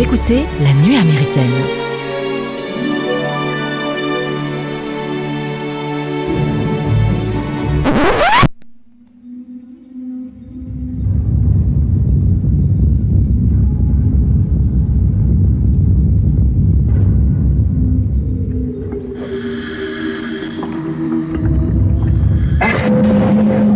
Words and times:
Vous 0.00 0.06
écoutez 0.06 0.46
La 0.62 0.72
Nuit 0.82 0.96
américaine. 0.96 1.50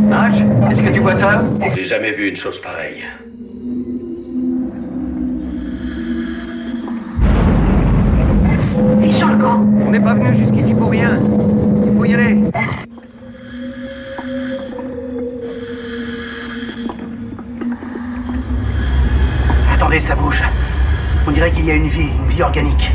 Marge, 0.09 0.35
est-ce 0.71 0.81
que 0.81 0.95
tu 0.95 1.01
vois 1.01 1.19
ça? 1.21 1.45
J'ai 1.77 1.85
jamais 1.85 2.13
vu 2.13 2.29
une 2.31 2.37
chose 2.37 2.59
pareille. 2.63 3.05
Organique. 22.43 22.94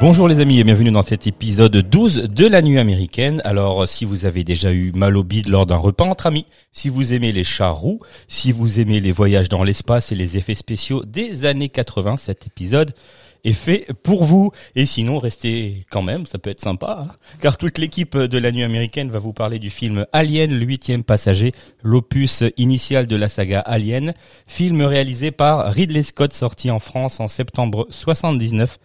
Bonjour 0.00 0.28
les 0.28 0.38
amis 0.38 0.60
et 0.60 0.64
bienvenue 0.64 0.92
dans 0.92 1.02
cet 1.02 1.26
épisode 1.26 1.76
12 1.76 2.28
de 2.28 2.46
la 2.46 2.62
nuit 2.62 2.78
américaine. 2.78 3.42
Alors 3.44 3.88
si 3.88 4.04
vous 4.04 4.26
avez 4.26 4.44
déjà 4.44 4.70
eu 4.70 4.92
mal 4.92 5.16
au 5.16 5.24
bide 5.24 5.48
lors 5.48 5.66
d'un 5.66 5.76
repas 5.76 6.04
entre 6.04 6.28
amis, 6.28 6.46
si 6.70 6.88
vous 6.88 7.14
aimez 7.14 7.32
les 7.32 7.42
chats 7.42 7.70
roux, 7.70 7.98
si 8.28 8.52
vous 8.52 8.78
aimez 8.78 9.00
les 9.00 9.10
voyages 9.10 9.48
dans 9.48 9.64
l'espace 9.64 10.12
et 10.12 10.14
les 10.14 10.36
effets 10.36 10.54
spéciaux 10.54 11.04
des 11.04 11.46
années 11.46 11.68
80, 11.68 12.16
cet 12.16 12.46
épisode 12.46 12.94
est 13.42 13.52
fait 13.52 13.88
pour 14.04 14.22
vous. 14.22 14.52
Et 14.76 14.86
sinon, 14.86 15.18
restez 15.18 15.84
quand 15.90 16.02
même, 16.02 16.26
ça 16.26 16.38
peut 16.38 16.50
être 16.50 16.60
sympa, 16.60 17.08
hein, 17.08 17.14
car 17.40 17.56
toute 17.56 17.78
l'équipe 17.78 18.16
de 18.16 18.38
la 18.38 18.52
nuit 18.52 18.62
américaine 18.62 19.10
va 19.10 19.18
vous 19.18 19.32
parler 19.32 19.58
du 19.58 19.68
film 19.68 20.06
Alien, 20.12 20.56
le 20.56 20.64
huitième 20.64 21.02
passager, 21.02 21.50
l'opus 21.82 22.44
initial 22.56 23.08
de 23.08 23.16
la 23.16 23.28
saga 23.28 23.58
Alien, 23.58 24.14
film 24.46 24.80
réalisé 24.82 25.32
par 25.32 25.72
Ridley 25.72 26.04
Scott 26.04 26.32
sorti 26.32 26.70
en 26.70 26.78
France 26.78 27.18
en 27.18 27.26
septembre 27.26 27.88
79 27.90 28.78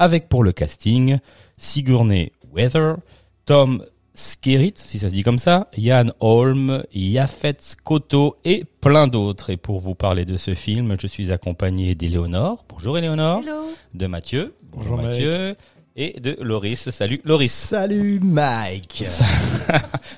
avec 0.00 0.28
pour 0.28 0.42
le 0.42 0.50
casting 0.50 1.18
Sigourney 1.58 2.32
Weather, 2.52 2.96
Tom 3.44 3.84
Skerritt, 4.14 4.78
si 4.78 4.98
ça 4.98 5.08
se 5.08 5.14
dit 5.14 5.22
comme 5.22 5.38
ça, 5.38 5.68
Yann 5.76 6.12
Holm, 6.20 6.82
Yafet 6.92 7.56
Koto 7.84 8.36
et 8.44 8.64
plein 8.80 9.06
d'autres. 9.06 9.50
Et 9.50 9.56
pour 9.56 9.78
vous 9.78 9.94
parler 9.94 10.24
de 10.24 10.36
ce 10.36 10.54
film, 10.54 10.96
je 11.00 11.06
suis 11.06 11.30
accompagné 11.30 11.94
d'Éléonore. 11.94 12.64
Bonjour 12.68 12.98
Éléonore. 12.98 13.42
De 13.94 14.06
Mathieu. 14.06 14.54
Bonjour, 14.72 14.96
Bonjour, 14.96 15.10
Mathieu. 15.10 15.54
Et 15.96 16.18
de 16.18 16.36
Loris. 16.40 16.90
Salut 16.90 17.20
Loris. 17.24 17.52
Salut 17.52 18.20
Mike. 18.22 19.02
Ça, 19.06 19.24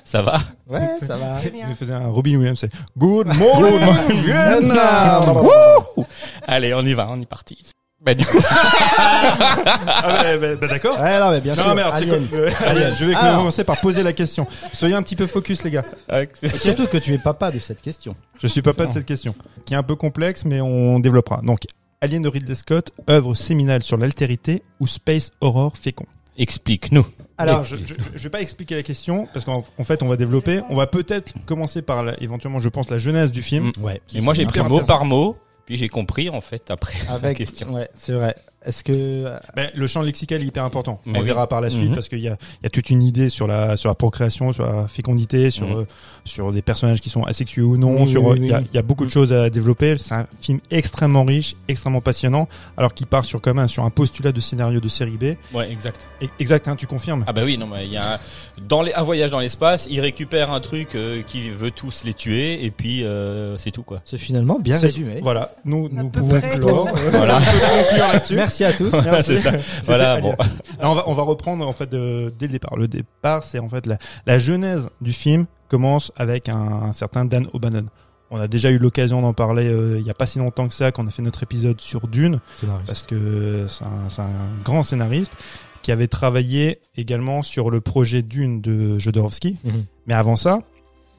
ça 0.05 0.21
va? 0.21 0.39
Ouais, 0.67 0.97
ça 1.01 1.17
va. 1.17 1.37
Je 1.39 1.75
faisais 1.75 1.91
un 1.91 2.07
Robin 2.07 2.35
Williams, 2.37 2.59
c'est 2.59 2.71
Good 2.97 3.27
morning 3.35 3.79
Vietnam. 4.23 5.37
Wouh 5.37 6.05
Allez, 6.47 6.73
on 6.73 6.85
y 6.85 6.93
va, 6.93 7.07
on 7.11 7.21
est 7.21 7.25
parti. 7.25 7.57
Bah 8.05 8.13
du 8.13 8.25
coup, 8.25 8.37
Ah 8.51 10.35
bah, 10.39 10.55
bah, 10.55 10.67
d'accord. 10.67 10.99
Ouais, 10.99 11.19
non, 11.19 11.31
mais 11.31 11.41
bien 11.41 11.55
sûr. 11.55 11.65
Non, 11.67 11.75
mais 11.75 11.81
alors, 11.81 11.97
c'est 11.97 12.03
Alien. 12.09 12.27
quoi 12.27 12.67
Alien, 12.67 12.95
je 12.95 13.05
vais 13.05 13.15
Alors. 13.15 13.37
commencer 13.37 13.63
par 13.63 13.79
poser 13.81 14.03
la 14.03 14.13
question. 14.13 14.47
Soyez 14.73 14.95
un 14.95 15.01
petit 15.03 15.15
peu 15.15 15.27
focus, 15.27 15.63
les 15.63 15.71
gars. 15.71 15.83
Surtout 16.57 16.87
que 16.87 16.97
tu 16.97 17.13
es 17.13 17.17
papa 17.17 17.51
de 17.51 17.59
cette 17.59 17.81
question. 17.81 18.15
Je 18.41 18.47
suis 18.47 18.61
papa 18.61 18.85
de 18.85 18.91
cette 18.91 19.05
question, 19.05 19.35
qui 19.65 19.73
est 19.73 19.77
un 19.77 19.83
peu 19.83 19.95
complexe, 19.95 20.45
mais 20.45 20.61
on 20.61 20.99
développera. 20.99 21.41
Donc, 21.43 21.61
Alien 22.01 22.21
de 22.21 22.27
Ridley 22.29 22.55
Scott, 22.55 22.91
œuvre 23.09 23.35
séminale 23.35 23.83
sur 23.83 23.97
l'altérité 23.97 24.63
ou 24.81 24.87
space 24.87 25.31
horror 25.39 25.77
fécond. 25.77 26.05
explique-nous. 26.37 27.05
Alors, 27.37 27.63
je, 27.63 27.77
je, 27.77 27.93
je 28.13 28.23
vais 28.23 28.29
pas 28.29 28.41
expliquer 28.41 28.75
la 28.75 28.83
question 28.83 29.27
parce 29.33 29.45
qu'en 29.45 29.63
en 29.77 29.83
fait, 29.83 30.03
on 30.03 30.07
va 30.07 30.17
développer. 30.17 30.59
On 30.69 30.75
va 30.75 30.87
peut-être 30.87 31.33
commencer 31.45 31.81
par 31.81 32.03
la- 32.03 32.21
éventuellement, 32.21 32.59
je 32.59 32.69
pense, 32.69 32.89
la 32.89 32.97
genèse 32.97 33.31
du 33.31 33.41
film. 33.41 33.71
Mm. 33.77 33.83
Ouais. 33.83 34.01
Mais 34.13 34.19
moi 34.21 34.33
j'ai 34.33 34.45
pris 34.45 34.59
mot 34.61 34.81
par 34.81 35.05
mot, 35.05 35.37
puis 35.65 35.77
j'ai 35.77 35.89
compris 35.89 36.29
en 36.29 36.41
fait 36.41 36.71
après 36.71 36.93
la 37.21 37.33
question. 37.33 37.73
Ouais, 37.73 37.89
c'est 37.97 38.13
vrai. 38.13 38.35
Est-ce 38.65 38.83
que. 38.83 39.25
Ben, 39.55 39.69
le 39.75 39.87
champ 39.87 40.01
lexical 40.01 40.41
est 40.41 40.45
hyper 40.45 40.63
important. 40.63 40.99
Mais 41.05 41.17
on 41.17 41.21
oui. 41.21 41.27
verra 41.27 41.47
par 41.47 41.61
la 41.61 41.69
suite 41.69 41.89
Mhm. 41.89 41.95
parce 41.95 42.07
qu'il 42.09 42.19
y 42.19 42.27
a, 42.27 42.37
il 42.61 42.63
y 42.63 42.67
a 42.67 42.69
toute 42.69 42.89
une 42.89 43.03
idée 43.03 43.29
sur 43.29 43.47
la 43.47 43.77
sur 43.77 43.89
la 43.89 43.95
procréation, 43.95 44.51
sur 44.51 44.65
la 44.65 44.87
fécondité, 44.87 45.49
sur 45.49 45.67
Mhm. 45.67 45.77
euh, 45.79 45.85
sur 46.25 46.51
des 46.51 46.61
personnages 46.61 47.01
qui 47.01 47.09
sont 47.09 47.23
asexués 47.23 47.61
ou 47.63 47.77
non. 47.77 48.01
Oui, 48.03 48.07
sur 48.07 48.23
oui, 48.25 48.39
euh, 48.51 48.61
il 48.65 48.73
y 48.73 48.77
a, 48.77 48.81
y 48.81 48.83
beaucoup 48.83 49.05
de 49.05 49.09
choses 49.09 49.33
à 49.33 49.49
développer. 49.49 49.97
C'est 49.99 50.13
un 50.15 50.25
film 50.41 50.59
extrêmement 50.71 51.23
riche, 51.25 51.55
extrêmement 51.67 52.01
passionnant, 52.01 52.47
alors 52.77 52.93
qu'il 52.93 53.07
part 53.07 53.25
sur 53.25 53.41
quand 53.41 53.53
même 53.53 53.67
sur 53.67 53.83
un 53.83 53.89
postulat 53.89 54.31
de 54.31 54.39
scénario 54.39 54.79
de 54.79 54.87
série 54.87 55.17
B. 55.17 55.35
Ouais, 55.53 55.71
exact. 55.71 56.09
Et- 56.21 56.29
Exact, 56.39 56.67
hein, 56.67 56.75
tu 56.75 56.87
confirmes? 56.87 57.23
Ah 57.27 57.33
bah 57.33 57.41
oui, 57.45 57.57
non, 57.57 57.67
mais 57.67 57.85
il 57.85 57.91
y 57.93 57.97
a 57.97 58.15
un, 58.15 58.17
dans 58.67 58.81
les, 58.81 58.93
un 58.93 59.03
voyage 59.03 59.31
dans 59.31 59.39
l'espace, 59.39 59.87
il 59.89 59.99
récupère 60.01 60.51
un 60.51 60.59
truc 60.59 60.95
euh, 60.95 61.21
qui 61.25 61.49
veut 61.49 61.71
tous 61.71 62.03
les 62.05 62.13
tuer 62.13 62.63
et 62.65 62.71
puis 62.71 63.03
euh, 63.03 63.57
c'est 63.57 63.71
tout 63.71 63.83
quoi. 63.83 64.01
C'est 64.05 64.17
finalement 64.17 64.59
bien 64.59 64.77
résumé. 64.77 65.19
Voilà, 65.21 65.51
nous 65.65 65.89
nous 65.91 66.09
pouvons 66.09 66.39
clore. 66.41 66.89
Voilà. 67.11 67.39
Merci 68.59 68.63
à 68.65 68.73
tous. 68.73 68.89
Voilà, 68.91 69.11
Merci. 69.11 69.37
ça. 69.39 69.51
Bon. 70.21 70.35
Alors 70.79 70.91
on 70.91 70.95
va 70.95 71.03
on 71.07 71.13
va 71.13 71.23
reprendre 71.23 71.67
en 71.67 71.73
fait 71.73 71.89
de- 71.89 72.33
dès 72.37 72.47
le 72.47 72.53
départ. 72.53 72.75
Le 72.77 72.87
départ, 72.87 73.43
c'est 73.43 73.59
en 73.59 73.69
fait 73.69 73.85
la, 73.85 73.97
la 74.25 74.37
genèse 74.39 74.89
du 75.01 75.13
film 75.13 75.45
commence 75.69 76.11
avec 76.15 76.49
un, 76.49 76.55
un 76.89 76.93
certain 76.93 77.25
Dan 77.25 77.47
O'Bannon. 77.53 77.85
On 78.31 78.39
a 78.39 78.47
déjà 78.47 78.71
eu 78.71 78.77
l'occasion 78.79 79.21
d'en 79.21 79.33
parler 79.33 79.67
euh, 79.67 79.99
il 79.99 80.05
y 80.05 80.09
a 80.09 80.13
pas 80.15 80.25
si 80.25 80.39
longtemps 80.39 80.67
que 80.67 80.73
ça 80.73 80.91
quand 80.91 81.03
on 81.03 81.07
a 81.07 81.11
fait 81.11 81.21
notre 81.21 81.43
épisode 81.43 81.79
sur 81.81 82.07
Dune 82.07 82.39
parce 82.85 83.03
que 83.03 83.65
c'est 83.67 83.83
un, 83.83 84.09
c'est 84.09 84.21
un 84.21 84.29
grand 84.63 84.81
scénariste 84.83 85.33
qui 85.83 85.91
avait 85.91 86.07
travaillé 86.07 86.79
également 86.95 87.41
sur 87.43 87.69
le 87.69 87.81
projet 87.81 88.21
Dune 88.21 88.61
de 88.61 88.97
Jodorowsky. 88.99 89.57
Mhm. 89.63 89.85
Mais 90.07 90.13
avant 90.13 90.35
ça, 90.35 90.59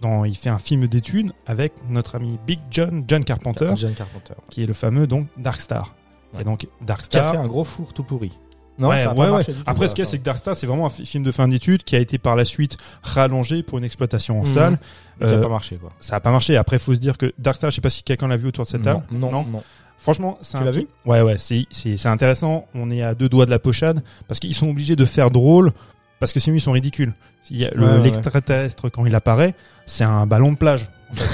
dans, 0.01 0.25
il 0.25 0.35
fait 0.37 0.51
un 0.51 0.59
film 0.59 0.87
d'études 0.89 1.33
avec 1.47 1.73
notre 1.89 2.17
ami 2.17 2.39
Big 2.47 2.59
John 2.71 3.05
John 3.07 3.25
Carpenter 3.25 3.73
John 3.77 3.95
Carpenter. 3.95 4.35
qui 4.51 4.63
est 4.63 4.67
le 4.67 4.75
fameux 4.75 5.07
donc 5.07 5.27
Dark 5.37 5.61
Star. 5.61 5.95
Ouais. 6.35 6.41
Et 6.41 6.45
donc 6.45 6.67
Dark 6.83 7.07
Qui 7.09 7.17
a 7.19 7.31
fait 7.33 7.37
un 7.39 7.47
gros 7.47 7.65
four 7.65 7.93
tout 7.93 8.03
pourri. 8.05 8.33
Non, 8.77 8.89
ouais, 8.89 9.07
ouais, 9.07 9.29
ouais. 9.31 9.45
Après, 9.67 9.87
ce 9.87 9.95
qu'il 9.95 10.05
y 10.05 10.07
a, 10.09 10.11
c'est 10.11 10.19
que 10.19 10.25
Dark 10.25 10.39
Star, 10.39 10.57
c'est 10.57 10.67
vraiment 10.67 10.87
un 10.87 10.91
fi- 10.91 11.07
film 11.07 11.23
de 11.23 11.31
fin 11.31 11.47
d'études 11.47 11.85
qui 11.85 11.95
a 11.95 12.01
été 12.01 12.19
par 12.19 12.35
la 12.35 12.45
suite 12.45 12.77
rallongé 13.05 13.63
pour 13.63 13.79
une 13.79 13.85
exploitation 13.85 14.39
en 14.39 14.41
Mhm. 14.41 14.47
salle. 14.47 14.79
Ça 15.21 15.27
a 15.27 15.31
Euh, 15.35 15.43
pas 15.43 15.49
marché, 15.49 15.77
quoi. 15.77 15.93
ça 16.01 16.17
a 16.17 16.21
pas 16.21 16.33
marché. 16.33 16.57
Après, 16.57 16.81
faut 16.81 16.93
se 16.93 16.99
dire 16.99 17.17
que 17.17 17.33
Dark 17.39 17.57
Star, 17.57 17.71
je 17.71 17.77
sais 17.77 17.81
pas 17.81 17.91
si 17.91 18.03
quelqu'un 18.03 18.27
l'a 18.27 18.37
vu 18.37 18.49
autour 18.49 18.65
de 18.65 18.69
cette 18.71 18.83
table. 18.83 19.05
Non, 19.13 19.31
non, 19.31 19.45
non. 19.45 19.63
Franchement, 19.97 20.39
c'est 20.41 20.59
Tu 20.59 20.65
l'as 20.65 20.73
film- 20.73 20.87
Ouais, 21.07 21.23
ouais, 21.23 21.39
c'est, 21.39 21.67
c'est, 21.71 21.97
c'est 21.97 22.09
intéressant. 22.09 22.67
On 22.75 22.91
est 22.91 23.01
à 23.03 23.15
deux 23.15 23.29
doigts 23.29 23.47
de 23.47 23.51
la 23.53 23.61
pochade 23.61 24.03
parce 24.27 24.41
qu'ils 24.41 24.55
sont 24.57 24.69
obligés 24.69 24.97
de 24.97 25.05
faire 25.05 25.31
drôle 25.31 25.71
parce 26.19 26.33
que 26.33 26.41
sinon 26.41 26.57
ils 26.57 26.61
sont 26.61 26.73
ridicules. 26.73 27.15
Il 27.51 27.59
y 27.59 27.65
a 27.67 27.71
le- 27.71 27.87
Ouais, 27.87 27.93
ouais, 27.93 28.01
l'extraterrestre, 28.03 28.89
quand 28.89 29.07
il 29.07 29.15
apparaît, 29.15 29.55
c'est 29.87 30.03
un 30.05 30.27
ballon 30.27 30.51
de 30.51 30.57
plage. 30.57 30.91
en 31.13 31.15
fait. 31.15 31.25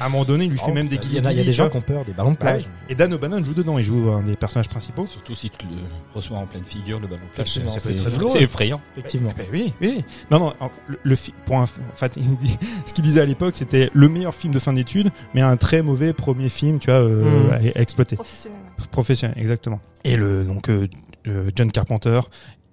À 0.00 0.06
un 0.06 0.08
moment 0.08 0.24
donné, 0.24 0.46
il 0.46 0.50
lui 0.50 0.58
fait 0.58 0.72
même 0.72 0.88
des 0.88 0.96
Il 1.04 1.14
y, 1.14 1.20
en 1.20 1.24
a, 1.26 1.32
il 1.32 1.38
y 1.38 1.40
a 1.40 1.44
des 1.44 1.52
gens 1.52 1.68
qui 1.68 1.76
ont 1.76 1.80
peur 1.82 2.04
des 2.04 2.12
ballons 2.12 2.32
de 2.32 2.36
vois. 2.38 2.50
plage. 2.52 2.62
Ouais. 2.62 2.68
Et 2.88 2.94
Dan 2.94 3.12
O'Bannon 3.14 3.44
joue 3.44 3.54
dedans. 3.54 3.78
Il 3.78 3.84
joue 3.84 4.10
un 4.10 4.22
des 4.22 4.34
personnages 4.36 4.68
principaux. 4.68 5.06
Surtout 5.06 5.34
si 5.36 5.50
tu 5.50 5.66
le 5.66 5.76
reçois 6.14 6.38
en 6.38 6.46
pleine 6.46 6.64
figure, 6.64 6.98
le 6.98 7.06
ballon 7.06 7.20
de 7.30 7.34
plage, 7.34 7.50
c'est- 7.52 8.40
effrayant. 8.42 8.80
Effectivement. 8.96 9.32
Ben 9.36 9.46
oui, 9.52 9.72
oui. 9.80 10.04
Non, 10.30 10.40
non. 10.40 10.54
Le, 11.02 11.14
pour 11.44 11.58
un, 11.58 11.62
en 11.64 11.66
fait, 11.94 12.12
il 12.16 12.36
dit- 12.36 12.58
ce 12.86 12.92
qu'il 12.94 13.04
disait 13.04 13.20
à 13.20 13.26
l'époque, 13.26 13.54
c'était 13.56 13.90
le 13.92 14.08
meilleur 14.08 14.34
film 14.34 14.52
de 14.54 14.58
fin 14.58 14.72
d'études, 14.72 15.10
mais 15.34 15.40
un 15.42 15.56
très 15.56 15.82
mauvais 15.82 16.12
premier 16.12 16.48
film, 16.48 16.78
tu 16.78 16.90
vois, 16.90 17.00
euh, 17.00 17.50
à, 17.50 17.56
à 17.56 17.82
exploiter. 17.82 18.16
professionnel. 18.16 18.58
Professionnel, 18.90 19.36
exactement. 19.38 19.80
Et 20.04 20.16
le 20.16 20.44
donc 20.44 20.70
euh, 20.70 20.88
euh, 21.28 21.50
John 21.54 21.70
Carpenter, 21.70 22.20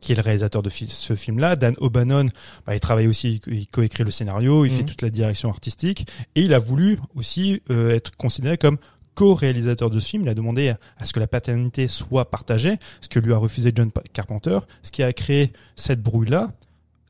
qui 0.01 0.11
est 0.11 0.15
le 0.15 0.21
réalisateur 0.21 0.61
de 0.61 0.69
ce 0.69 1.15
film-là. 1.15 1.55
Dan 1.55 1.73
O'Bannon, 1.79 2.29
bah, 2.65 2.75
il 2.75 2.79
travaille 2.79 3.07
aussi, 3.07 3.41
il 3.47 3.67
coécrit 3.67 4.03
le 4.03 4.11
scénario, 4.11 4.65
il 4.65 4.71
Mhm. 4.71 4.77
fait 4.77 4.83
toute 4.83 5.01
la 5.01 5.09
direction 5.09 5.49
artistique, 5.49 6.07
et 6.35 6.41
il 6.41 6.53
a 6.53 6.59
voulu 6.59 6.99
aussi 7.15 7.61
euh, 7.71 7.95
être 7.95 8.15
considéré 8.17 8.57
comme 8.57 8.77
co-réalisateur 9.15 9.89
de 9.89 9.99
ce 9.99 10.07
film. 10.09 10.23
Il 10.23 10.29
a 10.29 10.35
demandé 10.35 10.69
à, 10.99 11.05
ce 11.05 11.11
que 11.13 11.19
la 11.19 11.27
paternité 11.27 11.87
soit 11.87 12.29
partagée, 12.29 12.77
ce 13.01 13.09
que 13.09 13.19
lui 13.19 13.33
a 13.33 13.37
refusé 13.37 13.71
John 13.75 13.91
Carpenter, 14.13 14.59
ce 14.83 14.91
qui 14.91 15.01
a 15.03 15.11
créé 15.13 15.51
cette 15.75 16.01
brouille-là. 16.03 16.51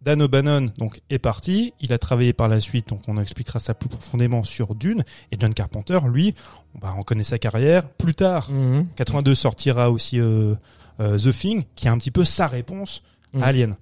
Dan 0.03 0.21
O'Bannon 0.21 0.71
donc 0.77 1.01
est 1.09 1.19
parti, 1.19 1.73
il 1.81 1.91
a 1.91 1.97
travaillé 1.97 2.31
par 2.31 2.47
la 2.47 2.61
suite, 2.61 2.87
donc 2.89 3.01
on 3.09 3.17
expliquera 3.21 3.59
ça 3.59 3.73
plus 3.73 3.89
profondément 3.89 4.45
sur 4.45 4.73
Dune. 4.73 5.03
Et 5.33 5.37
John 5.37 5.53
Carpenter, 5.53 5.99
lui, 6.09 6.33
bah, 6.79 6.95
on 6.97 7.01
connaît 7.01 7.25
sa 7.25 7.39
carrière. 7.39 7.89
Plus 7.89 8.15
tard, 8.15 8.49
Mhm. 8.51 8.87
82 8.95 9.35
sortira 9.35 9.91
aussi 9.91 10.17
euh, 10.21 10.55
The 10.97 11.31
Thing, 11.31 11.63
qui 11.75 11.87
est 11.87 11.89
un 11.89 11.97
petit 11.97 12.11
peu 12.11 12.23
sa 12.25 12.47
réponse 12.47 13.01
à 13.39 13.45
Alien. 13.47 13.75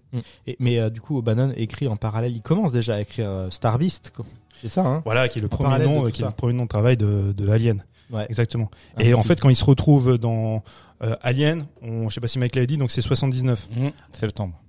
Et, 0.47 0.55
mais 0.59 0.79
euh, 0.79 0.89
du 0.89 0.99
coup, 1.01 1.17
O'Bannon 1.17 1.53
écrit 1.55 1.87
en 1.87 1.95
parallèle. 1.97 2.33
Il 2.35 2.41
commence 2.41 2.71
déjà 2.71 2.95
à 2.95 3.01
écrire 3.01 3.29
euh, 3.29 3.49
Star 3.51 3.77
Beast. 3.77 4.11
quoi. 4.15 4.25
C'est 4.61 4.69
ça, 4.69 4.81
hein 4.85 5.01
Voilà, 5.05 5.29
qui 5.29 5.39
est 5.39 5.41
le 5.41 5.47
En 5.47 5.49
premier 5.49 5.79
nom, 5.85 6.05
euh, 6.05 6.09
qui 6.11 6.21
est 6.23 6.25
le 6.25 6.31
premier 6.31 6.53
nom 6.53 6.63
de 6.63 6.69
travail 6.69 6.97
de, 6.97 7.31
de 7.31 7.49
Alien. 7.49 7.83
Ouais. 8.11 8.25
Exactement. 8.29 8.69
Un 8.97 9.01
Et 9.01 9.13
en 9.13 9.23
fait, 9.23 9.39
quand 9.39 9.49
il 9.49 9.55
se 9.55 9.65
retrouve 9.65 10.17
dans 10.17 10.63
euh, 11.03 11.15
Alien, 11.21 11.65
on, 11.81 12.09
je 12.09 12.13
sais 12.15 12.21
pas 12.21 12.27
si 12.27 12.37
Mike 12.39 12.55
l'avait 12.55 12.67
dit, 12.67 12.77
donc 12.77 12.91
c'est 12.91 13.01
79. 13.01 13.67
Mmh, 13.75 13.87
septembre. 14.11 14.59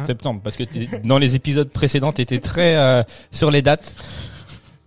Hein 0.00 0.06
septembre, 0.06 0.40
parce 0.44 0.56
que 0.56 0.62
t'es- 0.62 1.00
dans 1.02 1.18
les 1.18 1.34
épisodes 1.34 1.68
précédents, 1.68 2.12
t'étais 2.12 2.38
très 2.38 2.76
euh, 2.76 3.02
sur 3.32 3.50
les 3.50 3.62
dates. 3.62 3.96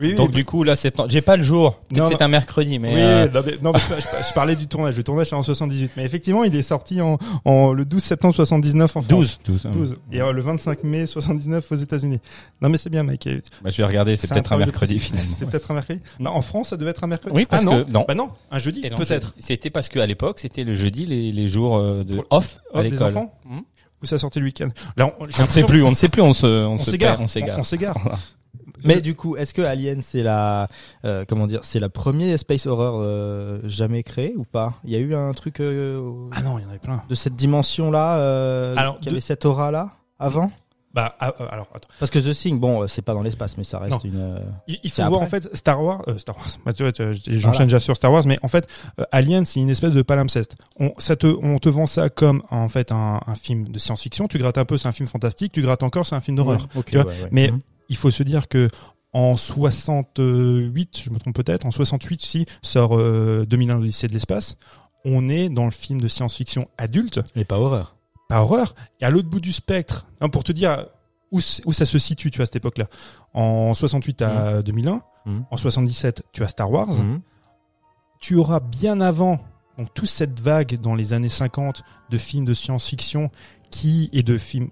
Oui, 0.02 0.16
Donc 0.16 0.32
du 0.32 0.44
coup, 0.46 0.64
là, 0.64 0.76
septembre. 0.76 1.10
J'ai 1.12 1.22
pas 1.22 1.38
le 1.38 1.44
jour. 1.44 1.76
Peut-être 1.90 1.98
Non, 2.02 2.08
c'est 2.10 2.20
non. 2.20 2.26
un 2.26 2.28
mercredi, 2.30 2.80
mais. 2.80 2.90
oui, 2.96 3.00
euh, 3.02 3.28
non, 3.30 3.42
mais, 3.46 3.54
non, 3.62 3.72
mais 3.74 3.80
je, 3.80 4.02
je- 4.02 4.28
je 4.28 4.34
parlais 4.34 4.56
du 4.56 4.68
tournage. 4.68 4.98
Le 4.98 5.04
tournage 5.04 5.28
c'est 5.30 5.36
en 5.36 5.44
78, 5.44 5.92
mais 5.96 6.04
effectivement, 6.06 6.44
il 6.44 6.56
est 6.56 6.62
sorti 6.64 7.02
en, 7.02 7.18
en 7.46 7.72
le 7.74 7.86
12 7.86 8.04
septembre 8.04 8.34
79 8.34 8.98
en 8.98 9.02
France. 9.02 9.08
12. 9.08 9.40
12. 9.46 9.68
12 9.72 9.96
et 10.12 10.22
euh, 10.22 10.32
le 10.32 10.42
25 10.42 10.84
mai 10.84 11.06
79 11.06 11.72
aux 11.72 11.76
États-Unis. 11.76 12.20
Non 12.62 12.70
mais 12.70 12.78
c'est 12.78 12.90
bien, 12.90 13.04
Mike. 13.04 13.30
Bah, 13.64 13.70
je 13.70 13.78
vais 13.78 13.84
regarder. 13.86 14.16
C'est 14.18 14.28
C'est 14.28 14.34
peut-être 14.34 14.54
un 14.54 14.58
mercredi 14.58 14.98
finalement. 15.00 15.30
C'est 15.38 15.46
peut-être 15.46 15.70
un 15.72 15.76
mercredi. 15.76 16.00
Non, 16.20 16.32
en 16.32 16.42
France, 16.42 16.70
ça 16.70 16.78
devait 16.78 16.92
être 16.92 17.04
un 17.04 17.08
mercredi. 17.08 17.36
Oui, 17.36 17.46
parce 17.46 17.62
ah 17.62 17.66
non, 17.66 17.84
que- 17.86 17.92
non. 17.92 18.06
Bah 18.08 18.16
non, 18.16 18.30
un 18.50 18.58
jeudi 18.60 18.82
peut-être. 18.82 19.34
je- 19.38 19.44
C'était 19.44 19.70
parce 19.70 19.88
qu'à 19.90 20.06
l'époque, 20.08 20.40
c'était 20.40 20.64
le 20.64 20.74
jeudi, 20.74 21.06
les, 21.06 21.32
les 21.32 21.48
jours 21.48 21.78
euh, 21.78 22.04
de 22.04 22.16
Pour- 22.16 22.26
off 22.32 22.60
à 22.74 22.78
Hop, 22.80 22.84
des 22.84 22.90
l'école. 22.92 23.08
enfants 23.10 23.34
Hmm. 23.46 23.60
Ou 24.02 24.08
ça 24.08 24.18
sortait 24.18 24.40
le 24.40 24.46
week-end. 24.48 24.70
Là, 24.98 25.14
on, 25.20 25.28
j'ai 25.28 25.40
On 25.40 25.46
ne 25.46 25.48
sait 25.52 25.64
plus, 25.64 25.84
on 25.84 25.90
ne 25.92 25.96
sait 25.96 26.10
plus, 26.10 26.24
on 26.24 26.34
se, 26.34 26.48
on, 26.48 26.74
On 26.74 26.80
se 26.80 26.90
s'égare. 26.90 27.12
perd, 27.18 27.22
on 27.24 27.28
s'égare. 27.28 27.58
On, 27.58 27.62
on 27.62 27.64
s'égare. 27.64 27.98
Mais 28.84 29.02
du 29.02 29.16
coup, 29.16 29.36
est-ce 29.36 29.54
que 29.54 29.62
Alien 29.62 30.02
c'est 30.02 30.24
la 30.24 30.68
euh, 31.06 31.26
comment 31.28 31.48
dire, 31.48 31.62
c'est 31.64 31.80
la 31.80 31.90
première 31.90 32.38
space 32.40 32.66
horror 32.68 33.00
euh, 33.02 33.60
jamais 33.66 34.04
créée 34.04 34.34
ou 34.38 34.44
pas? 34.44 34.74
Il 34.84 34.92
y 34.92 34.96
a 34.96 35.00
eu 35.00 35.16
un 35.16 35.32
truc 35.32 35.60
euh, 35.60 36.02
Ah 36.32 36.42
non, 36.42 36.58
il 36.60 36.64
y 36.64 36.66
en 36.66 36.70
avait 36.70 36.80
plein. 36.80 37.04
de 37.10 37.16
cette 37.16 37.36
dimension 37.36 37.92
là, 37.92 38.18
euh, 38.18 38.76
Alors, 38.78 39.00
qui 39.00 39.06
de- 39.06 39.12
avait 39.12 39.22
cette 39.22 39.46
aura 39.46 39.72
là 39.72 39.92
avant? 40.20 40.52
Bah 40.94 41.16
ah, 41.22 41.34
euh, 41.40 41.46
alors 41.50 41.70
attends. 41.74 41.88
Parce 42.02 42.12
que 42.12 42.20
The 42.20 42.34
Thing, 42.34 42.60
bon, 42.60 42.82
euh, 42.84 42.88
c'est 42.88 43.02
pas 43.02 43.14
dans 43.14 43.22
l'espace, 43.22 43.58
mais 43.58 43.64
ça 43.64 43.80
reste 43.80 43.92
Non. 43.94 44.00
une. 44.04 44.18
euh, 44.20 44.40
Il, 44.68 44.78
il 44.84 44.92
faut 44.92 45.02
voir 45.04 45.22
après. 45.22 45.38
en 45.38 45.42
fait 45.42 45.56
Star 45.56 45.82
Wars. 45.82 46.02
euh, 46.10 46.18
Star 46.18 46.36
Wars. 46.36 46.48
Bah, 46.66 46.74
j'enchaîne 46.76 47.40
Voilà. 47.40 47.64
déjà 47.64 47.80
sur 47.80 47.96
Star 47.96 48.12
Wars, 48.12 48.24
mais 48.26 48.38
en 48.44 48.50
fait 48.50 48.68
euh, 49.00 49.06
Alien 49.14 49.46
c'est 49.46 49.62
une 49.62 49.70
espèce 49.70 49.92
de 49.92 50.02
palimpseste. 50.02 50.58
On, 50.82 50.92
ça 50.98 51.16
te, 51.16 51.28
on 51.28 51.60
te 51.60 51.70
vend 51.70 51.88
ça 51.88 52.10
comme 52.10 52.44
en 52.52 52.68
fait 52.68 52.92
un, 52.92 53.22
un 53.26 53.36
film 53.36 53.70
de 53.70 53.80
science-fiction. 53.80 54.28
Tu 54.28 54.38
grattes 54.38 54.58
un 54.58 54.66
peu, 54.66 54.76
c'est 54.76 54.90
un 54.90 54.92
film 54.92 55.08
fantastique. 55.08 55.54
Tu 55.54 55.62
grattes 55.62 55.84
encore, 55.84 56.06
c'est 56.06 56.16
un 56.16 56.20
film 56.20 56.36
d'horreur. 56.36 56.66
ouais, 56.76 56.98
ouais. 56.98 57.06
Mais 57.32 57.52
Mhm. 57.52 57.62
Il 57.92 57.98
faut 57.98 58.10
se 58.12 58.24
dire 58.24 58.48
que 58.48 58.68
en 59.14 59.36
68, 59.36 61.02
je 61.04 61.10
me 61.10 61.20
trompe 61.20 61.36
peut-être, 61.36 61.66
en 61.66 61.72
68 61.72 62.22
si 62.22 62.46
sort 62.62 62.98
euh, 62.98 63.46
2001 63.46 63.76
l'Odyssée 63.76 64.08
de 64.08 64.14
l'espace. 64.14 64.56
On 65.06 65.30
est 65.30 65.50
dans 65.50 65.66
le 65.66 65.72
film 65.72 66.00
de 66.00 66.08
science-fiction 66.08 66.64
adulte, 66.78 67.20
mais 67.36 67.44
pas 67.46 67.58
horreur. 67.60 67.96
pas 68.30 68.42
horreur. 68.42 68.74
Et 69.02 69.06
à 69.06 69.10
l'autre 69.10 69.28
bout 69.30 69.42
du 69.42 69.52
spectre, 69.52 70.08
hein, 70.22 70.30
pour 70.30 70.44
te 70.46 70.52
dire 70.54 70.86
où, 71.32 71.40
ça 71.42 71.86
se 71.86 71.98
situe, 71.98 72.32
tu 72.32 72.38
vois, 72.38 72.44
à 72.44 72.46
cette 72.46 72.56
époque-là. 72.58 72.88
En 73.34 73.74
68 73.74 74.22
à 74.22 74.62
2001, 74.62 75.02
Mhm. 75.26 75.46
en 75.52 75.58
77, 75.58 76.24
tu 76.32 76.44
as 76.44 76.48
Star 76.48 76.72
Wars. 76.72 77.04
Mhm. 77.04 77.22
Tu 78.22 78.36
auras 78.36 78.60
bien 78.60 79.02
avant, 79.02 79.40
donc 79.78 79.94
toute 79.94 80.08
cette 80.10 80.40
vague 80.40 80.80
dans 80.80 80.96
les 80.96 81.14
années 81.14 81.30
50 81.30 81.84
de 82.10 82.18
films 82.18 82.46
de 82.46 82.54
science-fiction 82.54 83.30
qui 83.72 84.10
et 84.14 84.24
de 84.24 84.38
films 84.38 84.70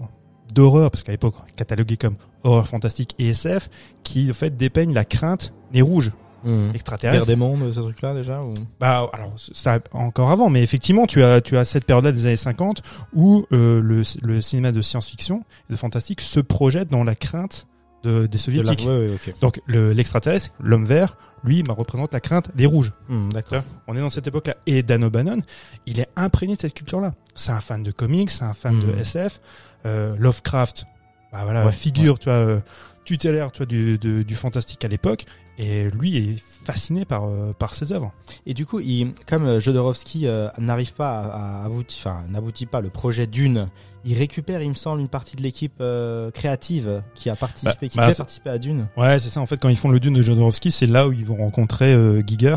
d'horreur, 0.54 0.92
parce 0.92 1.04
qu'à 1.04 1.12
l'époque 1.12 1.36
catalogués 1.56 1.98
comme 1.98 2.16
horreur 2.44 2.68
fantastique 2.68 3.16
et 3.20 3.30
SF, 3.30 3.70
qui 4.04 4.30
en 4.30 4.34
fait 4.34 4.56
dépeignent 4.58 4.94
la 4.94 5.06
crainte 5.06 5.54
des 5.72 5.82
rouges. 5.82 6.12
Guerre 6.46 6.70
extraterrestres. 6.74 7.28
des 7.28 7.36
mondes, 7.36 7.70
ce 7.70 7.82
truc-là 7.82 8.14
déjà 8.14 8.42
ou... 8.42 8.54
Bah 8.80 9.10
alors 9.12 9.34
ça 9.38 9.80
encore 9.92 10.32
avant, 10.32 10.50
mais 10.50 10.64
effectivement 10.64 11.06
tu 11.06 11.22
as 11.22 11.42
tu 11.42 11.58
as 11.58 11.66
cette 11.66 11.84
période-là 11.84 12.14
des 12.14 12.28
années 12.28 12.38
50 12.38 12.82
où 13.14 13.46
euh, 13.52 13.82
le, 13.82 14.04
le 14.24 14.42
cinéma 14.42 14.72
de 14.72 14.80
science-fiction 14.82 15.44
et 15.70 15.74
de 15.74 15.78
fantastique 15.78 16.22
se 16.22 16.40
projette 16.40 16.90
dans 16.90 17.04
la 17.04 17.14
crainte 17.16 17.68
de, 18.04 18.22
des 18.22 18.28
De 18.30 18.32
la- 18.32 18.40
soviétiques. 18.40 18.88
ouais, 18.88 19.10
ouais. 19.10 19.36
Donc 19.42 19.60
le- 19.66 19.92
l'extraterrestre, 19.92 20.52
l'homme 20.62 20.86
vert, 20.86 21.18
lui, 21.44 21.62
bah, 21.62 21.74
représente 21.78 22.14
la 22.14 22.22
crainte 22.22 22.56
des 22.56 22.66
rouges. 22.66 22.94
Mhm, 23.10 23.34
D'accord. 23.34 23.64
On 23.88 23.96
est 23.98 24.00
dans 24.00 24.10
cette 24.10 24.28
époque-là. 24.28 24.56
Et 24.66 24.82
Dan 24.84 25.04
O'Bannon, 25.04 25.40
il 25.86 26.00
est 26.00 26.08
imprégné 26.16 26.56
de 26.56 26.62
cette 26.62 26.74
culture-là. 26.74 27.14
C'est 27.36 27.52
un 27.52 27.60
fan 27.60 27.84
de 27.84 27.92
comics, 27.92 28.30
c'est 28.30 28.46
un 28.46 28.54
fan 28.54 28.80
de 28.80 28.86
Mhm. 28.88 29.00
SF. 29.00 29.42
Euh, 29.86 30.16
Lovecraft, 30.20 30.86
bah 31.32 31.42
voilà, 31.44 31.66
Ouais, 31.66 31.72
figure, 31.72 32.20
tu 32.20 32.26
vois, 32.26 32.34
euh, 32.34 32.60
tutélaire, 33.06 33.52
tu 33.52 33.58
vois, 33.60 33.66
du, 33.66 33.98
de- 33.98 34.24
du 34.24 34.36
fantastique 34.36 34.84
à 34.84 34.88
l'époque. 34.88 35.26
Et 35.62 35.90
lui 35.90 36.16
est 36.18 36.42
fasciné 36.66 37.04
par 37.04 37.26
euh, 37.26 37.52
par 37.52 37.74
ses 37.74 37.92
œuvres. 37.92 38.14
Et 38.46 38.54
du 38.54 38.66
coup, 38.66 38.80
il, 38.80 39.14
comme 39.28 39.60
Jodorowsky 39.60 40.26
euh, 40.26 40.48
n'arrive 40.58 40.94
pas 40.94 41.20
à, 41.20 41.62
à 41.62 41.66
aboutir, 41.66 41.98
enfin 42.08 42.24
n'aboutit 42.30 42.66
pas 42.66 42.80
le 42.80 42.90
projet 42.90 43.28
d'une, 43.28 43.68
il 44.06 44.18
récupère, 44.18 44.62
il 44.62 44.70
me 44.70 44.74
semble, 44.74 45.02
une 45.02 45.10
partie 45.10 45.36
de 45.36 45.42
l'équipe 45.44 45.74
euh, 45.82 46.32
créative 46.32 47.04
qui 47.14 47.30
a 47.30 47.36
participé, 47.36 47.74
Bah, 47.82 47.88
qui 47.90 47.98
bah, 47.98 48.10
fait 48.12 48.16
participer 48.18 48.50
à 48.52 48.58
Dune. 48.58 48.88
Ouais, 48.96 49.20
c'est 49.20 49.28
ça. 49.30 49.42
En 49.42 49.46
fait, 49.46 49.58
quand 49.58 49.68
ils 49.68 49.76
font 49.76 49.90
le 49.90 50.00
Dune 50.00 50.14
de 50.14 50.22
Jodorowsky, 50.22 50.72
c'est 50.72 50.88
là 50.88 51.10
où 51.10 51.12
ils 51.12 51.26
vont 51.26 51.36
rencontrer 51.36 51.94
Giger. 52.26 52.56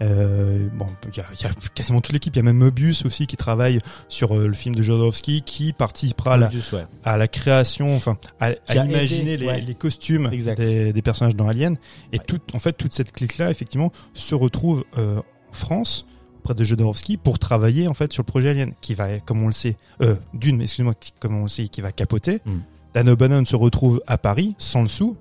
Euh, 0.00 0.68
bon, 0.74 0.86
il 1.12 1.16
y 1.16 1.42
y 1.42 1.46
a 1.46 1.50
quasiment 1.74 2.00
toute 2.00 2.12
l'équipe. 2.12 2.34
Il 2.34 2.38
y 2.38 2.40
a 2.40 2.42
même 2.42 2.56
Mobius 2.56 3.04
aussi 3.04 3.26
qui 3.26 3.36
travaille 3.36 3.80
sur 4.08 4.36
euh, 4.36 4.46
le 4.48 4.52
film 4.54 4.74
de 4.74 4.82
Jodorowsky, 4.82 5.42
qui 5.42 5.72
participera 5.72 6.34
à 6.34 6.36
la, 6.36 6.46
Mobius, 6.46 6.72
ouais. 6.72 6.84
à 7.04 7.16
la 7.16 7.28
création, 7.28 7.94
enfin, 7.94 8.16
à, 8.40 8.52
imaginer 8.74 9.34
aidé, 9.34 9.36
les, 9.36 9.46
ouais. 9.46 9.60
les 9.60 9.74
costumes 9.74 10.28
des, 10.30 10.92
des 10.92 11.02
personnages 11.02 11.36
dans 11.36 11.48
Alien. 11.48 11.76
Et 12.12 12.18
Ouais. 12.18 12.24
tout, 12.26 12.40
en 12.54 12.58
fait, 12.58 12.72
toute 12.72 12.92
cette 12.94 13.12
clique-là, 13.12 13.50
effectivement, 13.50 13.92
se 14.14 14.34
retrouve 14.34 14.84
euh, 14.98 15.18
en 15.18 15.52
France 15.52 16.06
près 16.42 16.54
de 16.54 16.64
Jodorowsky 16.64 17.18
pour 17.18 17.38
travailler 17.38 17.86
en 17.86 17.94
fait 17.94 18.12
sur 18.12 18.22
le 18.22 18.26
projet 18.26 18.48
Alien, 18.50 18.72
qui 18.80 18.94
va, 18.94 19.20
comme 19.20 19.42
on 19.42 19.46
le 19.46 19.52
sait, 19.52 19.76
euh, 20.00 20.16
d'une, 20.34 20.60
excuse-moi, 20.60 20.94
comme 21.20 21.36
on 21.36 21.42
le 21.42 21.48
sait, 21.48 21.68
qui 21.68 21.80
va 21.80 21.92
capoter. 21.92 22.40
Mm. 22.44 22.58
Dan 22.94 23.08
O'Bannon 23.08 23.44
se 23.44 23.54
retrouve 23.56 24.02
à 24.06 24.18
Paris 24.18 24.54
sans 24.58 24.82
le 24.82 24.88
sou. 24.88 25.16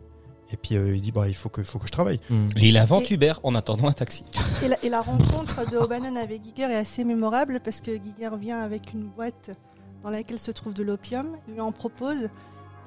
Et 0.51 0.57
puis 0.57 0.75
euh, 0.75 0.95
il 0.95 1.01
dit 1.01 1.11
bah 1.11 1.27
il 1.27 1.35
faut 1.35 1.49
que 1.49 1.63
faut 1.63 1.79
que 1.79 1.87
je 1.87 1.91
travaille. 1.91 2.19
Mhm. 2.29 2.49
Et 2.57 2.69
il 2.69 2.77
invente 2.77 3.09
Uber 3.09 3.33
en 3.43 3.55
attendant 3.55 3.87
un 3.87 3.93
taxi. 3.93 4.23
Et 4.63 4.67
la, 4.67 4.83
et 4.83 4.89
la 4.89 5.01
rencontre 5.01 5.69
de 5.69 5.77
O'Bannon 5.77 6.15
avec 6.15 6.43
Giger 6.43 6.71
est 6.71 6.75
assez 6.75 7.03
mémorable 7.03 7.59
parce 7.63 7.81
que 7.81 7.91
Giger 7.91 8.35
vient 8.39 8.59
avec 8.59 8.93
une 8.93 9.07
boîte 9.07 9.51
dans 10.03 10.09
laquelle 10.09 10.39
se 10.39 10.51
trouve 10.51 10.73
de 10.73 10.83
l'opium, 10.83 11.37
il 11.47 11.53
lui 11.53 11.61
en 11.61 11.71
propose 11.71 12.29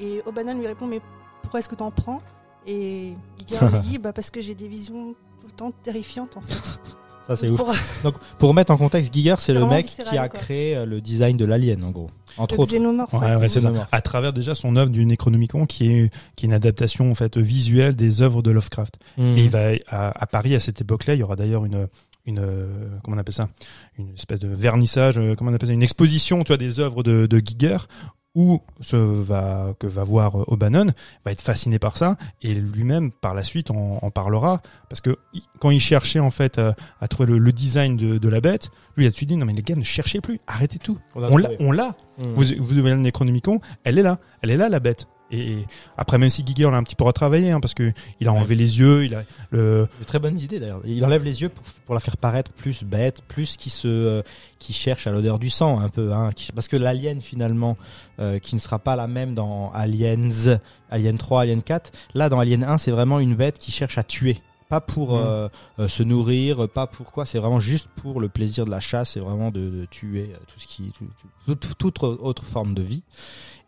et 0.00 0.20
O'Bannon 0.26 0.58
lui 0.58 0.66
répond 0.66 0.86
mais 0.86 1.00
pourquoi 1.42 1.60
est-ce 1.60 1.68
que 1.68 1.74
t'en 1.74 1.90
prends? 1.90 2.20
Et 2.66 3.16
Giger 3.38 3.66
lui 3.72 3.80
dit 3.80 3.98
bah 3.98 4.12
parce 4.12 4.30
que 4.30 4.40
j'ai 4.40 4.54
des 4.54 4.68
visions 4.68 5.14
tout 5.40 5.46
le 5.46 5.52
temps 5.52 5.70
terrifiantes 5.70 6.36
en 6.36 6.42
fait. 6.42 6.80
Ça 7.26 7.36
c'est 7.36 7.48
ouf. 7.48 7.56
Pour 7.58 7.74
Donc, 8.02 8.14
pour 8.38 8.48
remettre 8.50 8.70
en 8.70 8.76
contexte, 8.76 9.12
Giger, 9.12 9.36
c'est 9.38 9.54
le 9.54 9.64
mec 9.66 9.86
viscéral, 9.86 10.12
qui 10.12 10.18
a 10.18 10.28
quoi. 10.28 10.38
créé 10.40 10.76
euh, 10.76 10.84
le 10.86 11.00
design 11.00 11.36
de 11.36 11.44
l'alien, 11.44 11.82
en 11.82 11.90
gros. 11.90 12.10
Entre 12.36 12.56
le 12.56 12.60
autres. 12.62 12.72
xénomorphe. 12.72 13.12
Ouais, 13.14 13.36
ouais, 13.36 13.48
c'est 13.48 13.60
ça. 13.60 13.68
Xénomorphe. 13.68 13.88
À 13.92 14.00
travers 14.02 14.32
déjà 14.32 14.54
son 14.54 14.76
œuvre 14.76 14.90
du 14.90 15.06
Necronomicon 15.06 15.66
qui 15.66 15.90
est 15.90 16.10
qui 16.36 16.44
est 16.44 16.48
une 16.48 16.52
adaptation 16.54 17.10
en 17.10 17.14
fait 17.14 17.36
visuelle 17.38 17.96
des 17.96 18.22
œuvres 18.22 18.42
de 18.42 18.50
Lovecraft. 18.50 18.98
Mhm. 19.16 19.38
Et 19.38 19.44
il 19.44 19.50
va 19.50 19.68
à, 19.88 20.22
à 20.22 20.26
Paris 20.26 20.54
à 20.54 20.60
cette 20.60 20.80
époque-là, 20.80 21.14
il 21.14 21.20
y 21.20 21.22
aura 21.22 21.36
d'ailleurs 21.36 21.64
une 21.64 21.88
une 22.26 22.38
euh, 22.40 22.88
comment 23.02 23.16
on 23.16 23.20
appelle 23.20 23.34
ça? 23.34 23.48
Une 23.98 24.14
espèce 24.14 24.40
de 24.40 24.48
vernissage 24.48 25.18
euh, 25.18 25.34
comment 25.34 25.50
on 25.50 25.54
appelle 25.54 25.68
ça? 25.68 25.74
Une 25.74 25.82
exposition 25.82 26.42
tu 26.42 26.48
vois 26.48 26.56
des 26.56 26.80
œuvres 26.80 27.02
de, 27.02 27.26
de 27.26 27.38
Giger 27.38 27.76
où 28.34 28.60
ce 28.80 28.96
va 28.96 29.74
que 29.78 29.86
va 29.86 30.02
voir 30.04 30.40
euh, 30.40 30.44
O'Bannon 30.48 30.86
va 31.24 31.30
être 31.32 31.40
fasciné 31.42 31.78
par 31.78 31.96
ça 31.96 32.16
et 32.42 32.52
lui-même 32.54 33.12
par 33.12 33.34
la 33.34 33.44
suite 33.44 33.70
en, 33.70 33.98
en 34.02 34.10
parlera. 34.10 34.60
Parce 34.88 35.00
que 35.00 35.16
quand 35.60 35.70
il 35.70 35.80
cherchait 35.80 36.18
en 36.20 36.30
fait 36.30 36.58
à, 36.58 36.74
à 37.00 37.08
trouver 37.08 37.30
le, 37.32 37.38
le 37.38 37.52
design 37.52 37.96
de, 37.96 38.18
de 38.18 38.28
la 38.28 38.40
bête 38.40 38.70
lui 38.96 39.06
a 39.06 39.08
tout 39.08 39.12
de 39.12 39.16
suite 39.16 39.28
dit 39.30 39.36
non 39.36 39.46
mais 39.46 39.52
les 39.52 39.62
gars 39.62 39.76
ne 39.76 39.82
cherchez 39.84 40.20
plus. 40.20 40.38
Arrêtez 40.46 40.78
tout. 40.78 40.98
On 41.14 41.36
l'a 41.36 41.48
on 41.60 41.72
l'a 41.72 41.96
Mhm. 42.16 42.34
vous, 42.34 42.44
vous 42.60 42.74
devez 42.74 42.90
le 42.90 43.00
Necronomicon, 43.00 43.60
elle 43.82 43.98
est 43.98 44.02
là, 44.04 44.18
elle 44.40 44.50
est 44.50 44.56
là 44.56 44.68
la 44.68 44.78
bête. 44.78 45.08
Et 45.30 45.64
après, 45.96 46.18
même 46.18 46.30
si 46.30 46.44
Giger 46.46 46.70
l'a 46.70 46.76
un 46.76 46.82
petit 46.82 46.94
peu 46.94 47.04
retravaillé, 47.04 47.50
hein, 47.50 47.58
parce 47.60 47.74
que 47.74 47.92
il 48.20 48.28
a 48.28 48.32
enlevé 48.32 48.54
les 48.54 48.78
yeux, 48.78 49.04
il 49.04 49.14
a 49.14 49.24
le, 49.50 49.88
De 49.98 50.04
très 50.04 50.18
bonnes 50.18 50.38
idées 50.38 50.60
d'ailleurs. 50.60 50.82
Il 50.84 51.04
enlève 51.04 51.24
les 51.24 51.40
yeux 51.42 51.48
pour, 51.48 51.64
pour 51.86 51.94
la 51.94 52.00
faire 52.00 52.16
paraître 52.18 52.52
plus 52.52 52.84
bête, 52.84 53.22
plus 53.26 53.56
qui 53.56 53.70
se, 53.70 53.88
euh, 53.88 54.22
qui 54.58 54.72
cherche 54.74 55.06
à 55.06 55.12
l'odeur 55.12 55.38
du 55.38 55.48
sang 55.50 55.80
un 55.80 55.88
peu, 55.88 56.12
hein, 56.12 56.30
qui- 56.36 56.52
parce 56.52 56.68
que 56.68 56.76
l'alien 56.76 57.20
finalement, 57.22 57.76
euh, 58.20 58.38
qui 58.38 58.54
ne 58.54 58.60
sera 58.60 58.78
pas 58.78 58.96
la 58.96 59.06
même 59.06 59.34
dans 59.34 59.72
Aliens, 59.72 60.28
Alien 60.90 61.16
3, 61.18 61.40
Alien 61.42 61.62
4. 61.62 61.90
Là, 62.14 62.28
dans 62.28 62.38
Alien 62.38 62.62
1, 62.62 62.78
c'est 62.78 62.90
vraiment 62.92 63.18
une 63.18 63.34
bête 63.34 63.58
qui 63.58 63.72
cherche 63.72 63.96
à 63.98 64.02
tuer, 64.04 64.36
pas 64.68 64.80
pour 64.82 65.14
Mhm. 65.14 65.22
euh, 65.24 65.48
euh, 65.80 65.88
se 65.88 66.02
nourrir, 66.02 66.68
pas 66.68 66.86
pour 66.86 67.12
quoi. 67.12 67.24
C'est 67.26 67.38
vraiment 67.38 67.60
juste 67.60 67.88
pour 67.96 68.20
le 68.20 68.28
plaisir 68.28 68.66
de 68.66 68.70
la 68.70 68.80
chasse, 68.80 69.12
c'est 69.12 69.20
vraiment 69.20 69.50
de, 69.50 69.70
de 69.70 69.86
tuer 69.86 70.30
euh, 70.34 70.38
tout 70.46 70.60
ce 70.60 70.66
qui, 70.66 70.92
tout- 70.92 71.56
tout- 71.56 71.74
toute 71.78 72.02
autre 72.04 72.44
forme 72.44 72.74
de 72.74 72.82
vie. 72.82 73.02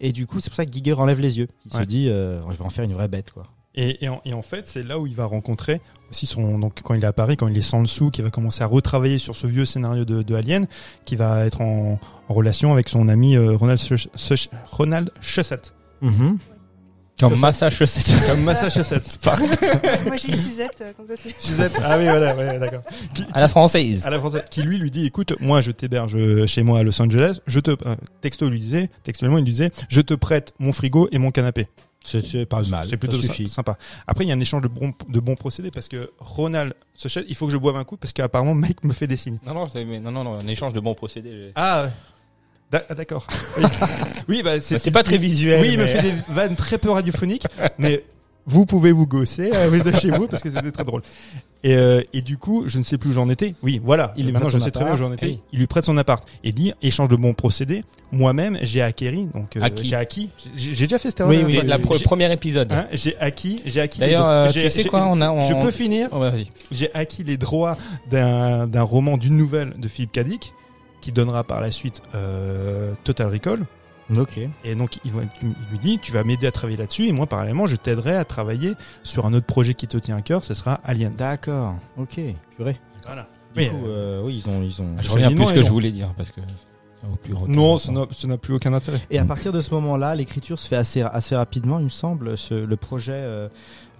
Et 0.01 0.13
du 0.13 0.27
coup, 0.27 0.41
c'est 0.41 0.51
pour 0.51 0.57
ça 0.57 0.67
que 0.67 0.73
Giger 0.73 0.93
enlève 0.95 1.21
les 1.21 1.39
yeux. 1.39 1.49
Il 1.67 1.73
se 1.73 1.79
dit, 1.87 2.09
euh, 2.09 2.41
je 2.51 2.57
vais 2.57 2.65
en 2.65 2.71
faire 2.71 2.85
une 2.85 2.93
vraie 2.93 3.09
bête, 3.09 3.31
quoi. 3.31 3.45
Et, 3.79 4.05
et, 4.05 4.09
en, 4.09 4.23
et 4.25 4.33
en 4.33 4.41
fait, 4.41 4.65
c'est 4.65 4.83
là 4.83 4.99
où 4.99 5.07
il 5.07 5.15
va 5.15 5.27
rencontrer 5.27 5.83
aussi 6.11 6.25
son. 6.27 6.59
Donc, 6.59 6.81
quand 6.83 6.95
il 6.95 7.03
est 7.03 7.07
à 7.07 7.13
Paris, 7.13 7.37
quand 7.37 7.47
il 7.49 7.59
est 7.59 7.63
sans 7.63 7.81
le 7.81 7.87
sou, 7.87 8.11
qui 8.11 8.23
va 8.23 8.31
commencer 8.31 8.63
à 8.63 8.67
retravailler 8.67 9.19
sur 9.19 9.35
ce 9.37 9.47
vieux 9.47 9.67
scénario 9.67 10.07
de, 10.07 10.23
de 10.23 10.35
Alien, 10.35 10.67
qui 11.05 11.15
va 11.15 11.45
être 11.45 11.61
en, 11.61 11.99
en 12.29 12.35
relation 12.35 12.73
avec 12.73 12.89
son 12.89 13.09
ami 13.09 13.37
euh, 13.37 13.55
Ronald, 13.57 13.79
Ronald 14.71 15.11
Shusett. 15.21 15.75
Comme 17.21 17.39
Massachusetts. 17.41 18.15
Comme 18.29 18.43
Massachusetts. 18.45 19.19
Moi 20.07 20.17
j'ai 20.19 20.33
Suzette, 20.37 20.83
euh, 20.83 20.93
comme 20.97 21.07
ça 21.09 21.15
c'est. 21.23 21.35
Suzette. 21.41 21.73
Ah 21.83 21.97
oui, 21.99 22.05
voilà, 22.05 22.37
ouais, 22.37 22.59
d'accord. 22.59 22.83
Qui- 23.15 23.25
À 23.33 23.41
la 23.41 23.49
française. 23.49 24.07
à 24.07 24.11
la 24.11 24.19
française, 24.19 24.45
qui 24.51 24.63
lui 24.63 24.77
lui 24.79 24.91
dit 24.91 25.07
écoute 25.07 25.33
moi 25.41 25.61
je 25.63 25.71
t'héberge 25.71 26.15
euh, 26.17 26.47
chez 26.47 26.63
moi 26.63 26.81
à 26.81 26.83
Los 26.83 27.01
Angeles 27.01 27.39
je 27.47 27.61
te 27.61 27.71
euh, 27.71 27.97
texto 28.21 28.49
lui 28.51 28.61
disait 28.61 28.91
textuellement 29.03 29.39
il 29.39 29.45
lui 29.45 29.51
disait 29.53 29.71
je 29.89 30.01
te 30.03 30.13
prête 30.15 30.53
mon 30.59 30.73
frigo 30.73 31.09
et 31.11 31.19
mon 31.19 31.31
canapé 31.31 31.69
C'est 32.05 32.25
c'est 32.25 32.45
pas 32.47 32.61
mal. 32.69 32.85
c'est 32.89 32.97
plutôt 32.99 33.17
ça 33.17 33.23
sy- 33.23 33.29
suffit. 33.29 33.49
sympa 33.49 33.77
après 34.07 34.25
il 34.25 34.29
y 34.29 34.33
a 34.33 34.35
un 34.35 34.41
échange 34.41 34.63
de 34.63 34.69
bons 34.69 34.93
de 35.09 35.21
bons 35.21 35.37
procédés 35.37 35.71
parce 35.71 35.89
que 35.89 36.11
Ronald 36.19 36.75
se 36.95 37.09
il 37.27 37.35
faut 37.35 37.47
que 37.47 37.53
je 37.53 37.57
boive 37.59 37.77
un 37.77 37.85
coup 37.85 37.97
parce 37.97 38.13
qu'apparemment 38.13 38.55
mec 38.55 38.85
me 38.85 38.93
fait 38.93 39.07
des 39.07 39.17
signes 39.17 39.39
Non, 39.47 39.55
non, 39.55 39.69
c'est- 39.69 39.85
mais 39.85 40.01
non, 40.01 40.11
non, 40.13 40.23
non, 40.25 40.39
un 40.39 40.47
échange 40.47 40.73
de 40.75 40.81
bons 40.81 40.95
procédés. 40.95 41.53
ah 41.55 41.87
ah, 41.87 41.91
d'accord 42.71 43.27
oui. 43.59 43.65
oui 44.29 44.43
bah 44.43 44.61
c'est 44.61 44.75
Bah, 44.75 44.81
C'est 44.83 44.91
pas 44.91 45.03
très 45.03 45.19
visuel. 45.19 45.61
oui 45.61 45.71
il 45.73 45.79
me 45.79 45.87
fait 45.87 46.03
des 46.03 46.13
vannes 46.29 46.57
très 46.57 46.79
peu 46.79 46.91
radiophoniques 46.91 47.47
mais 47.79 48.03
vous 48.45 48.67
pouvez 48.67 48.93
vous 48.93 49.07
gosser 49.07 49.51
euh, 49.55 49.93
chez 50.01 50.11
vous 50.11 50.27
parce 50.29 50.43
que 50.43 50.51
c'était 50.51 50.71
très 50.71 50.85
drôle 50.85 51.03
et, 51.65 51.75
euh, 51.75 52.01
et 52.13 52.21
du 52.23 52.39
coup 52.39 52.65
je 52.67 52.79
ne 52.79 52.85
sais 52.85 52.97
plus 52.99 53.11
où 53.11 53.13
j'en 53.15 53.29
étais 53.29 53.55
oui 53.63 53.81
voilà 53.83 54.13
Il 54.17 54.27
lui 54.27 54.33
maintenant 54.33 54.49
prête 54.49 54.55
je 54.55 54.59
son 54.59 54.65
sais 54.67 54.71
très 54.71 54.85
bien 54.85 54.93
où 54.93 54.95
appart. 54.95 55.09
j'en 55.09 55.15
étais 55.15 55.27
Oui. 55.27 55.41
il 55.53 55.59
lui 55.61 55.67
prête 55.67 55.85
son 55.85 55.97
appart 55.97 56.25
et 56.45 56.53
dit 56.53 56.73
échange 56.83 57.09
de 57.09 57.17
bons 57.17 57.35
procédés 57.35 57.83
moi-même 58.13 58.59
j'ai 58.63 58.83
acquéri 58.83 59.27
donc 59.35 59.57
euh, 59.57 59.63
Acquis. 59.63 59.89
j'ai 59.89 59.97
acquis 59.97 60.31
j'ai 60.55 60.71
déjà 60.87 60.99
fait 60.99 61.11
cette 61.11 61.21
Oui, 61.27 61.37
erreur, 61.37 61.47
oui, 61.49 61.59
hein, 61.61 61.65
La 61.67 61.79
pro- 61.79 61.99
premier 62.05 62.31
épisode. 62.33 62.73
hein, 62.73 62.87
j'ai 62.93 63.17
acquis 63.19 63.63
j'ai 63.67 63.81
acquis 63.81 63.99
D'ailleurs, 64.01 64.29
euh, 64.29 64.51
tu 64.51 64.69
sais 64.71 64.85
quoi, 64.85 65.07
on 65.11 65.21
a, 65.21 65.31
on... 65.31 65.41
je 65.41 65.55
peux 65.55 65.71
finir 65.73 66.09
Oh, 66.13 66.23
j'ai 66.71 66.93
acquis 66.95 67.25
les 67.25 67.37
droits 67.39 67.77
d'un 68.11 68.67
d'un 68.69 68.83
roman 68.83 69.17
d'une 69.17 69.37
nouvelle 69.37 69.73
de 69.79 69.89
Philippe 69.89 70.13
Cadic 70.13 70.53
qui 71.07 71.13
donnera 71.13 71.45
par 71.45 71.61
la 71.61 71.71
suite 71.71 72.03
euh, 72.17 72.95
Total 73.05 73.29
Recall 73.29 73.65
Ok. 74.17 74.41
et 74.65 74.75
donc 74.75 74.97
il, 75.05 75.13
il 75.41 75.49
lui 75.71 75.79
dit, 75.79 76.01
tu 76.01 76.11
vas 76.11 76.25
m'aider 76.25 76.49
à 76.49 76.51
travailler 76.51 76.77
là-dessus 76.77 77.07
et 77.07 77.13
moi 77.13 77.27
parallèlement 77.27 77.69
je 77.69 77.77
t'aiderai 77.77 78.17
à 78.17 78.25
travailler 78.25 78.75
sur 79.05 79.25
un 79.25 79.33
autre 79.35 79.47
projet 79.47 79.75
qui 79.75 79.87
te 79.87 79.97
tient 79.99 80.17
à 80.17 80.21
cœur, 80.23 80.43
ce 80.43 80.53
sera 80.55 80.81
Alien. 80.83 81.13
D'accord. 81.15 81.77
Ok. 81.97 82.19
Purée. 82.57 82.81
Voilà. 83.05 83.29
Du 83.55 83.63
Oui, 83.63 83.69
coup, 83.71 83.87
euh, 83.87 84.19
euh, 84.21 84.23
oui, 84.25 84.43
ils 84.45 84.51
ont, 84.51 84.63
ils 84.63 84.83
ont. 84.83 84.95
Ah, 84.99 85.03
Je 85.03 85.11
reviens 85.11 85.29
plus 85.31 85.45
ce 85.47 85.53
que 85.53 85.61
non. 85.61 85.67
je 85.67 85.71
voulais 85.71 85.93
dire 85.93 86.13
parce 86.17 86.31
que 86.31 86.41
aucun 87.13 87.47
Non, 87.53 87.79
ça 87.79 87.93
n'a- 87.93 88.37
plus 88.39 88.55
aucun 88.55 88.73
intérêt. 88.73 89.01
Et 89.11 89.19
à 89.19 89.25
partir 89.25 89.53
de 89.53 89.61
ce 89.61 89.73
moment-là, 89.75 90.15
l'écriture 90.15 90.59
se 90.59 90.69
fait 90.69 90.77
assez 90.77 91.03
assez 91.03 91.35
rapidement, 91.37 91.79
il 91.79 91.85
me 91.85 91.89
semble. 91.91 92.37
Ce- 92.37 92.55
le 92.55 92.77
projet, 92.77 93.13
euh, 93.15 93.49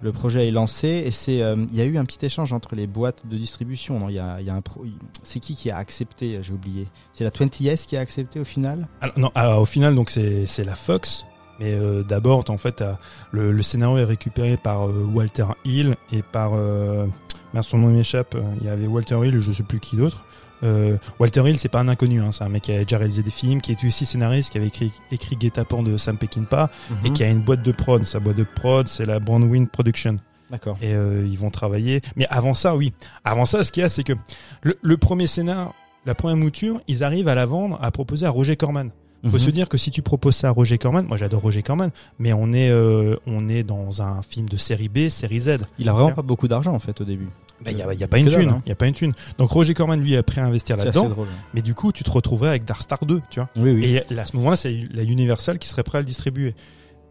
le 0.01 0.11
projet 0.11 0.47
est 0.47 0.51
lancé 0.51 0.87
et 1.05 1.11
c'est, 1.11 1.41
euh, 1.41 1.55
il 1.71 1.75
y 1.75 1.81
a 1.81 1.85
eu 1.85 1.97
un 1.97 2.05
petit 2.05 2.23
échange 2.25 2.53
entre 2.53 2.75
les 2.75 2.85
boîtes 2.87 3.23
de 3.27 3.35
distribution. 3.37 3.99
Non, 3.99 4.09
il 4.09 4.15
y 4.15 4.19
a, 4.19 4.37
il 4.39 4.45
y 4.45 4.49
a 4.49 4.53
un 4.53 4.61
pro- 4.61 4.85
c'est 5.23 5.39
qui 5.39 5.55
qui 5.55 5.71
a 5.71 5.77
accepté 5.77 6.39
J'ai 6.43 6.53
oublié. 6.53 6.87
C'est 7.13 7.23
la 7.23 7.31
20S 7.31 7.85
qui 7.85 7.97
a 7.97 7.99
accepté 8.01 8.39
au 8.39 8.43
final? 8.45 8.87
Alors, 9.01 9.17
non, 9.19 9.31
alors, 9.35 9.61
au 9.61 9.65
final 9.65 9.95
donc 9.95 10.09
c'est 10.11 10.45
c'est 10.45 10.63
la 10.63 10.75
Fox, 10.75 11.25
mais 11.59 11.73
euh, 11.73 12.03
d'abord 12.03 12.43
en 12.49 12.57
fait 12.57 12.83
le, 13.31 13.51
le 13.51 13.61
scénario 13.63 13.97
est 13.97 14.03
récupéré 14.03 14.57
par 14.57 14.87
euh, 14.87 15.03
Walter 15.11 15.45
Hill 15.65 15.95
et 16.11 16.21
par 16.21 16.51
euh, 16.53 17.07
merde, 17.53 17.65
son 17.65 17.79
nom 17.79 17.87
m'échappe. 17.87 18.37
Il 18.61 18.67
y 18.67 18.69
avait 18.69 18.85
Walter 18.87 19.15
Hill, 19.23 19.33
et 19.35 19.39
je 19.39 19.51
sais 19.51 19.63
plus 19.63 19.79
qui 19.79 19.95
d'autre. 19.95 20.25
Euh, 20.63 20.97
Walter 21.19 21.47
Hill, 21.47 21.57
c'est 21.59 21.69
pas 21.69 21.79
un 21.79 21.87
inconnu, 21.87 22.21
hein, 22.21 22.31
c'est 22.31 22.43
un 22.43 22.49
mec 22.49 22.63
qui 22.63 22.71
a 22.71 22.79
déjà 22.79 22.97
réalisé 22.97 23.21
des 23.23 23.29
films, 23.31 23.61
qui 23.61 23.71
est 23.73 23.83
aussi 23.85 24.05
scénariste, 24.05 24.51
qui 24.51 24.57
avait 24.57 24.67
écrit, 24.67 24.91
écrit 25.11 25.35
Guet-apens 25.35 25.83
de 25.83 25.97
Sam 25.97 26.17
Peckinpah, 26.17 26.69
et 27.05 27.11
qui 27.11 27.23
a 27.23 27.27
une 27.29 27.39
boîte 27.41 27.61
de 27.63 27.71
prod. 27.71 28.03
Sa 28.05 28.19
boîte 28.19 28.37
de 28.37 28.45
prod, 28.55 28.87
c'est 28.87 29.05
la 29.05 29.19
Brandwind 29.19 29.69
Production. 29.69 30.17
D'accord. 30.49 30.77
Et 30.81 30.93
euh, 30.93 31.27
ils 31.29 31.37
vont 31.37 31.49
travailler. 31.51 32.01
Mais 32.15 32.25
avant 32.29 32.53
ça, 32.53 32.75
oui. 32.75 32.93
Avant 33.25 33.45
ça, 33.45 33.63
ce 33.63 33.71
qu'il 33.71 33.81
y 33.81 33.83
a, 33.83 33.89
c'est 33.89 34.03
que 34.03 34.13
le, 34.61 34.77
le 34.81 34.97
premier 34.97 35.27
scénar, 35.27 35.73
la 36.05 36.15
première 36.15 36.37
mouture, 36.37 36.79
ils 36.87 37.03
arrivent 37.03 37.27
à 37.27 37.35
la 37.35 37.45
vendre, 37.45 37.77
à 37.81 37.91
proposer 37.91 38.25
à 38.25 38.29
Roger 38.29 38.55
Corman. 38.55 38.89
Faut 39.25 39.31
Mhm. 39.33 39.39
se 39.39 39.49
dire 39.49 39.67
que 39.67 39.77
si 39.77 39.89
tu 39.91 40.01
proposes 40.03 40.35
ça 40.37 40.47
à 40.49 40.51
Roger 40.51 40.77
Corman, 40.77 41.03
moi 41.05 41.17
j'adore 41.17 41.41
Roger 41.41 41.63
Corman, 41.63 41.89
mais 42.19 42.33
on 42.33 42.53
est 42.53 42.69
euh, 42.69 43.15
on 43.25 43.49
est 43.49 43.63
dans 43.63 44.01
un 44.03 44.21
film 44.21 44.47
de 44.47 44.57
série 44.57 44.89
B, 44.89 45.09
série 45.09 45.39
Z. 45.39 45.57
Il 45.79 45.89
a 45.89 45.93
vraiment 45.93 46.11
pas 46.11 46.21
beaucoup 46.21 46.47
d'argent 46.47 46.71
en 46.71 46.79
fait 46.79 47.01
au 47.01 47.03
début. 47.03 47.27
Bah, 47.63 47.71
Il 47.71 47.77
y 47.77 47.81
a, 47.81 47.91
il 47.93 47.99
y 47.99 48.03
a 48.03 48.07
pas 48.07 48.19
une 48.19 48.29
dalle, 48.29 48.39
thune, 48.41 48.49
hein. 48.49 48.61
il 48.65 48.69
y 48.69 48.71
a 48.71 48.75
pas 48.75 48.85
une 48.87 48.93
thune. 48.93 49.13
Donc 49.37 49.49
Roger 49.49 49.73
Corman 49.73 49.99
lui 49.99 50.15
a 50.15 50.23
pris 50.23 50.39
à 50.39 50.45
investir 50.45 50.77
là-dedans, 50.77 51.09
drôle. 51.09 51.27
mais 51.53 51.61
du 51.61 51.73
coup 51.73 51.91
tu 51.91 52.03
te 52.03 52.11
retrouverais 52.11 52.49
avec 52.49 52.65
Darstar 52.65 52.99
2, 53.05 53.21
tu 53.29 53.39
vois. 53.39 53.49
Oui, 53.55 53.71
oui. 53.71 53.85
Et 53.85 54.13
là, 54.13 54.21
à 54.21 54.25
ce 54.25 54.35
moment-là, 54.37 54.55
c'est 54.55 54.83
la 54.93 55.03
Universal 55.03 55.57
qui 55.57 55.67
serait 55.67 55.83
prêt 55.83 55.97
à 55.97 56.01
le 56.01 56.05
distribuer. 56.07 56.53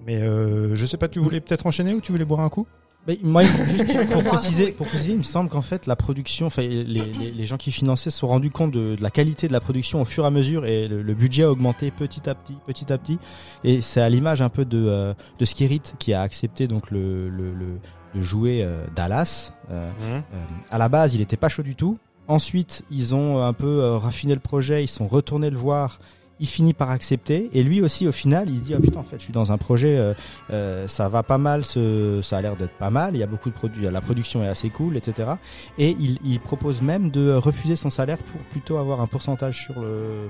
Mais 0.07 0.17
euh, 0.23 0.77
je 0.77 0.87
sais 0.87 0.97
pas, 0.99 1.09
tu 1.09 1.19
voulais 1.19 1.41
peut-être 1.41 1.67
enchaîner 1.67 1.93
ou 1.95 2.01
tu 2.01 2.13
voulais 2.13 2.25
boire 2.25 2.41
un 2.41 2.49
coup? 2.49 2.67
Mais 3.09 3.19
moi, 3.23 3.43
juste 3.45 4.13
pour 4.13 4.25
préciser, 4.25 4.73
pour 4.73 4.87
préciser, 4.89 5.13
il 5.13 5.19
me 5.19 5.23
semble 5.23 5.49
qu'en 5.49 5.63
fait, 5.63 5.87
la 5.87 5.95
production, 5.95 6.47
enfin, 6.47 6.63
les, 6.63 6.83
les, 6.85 7.31
les 7.31 7.47
gens 7.47 7.57
qui 7.57 7.71
finançaient 7.71 8.11
se 8.11 8.19
sont 8.19 8.27
rendus 8.27 8.51
compte 8.51 8.73
de, 8.73 8.97
de 8.97 9.03
la 9.03 9.11
qualité 9.11 9.47
de 9.47 9.53
la 9.53 9.61
production 9.61 10.01
au 10.01 10.05
fur 10.05 10.25
et 10.25 10.27
à 10.27 10.31
mesure 10.31 10.67
et 10.67 10.89
le, 10.89 11.03
le 11.03 11.15
budget 11.15 11.45
a 11.45 11.51
augmenté 11.51 11.93
petit 11.93 12.29
à 12.29 12.35
petit, 12.35 12.55
petit 12.67 12.93
à 12.93 12.99
petit. 12.99 13.19
Et 13.63 13.81
c'est 13.81 14.01
à 14.01 14.09
l'image 14.09 14.43
un 14.43 14.49
peu 14.49 14.65
de, 14.65 14.85
euh, 14.89 15.15
de 15.39 15.45
Skerrit 15.45 15.83
qui 16.01 16.15
a 16.15 16.21
accepté 16.23 16.67
donc 16.67 16.91
le, 16.91 17.29
le, 17.29 17.55
le 17.55 17.79
de 18.17 18.23
jouer 18.23 18.63
euh, 18.63 18.85
Dallas. 18.95 19.53
Euh, 19.71 19.91
euh, 20.03 20.21
à 20.71 20.79
la 20.79 20.89
base, 20.89 21.15
il 21.15 21.21
était 21.21 21.37
pas 21.37 21.49
chaud 21.49 21.63
du 21.63 21.75
tout. 21.75 21.99
Ensuite, 22.29 22.83
ils 22.91 23.15
ont 23.15 23.43
un 23.45 23.53
peu 23.53 23.67
euh, 23.81 23.99
raffiné 23.99 24.35
le 24.35 24.41
projet, 24.41 24.83
ils 24.83 24.89
sont 24.89 25.07
retournés 25.07 25.51
le 25.51 25.57
voir. 25.57 26.01
Il 26.39 26.47
finit 26.47 26.75
par 26.75 26.91
accepter 26.91 27.49
et 27.55 27.63
lui 27.63 27.81
aussi 27.81 28.07
au 28.07 28.13
final 28.13 28.51
il 28.51 28.61
dit 28.61 28.75
ah 28.75 28.79
putain 28.79 29.01
en 29.01 29.05
fait 29.05 29.17
je 29.17 29.23
suis 29.23 29.33
dans 29.33 29.53
un 29.53 29.57
projet 29.57 29.97
euh, 29.97 30.13
euh, 30.51 30.87
ça 30.87 31.09
va 31.09 31.23
pas 31.23 31.39
mal 31.39 31.65
ce, 31.65 32.21
ça 32.23 32.37
a 32.37 32.43
l'air 32.43 32.57
d'être 32.57 32.77
pas 32.77 32.91
mal 32.91 33.15
il 33.15 33.21
y 33.21 33.23
a 33.23 33.27
beaucoup 33.27 33.49
de 33.49 33.55
produits 33.55 33.85
la 33.91 34.03
production 34.03 34.45
est 34.45 34.47
assez 34.47 34.69
cool 34.69 34.99
etc 34.99 35.31
et 35.79 35.97
il, 35.99 36.19
il 36.27 36.39
propose 36.39 36.83
même 36.83 37.09
de 37.09 37.33
refuser 37.33 37.75
son 37.75 37.89
salaire 37.89 38.19
pour 38.19 38.39
plutôt 38.51 38.77
avoir 38.77 39.01
un 39.01 39.07
pourcentage 39.07 39.63
sur 39.63 39.81
le, 39.81 40.29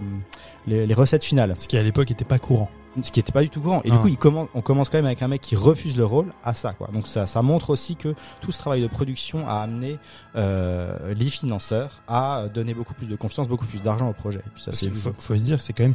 les, 0.69 0.87
les 0.87 0.95
recettes 0.95 1.25
finales 1.25 1.57
Ce 1.59 1.67
qui 1.67 1.77
à 1.77 1.83
l'époque 1.83 2.13
était 2.13 2.25
pas 2.25 2.39
courant. 2.39 2.71
Ce 3.03 3.13
qui 3.13 3.21
était 3.21 3.33
pas 3.33 3.43
du 3.43 3.51
tout 3.51 3.61
courant. 3.61 3.81
Et 3.85 3.89
Ah. 3.91 3.95
du 3.95 3.99
coup, 3.99 4.09
il 4.09 4.17
commence, 4.17 4.49
on 4.55 4.61
commence 4.63 4.89
quand 4.89 4.99
même 4.99 5.07
avec 5.07 5.23
un 5.23 5.29
mec 5.29 5.41
qui 5.41 5.57
refuse 5.57 5.97
le 5.97 6.05
rôle 6.05 6.33
à 6.43 6.55
ça, 6.55 6.73
quoi. 6.73 6.89
Donc 6.93 7.07
ça, 7.09 7.27
ça 7.27 7.43
montre 7.43 7.71
aussi 7.71 7.97
que 7.97 8.15
tout 8.41 8.53
ce 8.53 8.59
travail 8.59 8.81
de 8.83 8.87
production 8.87 9.49
a 9.49 9.57
amené 9.61 9.99
euh, 10.37 11.15
les 11.15 11.27
financeurs 11.27 12.03
à 12.09 12.45
donner 12.53 12.75
beaucoup 12.75 12.95
plus 12.95 13.07
de 13.07 13.17
confiance, 13.17 13.49
beaucoup 13.49 13.67
plus 13.67 13.83
d'argent 13.83 14.09
au 14.09 14.13
projet. 14.13 14.39
Et 14.39 14.51
puis 14.55 14.63
ça, 14.63 14.71
Parce 14.71 14.79
c'est 14.81 14.91
faut, 14.95 15.13
faut 15.19 15.37
se 15.37 15.43
dire, 15.43 15.61
c'est 15.61 15.73
quand 15.73 15.85
même. 15.85 15.95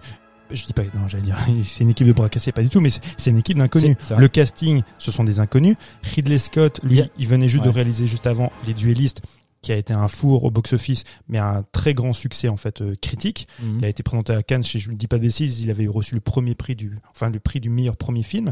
Je 0.54 0.66
dis 0.66 0.74
pas, 0.74 0.84
non, 0.84 1.08
j'allais 1.08 1.24
dire, 1.24 1.38
c'est 1.66 1.84
une 1.86 1.92
équipe 1.92 2.08
de 2.08 2.12
bras 2.12 2.28
cassés, 2.28 2.52
pas 2.52 2.62
du 2.62 2.68
tout, 2.70 2.82
mais 2.82 2.90
c'est- 2.90 3.02
c'est 3.16 3.30
une 3.30 3.38
équipe 3.38 3.58
d'inconnus. 3.58 3.96
Le 4.18 4.28
casting, 4.28 4.82
ce 4.98 5.10
sont 5.12 5.24
des 5.24 5.40
inconnus. 5.40 5.76
Ridley 6.14 6.38
Scott, 6.40 6.82
lui, 6.84 6.98
Yeah. 6.98 7.06
il 7.18 7.28
venait 7.28 7.48
juste 7.48 7.64
de 7.64 7.70
réaliser 7.70 8.06
juste 8.06 8.28
avant 8.28 8.52
Les 8.68 8.74
Duellistes, 8.74 9.22
qui 9.62 9.72
a 9.72 9.76
été 9.78 9.94
un 9.94 10.08
four 10.08 10.44
au 10.44 10.52
box-office, 10.52 11.04
mais 11.28 11.38
un 11.38 11.64
très 11.72 11.94
grand 11.94 12.14
succès 12.14 12.48
en 12.50 12.58
fait 12.58 12.82
euh, 12.82 12.96
critique. 13.02 13.48
Mhm. 13.62 13.78
Il 13.80 13.86
a 13.86 13.90
été 13.90 14.02
présenté 14.04 14.34
à 14.34 14.42
Cannes, 14.44 14.64
si 14.64 14.80
je 14.80 14.90
ne 14.92 14.96
dis 14.96 15.08
pas 15.08 15.18
de 15.18 15.22
bêtises, 15.24 15.62
il 15.62 15.70
avait 15.70 15.88
reçu 15.88 16.16
le 16.16 16.22
premier 16.22 16.56
prix 16.56 16.76
du, 16.76 16.98
enfin 17.12 17.30
le 17.30 17.40
prix 17.40 17.60
du 17.60 17.70
meilleur 17.70 17.96
premier 17.98 18.24
film. 18.24 18.52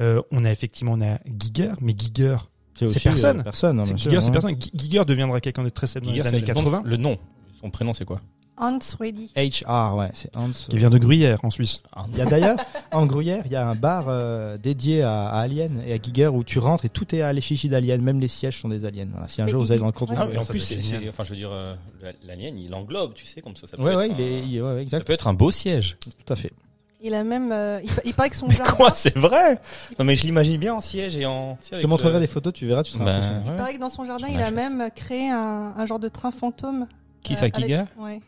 Euh, 0.00 0.22
on 0.30 0.44
a 0.44 0.50
effectivement, 0.50 0.92
on 0.92 1.00
a 1.02 1.18
Giger, 1.38 1.72
mais 1.80 1.94
Giger, 1.98 2.36
c'est 2.74 3.02
personne. 3.02 3.40
euh, 3.40 3.42
personne. 3.42 3.80
hein, 3.80 3.84
Giger, 3.84 4.20
c'est 4.20 4.26
ouais. 4.26 4.30
personne. 4.32 4.60
Gi- 4.60 4.70
Giger 4.74 5.04
deviendra 5.04 5.40
quelqu'un 5.40 5.62
de 5.64 5.68
très 5.70 5.86
célèbre 5.86 6.06
dans 6.08 6.12
les 6.12 6.26
années 6.26 6.40
le 6.40 6.46
nom- 6.46 6.62
80, 6.64 6.82
Le 6.84 6.96
nom. 6.96 7.18
Son 7.60 7.70
prénom, 7.70 7.94
c'est 7.94 8.04
quoi? 8.04 8.20
Hans 8.56 8.78
Reddy. 9.00 9.30
HR, 9.36 9.96
ouais, 9.96 10.10
c'est 10.14 10.34
Hans. 10.36 10.50
qui 10.70 10.76
vient 10.76 10.90
de 10.90 10.98
Gruyère 10.98 11.44
en 11.44 11.50
Suisse. 11.50 11.82
Il 12.12 12.16
y 12.18 12.20
a 12.20 12.26
d'ailleurs, 12.26 12.56
en 12.92 13.04
Gruyère, 13.04 13.42
il 13.46 13.50
y 13.52 13.56
a 13.56 13.66
un 13.68 13.74
bar 13.74 14.04
euh, 14.08 14.56
dédié 14.58 15.02
à, 15.02 15.26
à 15.28 15.40
Alien 15.40 15.82
et 15.84 15.92
à 15.94 15.98
Giger 16.00 16.28
où 16.28 16.44
tu 16.44 16.60
rentres 16.60 16.84
et 16.84 16.88
tout 16.88 17.12
est 17.14 17.22
à 17.22 17.32
l'effigie 17.32 17.68
d'Alien, 17.68 18.00
même 18.00 18.20
les 18.20 18.28
sièges 18.28 18.60
sont 18.60 18.68
des 18.68 18.84
aliens. 18.84 19.08
Voilà, 19.10 19.26
si 19.26 19.42
un 19.42 19.46
Mais 19.46 19.50
jour 19.50 19.60
vous 19.62 19.72
allez 19.72 19.80
dans 19.80 19.86
le 19.86 19.92
canton. 19.92 20.14
Ah, 20.16 20.26
mais 20.30 20.38
en 20.38 20.44
plus, 20.44 20.60
c'est, 20.60 20.78
enfin, 21.08 21.24
je 21.24 21.30
veux 21.30 21.36
dire, 21.36 21.50
euh, 21.52 21.74
l'alien, 22.24 22.56
il 22.56 22.72
englobe, 22.74 23.14
tu 23.14 23.26
sais, 23.26 23.40
comme 23.40 23.56
ça. 23.56 23.66
ça 23.66 23.76
peut 23.76 23.82
Ouais, 23.82 23.90
être 23.92 23.98
ouais, 23.98 24.10
un- 24.10 24.14
il 24.16 24.20
est, 24.20 24.46
il 24.46 24.62
ouais, 24.62 24.68
ouais, 24.68 24.74
Ça 24.76 24.82
exact, 24.82 25.06
peut 25.06 25.12
être 25.14 25.26
un 25.26 25.34
beau 25.34 25.50
siège. 25.50 25.96
tout 26.24 26.32
à 26.32 26.36
fait. 26.36 26.52
Il 27.02 27.12
a 27.12 27.22
même, 27.24 27.50
euh, 27.52 27.80
il, 27.84 27.90
pa- 27.92 28.02
il 28.04 28.14
paraît 28.14 28.30
que 28.30 28.36
son 28.36 28.48
jardin. 28.50 28.72
Quoi, 28.72 28.94
c'est 28.94 29.16
vrai? 29.18 29.60
Non, 29.98 30.04
mais 30.04 30.16
je 30.16 30.24
l'imagine 30.24 30.58
bien 30.58 30.74
en 30.74 30.80
siège 30.80 31.16
et 31.16 31.26
en. 31.26 31.58
Je 31.72 31.80
te 31.80 31.86
montrerai 31.86 32.18
les 32.20 32.26
photos, 32.28 32.52
tu 32.54 32.66
verras, 32.66 32.82
tu 32.82 32.92
seras 32.92 33.04
Ben, 33.04 33.16
impressionné. 33.16 33.42
Il 33.46 33.56
paraît 33.56 33.74
que 33.74 33.80
dans 33.80 33.88
son 33.90 34.04
jardin, 34.06 34.28
il 34.30 34.40
a 34.40 34.50
même 34.52 34.88
créé 34.94 35.28
un, 35.28 35.74
un 35.76 35.86
genre 35.86 35.98
de 35.98 36.08
train 36.08 36.30
fantôme. 36.30 36.86
Qui 37.22 37.36
ça, 37.36 37.48
Giger? 37.48 37.84
Ouais. 37.98 38.20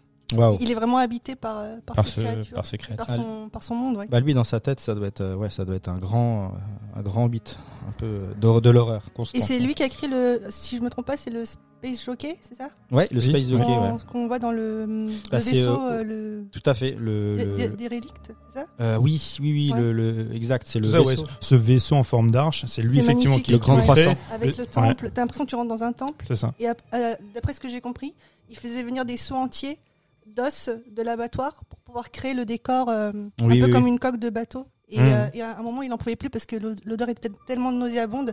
Il 0.60 0.70
est 0.70 0.74
vraiment 0.74 0.98
habité 0.98 1.36
par 1.36 1.58
euh, 1.58 1.76
par, 1.86 1.96
Par 1.96 2.06
ses 2.08 2.14
ce, 2.14 2.20
créatures, 2.20 2.54
par 2.96 3.06
par 3.06 3.16
son 3.16 3.48
par 3.48 3.62
son 3.62 3.74
monde, 3.76 3.96
ouais. 3.96 4.06
Bah 4.08 4.18
lui 4.20 4.34
dans 4.34 4.42
sa 4.44 4.58
tête 4.58 4.80
ça 4.80 4.94
doit 4.94 5.06
être 5.06 5.20
euh, 5.20 5.36
ouais 5.36 5.50
ça 5.50 5.64
doit 5.64 5.76
être 5.76 5.88
un 5.88 5.98
grand 5.98 6.46
euh, 6.46 6.98
un 6.98 7.02
grand 7.02 7.28
beat 7.28 7.58
un 7.88 7.92
peu 7.92 8.22
de, 8.40 8.60
de 8.60 8.70
l'horreur. 8.70 9.02
Et 9.34 9.40
c'est 9.40 9.58
lui 9.60 9.74
qui 9.74 9.82
a 9.82 9.86
écrit 9.86 10.08
le, 10.08 10.40
si 10.50 10.76
je 10.76 10.82
me 10.82 10.90
trompe 10.90 11.06
pas, 11.06 11.16
c'est 11.16 11.30
le 11.30 11.44
Space 11.44 12.04
Jockey, 12.04 12.38
c'est 12.42 12.54
ça? 12.56 12.70
Ouais, 12.90 13.06
le 13.12 13.20
Space 13.20 13.48
Jockey, 13.50 13.64
Qu'on- 13.64 13.92
ouais. 13.92 13.98
Ce 14.00 14.04
qu'on 14.04 14.26
voit 14.26 14.38
dans 14.40 14.50
le, 14.50 15.08
Bah, 15.30 15.38
vaisseau, 15.38 15.68
euh, 15.80 16.00
euh, 16.00 16.02
le 16.04 16.44
Tout 16.50 16.62
à 16.68 16.74
fait. 16.74 16.96
Le, 16.98 17.36
des, 17.36 17.44
le- 17.44 17.56
des- 17.56 17.68
des 17.68 17.88
relictes, 17.88 18.32
c'est 18.52 18.60
ça? 18.60 18.66
Euh, 18.80 18.96
oui, 18.96 19.22
oui, 19.40 19.52
oui, 19.52 19.72
Ouais. 19.72 19.80
le, 19.80 19.92
le 19.92 20.34
exact, 20.34 20.66
c'est 20.66 20.80
le 20.80 20.88
Ça, 20.88 21.02
ouais, 21.02 21.10
vaisseau. 21.14 21.26
ce 21.40 21.54
vaisseau 21.54 21.94
en 21.94 22.02
forme 22.02 22.30
d'arche, 22.32 22.64
c'est 22.66 22.82
lui 22.82 22.98
effectivement 22.98 23.38
qui 23.38 23.52
Le 23.52 23.58
grand 23.58 23.76
croissant. 23.76 24.14
Avec 24.32 24.56
Le- 24.56 24.62
le 24.64 24.66
temple. 24.66 25.10
T'as 25.14 25.20
l'impression 25.20 25.44
que 25.44 25.50
tu 25.50 25.54
rentres 25.54 25.68
dans 25.68 25.84
un 25.84 25.92
temple. 25.92 26.24
C'est 26.26 26.34
ça. 26.36 26.50
Et 26.58 26.66
ap- 26.66 26.80
euh, 26.94 27.14
d'après 27.34 27.52
ce 27.52 27.60
que 27.60 27.68
j'ai 27.68 27.80
compris, 27.82 28.14
il 28.50 28.56
faisait 28.56 28.82
venir 28.82 29.04
des 29.04 29.16
seaux 29.18 29.34
entiers 29.36 29.78
d'os 30.26 30.70
de 30.90 31.02
l'abattoir 31.02 31.52
pour 31.68 31.78
pouvoir 31.80 32.10
créer 32.10 32.34
le 32.34 32.44
décor 32.44 32.88
euh, 32.88 33.10
un 33.10 33.28
peu 33.38 33.44
oui, 33.46 33.70
comme 33.70 33.84
oui. 33.84 33.90
une 33.90 33.98
coque 33.98 34.18
de 34.18 34.30
bateau. 34.30 34.66
Et, 34.88 34.98
Mm. 35.00 35.02
euh, 35.04 35.26
et 35.34 35.42
à 35.42 35.58
un 35.58 35.62
moment, 35.62 35.82
il 35.82 35.92
en 35.92 35.98
pouvait 35.98 36.16
plus 36.16 36.30
parce 36.30 36.46
que 36.46 36.56
l'o- 36.56 36.74
l'odeur 36.84 37.08
était 37.08 37.30
tellement 37.46 37.72
nauséabonde 37.72 38.32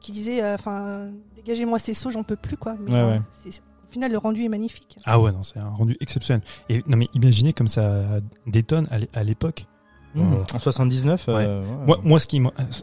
qu'il 0.00 0.14
disait, 0.14 0.42
euh, 0.42 0.54
enfin, 0.54 1.10
dégagez-moi 1.34 1.78
ces 1.80 1.94
seaux, 1.94 2.10
j'en 2.12 2.22
peux 2.22 2.36
plus 2.36 2.56
quoi. 2.56 2.76
Mais, 2.80 2.92
Ouais, 2.92 2.98
euh, 3.00 3.10
ouais. 3.16 3.20
c'est- 3.30 3.62
Au 3.88 3.90
final, 3.90 4.12
le 4.12 4.18
rendu 4.18 4.44
est 4.44 4.48
magnifique. 4.48 4.98
Ah 5.06 5.18
ouais, 5.18 5.32
non, 5.32 5.42
c'est 5.42 5.58
un 5.58 5.70
rendu 5.70 5.96
exceptionnel. 6.00 6.42
Et 6.68 6.84
non, 6.86 6.98
mais 6.98 7.08
imaginez 7.14 7.54
comme 7.54 7.68
ça 7.68 8.20
détonne 8.46 8.86
à 8.90 8.98
l'é- 8.98 9.08
à 9.14 9.24
l'époque. 9.24 9.66
Mmh. 10.14 10.34
En 10.54 10.58
79. 10.58 11.24
euh, 11.28 11.62
ouais. 11.62 11.66
Moi, 11.86 11.98
moi, 12.04 12.18
ce 12.18 12.26
qui, 12.26 12.40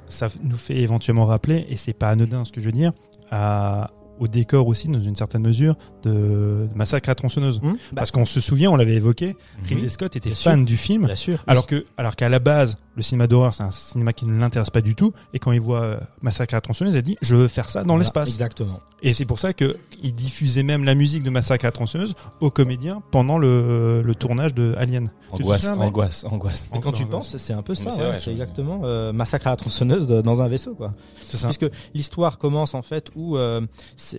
ça 0.10 0.30
nous 0.42 0.58
fait 0.58 0.78
éventuellement 0.78 1.26
rappeler, 1.26 1.66
et 1.70 1.78
c'est 1.78 1.94
pas 1.94 2.10
anodin 2.10 2.44
ce 2.44 2.52
que 2.52 2.60
je 2.60 2.66
veux 2.66 2.72
dire, 2.72 2.92
à, 3.30 3.92
au 4.20 4.28
décor 4.28 4.68
aussi, 4.68 4.88
dans 4.88 5.02
une 5.02 5.16
certaine 5.16 5.46
mesure, 5.46 5.76
de, 6.04 6.12
de 6.12 6.70
Massacre 6.76 7.10
à 7.10 7.12
la 7.12 7.16
tronçonneuse. 7.16 7.62
Mmh. 7.62 7.72
Bah, 7.72 7.78
Parce 7.98 8.12
qu'on 8.12 8.26
se 8.26 8.40
souvient, 8.40 8.72
on 8.72 8.76
l'avait 8.76 8.94
évoqué, 8.96 9.36
Ridley 9.68 9.84
oui, 9.86 9.90
Scott 9.90 10.16
était 10.16 10.30
bien 10.30 10.38
fan 10.38 10.66
du 10.66 10.78
film, 10.78 11.06
bien 11.06 11.16
sûr. 11.16 11.44
alors 11.48 11.68
que, 11.68 11.86
alors 11.98 12.16
qu'à 12.16 12.30
la 12.30 12.40
base, 12.40 12.78
le 12.96 13.02
cinéma 13.02 13.28
d'horreur, 13.28 13.54
c'est 13.54 13.64
un 13.64 13.72
cinéma 13.72 14.14
qui 14.14 14.26
ne 14.26 14.40
l'intéresse 14.40 14.70
pas 14.70 14.82
du 14.82 14.96
tout, 14.96 15.12
et 15.34 15.40
quand 15.40 15.52
il 15.52 15.60
voit 15.60 15.82
euh, 15.82 15.98
Massacre 16.22 16.54
à 16.54 16.58
la 16.58 16.62
tronçonneuse, 16.62 16.94
il 16.94 16.98
a 16.98 17.02
dit, 17.02 17.18
je 17.22 17.36
veux 17.36 17.48
faire 17.50 17.70
ça 17.70 17.82
dans 17.82 17.88
Voilà, 17.88 18.00
l'espace. 18.04 18.30
Exactement. 18.30 18.80
Et 19.02 19.12
c'est 19.14 19.26
pour 19.26 19.38
ça 19.40 19.54
que 19.54 19.76
il 20.02 20.14
diffusait 20.16 20.64
même 20.64 20.84
la 20.86 20.96
musique 20.96 21.24
de 21.24 21.30
Massacre 21.30 21.66
à 21.66 21.68
la 21.68 21.72
tronçonneuse 21.74 22.14
aux 22.40 22.50
comédiens 22.50 23.02
pendant 23.12 23.38
le, 23.38 24.02
le 24.02 24.16
tournage 24.16 24.54
de 24.54 24.74
Alien. 24.78 25.12
Angoisse, 25.32 25.62
souviens, 25.68 25.82
angoisse, 25.82 26.24
angoisse. 26.30 26.70
Et 26.74 26.80
quand 26.80 26.94
tu 26.94 27.06
penses, 27.06 27.36
c'est 27.38 27.52
un 27.54 27.62
peu 27.62 27.76
ça. 27.76 27.92
c'est 27.92 28.02
ouais, 28.02 28.20
je- 28.24 28.30
exactement 28.30 28.82
euh, 28.84 29.12
massacre 29.12 29.48
à 29.48 29.50
la 29.50 29.56
tronçonneuse 29.58 30.08
de- 30.08 30.22
dans 30.22 30.42
un 30.42 30.48
vaisseau, 30.48 30.76
quoi. 30.76 30.94
C'est 31.30 31.38
ça. 31.38 31.48
Puisque 31.48 31.66
l'histoire 31.94 32.38
commence 32.38 32.74
en 32.74 32.82
fait 32.82 33.10
où 33.16 33.36
euh, 33.38 33.62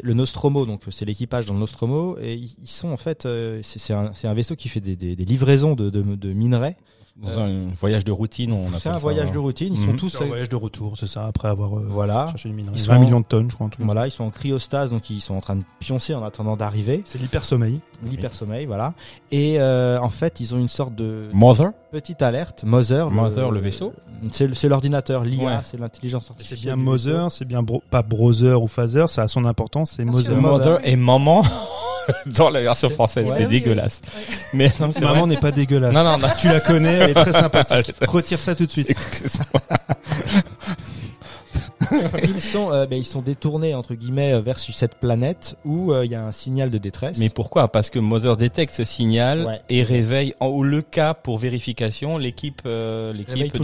le 0.03 0.15
Nostromo, 0.15 0.67
donc 0.67 0.83
c'est 0.91 1.05
l'équipage 1.05 1.47
dans 1.47 1.55
le 1.55 1.61
Nostromo, 1.61 2.17
et 2.21 2.35
ils 2.35 2.69
sont 2.69 2.89
en 2.89 2.97
fait, 2.97 3.27
euh, 3.27 3.61
c'est 3.63 3.93
un, 3.93 4.35
vaisseau 4.35 4.57
qui 4.57 4.69
fait 4.69 4.81
des, 4.81 5.15
livraisons 5.17 5.75
de 5.75 6.33
minerais. 6.33 6.77
Dans 7.19 7.39
un 7.39 7.69
voyage 7.81 8.05
de 8.05 8.13
routine, 8.13 8.53
on 8.53 8.67
appelle 8.67 8.79
C'est 8.79 8.89
un 8.91 8.99
voyage 8.99 9.31
hein. 9.31 9.35
de 9.35 9.39
routine. 9.39 9.73
Ils 9.75 9.81
Mhm. 9.81 9.87
sont 9.93 9.97
tous, 9.97 10.09
C'est 10.11 10.23
un 10.25 10.27
voyage 10.27 10.51
de 10.51 10.57
retour, 10.57 10.95
c'est 10.99 11.07
ça, 11.07 11.25
après 11.25 11.49
avoir 11.49 11.79
euh, 11.79 11.87
voilà, 11.89 12.27
cherché 12.29 12.51
une 12.51 12.55
minerai. 12.57 12.75
Ils 12.77 12.87
20 12.87 12.95
sont- 12.97 13.01
millions 13.01 13.21
de 13.21 13.25
tonnes, 13.25 13.51
je 13.51 13.55
crois, 13.55 13.67
un 13.67 13.71
truc. 13.71 13.79
comme 13.79 13.89
ça. 13.89 13.93
voilà, 13.95 14.07
ils 14.07 14.11
sont 14.11 14.25
en 14.25 14.31
cryostase, 14.31 14.91
donc 14.91 15.09
ils 15.09 15.23
sont 15.23 15.33
en 15.35 15.41
train 15.41 15.57
de 15.57 15.63
pioncer 15.81 16.13
en 16.15 16.23
attendant 16.23 16.57
d'arriver, 16.59 17.01
C'est 17.07 17.19
l'hypersommeil. 17.19 17.81
l'hypersommeil, 18.05 18.67
voilà. 18.67 18.93
Et 19.33 19.59
euh, 19.59 19.99
en 19.99 20.11
fait, 20.11 20.41
ils 20.41 20.55
ont 20.55 20.59
une 20.59 20.69
sorte 20.69 20.95
de 20.95 21.29
Mother? 21.33 21.71
petite 21.91 22.21
alerte, 22.21 22.65
Mother. 22.65 23.11
Mother, 23.11 23.51
le 23.51 23.61
vaisseau? 23.61 23.95
C'est 24.31 24.55
c'est 24.55 24.69
l'ordinateur, 24.69 25.25
l'IA, 25.25 25.43
Ouais. 25.45 25.53
c'est 25.65 25.81
l'intelligence 25.81 26.25
C'est 26.27 26.33
artificielle. 26.33 26.75
bien 26.75 26.77
du 26.77 26.83
vaisseau. 26.91 27.09
Mother, 27.09 27.31
c'est 27.33 27.45
bien 27.47 27.63
bro- 27.63 27.83
pas 27.91 28.03
Brother 28.03 28.63
ou 28.63 28.67
Father, 28.67 29.07
ça 29.09 29.23
a 29.23 29.29
son 29.29 29.47
importance, 29.47 29.93
c'est 29.97 30.05
Bien. 30.05 30.13
Mother. 30.13 30.37
Mother 30.39 30.79
et 30.87 30.97
maman? 30.97 31.43
dans 32.27 32.51
la 32.51 32.61
version 32.63 32.91
française, 32.91 33.27
Ouais, 33.29 33.35
c'est 33.39 33.45
oui, 33.45 33.51
dégueulasse. 33.61 34.01
oui. 34.05 34.37
Mais 34.55 34.73
non, 34.81 34.91
c'est 34.93 35.01
Maman 35.01 35.21
vrai. 35.21 35.27
n'est 35.29 35.37
pas 35.41 35.51
dégueulasse. 35.51 35.95
Non, 35.95 36.05
non, 36.05 36.19
non. 36.19 36.29
Tu 36.39 36.49
la 36.49 36.61
connais, 36.61 36.95
elle 36.95 37.11
est 37.11 37.15
très 37.15 37.33
sympathique. 37.41 37.93
Retire 38.07 38.39
ça 38.41 38.55
tout 38.55 38.67
de 38.67 38.71
suite. 38.71 38.95
Ils 42.23 42.41
sont, 42.41 42.71
euh, 42.73 42.87
ben, 42.87 42.97
ils 42.97 43.05
sont 43.05 43.23
détournés 43.23 43.75
entre 43.75 43.95
guillemets 43.95 44.33
euh, 44.35 44.41
vers 44.41 44.59
cette 44.73 44.97
planète 44.97 45.57
où 45.65 45.93
euh, 45.93 46.05
il 46.05 46.11
y 46.11 46.15
a 46.15 46.25
un 46.25 46.33
signal 46.33 46.71
de 46.71 46.79
détresse. 46.79 47.19
Mais 47.19 47.29
pourquoi? 47.29 47.69
Parce 47.69 47.91
que 47.91 47.99
Mother 47.99 48.37
détecte 48.37 48.73
ce 48.75 48.85
signal 48.85 49.45
Ouais. 49.47 49.61
et 49.69 49.83
réveille 49.83 50.35
en 50.41 50.49
ou 50.49 50.63
le 50.63 50.83
cas 50.83 51.15
pour 51.15 51.39
vérification 51.39 52.19
l'équipe 52.19 52.63
euh, 52.67 53.13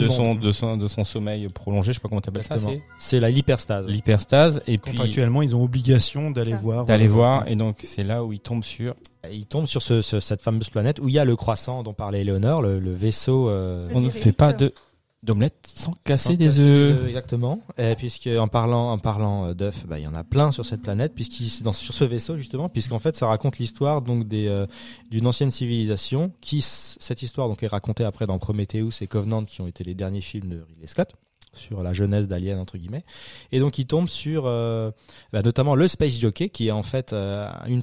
de 0.00 0.08
son 0.08 0.22
monde. 0.24 0.40
de 0.40 0.52
son 0.52 0.76
de 0.76 0.88
son 0.88 1.04
sommeil 1.04 1.48
prolongé, 1.48 1.92
je 1.92 1.98
sais 1.98 2.00
pas 2.02 2.08
comment 2.08 2.20
t'appelles 2.20 2.42
ça, 2.44 2.54
Exactement. 2.54 2.80
c'est 2.98 3.06
c'est 3.16 3.20
la 3.20 3.30
l'hyperstase. 3.30 3.86
l'hyperstase 3.86 4.62
et 4.66 4.78
puis 4.78 4.92
Contractuellement, 4.92 5.42
ils 5.42 5.54
ont 5.56 5.62
obligation 5.62 6.30
d'aller 6.30 6.52
Ça. 6.52 6.56
voir. 6.58 6.84
d'aller 6.84 7.08
voir 7.08 7.48
et 7.48 7.56
donc 7.56 7.76
c'est 7.84 8.04
là 8.04 8.24
où 8.24 8.32
sur 8.64 8.94
Ils 9.30 9.46
tombent 9.46 9.66
sur 9.66 9.82
ce, 9.82 10.00
ce- 10.02 10.20
cette 10.20 10.42
fameuse 10.42 10.68
planète 10.70 10.98
où 11.00 11.08
il 11.08 11.14
y 11.14 11.18
a 11.18 11.24
le 11.24 11.36
croissant 11.36 11.82
dont 11.82 11.92
parlait 11.92 12.24
Léonore, 12.24 12.62
le, 12.62 12.78
le 12.80 12.92
vaisseau. 12.92 13.48
euh, 13.48 13.88
Le 13.88 13.96
on 13.96 14.00
ne 14.00 14.10
fait 14.10 14.32
pas 14.32 14.52
de 14.52 14.72
d'omelette 15.22 15.72
sans 15.74 15.92
casser 16.04 16.30
sans 16.30 16.34
des 16.34 16.58
œufs. 16.60 17.06
Exactement. 17.06 17.60
Et 17.78 17.94
puisque 17.94 18.26
en 18.26 18.48
parlant 18.48 18.90
en 18.90 18.98
parlant 18.98 19.46
euh, 19.46 19.54
d'œufs, 19.54 19.86
bah, 19.86 19.98
il 19.98 20.02
y 20.02 20.06
en 20.06 20.14
a 20.14 20.24
plein 20.24 20.50
sur 20.50 20.66
cette 20.66 20.82
planète 20.82 21.14
puisqu'il 21.14 21.62
dans 21.62 21.72
sur 21.72 21.94
ce 21.94 22.04
vaisseau 22.04 22.36
justement 22.36 22.68
puisqu'en 22.68 22.98
fait 22.98 23.14
ça 23.14 23.28
raconte 23.28 23.58
l'histoire 23.58 24.02
donc 24.02 24.26
des 24.26 24.48
euh, 24.48 24.66
d'une 25.10 25.26
ancienne 25.26 25.50
civilisation 25.50 26.32
qui 26.40 26.60
cette 26.60 27.22
histoire 27.22 27.48
donc 27.48 27.62
est 27.62 27.68
racontée 27.68 28.04
après 28.04 28.26
dans 28.26 28.38
Prometheus 28.38 29.00
et 29.00 29.06
Covenant 29.06 29.44
qui 29.44 29.60
ont 29.60 29.68
été 29.68 29.84
les 29.84 29.94
derniers 29.94 30.20
films 30.20 30.48
de 30.48 30.60
Ridley 30.60 30.86
Scott 30.86 31.14
sur 31.54 31.82
la 31.82 31.92
jeunesse 31.92 32.26
d'Alien 32.26 32.58
entre 32.58 32.76
guillemets 32.78 33.04
et 33.52 33.60
donc 33.60 33.78
il 33.78 33.86
tombe 33.86 34.08
sur 34.08 34.44
euh, 34.46 34.90
bah, 35.32 35.42
notamment 35.42 35.76
le 35.76 35.86
Space 35.86 36.18
Jockey 36.18 36.48
qui 36.48 36.68
est 36.68 36.72
en 36.72 36.82
fait 36.82 37.12
euh, 37.12 37.48
une 37.68 37.82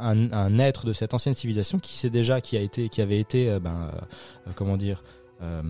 un, 0.00 0.32
un 0.32 0.58
être 0.58 0.84
de 0.84 0.92
cette 0.92 1.14
ancienne 1.14 1.34
civilisation 1.34 1.78
qui 1.78 1.94
sait 1.94 2.10
déjà 2.10 2.40
qui 2.40 2.56
a 2.56 2.60
été 2.60 2.88
qui 2.88 3.00
avait 3.00 3.20
été 3.20 3.58
ben 3.60 3.90
comment 4.56 4.76
dire 4.76 5.02
euh, 5.42 5.62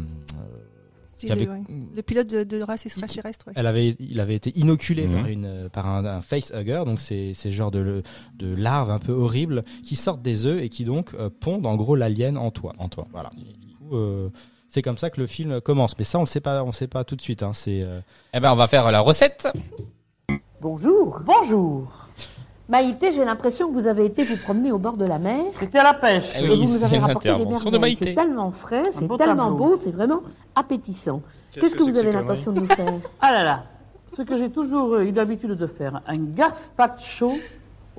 Avait- 1.28 1.48
ouais. 1.48 1.62
le 1.94 2.02
pilote 2.02 2.28
de, 2.28 2.44
de 2.44 2.62
race 2.62 2.86
extraterrestre. 2.86 3.46
ouais. 3.48 3.52
elle 3.56 3.66
avait, 3.66 3.96
il 3.98 4.20
avait 4.20 4.36
été 4.36 4.56
inoculé 4.58 5.06
Mhm. 5.06 5.14
par 5.16 5.26
une, 5.26 5.44
euh, 5.44 5.68
par 5.68 5.86
un, 5.88 6.04
un 6.04 6.20
facehugger, 6.20 6.82
donc 6.86 7.00
c'est, 7.00 7.32
c'est 7.34 7.50
genre 7.50 7.70
de, 7.70 8.02
de 8.36 8.54
larves 8.54 8.90
un 8.90 8.98
peu 8.98 9.12
horribles 9.12 9.64
qui 9.82 9.96
sortent 9.96 10.22
des 10.22 10.46
œufs 10.46 10.62
et 10.62 10.68
qui 10.68 10.84
donc 10.84 11.14
euh, 11.14 11.28
pondent 11.28 11.66
en 11.66 11.76
gros 11.76 11.96
l'alien 11.96 12.36
en 12.38 12.50
toi. 12.50 12.72
En 12.78 12.88
toi. 12.88 13.06
Voilà. 13.10 13.30
Et 13.38 13.52
du 13.58 13.74
coup, 13.74 13.96
euh, 13.96 14.28
c'est 14.68 14.82
comme 14.82 14.98
ça 14.98 15.10
que 15.10 15.20
le 15.20 15.26
film 15.26 15.60
commence. 15.60 15.98
Mais 15.98 16.04
ça, 16.04 16.18
on 16.18 16.22
le 16.22 16.26
sait 16.28 16.40
pas, 16.40 16.62
on 16.62 16.66
le 16.66 16.72
sait 16.72 16.86
pas 16.86 17.02
tout 17.04 17.16
de 17.16 17.20
suite. 17.22 17.42
Hein. 17.42 17.52
C'est, 17.54 17.82
euh, 17.82 18.00
Eh 18.34 18.40
ben 18.40 18.52
on 18.52 18.56
va 18.56 18.68
faire 18.68 18.90
la 18.92 19.00
recette. 19.00 19.48
Bonjour. 20.60 21.20
Bonjour. 21.24 22.08
Maïté, 22.70 23.10
j'ai 23.10 23.24
l'impression 23.24 23.68
que 23.68 23.74
vous 23.74 23.88
avez 23.88 24.06
été 24.06 24.22
vous 24.22 24.36
promener 24.36 24.70
au 24.70 24.78
bord 24.78 24.96
de 24.96 25.04
la 25.04 25.18
mer. 25.18 25.42
C'était 25.58 25.80
à 25.80 25.82
la 25.82 25.94
pêche. 25.94 26.38
Et 26.38 26.48
oui, 26.48 26.64
vous 26.64 26.74
nous 26.74 26.84
avez 26.84 26.96
c'est 26.96 27.02
rapporté 27.02 27.34
des 27.34 27.44
merveilles. 27.44 27.78
Maïté. 27.80 28.04
C'est 28.10 28.14
tellement 28.14 28.52
frais, 28.52 28.84
c'est 28.92 29.08
tellement 29.16 29.50
tableau. 29.50 29.56
beau, 29.56 29.76
c'est 29.76 29.90
vraiment 29.90 30.20
appétissant. 30.54 31.20
Qu'est-ce 31.52 31.74
que, 31.74 31.82
vous 31.82 31.98
avez 31.98 32.12
l'intention 32.12 32.52
de 32.52 32.60
nous 32.60 32.66
faire? 32.66 32.86
Ah 33.20 33.32
là 33.32 33.42
là, 33.42 33.64
ce 34.06 34.22
que 34.22 34.36
j'ai 34.36 34.50
toujours 34.50 34.98
eu 34.98 35.10
l'habitude 35.10 35.50
de 35.50 35.66
faire, 35.66 36.00
un 36.06 36.18
gazpacho 36.18 37.32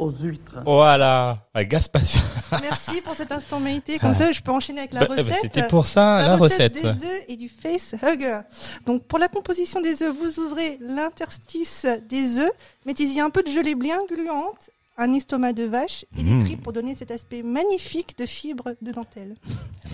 aux 0.02 0.12
huîtres. 0.12 0.56
Voilà, 0.66 1.48
un 1.54 1.64
gaspation. 1.64 2.22
Merci 2.62 3.02
pour 3.02 3.16
cet 3.16 3.32
instant 3.32 3.60
Maïté. 3.60 4.00
Comme 4.00 4.14
ça, 4.14 4.32
je 4.32 4.42
peux 4.42 4.52
enchaîner 4.52 4.80
avec 4.80 4.94
la 4.94 5.02
Bah, 5.02 5.08
bah, 5.16 5.22
recette. 5.24 5.38
C'était 5.42 5.68
pour 5.68 5.86
ça 5.86 6.22
la, 6.28 6.36
recette. 6.38 6.74
des 6.74 6.86
œufs 6.88 7.24
et 7.28 7.36
du 7.38 7.50
face 7.50 7.96
hugger. 8.02 8.40
Donc 8.86 9.04
pour 9.04 9.20
la 9.20 9.28
composition 9.28 9.80
des 9.82 10.02
œufs, 10.04 10.14
vous 10.16 10.40
ouvrez 10.40 10.78
l'interstice 10.82 11.86
des 12.10 12.38
œufs, 12.40 12.52
mettez-y 12.86 13.20
un 13.20 13.30
peu 13.30 13.44
de 13.44 13.50
gelée 13.52 13.76
bien 13.76 14.00
gluante, 14.10 14.70
un 14.98 15.14
estomac 15.14 15.54
de 15.54 15.64
vache 15.64 16.06
et 16.18 16.24
des 16.24 16.32
Mmh. 16.36 16.44
tripes 16.46 16.64
pour 16.64 16.74
donner 16.74 16.96
cet 16.96 17.12
aspect 17.12 17.44
magnifique 17.44 18.18
de 18.18 18.26
fibres 18.26 18.72
de 18.82 18.92
dentelle. 18.92 19.36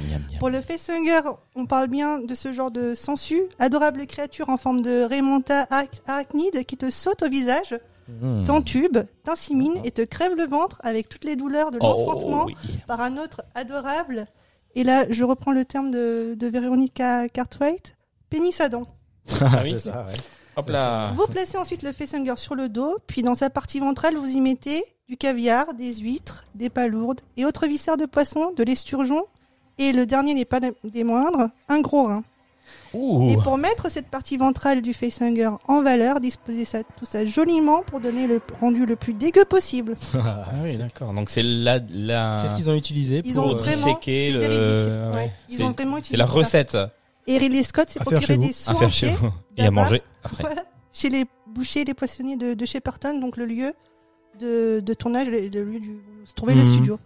Miam, 0.09 0.21
miam. 0.29 0.39
Pour 0.39 0.49
le 0.49 0.59
facehanger, 0.61 1.21
on 1.55 1.65
parle 1.65 1.87
bien 1.87 2.19
de 2.19 2.35
ce 2.35 2.51
genre 2.51 2.71
de 2.71 2.93
sangsue, 2.95 3.43
adorable 3.59 4.05
créature 4.07 4.49
en 4.49 4.57
forme 4.57 4.81
de 4.81 5.03
Raymonta 5.03 5.63
arac- 5.69 6.01
arachnide 6.07 6.65
qui 6.65 6.77
te 6.77 6.89
saute 6.89 7.21
au 7.23 7.29
visage, 7.29 7.75
hmm. 8.07 8.43
t'entube, 8.45 8.97
t'insémine 9.23 9.79
et 9.83 9.91
te 9.91 10.01
crève 10.01 10.35
le 10.35 10.45
ventre 10.45 10.79
avec 10.83 11.09
toutes 11.09 11.23
les 11.23 11.35
douleurs 11.35 11.71
de 11.71 11.79
l'enfantement 11.79 12.45
Oh, 12.47 12.51
oui. 12.67 12.79
par 12.87 13.01
un 13.01 13.17
autre 13.17 13.43
adorable. 13.55 14.25
Et 14.75 14.83
là, 14.83 15.05
je 15.09 15.23
reprends 15.23 15.51
le 15.51 15.65
terme 15.65 15.91
de, 15.91 16.35
de 16.37 16.47
Véronica 16.47 17.27
Cartwright, 17.29 17.95
pénis 18.29 18.59
à 18.61 18.69
dents. 18.69 18.87
Ah 19.41 19.61
oui. 19.63 19.71
c'est 19.71 19.89
ça, 19.91 20.05
ouais. 20.05 20.17
Hop 20.55 20.69
là. 20.69 21.11
Vous 21.15 21.27
placez 21.27 21.57
ensuite 21.57 21.83
le 21.83 21.91
facehanger 21.91 22.35
sur 22.37 22.55
le 22.55 22.67
dos, 22.67 22.97
puis 23.05 23.21
dans 23.21 23.35
sa 23.35 23.49
partie 23.49 23.79
ventrale, 23.79 24.15
vous 24.15 24.27
y 24.27 24.41
mettez 24.41 24.83
du 25.07 25.15
caviar, 25.15 25.73
des 25.73 25.95
huîtres, 25.95 26.45
des 26.55 26.69
palourdes 26.69 27.21
et 27.37 27.45
autres 27.45 27.67
viscères 27.67 27.97
de 27.97 28.05
poisson, 28.05 28.53
de 28.57 28.63
l'esturgeon, 28.63 29.23
et 29.77 29.93
le 29.93 30.05
dernier 30.05 30.33
n'est 30.33 30.45
pas 30.45 30.59
des 30.59 31.03
moindres, 31.03 31.49
un 31.69 31.81
gros 31.81 32.03
rein. 32.05 32.23
Ouh. 32.93 33.29
Et 33.29 33.37
pour 33.37 33.57
mettre 33.57 33.89
cette 33.91 34.07
partie 34.07 34.37
ventrale 34.37 34.81
du 34.81 34.93
facehanger 34.93 35.49
en 35.67 35.81
valeur, 35.83 36.19
disposez 36.19 36.65
ça, 36.65 36.83
tout 36.83 37.05
ça 37.05 37.25
joliment 37.25 37.81
pour 37.83 37.99
donner 37.99 38.27
le 38.27 38.41
rendu 38.61 38.85
le 38.85 38.95
plus 38.95 39.13
dégueu 39.13 39.45
possible. 39.45 39.95
Ah 40.15 40.45
oui, 40.63 40.77
d'accord. 40.77 41.13
Donc 41.13 41.29
c'est 41.29 41.43
la 41.43 41.79
la. 41.89 42.41
C'est 42.43 42.49
ce 42.49 42.55
qu'ils 42.55 42.69
ont 42.69 42.75
utilisé 42.75 43.21
Ils 43.25 43.33
pour, 43.33 43.45
ont 43.45 43.51
euh, 43.51 43.55
vraiment, 43.55 43.85
disséquer 43.87 44.31
c'est 44.31 44.47
le- 44.47 45.11
ouais. 45.15 45.31
Ils 45.49 45.57
C'est- 45.57 45.63
ont 45.63 45.71
vraiment 45.71 45.95
C'est 45.95 45.99
utilisé 45.99 46.17
la 46.17 46.27
ça. 46.27 46.31
recette 46.33 46.77
Et 47.27 47.37
Ridley 47.37 47.63
Scott 47.63 47.89
s'est 47.89 47.99
procuré 47.99 48.37
des 48.37 48.53
soins 48.53 48.73
à 48.73 48.77
faire 48.77 48.91
chez 48.91 49.07
entiers 49.09 49.17
vous 49.21 49.33
et 49.57 49.65
à 49.65 49.71
manger 49.71 50.01
après. 50.23 50.43
Voilà. 50.43 50.63
chez 50.93 51.09
les 51.09 51.25
bouchers 51.47 51.81
et 51.81 51.85
les 51.85 51.93
poissonniers 51.93 52.37
de, 52.37 52.53
de 52.53 52.65
Shepperton, 52.65 53.19
donc 53.19 53.35
le 53.37 53.45
lieu 53.45 53.73
de, 54.39 54.79
de 54.79 54.93
tournage, 54.93 55.27
le, 55.27 55.47
le 55.47 55.63
lieu 55.63 55.79
du, 55.79 55.89
où 55.91 56.25
se 56.25 56.33
trouvait 56.33 56.55
le 56.55 56.61
Mhm. 56.63 56.73
studio. 56.73 56.99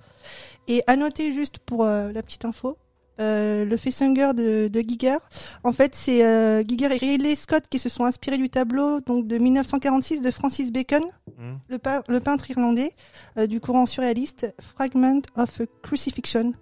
Et 0.68 0.84
à 0.86 0.96
noter 0.96 1.34
juste 1.34 1.58
pour 1.60 1.84
euh, 1.86 2.12
la 2.12 2.22
petite 2.22 2.46
info, 2.46 2.78
euh, 3.20 3.66
le 3.66 3.78
facehugger 3.78 4.34
de, 4.34 4.68
de 4.68 4.80
Giger. 4.88 5.18
En 5.64 5.74
fait, 5.74 5.94
c'est 5.96 6.26
euh, 6.26 6.64
Giger 6.68 6.86
et 6.96 6.98
Ridley 6.98 7.36
Scott 7.36 7.64
qui 7.70 7.78
se 7.80 7.90
sont 7.90 8.06
inspirés 8.06 8.38
du 8.38 8.50
tableau 8.50 9.00
donc 9.02 9.28
de 9.28 9.38
1946 9.38 10.22
de 10.22 10.32
Francis 10.32 10.72
Bacon, 10.72 11.04
Mhm. 11.38 11.60
le, 11.70 11.78
pe- 11.78 12.02
le 12.08 12.20
peintre 12.20 12.50
irlandais 12.50 12.92
euh, 13.38 13.48
du 13.48 13.60
courant 13.60 13.86
surréaliste 13.86 14.54
Fragment 14.60 15.22
of 15.36 15.62
a 15.62 15.66
Crucifixion. 15.84 16.54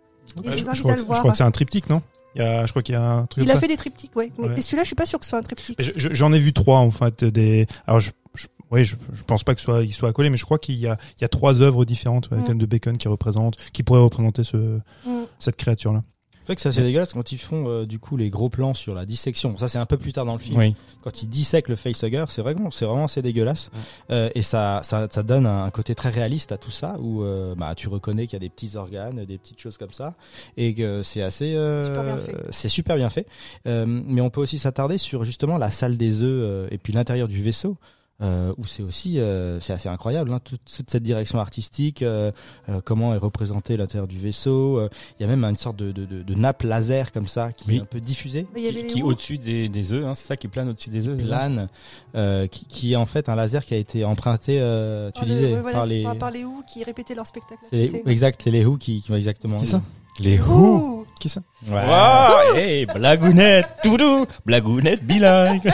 Et 0.44 0.58
je 0.58 0.64
crois 0.64 0.74
que, 0.74 0.88
le 0.90 0.98
je 1.00 1.06
voir. 1.06 1.20
crois 1.20 1.32
que 1.32 1.38
c'est 1.38 1.44
un 1.44 1.52
triptyque, 1.52 1.90
non? 1.90 2.02
Il 2.36 2.42
y 2.42 2.46
a, 2.46 2.66
Je 2.66 2.72
crois 2.72 2.84
qu'il 2.84 2.94
y 2.94 2.98
a 2.98 3.02
un 3.04 3.26
truc 3.26 3.44
Il 3.44 3.50
a 3.50 3.56
ça. 3.56 3.60
fait 3.60 3.68
des 3.68 3.78
triptyques, 3.78 4.16
ouais. 4.16 4.32
Mais 4.38 4.50
Ouais. 4.50 4.62
celui-là, 4.62 4.84
je 4.84 4.88
suis 4.88 4.96
pas 4.96 5.06
sûr 5.08 5.18
que 5.18 5.26
ce 5.26 5.30
soit 5.30 5.40
un 5.40 5.44
triptyque. 5.44 5.80
J'en 5.96 6.32
ai 6.34 6.40
vu 6.40 6.54
trois 6.54 6.78
en 6.78 6.92
fait 6.92 7.24
des. 7.24 7.66
Alors 7.88 8.00
je, 8.00 8.12
je, 8.36 8.46
oui, 8.70 8.84
je, 8.86 8.96
je 9.12 9.24
pense 9.24 9.44
pas 9.44 9.56
que 9.56 9.62
soit 9.62 9.82
il 9.84 9.92
soit 9.94 10.10
accolé, 10.10 10.30
mais 10.30 10.38
je 10.38 10.46
crois 10.46 10.60
qu'il 10.60 10.76
y 10.76 10.86
a 10.88 10.98
il 11.18 11.22
y 11.22 11.26
a 11.26 11.28
trois 11.30 11.62
œuvres 11.64 11.84
différentes 11.86 12.30
ouais, 12.30 12.38
Mm. 12.38 12.58
de 12.60 12.66
Bacon 12.68 12.98
qui 12.98 13.08
représentent, 13.08 13.58
qui 13.74 13.82
pourraient 13.82 14.02
représenter 14.02 14.44
ce 14.44 14.58
Mm. 15.06 15.24
cette 15.40 15.56
créature 15.56 15.94
là. 15.94 16.02
C'est 16.50 16.54
vrai 16.54 16.56
que 16.56 16.62
c'est 16.62 16.70
assez 16.70 16.82
dégueulasse 16.82 17.14
quand 17.14 17.32
ils 17.32 17.38
font 17.38 17.70
euh, 17.70 17.86
du 17.86 18.00
coup 18.00 18.18
les 18.18 18.32
gros 18.32 18.50
plans 18.50 18.74
sur 18.74 18.96
la 18.96 19.06
dissection. 19.06 19.56
Ça 19.56 19.68
c'est 19.68 19.78
un 19.78 19.86
peu 19.86 19.98
plus 19.98 20.14
tard 20.14 20.26
dans 20.26 20.34
le 20.34 20.40
film. 20.40 20.58
Oui. 20.58 20.76
Quand 21.04 21.22
ils 21.22 21.28
dissèquent 21.28 21.70
le 21.70 21.76
facehugger, 21.76 22.26
c'est 22.30 22.42
vraiment 22.42 22.72
c'est 22.72 22.86
vraiment 22.86 23.06
assez 23.06 23.22
dégueulasse. 23.22 23.70
Euh, 24.10 24.32
et 24.34 24.42
ça, 24.42 24.82
ça 24.84 25.08
ça 25.12 25.22
donne 25.22 25.46
un, 25.46 25.70
côté 25.70 25.94
très 25.94 26.10
réaliste 26.10 26.52
à 26.52 26.58
tout 26.58 26.72
ça 26.72 26.98
où 27.00 27.22
euh, 27.22 27.54
bah 27.54 27.76
tu 27.76 27.88
reconnais 27.88 28.26
qu'il 28.26 28.34
y 28.34 28.38
a 28.38 28.40
des 28.40 28.50
petits 28.50 28.78
organes, 28.78 29.24
des 29.26 29.38
petites 29.38 29.60
choses 29.60 29.78
comme 29.78 29.92
ça 29.92 30.16
et 30.58 30.74
que 30.74 31.04
c'est 31.04 31.22
assez 31.22 31.54
euh, 31.56 31.86
Super 31.86 32.04
bien 32.04 32.18
fait. 32.18 32.36
c'est 32.50 32.70
super 32.70 32.96
bien 32.96 33.10
fait. 33.10 33.28
Euh, 33.68 33.86
mais 33.88 34.22
on 34.22 34.32
peut 34.32 34.42
aussi 34.42 34.58
s'attarder 34.58 34.98
sur 34.98 35.24
justement 35.26 35.58
la 35.58 35.70
salle 35.70 35.98
des 35.98 36.24
œufs 36.24 36.44
euh, 36.44 36.68
et 36.72 36.80
puis 36.80 36.94
l'intérieur 36.94 37.28
du 37.28 37.42
vaisseau. 37.42 37.78
Euh, 38.22 38.54
où 38.58 38.68
c'est 38.68 38.84
aussi 38.84 39.18
euh, 39.18 39.62
c'est 39.62 39.72
assez 39.72 39.88
incroyable 39.88 40.34
hein, 40.34 40.42
toute, 40.44 40.60
toute 40.76 40.92
cette 40.92 41.04
direction 41.04 41.40
artistique 41.40 42.02
euh, 42.02 42.34
euh, 42.68 42.82
comment 42.84 43.14
est 43.14 43.18
représenté 43.18 43.78
l'intérieur 43.78 44.10
du 44.10 44.18
vaisseau 44.18 44.78
euh, 44.78 44.90
il 45.18 45.24
y 45.24 45.26
a 45.26 45.30
même 45.30 45.46
une 45.46 45.56
sorte 45.56 45.78
de, 45.78 45.94
de, 45.94 46.04
de, 46.04 46.22
de 46.22 46.36
nappe 46.36 46.64
laser 46.64 47.14
comme 47.14 47.28
ça 47.28 47.54
qui 47.54 47.64
Oui. 47.70 47.78
est 47.78 47.80
un 47.80 47.86
peu 47.86 48.02
diffusée 48.02 48.46
Mais 48.54 48.60
il 48.60 48.66
y 48.66 48.68
avait 48.68 48.88
Qui, 48.88 48.96
qui 48.96 49.04
au-dessus 49.04 49.38
des, 49.38 49.70
des 49.70 49.94
œufs, 49.94 50.06
hein, 50.06 50.16
c'est 50.16 50.28
ça 50.28 50.36
qui 50.36 50.50
plane 50.50 50.68
au-dessus 50.68 50.90
des 50.90 51.08
œufs. 51.08 51.18
c'est 51.18 51.28
plane 51.28 51.70
euh, 52.16 52.46
qui, 52.48 52.66
qui 52.66 52.92
est 52.92 52.98
en 52.98 53.06
fait 53.06 53.30
un 53.30 53.36
laser 53.36 53.64
qui 53.64 53.74
a 53.74 53.78
été 53.78 54.04
emprunté 54.04 54.58
euh, 54.60 55.12
tu 55.12 55.22
Par 55.22 55.30
le- 55.30 55.34
disais 55.34 55.54
voilà, 55.56 55.72
par 55.78 55.86
les 55.86 56.04
par- 56.20 56.32
les 56.32 56.44
Who 56.44 56.64
qui 56.68 56.84
répétaient 56.84 57.16
leur 57.16 57.26
spectacle. 57.26 57.62
c'est 57.70 57.88
les- 57.88 58.04
exact 58.06 58.42
c'est 58.44 58.52
les 58.52 58.66
Who 58.66 58.76
qui, 58.76 59.00
qui 59.00 59.08
vont 59.12 59.16
exactement 59.18 59.60
Qui 59.60 59.66
ça? 59.68 59.82
Les 60.20 60.38
Who. 60.38 61.06
Qui 61.22 61.30
ça? 61.30 61.40
Ouais. 61.70 61.74
Waouh, 61.74 62.56
hey, 62.58 62.86
blagounette, 62.86 63.70
toudou, 63.82 64.26
blagounette 64.46 65.06
bilingue. 65.06 65.72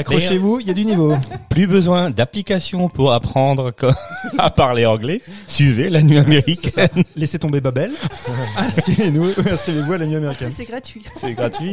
Accrochez-vous, 0.00 0.60
il 0.60 0.66
y 0.66 0.70
a 0.70 0.74
du 0.74 0.84
niveau. 0.84 1.16
Plus 1.48 1.66
besoin 1.66 2.10
d'application 2.10 2.88
pour 2.88 3.12
apprendre 3.12 3.72
à 4.38 4.50
parler 4.50 4.84
anglais. 4.84 5.22
Suivez 5.46 5.88
la 5.88 6.02
nuit 6.02 6.18
américaine. 6.18 6.88
Laissez 7.16 7.38
tomber 7.38 7.60
Babel. 7.62 7.92
Inscrivez-nous, 8.58 9.30
inscrivez-vous 9.50 9.92
à 9.94 9.98
la 9.98 10.06
nuit 10.06 10.16
américaine. 10.16 10.50
c'est 10.50 10.66
gratuit. 10.66 11.02
C'est 11.16 11.32
gratuit. 11.32 11.72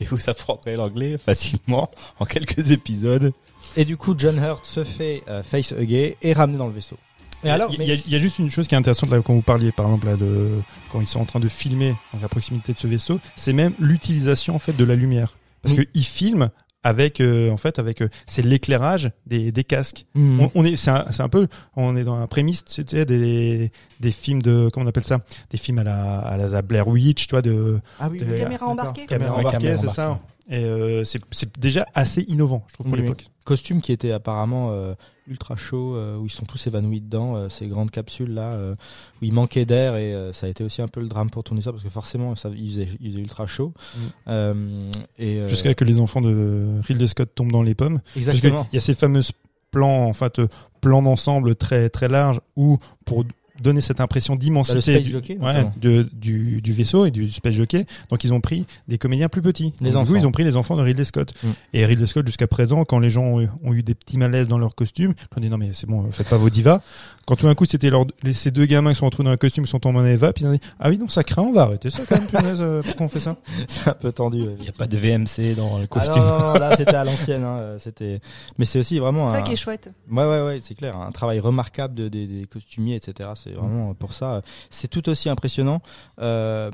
Et 0.00 0.04
vous 0.04 0.18
apprendrez 0.30 0.76
l'anglais 0.76 1.18
facilement 1.18 1.90
en 2.20 2.24
quelques 2.24 2.70
épisodes. 2.70 3.32
et 3.76 3.84
du 3.84 3.96
coup 3.96 4.14
John 4.16 4.38
Hurt 4.38 4.64
se 4.64 4.84
fait 4.84 5.24
euh, 5.28 5.42
facehugger 5.42 6.16
et 6.22 6.32
ramené 6.32 6.56
dans 6.58 6.68
le 6.68 6.72
vaisseau 6.72 6.96
et 7.44 7.50
alors 7.50 7.70
il 7.72 7.74
y, 7.74 7.78
mais- 7.78 7.90
a- 7.90 7.94
il 7.94 8.12
y 8.12 8.14
a 8.14 8.18
juste 8.18 8.38
une 8.38 8.48
chose 8.50 8.68
qui 8.68 8.74
est 8.76 8.78
intéressante 8.78 9.10
là 9.10 9.20
quand 9.24 9.34
vous 9.34 9.42
parliez 9.42 9.72
par 9.72 9.86
exemple 9.86 10.06
là 10.06 10.16
de 10.16 10.50
quand 10.92 11.00
ils 11.00 11.06
sont 11.08 11.20
en 11.20 11.24
train 11.24 11.40
de 11.40 11.48
filmer 11.48 11.94
donc 12.14 12.22
à 12.22 12.28
proximité 12.28 12.72
de 12.72 12.78
ce 12.78 12.86
vaisseau, 12.86 13.18
c'est 13.34 13.52
même 13.52 13.72
l'utilisation 13.80 14.54
en 14.54 14.58
fait 14.60 14.76
de 14.76 14.84
la 14.84 14.94
lumière 14.94 15.36
parce 15.68 15.78
Oui. 15.78 15.86
que 15.86 15.90
ils 15.94 16.04
filment 16.04 16.48
avec 16.84 17.20
euh, 17.20 17.50
en 17.50 17.56
fait 17.56 17.78
avec 17.80 18.00
euh, 18.02 18.08
c'est 18.26 18.42
l'éclairage 18.42 19.10
des, 19.26 19.50
des 19.52 19.64
casques. 19.64 20.06
Mhm. 20.14 20.40
On, 20.40 20.50
on 20.54 20.64
est 20.64 20.76
c'est 20.76 20.90
un, 20.92 21.06
c'est 21.10 21.22
un 21.22 21.28
peu 21.28 21.48
on 21.76 21.96
est 21.96 22.04
dans 22.04 22.18
la 22.18 22.26
prémisse 22.28 22.64
c'était 22.68 23.04
des 23.04 23.72
des 24.00 24.10
films 24.12 24.40
de 24.42 24.68
comment 24.72 24.86
on 24.86 24.88
appelle 24.88 25.04
ça? 25.04 25.20
Des 25.50 25.58
films 25.58 25.78
à 25.80 25.84
la 25.84 26.18
à 26.20 26.36
la 26.36 26.62
Blair 26.62 26.86
Witch 26.86 27.26
tu 27.26 27.32
vois 27.32 27.42
de 27.42 27.80
ah 27.98 28.08
oui, 28.08 28.18
de- 28.18 28.24
Caméra 28.36 28.66
embarquée. 28.66 29.06
caméra 29.06 29.34
Ouais, 29.34 29.40
embarquée 29.40 29.76
c'est 29.76 29.88
ça 29.88 30.10
embarquée. 30.10 30.22
Et 30.48 30.64
euh, 30.64 31.04
c'est 31.04 31.20
déjà 31.58 31.86
assez 31.94 32.22
innovant 32.22 32.64
je 32.68 32.74
trouve 32.74 32.86
pour 32.86 32.94
Oui, 32.94 33.02
l'époque. 33.02 33.26
costume 33.44 33.80
qui 33.82 33.92
était 33.92 34.12
apparemment 34.12 34.70
euh, 34.72 34.94
ultra 35.26 35.56
chaud 35.56 35.94
euh, 35.94 36.16
où 36.16 36.24
ils 36.26 36.30
sont 36.32 36.46
tous 36.46 36.66
évanouis 36.66 37.00
dedans 37.02 37.36
euh, 37.36 37.48
ces 37.50 37.66
grandes 37.66 37.90
capsules 37.90 38.32
là 38.32 38.52
euh, 38.54 38.74
où 39.20 39.24
il 39.26 39.32
manquait 39.34 39.66
d'air 39.66 39.96
et 39.96 40.14
euh, 40.14 40.32
ça 40.32 40.46
a 40.46 40.48
été 40.48 40.64
aussi 40.64 40.80
un 40.80 40.88
peu 40.88 41.00
le 41.00 41.08
drame 41.08 41.28
pour 41.28 41.44
tourner 41.44 41.60
ça 41.60 41.70
parce 41.70 41.82
que 41.82 41.90
forcément 41.90 42.34
ça 42.34 42.48
il 42.56 42.70
faisait, 42.70 42.88
il 43.00 43.10
faisait 43.10 43.20
ultra 43.22 43.46
chaud 43.46 43.72
Mm. 43.94 44.00
Euh, 44.28 44.90
et 45.18 45.38
euh, 45.38 45.48
Jusqu'à 45.48 45.74
que 45.74 45.84
les 45.84 46.00
enfants 46.00 46.20
de 46.22 46.66
Ridley 46.86 47.06
Scott 47.06 47.30
tombent 47.34 47.52
dans 47.52 47.62
les 47.62 47.74
pommes. 47.74 48.00
Exactement 48.16 48.66
il 48.72 48.76
y 48.76 48.78
a 48.78 48.80
ces 48.80 48.94
fameuses 48.94 49.32
plans, 49.70 50.06
en 50.06 50.12
fait, 50.14 50.40
plans 50.80 51.02
d'ensemble 51.02 51.54
très 51.54 51.90
très 51.90 52.08
larges 52.08 52.40
où 52.56 52.78
pour 53.04 53.24
donner 53.60 53.80
cette 53.80 54.00
impression 54.00 54.34
Bah, 54.34 54.40
d'immensité 54.40 54.80
space 54.80 55.02
du, 55.02 55.10
jockey, 55.10 55.34
ouais, 55.38 55.46
notamment. 55.52 55.74
de- 55.80 56.08
du, 56.12 56.60
du 56.62 56.72
vaisseau 56.72 57.06
et 57.06 57.10
du 57.10 57.30
space 57.30 57.54
jockey. 57.54 57.86
Donc 58.10 58.24
ils 58.24 58.32
ont 58.32 58.40
pris 58.40 58.66
des 58.88 58.98
comédiens 58.98 59.28
plus 59.28 59.42
petits. 59.42 59.72
Les 59.80 59.90
Donc, 59.92 60.04
du 60.06 60.10
coup, 60.12 60.16
ils 60.16 60.26
ont 60.26 60.32
pris 60.32 60.44
les 60.44 60.56
enfants 60.56 60.76
de 60.76 60.82
Ridley 60.82 61.04
Scott. 61.04 61.34
Mm. 61.42 61.48
Et 61.74 61.84
Ridley 61.86 62.06
Scott 62.06 62.26
jusqu'à 62.26 62.46
présent, 62.46 62.84
quand 62.84 62.98
les 62.98 63.10
gens 63.10 63.22
ont, 63.24 63.40
eu- 63.40 63.48
ont 63.64 63.72
eu 63.74 63.82
des 63.82 63.94
petits 63.94 64.18
malaises 64.18 64.48
dans 64.48 64.58
leur 64.58 64.74
costume, 64.74 65.14
ils 65.34 65.38
ont 65.38 65.40
dit 65.40 65.48
non 65.50 65.58
mais 65.58 65.70
c'est 65.72 65.86
bon, 65.88 66.10
faites 66.12 66.28
pas 66.28 66.36
vos 66.36 66.50
divas. 66.50 66.80
Quand 67.28 67.36
tout 67.36 67.44
d'un 67.46 67.54
coup 67.54 67.66
c'était 67.66 67.90
leur, 67.90 68.06
les- 68.22 68.32
ces 68.32 68.50
deux 68.50 68.64
gamins 68.64 68.90
qui 68.92 68.98
sont 68.98 69.04
retrouvés 69.04 69.26
dans 69.26 69.32
un 69.32 69.36
costume 69.36 69.64
qui 69.64 69.70
sont 69.70 69.78
tombés 69.78 69.98
en 69.98 70.06
Eva, 70.06 70.32
puis 70.32 70.44
ils 70.44 70.48
ont 70.48 70.52
dit 70.52 70.60
ah 70.80 70.88
oui 70.88 70.96
non 70.96 71.08
ça 71.08 71.22
craint, 71.24 71.42
on 71.42 71.52
va 71.52 71.62
arrêter 71.64 71.90
ça 71.90 72.02
quand 72.08 72.16
même. 72.18 72.26
punaise, 72.26 72.58
euh, 72.62 72.80
pourquoi 72.82 73.04
on 73.04 73.08
fait 73.10 73.20
ça 73.20 73.36
c'est 73.68 73.86
un 73.90 73.92
peu 73.92 74.10
tendu 74.12 74.38
Il 74.56 74.62
n'y 74.62 74.68
a 74.68 74.72
pas 74.72 74.86
de 74.86 74.96
VMC 74.96 75.54
dans 75.54 75.76
le 75.76 75.84
Ah 75.84 75.86
costume. 75.88 76.22
non, 76.22 76.38
non, 76.38 76.38
non, 76.38 76.52
là 76.54 76.74
c'était 76.76 76.94
à 76.94 77.04
l'ancienne 77.04 77.44
hein, 77.44 77.58
euh, 77.58 77.78
c'était 77.78 78.20
mais 78.56 78.64
c'est 78.64 78.78
aussi 78.78 78.98
vraiment 78.98 79.28
C'est 79.30 79.36
un... 79.36 79.38
ça 79.40 79.42
qui 79.44 79.52
est 79.52 79.56
chouette. 79.56 79.92
Ouais, 80.10 80.24
ouais, 80.24 80.42
ouais, 80.46 80.58
c'est 80.60 80.74
clair. 80.74 80.96
Un 80.96 81.12
travail 81.12 81.38
remarquable 81.38 81.94
de, 81.94 82.08
des- 82.08 82.26
des 82.26 82.44
costumiers, 82.46 82.94
etc. 82.96 83.28
C'est 83.34 83.52
vraiment 83.52 83.92
pour 83.92 84.14
ça. 84.14 84.36
euh, 84.36 84.40
C'est 84.70 84.88
tout 84.88 85.06
aussi 85.10 85.28
impressionnant. 85.28 85.82
Euh, 86.20 86.70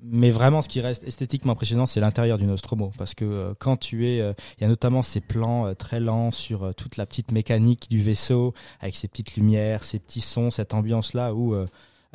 mais 0.00 0.30
vraiment, 0.30 0.62
ce 0.62 0.68
qui 0.68 0.80
reste 0.80 1.02
esthétiquement 1.04 1.52
impressionnant, 1.52 1.86
c'est 1.86 2.00
l'intérieur 2.00 2.38
du 2.38 2.44
Nostromo. 2.46 2.92
Parce 2.98 3.14
que 3.14 3.24
euh, 3.24 3.54
quand 3.58 3.76
tu 3.76 4.06
es. 4.08 4.20
euh, 4.20 4.32
Il 4.58 4.62
y 4.62 4.64
a 4.64 4.68
notamment 4.68 5.02
ces 5.02 5.20
plans 5.20 5.66
euh, 5.66 5.74
très 5.74 6.00
lents 6.00 6.30
sur 6.30 6.62
euh, 6.64 6.72
toute 6.72 6.96
la 6.96 7.06
petite 7.06 7.32
mécanique 7.32 7.88
du 7.90 8.00
vaisseau, 8.00 8.54
avec 8.80 8.94
ces 8.94 9.08
petites 9.08 9.34
lumières, 9.36 9.82
ces 9.84 9.98
petits 9.98 10.20
sons, 10.20 10.50
cette 10.50 10.74
ambiance-là 10.74 11.34
où. 11.34 11.54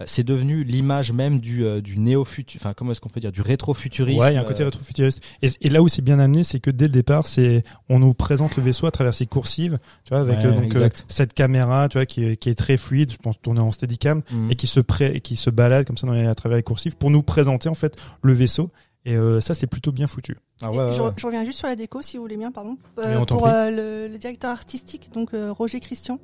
C'est 0.07 0.23
devenu 0.23 0.63
l'image 0.63 1.11
même 1.11 1.39
du, 1.39 1.65
euh, 1.65 1.81
du 1.81 1.97
néo-futur, 1.99 2.59
enfin 2.61 2.73
comment 2.73 2.91
est-ce 2.91 3.01
qu'on 3.01 3.09
peut 3.09 3.19
dire, 3.19 3.31
du 3.31 3.41
rétro-futurisme. 3.41 4.19
Ouais, 4.19 4.31
il 4.31 4.35
y 4.35 4.37
a 4.37 4.41
un 4.41 4.43
côté 4.43 4.61
euh, 4.61 4.65
rétro-futuriste. 4.65 5.21
Et, 5.41 5.49
et 5.61 5.69
là 5.69 5.81
où 5.81 5.87
c'est 5.87 6.01
bien 6.01 6.19
amené, 6.19 6.43
c'est 6.43 6.59
que 6.59 6.69
dès 6.71 6.85
le 6.85 6.91
départ, 6.93 7.27
c'est 7.27 7.63
on 7.89 7.99
nous 7.99 8.13
présente 8.13 8.55
le 8.57 8.63
vaisseau 8.63 8.85
à 8.87 8.91
travers 8.91 9.13
ses 9.13 9.25
coursives, 9.25 9.79
tu 10.05 10.09
vois, 10.09 10.19
avec 10.19 10.39
Ouais, 10.39 10.45
euh, 10.45 10.51
donc 10.51 10.75
euh, 10.75 10.89
cette 11.07 11.33
caméra, 11.33 11.87
tu 11.89 11.97
vois, 11.97 12.05
qui 12.05 12.23
est, 12.23 12.37
qui 12.37 12.49
est 12.49 12.55
très 12.55 12.77
fluide, 12.77 13.11
je 13.11 13.17
pense 13.17 13.39
tournée 13.41 13.59
en 13.61 13.71
steadicam, 13.71 14.21
Mhm. 14.31 14.51
et 14.51 14.55
qui 14.55 14.67
se 14.67 14.79
pré, 14.79 15.21
qui 15.21 15.35
se 15.35 15.49
balade 15.49 15.85
comme 15.87 15.97
ça 15.97 16.07
dans 16.07 16.13
les- 16.13 16.25
à 16.25 16.35
travers 16.35 16.57
les 16.57 16.63
coursives 16.63 16.95
pour 16.97 17.09
nous 17.11 17.23
présenter 17.23 17.69
en 17.69 17.73
fait 17.75 17.95
le 18.21 18.33
vaisseau. 18.33 18.71
Et 19.05 19.17
euh, 19.17 19.41
ça, 19.41 19.53
c'est 19.53 19.67
plutôt 19.67 19.91
bien 19.91 20.07
foutu. 20.07 20.37
Ah 20.61 20.71
ouais, 20.71 20.77
ouais, 20.77 20.93
je, 20.93 21.01
ouais. 21.01 21.09
je 21.17 21.25
reviens 21.25 21.43
juste 21.43 21.57
sur 21.57 21.67
la 21.67 21.75
déco, 21.75 22.01
si 22.01 22.15
vous 22.15 22.23
voulez 22.23 22.37
bien, 22.37 22.53
pardon. 22.53 22.77
Euh, 22.99 23.25
pour 23.25 23.45
euh, 23.47 23.69
le, 23.69 24.07
le 24.13 24.17
directeur 24.17 24.49
artistique, 24.51 25.09
donc 25.13 25.33
euh, 25.33 25.51
Roger 25.51 25.81
Christian. 25.81 26.19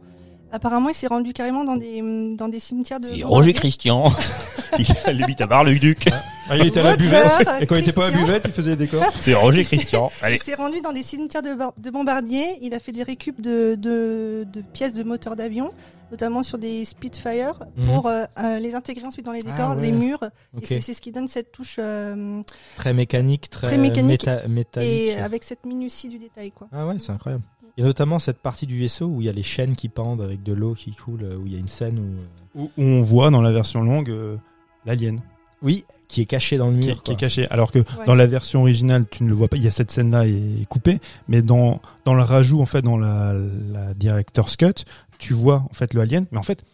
Apparemment, 0.51 0.89
il 0.89 0.95
s'est 0.95 1.07
rendu 1.07 1.31
carrément 1.33 1.63
dans 1.63 1.75
des 1.75 2.01
dans 2.35 2.47
des 2.49 2.59
cimetières 2.59 2.99
de. 2.99 3.07
C'est. 3.07 3.23
Roger 3.23 3.53
Christian. 3.53 4.11
il 4.79 5.23
habite 5.23 5.41
à 5.41 5.47
Bar-le-Duc. 5.47 6.09
Ah, 6.51 6.57
il 6.57 6.65
était 6.65 6.79
à 6.79 6.83
la 6.83 6.95
buvette, 6.95 7.47
et 7.61 7.67
quand 7.67 7.75
il 7.75 7.81
était 7.81 7.91
pas 7.93 8.07
à 8.07 8.09
la 8.09 8.17
buvette, 8.17 8.41
il 8.45 8.51
faisait 8.51 8.75
des 8.75 8.87
décors. 8.87 9.03
C'est 9.21 9.35
Roger 9.35 9.63
Christian. 9.63 10.09
Allez. 10.23 10.37
Il 10.37 10.43
s'est 10.43 10.55
rendu 10.55 10.81
dans 10.81 10.91
des 10.93 11.03
cimetières 11.03 11.43
de, 11.43 11.49
de 11.77 11.89
bombardiers. 11.91 12.57
Il 12.63 12.73
a 12.73 12.79
fait 12.79 12.91
des 12.91 13.03
récup 13.03 13.39
de, 13.39 13.75
de, 13.75 14.47
de 14.51 14.61
pièces 14.73 14.93
de 14.93 15.03
moteurs 15.03 15.35
d'avion, 15.35 15.71
notamment 16.09 16.41
sur 16.41 16.57
des 16.57 16.85
Spitfire, 16.85 17.59
Mhm. 17.77 17.85
pour 17.85 18.07
euh, 18.07 18.23
euh, 18.39 18.57
les 18.57 18.73
intégrer 18.73 19.05
ensuite 19.05 19.25
dans 19.27 19.31
les 19.31 19.43
décors, 19.43 19.71
Ah 19.73 19.75
ouais. 19.75 19.83
les 19.83 19.91
murs. 19.91 20.23
Et 20.59 20.65
c'est- 20.65 20.79
c'est 20.79 20.95
ce 20.95 21.01
qui 21.01 21.11
donne 21.11 21.27
cette 21.27 21.51
touche 21.51 21.75
euh, 21.77 22.41
Très 22.77 22.93
mécanique, 22.93 23.47
très, 23.51 23.67
Très 23.67 23.77
mécanique 23.77 24.23
méta- 24.25 24.47
métallique. 24.47 24.89
et 24.89 25.17
avec 25.19 25.43
cette 25.43 25.67
minutie 25.67 26.09
du 26.09 26.17
détail, 26.17 26.49
quoi. 26.49 26.67
Ah 26.73 26.87
ouais, 26.87 26.95
c'est 26.97 27.11
incroyable. 27.11 27.43
Il 27.79 27.83
y 27.83 27.85
a 27.85 27.87
notamment 27.87 28.19
cette 28.19 28.39
partie 28.39 28.67
du 28.67 28.77
vaisseau 28.77 29.05
où 29.05 29.21
il 29.21 29.25
y 29.27 29.29
a 29.29 29.31
les 29.31 29.41
chaînes 29.41 29.73
qui 29.77 29.87
pendent 29.87 30.19
avec 30.21 30.43
de 30.43 30.51
l'eau 30.51 30.73
qui 30.73 30.91
coule, 30.91 31.23
euh, 31.23 31.37
où 31.37 31.47
il 31.47 31.53
y 31.53 31.55
a 31.55 31.59
une 31.59 31.69
scène 31.69 31.97
où... 31.97 32.59
euh, 32.59 32.63
Où, 32.65 32.71
où 32.77 32.83
on 32.83 32.99
voit 33.01 33.29
dans 33.29 33.41
la 33.41 33.53
version 33.53 33.81
longue 33.81 34.09
euh, 34.09 34.35
l'alien 34.85 35.21
Oui, 35.61 35.85
qui 36.09 36.19
est 36.19 36.25
caché 36.25 36.57
dans 36.57 36.67
le 36.67 36.73
mur. 36.73 36.83
qui, 36.83 36.89
est- 36.89 36.93
qui 36.95 37.01
quoi. 37.03 37.13
est 37.13 37.17
caché. 37.17 37.47
Alors 37.49 37.71
que 37.71 37.79
Ouais. 37.79 38.05
dans 38.05 38.15
la 38.15 38.27
version 38.27 38.59
originale, 38.61 39.05
tu 39.09 39.23
ne 39.23 39.29
le 39.29 39.35
vois 39.35 39.47
pas. 39.47 39.55
Il 39.55 39.63
y 39.63 39.67
a 39.67 39.71
cette 39.71 39.91
scène-là 39.91 40.27
est 40.27 40.67
coupée, 40.67 40.99
mais 41.29 41.41
dans 41.41 41.79
dans 42.03 42.15
le 42.15 42.21
rajout 42.21 42.59
en 42.61 42.65
fait 42.65 42.81
dans 42.81 42.97
la, 42.97 43.33
la 43.71 43.93
director's 43.93 44.57
cut, 44.57 44.83
tu 45.17 45.33
vois 45.33 45.63
en 45.69 45.73
fait 45.73 45.93
le 45.93 46.01
alien. 46.01 46.25
Mais 46.33 46.37
en 46.37 46.43
fait, 46.43 46.65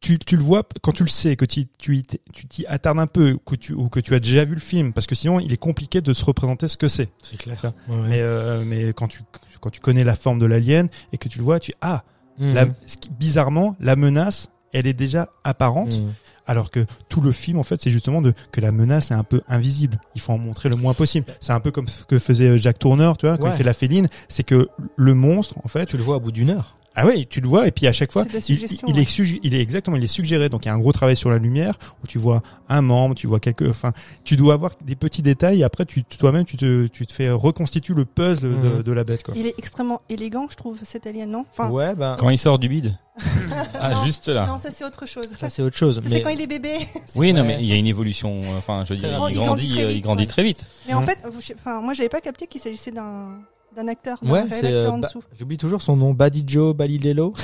tu, 0.00 0.18
tu 0.18 0.36
le 0.36 0.42
vois 0.42 0.62
quand 0.82 0.92
tu 0.92 1.02
le 1.04 1.08
sais, 1.08 1.36
que 1.36 1.44
tu 1.44 1.66
tu 1.78 1.96
y 1.96 2.02
t'es- 2.02 2.20
tu 2.32 2.46
t'y 2.46 2.66
attardes 2.66 2.98
un 2.98 3.06
peu, 3.06 3.38
que 3.44 3.54
tu 3.54 3.72
ou 3.74 3.88
que 3.88 4.00
tu 4.00 4.14
as 4.14 4.20
déjà 4.20 4.44
vu 4.44 4.54
le 4.54 4.60
film, 4.60 4.92
parce 4.92 5.06
que 5.06 5.14
sinon 5.14 5.40
il 5.40 5.52
est 5.52 5.56
compliqué 5.58 6.00
de 6.00 6.14
se 6.14 6.24
représenter 6.24 6.68
ce 6.68 6.76
que 6.76 6.88
c'est. 6.88 7.08
C'est 7.22 7.36
clair. 7.36 7.60
Mais 7.88 8.20
euh, 8.20 8.62
mais 8.66 8.92
quand 8.94 9.08
tu 9.08 9.20
quand 9.60 9.70
tu 9.70 9.80
connais 9.80 10.04
la 10.04 10.16
forme 10.16 10.38
de 10.38 10.46
l'alien 10.46 10.88
et 11.12 11.18
que 11.18 11.28
tu 11.28 11.38
le 11.38 11.44
vois, 11.44 11.60
tu 11.60 11.72
ah 11.82 12.02
la- 12.38 12.64
qui- 12.66 13.10
bizarrement 13.10 13.76
la 13.80 13.96
menace 13.96 14.48
elle 14.72 14.86
est 14.86 14.94
déjà 14.94 15.28
apparente 15.44 15.98
Mhm. 16.00 16.12
alors 16.46 16.70
que 16.70 16.86
tout 17.10 17.20
le 17.20 17.32
film 17.32 17.58
en 17.58 17.62
fait 17.64 17.78
c'est 17.82 17.90
justement 17.90 18.22
de 18.22 18.32
que 18.52 18.60
la 18.62 18.72
menace 18.72 19.10
est 19.10 19.14
un 19.14 19.24
peu 19.24 19.42
invisible 19.48 20.00
il 20.14 20.20
faut 20.22 20.32
en 20.32 20.38
montrer 20.38 20.68
le 20.70 20.76
moins 20.76 20.94
possible 20.94 21.26
c'est 21.40 21.52
un 21.52 21.60
peu 21.60 21.70
comme 21.72 21.88
ce 21.88 22.04
que 22.04 22.18
faisait 22.18 22.56
Jack 22.58 22.78
Tourneur 22.78 23.18
tu 23.18 23.26
vois 23.26 23.36
quand 23.36 23.44
Ouais. 23.46 23.50
il 23.52 23.56
fait 23.58 23.64
la 23.64 23.74
féline 23.74 24.06
c'est 24.28 24.44
que 24.44 24.68
le 24.96 25.12
monstre 25.14 25.58
en 25.64 25.68
fait 25.68 25.84
Tu 25.86 25.98
le 25.98 26.02
vois 26.02 26.16
au 26.16 26.20
bout 26.20 26.32
d'une 26.32 26.48
heure. 26.50 26.76
Ah 26.96 27.06
oui, 27.06 27.26
tu 27.30 27.40
le 27.40 27.46
vois 27.48 27.68
et 27.68 27.70
puis 27.70 27.86
à 27.86 27.92
chaque 27.92 28.10
fois, 28.10 28.24
il, 28.28 28.36
est 28.36 29.04
sugg- 29.04 29.38
il 29.44 29.54
est 29.54 29.60
exactement, 29.60 29.96
il 29.96 30.02
est 30.02 30.08
suggéré. 30.08 30.48
Donc 30.48 30.64
il 30.64 30.68
y 30.68 30.70
a 30.70 30.74
un 30.74 30.78
gros 30.78 30.92
travail 30.92 31.16
sur 31.16 31.30
la 31.30 31.38
lumière 31.38 31.78
où 32.02 32.06
tu 32.08 32.18
vois 32.18 32.42
un 32.68 32.82
membre, 32.82 33.14
tu 33.14 33.28
vois 33.28 33.38
quelques, 33.38 33.68
enfin, 33.68 33.92
tu 34.24 34.34
dois 34.36 34.54
avoir 34.54 34.72
des 34.84 34.96
petits 34.96 35.22
détails. 35.22 35.60
Et 35.60 35.64
après, 35.64 35.84
tu 35.86 36.02
toi-même, 36.02 36.44
tu 36.44 36.56
te, 36.56 36.88
tu 36.88 37.06
te 37.06 37.12
fais 37.12 37.30
reconstituer 37.30 37.94
le 37.94 38.04
puzzle 38.04 38.42
de, 38.42 38.48
Mhm. 38.48 38.82
de 38.82 38.92
la 38.92 39.04
bête 39.04 39.22
quoi. 39.22 39.34
Il 39.36 39.46
est 39.46 39.54
extrêmement 39.56 40.02
élégant, 40.08 40.48
je 40.50 40.56
trouve, 40.56 40.78
cet 40.82 41.06
alien, 41.06 41.30
non? 41.30 41.46
Enfin, 41.52 41.70
Ouais, 41.70 41.94
ben 41.94 42.16
Quand 42.18 42.28
il 42.28 42.38
sort 42.38 42.58
du 42.58 42.68
bide. 42.68 42.96
ah, 43.78 43.94
Non. 43.94 44.04
juste 44.04 44.28
là. 44.28 44.46
non, 44.46 44.58
ça 44.58 44.70
c'est 44.74 44.84
autre 44.84 45.06
chose. 45.06 45.26
ça 45.36 45.48
c'est 45.50 45.62
autre 45.62 45.76
chose. 45.76 45.96
Ça, 45.96 46.00
Mais 46.04 46.16
c'est 46.16 46.22
quand 46.22 46.30
il 46.30 46.40
est 46.40 46.46
bébé. 46.46 46.74
Oui, 47.14 47.32
non, 47.34 47.44
mais 47.44 47.58
il 47.60 47.66
y 47.66 47.72
a 47.72 47.76
une 47.76 47.86
évolution. 47.86 48.40
Enfin, 48.58 48.84
je 48.88 48.94
veux 48.94 48.98
dire, 49.00 49.10
il 49.30 49.36
grandit, 49.36 49.66
Il 49.66 49.70
grandit 49.70 49.76
très 49.76 49.82
euh, 49.84 49.88
il 49.90 49.94
vite, 49.94 50.02
grandit 50.04 50.22
ouais. 50.22 50.26
très 50.26 50.42
vite. 50.42 50.66
Mais 50.88 50.94
en 50.94 51.00
Mhm. 51.02 51.06
fait, 51.06 51.18
enfin, 51.54 51.80
moi, 51.82 51.94
j'avais 51.94 52.08
pas 52.08 52.20
capté 52.20 52.46
qu'il 52.46 52.60
s'agissait 52.60 52.90
d'un 52.92 53.38
d'un 53.76 53.88
acteur, 53.88 54.18
d'un 54.22 54.30
ouais, 54.30 54.38
acteur 54.40 54.60
euh, 54.64 54.88
en 54.90 54.98
Ba- 54.98 55.06
dessous. 55.06 55.22
j'oublie 55.38 55.56
toujours 55.56 55.82
son 55.82 55.96
nom, 55.96 56.12
Badi 56.12 56.44
Joe 56.46 56.74
Balilelo. 56.74 57.34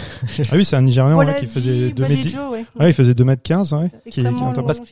Ah 0.51 0.55
oui, 0.57 0.65
c'est 0.65 0.77
un 0.77 0.83
Nigérian 0.83 1.17
ouais, 1.17 1.39
qui 1.39 1.47
faisait 1.47 1.91
2 1.93 2.03
mètres. 2.03 2.15
Badijo, 2.17 2.51
ouais. 2.51 2.65
Ouais, 2.79 2.91
il 2.91 2.95
faisait 2.95 3.15
2 3.15 3.25
mètres 3.25 3.43
15, 3.43 3.73
ouais. 3.75 3.91
Qui, 4.11 4.23
qui 4.23 4.27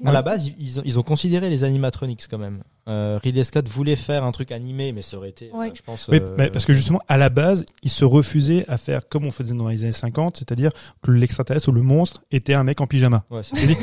À 0.04 0.12
la 0.12 0.22
base, 0.22 0.46
ils- 0.46 0.82
ils 0.84 0.98
ont 0.98 1.02
considéré 1.02 1.50
les 1.50 1.64
animatronics 1.64 2.26
quand 2.30 2.38
même. 2.38 2.62
Euh, 2.86 3.18
Ridley 3.22 3.44
Scott 3.44 3.66
voulait 3.68 3.96
faire 3.96 4.24
un 4.24 4.32
truc 4.32 4.52
animé, 4.52 4.92
mais 4.92 5.00
ça 5.00 5.16
aurait 5.16 5.30
été, 5.30 5.50
Ouais. 5.54 5.68
euh, 5.68 5.72
je 5.74 5.80
pense. 5.82 6.08
Oui, 6.08 6.18
euh, 6.20 6.34
mais 6.36 6.50
parce 6.50 6.66
que 6.66 6.74
justement, 6.74 7.00
à 7.08 7.16
la 7.16 7.30
base, 7.30 7.64
il 7.82 7.88
se 7.90 8.04
refusait 8.04 8.66
à 8.68 8.76
faire 8.76 9.08
comme 9.08 9.24
on 9.24 9.30
faisait 9.30 9.54
dans 9.54 9.68
les 9.68 9.84
années 9.84 9.92
50, 9.92 10.36
c'est-à-dire 10.36 10.70
que 11.02 11.10
l'extraterrestre 11.10 11.68
ou 11.68 11.72
le 11.72 11.80
monstre 11.82 12.22
était 12.30 12.52
un 12.54 12.62
mec 12.64 12.80
en 12.82 12.86
pyjama. 12.86 13.24
ouais, 13.30 13.40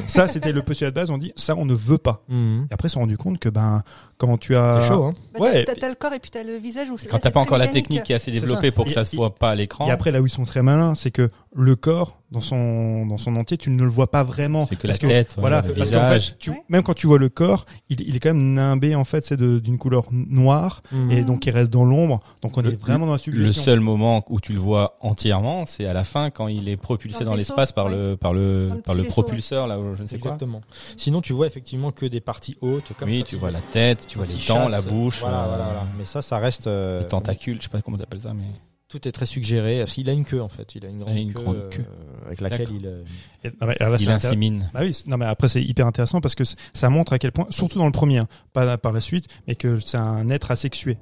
ça, 0.07 0.27
c'était 0.27 0.51
le 0.51 0.61
postulat 0.61 0.91
de 0.91 0.95
base. 0.95 1.09
On 1.09 1.17
dit 1.17 1.33
ça, 1.35 1.55
on 1.57 1.65
ne 1.65 1.73
veut 1.73 1.97
pas. 1.97 2.23
Mhm. 2.29 2.67
Et 2.69 2.73
après, 2.73 2.87
ils 2.87 2.89
se 2.91 2.93
sont 2.93 2.99
rendu 2.99 3.17
compte 3.17 3.39
que 3.39 3.49
ben, 3.49 3.83
quand 4.19 4.37
tu 4.37 4.55
as 4.55 4.81
C'est 4.81 4.87
chaud, 4.89 5.05
hein. 5.05 5.13
Bah, 5.33 5.39
Ouais, 5.39 5.65
t'as- 5.65 5.89
le 5.89 5.95
corps 5.95 6.13
et 6.13 6.19
puis 6.19 6.29
t'as 6.29 6.43
le 6.43 6.57
visage. 6.57 6.89
Où 6.91 6.97
Quand 7.09 7.17
t'as 7.17 7.31
pas 7.31 7.39
encore 7.39 7.57
la 7.57 7.67
technique 7.67 8.03
qui 8.03 8.11
est 8.11 8.15
assez 8.15 8.31
développée 8.31 8.69
pour 8.71 8.85
que 8.85 8.91
ça 8.91 9.03
se 9.03 9.15
voit 9.15 9.33
pas 9.33 9.49
à 9.49 9.55
l'écran, 9.55 9.87
Et 9.87 9.91
après, 9.91 10.11
là 10.11 10.21
où 10.21 10.27
ils 10.27 10.29
sont 10.29 10.43
très 10.43 10.61
malins, 10.61 10.93
c'est 10.93 11.11
que 11.11 11.29
le 11.55 11.75
corps, 11.75 12.20
dans 12.31 12.39
son, 12.41 13.05
dans 13.05 13.17
son 13.17 13.35
entier, 13.35 13.57
tu 13.57 13.69
ne 13.69 13.83
le 13.83 13.89
vois 13.89 14.09
pas 14.09 14.23
vraiment. 14.23 14.65
c'est 14.65 14.77
que 14.77 14.87
la 14.87 14.93
Parce 14.93 14.99
que- 14.99 15.07
tête, 15.07 15.35
Voilà, 15.37 15.57
le 15.61 15.73
parce 15.73 15.89
qu'en 15.91 15.97
visage. 16.03 16.27
fait, 16.29 16.37
tu, 16.39 16.49
Ouais. 16.51 16.63
même 16.69 16.81
quand 16.81 16.93
tu 16.93 17.05
vois 17.07 17.17
le 17.19 17.27
corps, 17.29 17.65
il, 17.89 17.99
il 18.01 18.15
est 18.15 18.19
quand 18.19 18.33
même 18.33 18.53
nimbé 18.53 18.95
en 18.95 19.03
fait, 19.03 19.25
c'est 19.25 19.35
de- 19.37 19.59
d'une 19.59 19.77
couleur 19.77 20.05
noire 20.11 20.81
Mhm. 20.93 21.11
et 21.11 21.21
donc 21.23 21.45
il 21.45 21.51
reste 21.51 21.71
dans 21.73 21.83
l'ombre. 21.83 22.21
Donc 22.41 22.57
on 22.57 22.61
Le- 22.61 22.71
est 22.71 22.75
vraiment 22.75 23.05
dans 23.05 23.11
la 23.11 23.17
Le 23.17 23.21
suggestion. 23.21 23.63
seul 23.63 23.79
moment 23.81 24.23
où 24.29 24.39
tu 24.39 24.53
le 24.53 24.59
vois 24.59 24.97
entièrement, 25.01 25.65
c'est 25.65 25.85
à 25.85 25.93
la 25.93 26.03
fin 26.05 26.29
quand 26.29 26.47
il 26.47 26.69
est 26.69 26.77
propulsé 26.77 27.19
Dans 27.19 27.25
dans 27.25 27.31
le 27.33 27.39
l'espace 27.39 27.71
par 27.73 27.87
ouais. 27.87 27.91
le 27.95 28.15
par 28.17 28.33
le 28.33 28.67
Dans 28.69 28.75
le 28.75 28.81
par 28.81 28.95
le 28.95 29.03
propulseur 29.03 29.67
là, 29.67 29.77
ou 29.79 29.95
je 29.95 30.03
ne 30.03 30.07
sais 30.07 30.17
quoi. 30.17 30.31
Exactement. 30.31 30.61
Sinon, 30.97 31.21
tu 31.21 31.33
vois 31.33 31.47
effectivement 31.47 31.91
que 31.91 32.05
des 32.05 32.21
parties 32.21 32.55
hautes. 32.61 32.93
Comme 32.97 33.09
Oui, 33.09 33.23
tu 33.27 33.35
vois 33.35 33.51
la 33.51 33.59
tête, 33.59 34.05
tu 34.07 34.17
vois 34.17 34.25
les 34.27 34.33
dents, 34.33 34.39
chasse, 34.69 34.71
la 34.71 34.81
bouche, 34.81 35.19
Voilà, 35.19 35.43
euh, 35.43 35.47
voilà, 35.47 35.63
voilà. 35.65 35.87
Mais 35.97 36.05
ça, 36.05 36.21
ça 36.21 36.37
reste. 36.37 36.67
euh, 36.67 37.01
les 37.01 37.07
tentacules, 37.07 37.57
je 37.57 37.63
sais 37.63 37.69
pas 37.69 37.81
comment 37.81 37.97
t'appelles 37.97 38.21
ça, 38.21 38.33
mais 38.33 38.43
Tout 38.91 39.07
est 39.07 39.11
très 39.13 39.25
suggéré. 39.25 39.85
Il 39.97 40.09
a 40.09 40.13
une 40.13 40.25
queue 40.25 40.41
en 40.41 40.49
fait. 40.49 40.75
Il 40.75 40.85
a 40.85 40.89
une 40.89 40.99
grande, 40.99 41.13
Il 41.15 41.17
a 41.17 41.21
une 41.21 41.33
queue, 41.33 41.41
grande 41.43 41.55
euh, 41.55 41.69
queue. 41.69 41.85
avec 42.25 42.41
laquelle 42.41 42.67
il. 42.77 42.85
euh, 42.85 43.03
Et- 43.45 43.51
ah 43.61 43.67
ouais, 43.67 43.77
là, 43.79 43.87
il 43.87 43.93
intéressant. 43.93 44.27
insémine. 44.27 44.69
Bah 44.73 44.81
oui, 44.83 45.01
non 45.07 45.15
mais 45.17 45.25
après 45.25 45.47
c'est 45.47 45.63
hyper 45.63 45.87
intéressant 45.87 46.19
parce 46.19 46.35
que 46.35 46.43
ça 46.73 46.89
montre 46.89 47.13
à 47.13 47.17
quel 47.19 47.31
point, 47.31 47.47
surtout 47.49 47.79
dans 47.79 47.85
le 47.85 47.91
premier, 47.93 48.17
hein, 48.19 48.27
pas 48.53 48.77
par 48.77 48.91
la 48.91 48.99
suite, 48.99 49.27
mais 49.47 49.55
que 49.55 49.79
c'est 49.79 49.97
un 49.97 50.29
être 50.29 50.51
asexué. 50.51 50.97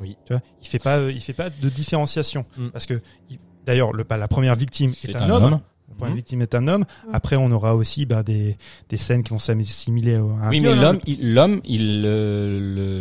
Oui. 0.00 0.16
Tu 0.24 0.32
vois, 0.32 0.40
il 0.60 0.66
fait 0.68 0.78
pas, 0.78 0.98
euh, 0.98 1.12
il 1.12 1.20
fait 1.20 1.32
pas 1.32 1.50
de 1.50 1.68
différenciation 1.68 2.46
Mm. 2.56 2.68
parce 2.68 2.86
que 2.86 3.00
il- 3.28 3.38
d'ailleurs 3.66 3.92
le, 3.92 4.04
bah, 4.04 4.16
la 4.16 4.28
première 4.28 4.54
victime 4.54 4.90
est, 4.92 5.06
C'est 5.06 5.16
un, 5.16 5.22
un 5.22 5.30
homme. 5.30 5.44
homme. 5.44 5.60
La 5.88 5.94
première 5.96 6.14
victime 6.16 6.42
est 6.42 6.54
un 6.54 6.68
homme. 6.68 6.84
Après 7.12 7.36
on 7.36 7.50
aura 7.52 7.74
aussi 7.74 8.06
bah, 8.06 8.22
des 8.22 8.56
des 8.88 8.96
scènes 8.96 9.22
qui 9.24 9.30
vont 9.30 9.38
s'assimiler 9.38 10.14
à 10.14 10.20
un 10.20 10.48
Oui, 10.48 10.60
mais 10.60 10.68
hein. 10.70 10.74
l'homme, 10.80 11.00
il- 11.06 11.34
l'homme, 11.34 11.60
il 11.64 12.02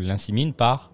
l'insémine 0.03 0.53
par 0.53 0.90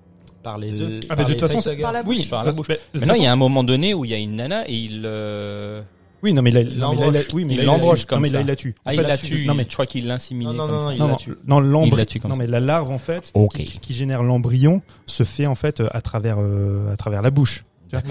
par 0.47 0.57
les 0.57 0.81
Euh, 0.81 0.85
œufs. 0.85 1.03
ah, 1.09 1.15
par 1.15 1.17
mais 1.27 1.33
de 1.33 1.37
toute 1.39 1.49
façon. 1.49 1.75
Par 1.81 1.91
la 1.91 2.01
Oui, 2.05 2.17
bouche. 2.19 2.29
par 2.29 2.41
de 2.41 2.45
la 2.47 2.51
bouche. 2.53 2.67
Maintenant, 2.93 3.13
il 3.15 3.23
y 3.23 3.25
a 3.25 3.31
un 3.33 3.35
moment 3.35 3.63
donné 3.65 3.93
où 3.93 4.05
il 4.05 4.11
y 4.11 4.13
a 4.13 4.17
une 4.17 4.37
nana 4.37 4.63
et 4.69 4.73
il 4.75 5.03
euh, 5.05 5.81
Oui, 6.23 6.31
non 6.33 6.41
mais 6.41 6.51
là, 6.51 6.61
il 6.61 6.69
a- 6.71 6.75
l'embroche. 6.77 7.27
oui, 7.33 7.43
mais 7.45 7.53
Il 7.55 7.57
là, 7.59 7.63
l'embroche 7.65 7.99
tue. 8.01 8.05
comme 8.07 8.19
non, 8.19 8.21
mais 8.23 8.29
ça. 8.29 8.35
là, 8.35 8.41
il 8.41 8.47
la 8.47 8.55
tue. 8.55 8.75
En 8.77 8.81
ah 8.85 8.91
fait, 8.91 9.01
il 9.01 9.07
la 9.07 9.17
tu- 9.17 9.25
tue. 9.27 9.45
Non 9.45 9.53
mais 9.55 9.65
je 9.67 9.73
crois 9.73 9.85
qu'il 9.85 10.07
l'insémine 10.07 10.47
Non, 10.47 10.53
non, 10.53 10.65
comme 10.67 10.71
non, 10.75 10.79
ça. 10.79 10.85
non, 10.85 10.91
il 10.93 10.97
non, 10.99 11.05
la 11.05 11.11
non, 11.11 11.17
tue. 11.17 11.37
non, 11.45 11.59
l'embry- 11.59 11.89
Il 11.91 11.97
la 11.97 12.05
tue 12.05 12.19
comme 12.21 12.31
non, 12.31 12.37
mais 12.37 12.47
la 12.47 12.59
larve 12.61 12.91
en 12.91 12.97
fait 12.97 13.33
qui, 13.81 13.93
génère 13.93 14.23
l'embryon 14.23 14.81
se 15.05 15.23
fait 15.23 15.47
en 15.47 15.55
fait 15.55 15.83
à 15.91 15.99
travers 16.01 16.37
euh, 16.39 16.93
à 16.93 16.95
travers 16.95 17.21
la 17.21 17.29
bouche. 17.29 17.63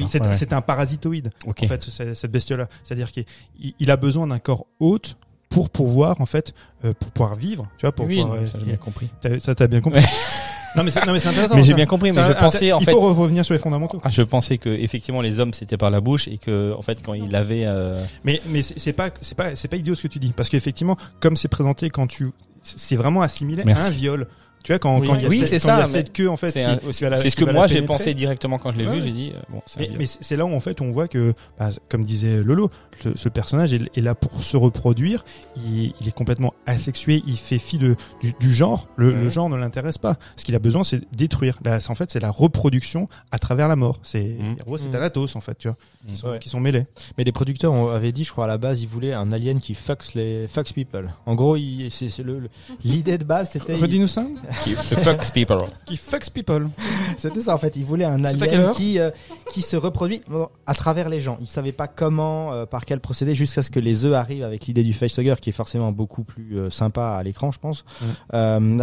C'est 0.08 0.20
Ouais. 0.22 0.52
un 0.54 0.60
parasitoïde 0.62 1.30
en 1.46 1.52
fait 1.66 1.82
cette 2.14 2.30
bestiole 2.32 2.60
là. 2.60 2.68
C'est-à-dire 2.84 3.10
qu'il 3.12 3.24
il- 3.60 3.74
il 3.80 3.90
a 3.90 3.96
besoin 3.96 4.26
d'un 4.26 4.38
corps 4.38 4.66
hôte 4.80 5.16
pour 5.48 5.70
pouvoir 5.70 6.20
en 6.20 6.26
fait 6.26 6.54
euh, 6.84 6.92
pour 6.98 7.10
pouvoir 7.10 7.34
vivre. 7.34 7.68
Tu 7.78 7.82
vois 7.86 7.92
pour 7.92 8.06
oui, 8.06 8.20
pouvoir, 8.20 8.36
non, 8.36 8.42
euh, 8.42 8.46
ça 8.46 8.58
j'ai 8.58 8.64
bien 8.66 8.76
compris. 8.76 9.08
ça 9.38 9.54
t'as 9.54 9.66
bien 9.66 9.80
compris. 9.80 10.02
non 10.76 10.82
mais 10.82 10.90
c'est 10.90 11.04
non 11.06 11.12
mais 11.12 11.20
c'est 11.20 11.28
intéressant. 11.28 11.56
Mais 11.56 11.62
j'ai 11.62 11.74
bien 11.74 11.86
compris, 11.86 12.12
mais 12.12 12.24
je 12.26 12.32
pensais 12.32 12.72
en 12.72 12.80
il 12.80 12.84
fait. 12.84 12.92
faut 12.92 13.00
revenir 13.14 13.44
sur 13.44 13.54
les 13.54 13.58
fondamentaux. 13.60 14.00
Ah, 14.04 14.10
je 14.10 14.22
pensais 14.22 14.58
que 14.58 14.68
effectivement 14.68 15.20
les 15.22 15.40
hommes 15.40 15.54
c'était 15.54 15.76
par 15.76 15.90
la 15.90 16.00
bouche 16.00 16.28
et 16.28 16.38
que 16.38 16.74
en 16.76 16.82
fait 16.82 17.02
quand 17.02 17.14
il 17.14 17.34
avait 17.34 17.64
euh, 17.66 18.02
Mais 18.24 18.40
mais 18.46 18.62
c'est 18.62 18.92
pas 18.92 19.10
c'est 19.20 19.36
pas 19.36 19.54
c'est 19.56 19.68
pas 19.68 19.76
idiot 19.76 19.94
ce 19.94 20.02
que 20.04 20.08
tu 20.08 20.18
dis 20.18 20.32
parce 20.36 20.48
qu'effectivement 20.48 20.96
comme 21.20 21.36
c'est 21.36 21.48
présenté 21.48 21.90
quand 21.90 22.06
tu 22.06 22.30
c'est 22.62 22.96
vraiment 22.96 23.22
assimilé 23.22 23.62
à 23.62 23.64
Merci. 23.64 23.86
un 23.86 23.90
viol. 23.90 24.26
Tu 24.66 24.72
vois 24.72 24.80
quand 24.80 24.98
Oui. 24.98 25.06
quand 25.06 25.14
il 25.14 25.22
y 25.22 25.26
a 25.26 25.28
Oui, 25.28 25.38
cette, 25.46 25.60
c'est 25.60 25.68
quand 25.68 25.76
il 25.76 25.78
y 25.78 25.82
a 25.82 25.84
ça, 25.86 25.92
cette 25.92 26.12
queue 26.12 26.28
en 26.28 26.36
fait 26.36 26.50
c'est 26.50 27.30
ce 27.30 27.36
que 27.36 27.44
moi 27.44 27.68
j'ai 27.68 27.82
pensé 27.82 28.14
directement 28.14 28.58
quand 28.58 28.72
je 28.72 28.78
l'ai 28.78 28.86
Ouais, 28.86 28.96
vu, 28.96 29.02
j'ai 29.02 29.12
dit 29.12 29.32
bon 29.48 29.62
Mais, 29.78 29.90
mais 29.96 30.06
c'est 30.06 30.34
là 30.34 30.44
où 30.44 30.52
en 30.52 30.58
fait 30.58 30.80
on 30.80 30.90
voit 30.90 31.06
que, 31.06 31.34
bah, 31.56 31.70
comme 31.88 32.04
disait 32.04 32.42
Lolo, 32.42 32.68
ce, 33.00 33.10
ce 33.16 33.28
personnage 33.28 33.72
est, 33.72 33.82
est 33.96 34.00
là 34.00 34.16
pour 34.16 34.42
se 34.42 34.56
reproduire. 34.56 35.24
Il, 35.56 35.92
il 36.00 36.08
est 36.08 36.12
complètement 36.14 36.52
asexué. 36.66 37.22
Il 37.28 37.36
fait 37.36 37.58
fi 37.58 37.78
de 37.78 37.94
du, 38.20 38.34
du 38.40 38.52
genre. 38.52 38.88
Le, 38.96 39.28
genre 39.28 39.48
ne 39.48 39.56
l'intéresse 39.56 39.98
pas. 39.98 40.16
Ce 40.36 40.44
qu'il 40.44 40.56
a 40.56 40.58
besoin, 40.58 40.82
c'est 40.82 41.00
détruire. 41.16 41.60
Là, 41.64 41.78
en 41.88 41.94
fait, 41.94 42.10
c'est 42.10 42.18
la 42.20 42.30
reproduction 42.32 43.06
à 43.30 43.38
travers 43.38 43.68
la 43.68 43.76
mort. 43.76 44.00
C'est 44.02 44.36
en 44.40 44.64
gros, 44.64 44.78
c'est 44.78 44.86
Mhm. 44.86 44.92
Thanatos 44.92 45.36
en 45.36 45.40
fait, 45.40 45.56
tu 45.58 45.68
vois, 45.68 45.76
qui 46.04 46.10
Mhm. 46.10 46.16
sont, 46.16 46.28
Ouais. 46.30 46.38
qui 46.40 46.48
sont 46.48 46.58
mêlés. 46.60 46.86
Mais 47.18 47.22
les 47.24 47.30
producteurs 47.32 47.72
ont- 47.72 47.88
avaient 47.90 48.10
dit, 48.10 48.24
je 48.24 48.32
crois 48.32 48.46
à 48.46 48.48
la 48.48 48.58
base, 48.58 48.82
ils 48.82 48.88
voulaient 48.88 49.12
un 49.12 49.30
alien 49.30 49.60
qui 49.60 49.74
fucks 49.74 50.14
les 50.16 50.48
fucks 50.48 50.72
people. 50.72 51.12
En 51.24 51.36
gros, 51.36 51.54
il- 51.56 51.88
c'est 51.92 52.08
c'est 52.08 52.24
le 52.24 52.40
le- 52.40 52.48
l'idée 52.84 53.16
de 53.18 53.24
base, 53.24 53.50
c'était 53.52 53.74
Redis-nous 53.74 54.08
ça. 54.08 54.24
Qui- 54.64 54.74
fucks 54.74 55.32
people. 55.32 55.64
Qui 55.86 55.96
fucks 55.96 56.30
people. 56.30 56.68
C'était 57.16 57.40
ça 57.40 57.54
en 57.54 57.58
fait. 57.58 57.76
Ils 57.76 57.84
voulaient 57.84 58.04
un 58.04 58.24
alien 58.24 58.72
qui 58.74 58.98
euh, 58.98 59.10
qui 59.52 59.62
se 59.62 59.76
reproduit 59.76 60.22
à 60.66 60.74
travers 60.74 61.08
les 61.08 61.20
gens. 61.20 61.38
Ils 61.40 61.46
savaient 61.46 61.72
pas 61.72 61.86
comment, 61.88 62.52
euh, 62.52 62.66
par 62.66 62.84
quel 62.84 63.00
procédé, 63.00 63.34
jusqu'à 63.34 63.62
ce 63.62 63.70
que 63.70 63.80
les 63.80 64.04
œufs 64.04 64.14
arrivent 64.14 64.44
avec 64.44 64.66
l'idée 64.66 64.82
du 64.82 64.92
facehugger, 64.92 65.34
qui 65.40 65.50
est 65.50 65.52
forcément 65.52 65.92
beaucoup 65.92 66.24
plus 66.24 66.58
euh, 66.58 66.70
sympa 66.70 67.10
à 67.18 67.22
l'écran, 67.22 67.52
je 67.52 67.58
pense. 67.58 67.84
Mm. 68.00 68.04
Euh, 68.34 68.78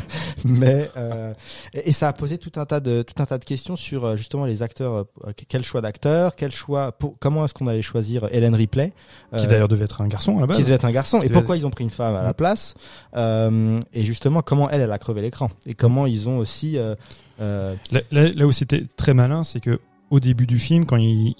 mais 0.44 0.90
euh, 0.96 1.32
et, 1.74 1.90
et 1.90 1.92
ça 1.92 2.08
a 2.08 2.12
posé 2.12 2.38
tout 2.38 2.52
un 2.56 2.64
tas 2.66 2.80
de 2.80 3.02
tout 3.02 3.20
un 3.22 3.26
tas 3.26 3.38
de 3.38 3.44
questions 3.44 3.76
sur 3.76 4.04
euh, 4.04 4.16
justement 4.16 4.44
les 4.46 4.62
acteurs. 4.62 4.94
euh, 5.26 5.32
quel 5.48 5.62
choix 5.64 5.80
d'acteurs, 5.80 6.34
quel 6.36 6.52
choix, 6.52 6.92
pour, 6.92 7.14
comment 7.18 7.44
est-ce 7.44 7.54
qu'on 7.54 7.66
allait 7.66 7.82
choisir 7.82 8.28
Helen 8.32 8.54
Ripley, 8.54 8.92
Qui 9.36 9.46
d'ailleurs 9.46 9.68
devait 9.68 9.84
être 9.84 10.00
un 10.00 10.08
garçon 10.08 10.36
à 10.38 10.40
la 10.42 10.46
base. 10.46 10.56
qui 10.56 10.62
devait 10.62 10.74
être 10.74 10.84
un 10.84 10.92
garçon. 10.92 11.18
Qui 11.18 11.26
Et 11.26 11.28
devait 11.28 11.38
pourquoi 11.40 11.56
ils 11.56 11.66
ont 11.66 11.70
pris 11.70 11.84
une 11.84 11.90
femme 11.90 12.14
à 12.16 12.22
la 12.22 12.34
place 12.34 12.74
euh, 13.16 13.80
Et 13.92 14.04
justement, 14.04 14.42
comment 14.42 14.68
elle, 14.70 14.80
elle 14.80 14.92
a 14.92 14.98
crevé 14.98 15.15
l'écran. 15.22 15.50
Et 15.66 15.74
comment 15.74 16.06
ils 16.06 16.28
ont 16.28 16.38
aussi 16.38 16.76
euh, 16.76 16.94
euh, 17.40 17.74
Là, 18.10 18.46
où 18.46 18.52
c'était 18.52 18.84
très 18.96 19.14
malin, 19.14 19.44
c'est 19.44 19.60
que 19.60 19.78
au 20.10 20.20
début 20.20 20.46
du 20.46 20.58
film, 20.58 20.86
quand 20.86 20.96
il, 20.96 21.34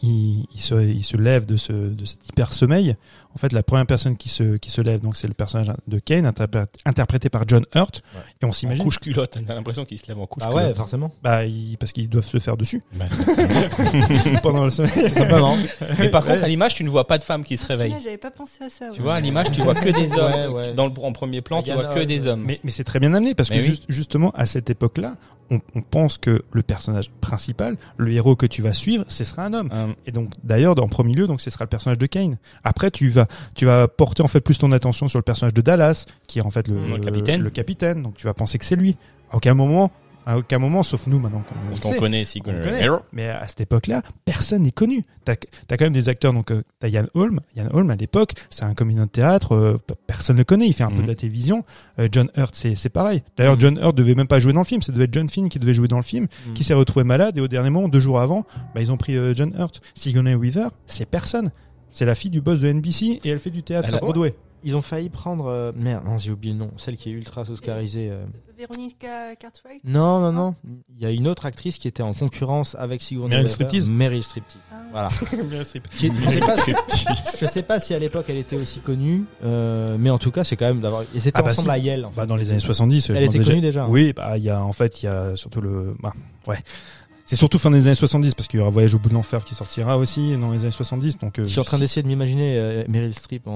se, 0.56 1.16
lève 1.16 1.46
de, 1.46 1.54
de 1.54 2.04
cet 2.04 2.28
hyper 2.28 2.52
sommeil, 2.52 2.96
en 3.36 3.38
fait, 3.38 3.52
la 3.52 3.62
première 3.62 3.84
personne 3.86 4.16
qui 4.16 4.30
se, 4.30 4.56
qui 4.56 4.70
se 4.70 4.80
lève, 4.80 5.00
donc 5.02 5.14
c'est 5.14 5.28
le 5.28 5.34
personnage 5.34 5.70
de 5.86 5.98
Kane, 5.98 6.24
interpré- 6.26 6.64
interprété 6.86 7.28
par 7.28 7.44
John 7.46 7.64
Hurt, 7.74 8.02
Ouais. 8.14 8.20
et 8.40 8.44
on 8.46 8.48
En 8.48 8.52
s'imagine, 8.52 8.82
couche 8.82 8.98
culotte, 8.98 9.36
t'as 9.46 9.54
l'impression 9.54 9.84
qu'il 9.84 9.98
se 9.98 10.08
lève 10.08 10.18
en 10.18 10.26
couche 10.26 10.42
Ah 10.46 10.52
ouais, 10.54 10.62
culotte. 10.62 10.76
forcément. 10.78 11.12
bah, 11.22 11.44
il- 11.44 11.76
parce 11.78 11.92
qu'ils 11.92 12.08
doivent 12.08 12.24
se 12.26 12.38
faire 12.38 12.56
dessus 12.56 12.82
Bah, 12.94 13.04
pendant 14.42 14.64
le 14.64 14.70
sommeil. 14.70 15.10
Simplement. 15.10 15.56
mais 15.98 16.08
par 16.08 16.24
contre 16.24 16.42
à 16.44 16.48
l'image 16.48 16.74
tu 16.74 16.84
ne 16.84 16.90
vois 16.90 17.06
pas 17.06 17.18
de 17.18 17.22
femme 17.24 17.44
qui 17.44 17.56
se 17.56 17.66
réveille. 17.66 17.94
J'avais 18.02 18.16
pas 18.16 18.30
pensé 18.30 18.64
à 18.64 18.70
ça. 18.70 18.90
Tu 18.94 19.02
vois 19.02 19.14
à 19.14 19.20
l'image 19.20 19.50
tu 19.52 19.60
vois 19.60 19.74
que 19.74 19.88
des 19.90 20.12
hommes. 20.18 20.32
Ouais, 20.32 20.46
ouais. 20.68 20.74
Dans 20.74 20.86
le 20.86 20.92
en 21.02 21.12
premier 21.12 21.40
plan 21.42 21.62
tu 21.62 21.72
vois 21.72 21.84
que 21.84 21.98
ouais, 22.00 22.06
des 22.06 22.26
hommes. 22.26 22.42
Mais, 22.46 22.60
mais 22.64 22.70
c'est 22.70 22.84
très 22.84 23.00
bien 23.00 23.12
amené 23.14 23.34
parce 23.34 23.50
Mais 23.50 23.56
que 23.58 23.62
oui. 23.62 23.68
juste- 23.68 23.84
justement 23.88 24.30
à 24.32 24.46
cette 24.46 24.70
époque-là, 24.70 25.16
on, 25.50 25.60
on 25.76 25.82
pense 25.82 26.18
que 26.18 26.42
le 26.50 26.62
personnage 26.62 27.10
principal, 27.20 27.76
le 27.98 28.10
héros 28.12 28.34
que 28.34 28.46
tu 28.46 28.62
vas 28.62 28.72
suivre, 28.72 29.04
ce 29.08 29.22
sera 29.22 29.44
un 29.44 29.52
homme. 29.54 29.70
Euh, 29.72 29.86
Et 30.06 30.10
donc 30.12 30.30
d'ailleurs, 30.42 30.74
en 30.82 30.88
premier 30.88 31.14
lieu, 31.14 31.26
donc 31.28 31.40
ce 31.40 31.50
sera 31.50 31.64
le 31.64 31.68
personnage 31.68 31.98
de 31.98 32.06
Kane. 32.06 32.38
Après, 32.64 32.90
tu 32.90 33.06
vas, 33.08 33.25
tu 33.54 33.66
vas 33.66 33.88
porter 33.88 34.22
en 34.22 34.28
fait 34.28 34.40
plus 34.40 34.58
ton 34.58 34.72
attention 34.72 35.08
sur 35.08 35.18
le 35.18 35.22
personnage 35.24 35.54
de 35.54 35.60
Dallas, 35.62 36.06
qui 36.26 36.38
est 36.38 36.42
en 36.42 36.50
fait 36.50 36.68
le, 36.68 36.76
Le 36.88 36.98
capitaine. 36.98 37.42
Le 37.42 37.50
capitaine. 37.50 38.02
Donc 38.02 38.14
tu 38.16 38.26
vas 38.26 38.34
penser 38.34 38.58
que 38.58 38.64
c'est 38.64 38.76
lui. 38.76 38.96
À 39.32 39.36
aucun 39.36 39.54
moment, 39.54 39.90
à 40.28 40.38
aucun 40.38 40.58
moment, 40.58 40.82
sauf 40.82 41.06
nous 41.06 41.20
maintenant 41.20 41.42
parce 41.68 41.80
le 41.80 41.82
qu'on 41.94 42.00
connaît 42.00 42.22
on 42.22 42.24
Sigourney 42.24 42.60
connaît. 42.60 42.80
Weaver. 42.80 42.98
Mais 43.12 43.28
à 43.28 43.46
cette 43.46 43.60
époque-là, 43.60 44.02
personne 44.24 44.62
n'est 44.62 44.72
connu. 44.72 45.04
T'as 45.24 45.34
as 45.70 45.76
quand 45.76 45.84
même 45.84 45.92
des 45.92 46.08
acteurs. 46.08 46.32
Donc 46.32 46.50
euh, 46.50 46.62
t'as 46.80 46.88
Yann 46.88 47.06
Holm. 47.14 47.40
Yann 47.54 47.68
Holm 47.72 47.90
à 47.90 47.96
l'époque, 47.96 48.32
c'est 48.50 48.64
un 48.64 48.74
comédien 48.74 49.04
de 49.06 49.10
théâtre. 49.10 49.54
euh, 49.54 49.78
personne 50.08 50.34
ne 50.36 50.40
le 50.40 50.44
connaît. 50.44 50.66
Il 50.66 50.72
fait 50.72 50.82
un 50.84 50.88
peu 50.90 50.96
Mhm. 50.98 51.02
de 51.02 51.08
la 51.08 51.14
télévision. 51.14 51.64
Euh, 52.00 52.08
John 52.10 52.28
Hurt, 52.36 52.54
c'est 52.56 52.88
pareil. 52.88 53.22
D'ailleurs, 53.36 53.54
Mhm. 53.54 53.60
John 53.60 53.78
Hurt 53.80 53.96
devait 53.96 54.14
même 54.16 54.26
pas 54.26 54.40
jouer 54.40 54.52
dans 54.52 54.60
le 54.62 54.66
film. 54.66 54.82
Ça 54.82 54.90
devait 54.92 55.04
être 55.04 55.14
John 55.14 55.28
Finn 55.28 55.48
qui 55.48 55.58
devait 55.60 55.74
jouer 55.74 55.88
dans 55.88 55.96
le 55.96 56.02
film, 56.02 56.26
Mhm. 56.48 56.54
qui 56.54 56.64
s'est 56.64 56.74
retrouvé 56.74 57.04
malade 57.04 57.38
et 57.38 57.40
au 57.40 57.48
dernier 57.48 57.70
moment, 57.70 57.88
deux 57.88 58.00
jours 58.00 58.20
avant, 58.20 58.44
bah, 58.74 58.80
ils 58.80 58.90
ont 58.90 58.96
pris 58.96 59.16
euh, 59.16 59.32
John 59.34 59.52
Hurt. 59.56 59.80
Sigourney 59.94 60.34
Weaver, 60.34 60.68
c'est 60.86 61.06
personne. 61.06 61.50
C'est 61.96 62.04
la 62.04 62.14
fille 62.14 62.30
du 62.30 62.42
boss 62.42 62.60
de 62.60 62.68
NBC 62.70 63.20
et 63.24 63.28
elle 63.30 63.38
fait 63.38 63.48
du 63.48 63.62
théâtre 63.62 63.88
Elle 63.88 63.94
à 63.94 63.96
a- 63.96 64.00
Broadway. 64.00 64.34
Ils 64.64 64.76
ont 64.76 64.82
failli 64.82 65.08
prendre. 65.08 65.46
euh, 65.46 65.72
merde, 65.74 66.04
non, 66.04 66.18
j'ai 66.18 66.30
oublié 66.30 66.52
le 66.52 66.58
nom. 66.58 66.70
Celle 66.76 66.96
qui 66.96 67.08
est 67.08 67.12
ultra 67.12 67.40
oscarisée. 67.48 68.08
euh. 68.10 68.26
Véronica 68.58 69.34
Cartwright 69.40 69.82
Non, 69.84 70.20
non, 70.20 70.30
non. 70.32 70.54
Il 70.94 71.02
y 71.02 71.06
a 71.06 71.10
une 71.10 71.26
autre 71.26 71.46
actrice 71.46 71.78
qui 71.78 71.88
était 71.88 72.02
en 72.02 72.12
concurrence 72.12 72.74
avec 72.78 73.00
Sigourney 73.00 73.30
Meryl 73.30 73.46
Weaver. 73.46 73.52
Striptease 73.54 73.88
Meryl 73.88 74.22
Striptease. 74.22 74.58
Ah. 74.70 74.76
Voilà. 74.92 75.08
C'est- 75.64 75.80
Qui- 75.88 76.10
je, 76.10 76.30
sais 76.30 76.72
pas, 76.74 76.82
je 77.40 77.46
sais 77.46 77.62
pas 77.62 77.80
si 77.80 77.94
à 77.94 77.98
l'époque 77.98 78.26
elle 78.28 78.36
était 78.38 78.56
aussi 78.56 78.80
connue, 78.80 79.24
euh, 79.42 79.96
mais 79.98 80.10
en 80.10 80.18
tout 80.18 80.30
cas 80.30 80.44
c'est 80.44 80.56
quand 80.56 80.66
même 80.66 80.80
d'avoir. 80.82 81.02
Ils 81.14 81.26
étaient 81.26 81.38
Ah 81.38 81.42
bah 81.42 81.50
ensemble 81.52 81.68
si. 81.68 81.74
à 81.74 81.78
Yale. 81.78 82.04
en 82.04 82.10
fait. 82.10 82.16
Bah, 82.16 82.26
dans 82.26 82.36
les 82.36 82.50
années 82.50 82.60
70. 82.60 83.08
Elle 83.10 83.22
était 83.22 83.38
déjà- 83.38 83.50
connue 83.52 83.62
déjà. 83.62 83.84
hein. 83.84 83.88
Oui, 83.90 84.12
bah, 84.12 84.36
il 84.36 84.44
y 84.44 84.50
a, 84.50 84.62
en 84.62 84.72
fait, 84.74 85.02
il 85.02 85.06
y 85.06 85.08
a 85.08 85.34
surtout 85.36 85.60
le, 85.62 85.94
bah, 86.00 86.12
ouais. 86.46 86.58
C'est 87.26 87.36
surtout 87.36 87.58
fin 87.58 87.70
des 87.70 87.86
années 87.86 87.94
70 87.96 88.34
parce 88.34 88.46
qu'il 88.48 88.58
y 88.58 88.62
aura 88.62 88.70
Voyage 88.70 88.94
au 88.94 88.98
bout 88.98 89.08
de 89.08 89.14
l'enfer 89.14 89.42
qui 89.44 89.54
sortira 89.56 89.98
aussi 89.98 90.36
dans 90.36 90.52
les 90.52 90.60
années 90.60 90.70
70. 90.70 91.18
Donc, 91.18 91.38
euh, 91.38 91.44
Je 91.44 91.48
suis 91.50 91.60
en 91.60 91.64
train 91.64 91.78
d'essayer 91.78 92.02
de 92.02 92.06
m'imaginer 92.08 92.56
euh, 92.56 92.84
Meryl 92.88 93.12
Streep 93.14 93.46
en, 93.48 93.50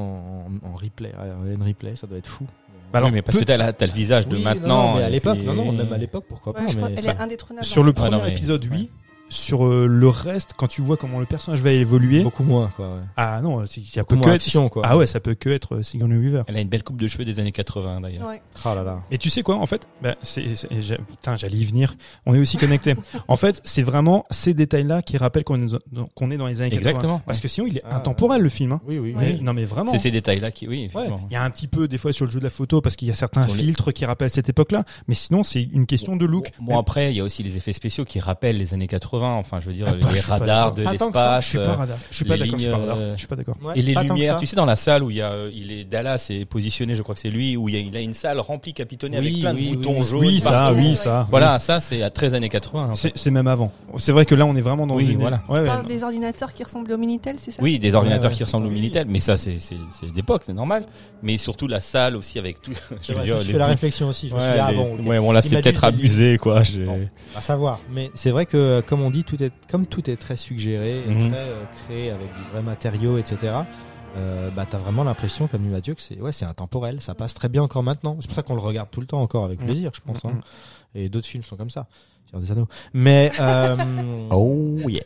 en, 0.64 0.68
en 0.68 0.74
replay, 0.74 1.12
euh, 1.18 1.56
en 1.60 1.64
replay, 1.64 1.94
ça 1.96 2.06
doit 2.08 2.18
être 2.18 2.26
fou. 2.26 2.44
Bah 2.92 2.98
alors, 2.98 3.08
Oui, 3.10 3.14
mais 3.14 3.22
parce 3.22 3.38
que 3.38 3.44
t'as 3.44 3.56
le 3.86 3.92
visage 3.92 4.26
de 4.26 4.36
Oui, 4.36 4.42
maintenant. 4.42 4.88
non, 4.92 4.96
mais 4.96 5.04
à 5.04 5.08
l'époque, 5.10 5.38
puis- 5.38 5.46
non, 5.46 5.54
non, 5.54 5.70
même 5.70 5.92
à 5.92 5.98
l'époque, 5.98 6.24
pourquoi 6.28 6.52
Ouais, 6.58 6.66
pas. 6.66 6.88
mais 6.88 6.94
Elle 6.98 7.06
est 7.06 7.20
indétrônable. 7.20 7.64
sur 7.64 7.84
le 7.84 7.90
Ouais, 7.90 7.94
premier 7.94 8.16
non, 8.16 8.22
mais- 8.24 8.32
épisode, 8.32 8.66
oui. 8.72 8.90
Sur 9.32 9.64
euh, 9.64 9.86
le 9.86 10.08
reste, 10.08 10.50
quand 10.56 10.66
tu 10.66 10.82
vois 10.82 10.96
comment 10.96 11.20
le 11.20 11.24
personnage 11.24 11.60
va 11.62 11.70
évoluer, 11.70 12.22
beaucoup 12.24 12.42
moins, 12.42 12.68
quoi. 12.76 12.96
ouais. 12.96 13.00
ah 13.16 13.40
non, 13.42 13.64
c'est- 13.64 13.80
ça 13.86 14.00
Beaucoup 14.02 14.14
peut 14.16 14.20
que 14.20 14.26
moins 14.26 14.34
être, 14.34 14.68
quoi. 14.70 14.82
ah 14.84 14.96
ouais, 14.98 15.06
ça 15.06 15.20
peut 15.20 15.34
que 15.34 15.48
être 15.48 15.76
euh, 15.76 15.82
Sigourney 15.82 16.16
Weaver. 16.16 16.42
Elle 16.48 16.56
a 16.56 16.60
une 16.60 16.68
belle 16.68 16.82
coupe 16.82 17.00
de 17.00 17.06
cheveux 17.06 17.24
des 17.24 17.38
années 17.40 17.52
80 17.52 18.00
d'ailleurs. 18.00 18.26
Ouais. 18.28 18.42
Ah 18.64 18.74
là 18.74 18.82
là. 18.82 19.00
Et 19.12 19.18
tu 19.18 19.30
sais 19.30 19.42
quoi, 19.42 19.56
en 19.56 19.66
fait, 19.66 19.86
bah, 20.02 20.16
c'est, 20.22 20.42
putain, 21.08 21.36
j'allais 21.36 21.56
y 21.58 21.64
venir. 21.64 21.94
On 22.26 22.34
est 22.34 22.40
aussi 22.40 22.56
connectés. 22.56 22.96
en 23.28 23.36
fait, 23.36 23.60
c'est 23.64 23.82
vraiment 23.82 24.26
ces 24.30 24.52
détails-là 24.52 25.00
qui 25.02 25.16
rappellent 25.16 25.44
qu'on 25.44 25.60
est 25.64 25.78
dans, 25.92 26.06
qu'on 26.16 26.30
est 26.32 26.36
dans 26.36 26.48
les 26.48 26.60
années 26.60 26.70
80. 26.70 26.88
Exactement. 26.90 27.22
Parce 27.24 27.38
que 27.40 27.46
sinon, 27.46 27.68
il 27.68 27.76
est 27.78 27.82
Ah, 27.88 27.96
intemporel 27.96 28.42
le 28.42 28.48
film. 28.48 28.72
Hein. 28.72 28.80
Oui, 28.86 28.98
oui. 28.98 29.14
Mais- 29.16 29.34
Oui. 29.34 29.40
non 29.42 29.52
mais 29.54 29.64
vraiment. 29.64 29.92
C'est 29.92 29.98
ces 29.98 30.10
détails-là 30.10 30.50
qui, 30.50 30.66
oui, 30.66 30.90
Ouais, 30.94 31.08
il 31.30 31.32
y 31.32 31.36
a 31.36 31.44
un 31.44 31.50
petit 31.50 31.68
peu 31.68 31.86
des 31.86 31.98
fois 31.98 32.12
sur 32.12 32.24
le 32.26 32.32
jeu 32.32 32.40
de 32.40 32.44
la 32.44 32.50
photo 32.50 32.80
parce 32.80 32.96
qu'il 32.96 33.06
y 33.06 33.12
a 33.12 33.14
certains 33.14 33.46
Sur 33.46 33.54
les- 33.54 33.62
filtres 33.62 33.92
qui 33.92 34.04
rappellent 34.04 34.28
cette 34.30 34.48
époque-là, 34.48 34.82
mais 35.06 35.14
sinon 35.14 35.44
c'est 35.44 35.62
une 35.62 35.86
question 35.86 36.16
de 36.16 36.26
look. 36.26 36.50
Bon, 36.60 36.76
après, 36.78 37.12
il 37.12 37.16
y 37.16 37.20
a 37.20 37.24
aussi 37.24 37.44
les 37.44 37.56
effets 37.56 37.72
spéciaux 37.72 38.04
qui 38.04 38.18
rappellent 38.18 38.58
les 38.58 38.74
années 38.74 38.88
80. 38.88 39.19
Enfin, 39.28 39.60
je 39.60 39.66
veux 39.66 39.72
dire, 39.72 39.86
Ah, 39.88 40.12
les 40.12 40.20
radars 40.20 40.72
de 40.74 40.82
l'espace. 40.82 41.44
je 41.44 41.48
suis 41.48 41.58
pas 41.58 41.64
euh, 41.64 41.72
radar. 41.74 41.96
Je 42.10 42.16
suis 42.16 42.24
les 42.24 42.28
pas 42.30 42.36
d'accord. 42.36 42.58
Je 42.58 42.62
suis 42.62 42.70
pas 42.70 42.76
lignes, 42.76 42.80
radar. 42.88 42.96
euh, 42.98 43.12
Je 43.14 43.18
suis 43.18 43.26
pas 43.26 43.36
d'accord. 43.36 43.54
Ouais, 43.62 43.72
Et 43.76 43.82
les 43.82 43.94
lumières, 43.94 44.36
tu 44.38 44.46
sais, 44.46 44.56
dans 44.56 44.64
la 44.66 44.76
salle 44.76 45.02
où 45.02 45.10
il 45.10 45.16
y 45.16 45.22
a, 45.22 45.30
euh, 45.30 45.50
il 45.54 45.72
est 45.72 45.84
Dallas 45.84 46.26
est 46.30 46.44
positionné, 46.44 46.94
je 46.94 47.02
crois 47.02 47.14
que 47.14 47.20
c'est 47.20 47.30
lui, 47.30 47.56
où 47.56 47.68
il 47.68 47.74
y 47.74 47.78
a, 47.78 47.80
il 47.80 47.96
a 47.96 48.00
une 48.00 48.12
salle 48.14 48.40
remplie 48.40 48.72
capitonnée 48.74 49.18
Oui, 49.18 49.26
avec 49.28 49.40
plein 49.40 49.54
oui, 49.54 49.70
de 49.70 49.76
boutons 49.76 49.96
oui. 50.00 50.06
jaunes. 50.06 50.20
Oui, 50.20 50.40
ça, 50.40 50.50
partout. 50.50 50.78
oui, 50.78 50.96
ça. 50.96 51.26
Voilà, 51.30 51.58
ça 51.58 51.80
c'est 51.80 52.02
à 52.02 52.10
13 52.10 52.34
années 52.34 52.48
80. 52.48 52.90
en 52.90 52.94
fait. 52.96 53.12
C'est, 53.14 53.30
même 53.30 53.46
avant. 53.46 53.72
C'est 53.96 54.12
vrai 54.12 54.24
que 54.26 54.34
là, 54.34 54.46
on 54.46 54.56
est 54.56 54.60
vraiment 54.60 54.86
dans 54.86 54.96
Oui, 54.96 55.06
une. 55.10 55.18
voilà. 55.20 55.42
Ouais, 55.48 55.60
On 55.68 55.80
ouais, 55.82 55.86
des 55.86 56.02
ordinateurs 56.02 56.52
qui 56.52 56.64
ressemblent 56.64 56.92
au 56.92 56.98
Minitel, 56.98 57.36
c'est 57.38 57.50
ça? 57.50 57.62
Oui, 57.62 57.78
des 57.78 57.94
ordinateurs 57.94 58.32
qui 58.32 58.44
ressemblent 58.44 58.66
au 58.66 58.70
Minitel, 58.70 59.06
mais 59.08 59.20
ça 59.20 59.36
c'est 59.36 59.58
d'époque, 60.14 60.42
c'est 60.46 60.52
normal. 60.52 60.84
Mais 61.22 61.36
surtout 61.38 61.66
la 61.68 61.80
salle 61.80 62.16
aussi 62.16 62.38
avec 62.38 62.62
tout. 62.62 62.72
Je 63.02 63.12
fais 63.12 63.58
la 63.58 63.66
réflexion 63.66 64.08
aussi. 64.08 64.28
Je 64.28 64.34
me 64.34 64.40
suis 64.40 64.48
Ouais, 64.48 64.54
dit, 64.54 64.60
ah 64.62 64.72
bon, 64.72 64.96
ouais, 65.06 65.18
bon 65.18 65.32
là 65.32 65.42
c'est 65.42 65.60
peut-être 65.60 65.84
abusé 65.84 66.38
quoi. 66.38 66.62
à 67.36 67.40
savoir. 67.40 67.80
Mais 67.92 68.10
c'est 68.14 68.30
vrai 68.30 68.46
que, 68.46 68.82
comme 68.86 69.02
on 69.02 69.09
dit, 69.10 69.24
tout 69.24 69.42
est, 69.42 69.52
comme 69.70 69.86
tout 69.86 70.08
est 70.10 70.16
très 70.16 70.36
suggéré, 70.36 71.04
et 71.04 71.08
Mhm. 71.08 71.30
très 71.30 71.38
euh, 71.48 71.64
créé 71.86 72.10
avec 72.10 72.26
du 72.28 72.42
vrai 72.52 72.62
matériau, 72.62 73.18
etc. 73.18 73.52
Euh, 74.16 74.50
bah 74.50 74.66
t'as 74.68 74.78
vraiment 74.78 75.04
l'impression, 75.04 75.46
comme 75.46 75.62
dit 75.62 75.68
Mathieu, 75.68 75.94
que 75.94 76.02
c'est 76.02 76.20
ouais, 76.20 76.32
c'est 76.32 76.44
intemporel. 76.44 77.00
Ça 77.00 77.14
passe 77.14 77.32
très 77.34 77.48
bien 77.48 77.62
encore 77.62 77.82
maintenant. 77.84 78.16
C'est 78.20 78.26
pour 78.26 78.34
ça 78.34 78.42
qu'on 78.42 78.54
le 78.54 78.60
regarde 78.60 78.88
tout 78.90 79.00
le 79.00 79.06
temps 79.06 79.22
encore 79.22 79.44
avec 79.44 79.60
Mhm. 79.60 79.66
plaisir, 79.66 79.90
je 79.94 80.00
pense. 80.00 80.24
hein. 80.24 80.30
Mhm. 80.34 80.40
Et 80.96 81.08
d'autres 81.08 81.28
films 81.28 81.44
sont 81.44 81.56
comme 81.56 81.70
ça. 81.70 81.86
Des 82.34 82.50
Anneaux. 82.52 82.68
Mais 82.94 83.30
euh, 83.40 83.76
Oh 84.30 84.88
yeah. 84.88 85.02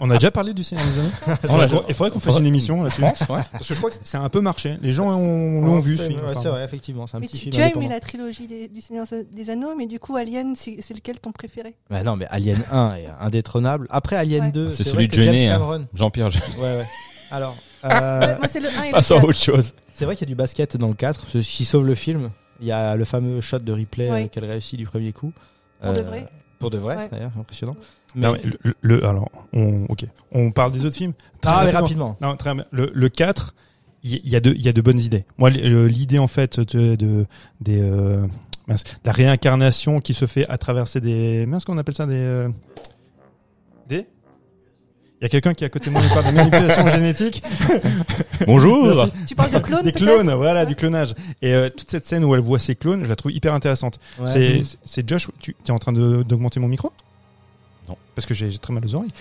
On 0.00 0.10
a 0.10 0.14
déjà 0.14 0.30
parlé 0.30 0.52
du 0.54 0.64
Seigneur 0.64 0.84
des 0.86 0.98
Anneaux. 1.00 1.82
Il 1.88 1.94
faudrait- 1.94 2.10
qu'on 2.10 2.20
fasse 2.20 2.38
une 2.38 2.46
émission 2.46 2.82
là-dessus. 2.82 3.02
Ouais. 3.02 3.40
Parce 3.52 3.68
que 3.68 3.74
je 3.74 3.78
crois 3.78 3.90
que 3.90 3.96
c'est 4.02 4.16
un 4.18 4.28
peu 4.28 4.40
marché. 4.40 4.78
Les 4.82 4.92
gens 4.92 5.08
ont- 5.10 5.60
l'ont 5.64 5.78
vu 5.80 5.96
ce 5.96 6.04
film. 6.04 6.20
c'est 6.40 6.48
vrai, 6.48 6.64
effectivement. 6.64 7.06
C'est 7.06 7.16
un 7.16 7.20
Mais 7.20 7.26
petit 7.26 7.36
tu, 7.36 7.42
film. 7.44 7.54
tu 7.56 7.60
as 7.62 7.68
aimé 7.74 7.88
la 7.88 8.00
trilogie 8.00 8.46
des- 8.46 8.68
du 8.68 8.80
Seigneur 8.80 9.06
des 9.30 9.50
Anneaux, 9.50 9.74
mais 9.76 9.86
du 9.86 9.98
coup, 10.00 10.16
Alien, 10.16 10.54
c'est 10.56 10.76
lequel 10.94 11.20
ton 11.20 11.32
préféré? 11.32 11.74
Bah 11.90 12.02
non, 12.02 12.16
mais 12.16 12.26
Alien 12.30 12.62
1 12.72 12.94
est 12.96 13.06
indétronnable. 13.20 13.86
Après 13.90 14.16
Alien 14.16 14.46
Ouais. 14.46 14.52
2, 14.52 14.70
C'est 14.70 14.84
c'est 14.84 14.90
celui 14.90 15.08
de 15.08 15.14
Jeunet, 15.14 15.48
hein. 15.48 15.52
Cameron. 15.54 15.86
Jean-Pierre. 15.94 16.30
Jeunet. 16.30 16.44
Ouais, 16.58 16.62
ouais. 16.78 16.86
Alors, 17.30 17.56
euh, 17.84 18.36
Moi, 18.38 18.48
c'est 18.50 18.60
le 18.60 18.68
1 18.68 18.82
et 18.82 18.86
le 18.88 18.92
Passons 18.92 19.14
à 19.14 19.20
4. 19.20 19.28
autre 19.28 19.38
chose. 19.38 19.74
c'est 19.94 20.04
vrai 20.04 20.16
qu'il 20.16 20.26
y 20.26 20.30
a 20.30 20.32
du 20.32 20.36
basket 20.36 20.76
dans 20.76 20.88
le 20.88 20.94
4, 20.94 21.28
ce 21.28 21.38
qui 21.38 21.64
sauve 21.64 21.86
le 21.86 21.94
film. 21.94 22.30
Il 22.60 22.66
y 22.66 22.72
a 22.72 22.94
le 22.96 23.04
fameux 23.04 23.40
shot 23.40 23.58
de 23.60 23.72
replay 23.72 24.10
euh, 24.10 24.26
qu'elle 24.28 24.44
réussit 24.44 24.78
du 24.78 24.84
premier 24.86 25.12
coup. 25.12 25.32
Pour 25.80 25.92
de 25.92 25.98
Euh, 25.98 26.02
vrai 26.02 26.26
Pour 26.60 26.70
de 26.70 26.78
vrai, 26.78 26.96
Ouais. 26.96 27.08
d'ailleurs, 27.10 27.32
impressionnant. 27.40 27.74
Non, 28.14 28.32
mais 28.32 28.40
le, 28.62 28.74
le- 28.82 29.04
alors, 29.06 29.30
on, 29.52 29.84
ok. 29.88 30.04
On 30.32 30.50
parle 30.52 30.72
des 30.72 30.84
autres 30.84 30.96
films. 30.96 31.12
Très 31.40 31.50
Ah, 31.52 31.62
mais 31.64 31.70
rapidement. 31.70 32.08
rapidement. 32.10 32.16
Non, 32.30 32.36
très 32.36 32.54
bien. 32.54 32.64
Le, 32.70 32.90
le 32.94 33.08
4, 33.08 33.54
il 34.04 34.28
y, 34.28 34.36
a 34.36 34.40
de, 34.40 34.50
il 34.52 34.62
y 34.62 34.68
a 34.68 34.72
de 34.72 34.80
bonnes 34.80 35.00
idées. 35.00 35.24
Moi, 35.38 35.50
l'idée, 35.50 36.18
en 36.18 36.28
fait, 36.28 36.60
de, 36.60 36.94
de, 36.96 37.26
des, 37.60 37.80
euh, 37.80 38.26
mince, 38.66 38.84
la 39.04 39.12
réincarnation 39.12 40.00
qui 40.00 40.12
se 40.14 40.26
fait 40.26 40.46
à 40.48 40.58
traverser 40.58 41.00
des, 41.00 41.46
mince, 41.46 41.64
qu'on 41.64 41.78
appelle 41.78 41.94
ça, 41.94 42.06
des, 42.06 42.14
euh, 42.16 42.48
des, 43.88 44.06
il 45.20 45.24
y 45.24 45.26
a 45.26 45.28
quelqu'un 45.28 45.54
qui 45.54 45.62
est 45.62 45.68
à 45.68 45.70
côté 45.70 45.86
de 45.86 45.90
moi 45.92 46.02
qui 46.02 46.08
parle 46.08 46.26
de 46.26 46.32
manipulation 46.32 46.88
génétique. 46.90 47.44
Bonjour. 48.46 48.86
Merci. 48.94 49.12
Tu 49.26 49.34
parles 49.36 49.52
de 49.52 49.58
clones 49.58 49.84
Des 49.84 49.92
clones, 49.92 50.32
voilà, 50.34 50.66
du 50.66 50.74
clonage. 50.74 51.14
Et 51.42 51.54
euh, 51.54 51.70
toute 51.70 51.88
cette 51.90 52.04
scène 52.04 52.24
où 52.24 52.34
elle 52.34 52.40
voit 52.40 52.58
ses 52.58 52.74
clones, 52.74 53.04
je 53.04 53.08
la 53.08 53.14
trouve 53.16 53.32
hyper 53.32 53.54
intéressante. 53.54 54.00
Ouais. 54.18 54.26
C'est, 54.26 54.64
c'est- 54.64 54.78
c'est 54.84 55.08
Josh. 55.08 55.28
Tu 55.40 55.54
es 55.66 55.70
en 55.70 55.78
train 55.78 55.92
de, 55.92 56.22
d'augmenter 56.24 56.58
mon 56.60 56.68
micro? 56.68 56.92
Non. 57.88 57.96
Parce 58.14 58.26
que 58.26 58.34
j'ai, 58.34 58.50
très 58.58 58.72
mal 58.72 58.84
aux 58.84 58.94
oreilles. 58.94 59.12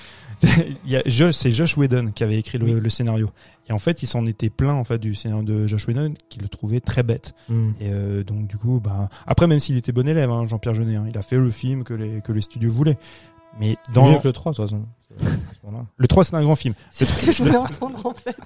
Il 0.85 0.91
y 0.91 0.95
a 0.95 1.01
Josh, 1.05 1.35
c'est 1.35 1.51
Josh 1.51 1.77
Whedon 1.77 2.11
qui 2.11 2.23
avait 2.23 2.37
écrit 2.37 2.57
le, 2.57 2.79
le 2.79 2.89
scénario. 2.89 3.29
Et 3.69 3.73
en 3.73 3.79
fait, 3.79 4.01
il 4.03 4.07
s'en 4.07 4.25
était 4.25 4.49
plein 4.49 4.73
en 4.73 4.83
fait 4.83 4.97
du 4.97 5.13
scénario 5.15 5.43
de 5.43 5.67
Josh 5.67 5.87
Whedon, 5.87 6.15
qu'il 6.29 6.41
le 6.41 6.49
trouvait 6.49 6.79
très 6.79 7.03
bête. 7.03 7.33
Hmm. 7.47 7.71
Et 7.79 7.91
euh, 7.91 8.23
donc 8.23 8.47
du 8.47 8.57
coup, 8.57 8.81
bah 8.83 9.09
après, 9.27 9.47
même 9.47 9.59
s'il 9.59 9.77
était 9.77 9.91
bon 9.91 10.07
élève, 10.07 10.31
hein, 10.31 10.45
Jean-Pierre 10.45 10.73
Jeunet, 10.73 10.95
hein, 10.95 11.05
il 11.07 11.17
a 11.17 11.21
fait 11.21 11.37
le 11.37 11.51
film 11.51 11.83
que 11.83 11.93
les 11.93 12.21
que 12.21 12.31
les 12.31 12.41
studios 12.41 12.71
voulaient. 12.71 12.97
Mais 13.59 13.77
Dans 13.93 14.09
mieux 14.09 14.17
que 14.17 14.27
le 14.27 14.33
3, 14.33 14.53
de 14.53 14.57
toute 14.57 14.65
façon. 14.65 14.85
Le 15.97 16.07
3, 16.07 16.23
c'est 16.23 16.35
un 16.35 16.43
grand 16.43 16.55
film. 16.55 16.73
C'est 16.89 17.05
ce 17.05 17.25
que 17.25 17.31
je 17.31 17.43
voulais 17.43 17.57
entendre 17.57 18.05
en 18.05 18.13
fait. 18.13 18.37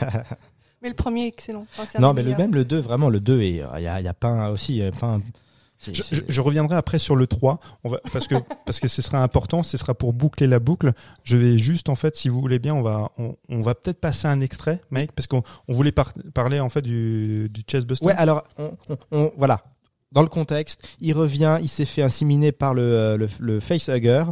mais 0.82 0.88
le 0.88 0.94
premier 0.94 1.24
est 1.24 1.28
excellent. 1.28 1.66
Enfin, 1.78 1.98
Non, 1.98 2.14
mais 2.14 2.22
le 2.22 2.36
même, 2.36 2.54
le 2.54 2.64
2, 2.64 2.78
vraiment, 2.78 3.10
le 3.10 3.20
2, 3.20 3.42
il 3.42 3.56
y 3.56 3.62
a, 3.62 4.00
il 4.00 4.04
y 4.04 4.08
a 4.08 4.14
pas 4.14 4.28
un, 4.28 4.48
aussi, 4.48 4.76
il 4.76 4.78
y 4.78 4.84
a 4.84 4.92
pas 4.92 5.06
un, 5.06 5.22
Je, 5.82 5.92
je- 5.92 6.20
je 6.28 6.40
reviendrai 6.42 6.76
après 6.76 6.98
sur 6.98 7.16
le 7.16 7.26
3, 7.26 7.58
on 7.84 7.88
va, 7.88 8.00
parce 8.12 8.26
que, 8.26 8.34
parce 8.66 8.80
que 8.80 8.88
ce 8.88 9.00
sera 9.00 9.22
important, 9.22 9.62
ce 9.62 9.76
sera 9.78 9.94
pour 9.94 10.12
boucler 10.12 10.46
la 10.46 10.58
boucle. 10.58 10.92
Je 11.24 11.36
vais 11.38 11.56
juste, 11.56 11.88
en 11.88 11.94
fait, 11.94 12.16
si 12.16 12.28
vous 12.28 12.40
voulez 12.40 12.58
bien, 12.58 12.74
on 12.74 12.82
va, 12.82 13.10
on, 13.18 13.34
on 13.48 13.60
va 13.62 13.74
peut-être 13.74 13.98
passer 14.00 14.28
un 14.28 14.40
extrait, 14.42 14.80
mec, 14.90 15.12
parce 15.12 15.26
qu'on 15.26 15.42
on 15.68 15.74
voulait 15.74 15.92
par- 15.92 16.12
parler, 16.34 16.60
en 16.60 16.68
fait, 16.68 16.82
du, 16.82 17.48
du 17.50 17.62
Chessbuster. 17.66 18.04
Ouais, 18.06 18.14
alors, 18.14 18.44
on, 18.58 18.72
on- 18.90 18.96
on- 19.12 19.32
voilà. 19.38 19.62
Dans 20.12 20.22
le 20.22 20.28
contexte, 20.28 20.82
il 21.00 21.12
revient, 21.14 21.58
il 21.62 21.68
s'est 21.68 21.84
fait 21.84 22.02
inséminer 22.02 22.50
par 22.50 22.74
le, 22.74 22.82
euh, 22.82 23.16
le, 23.16 23.28
le 23.38 23.60
facehugger 23.60 24.24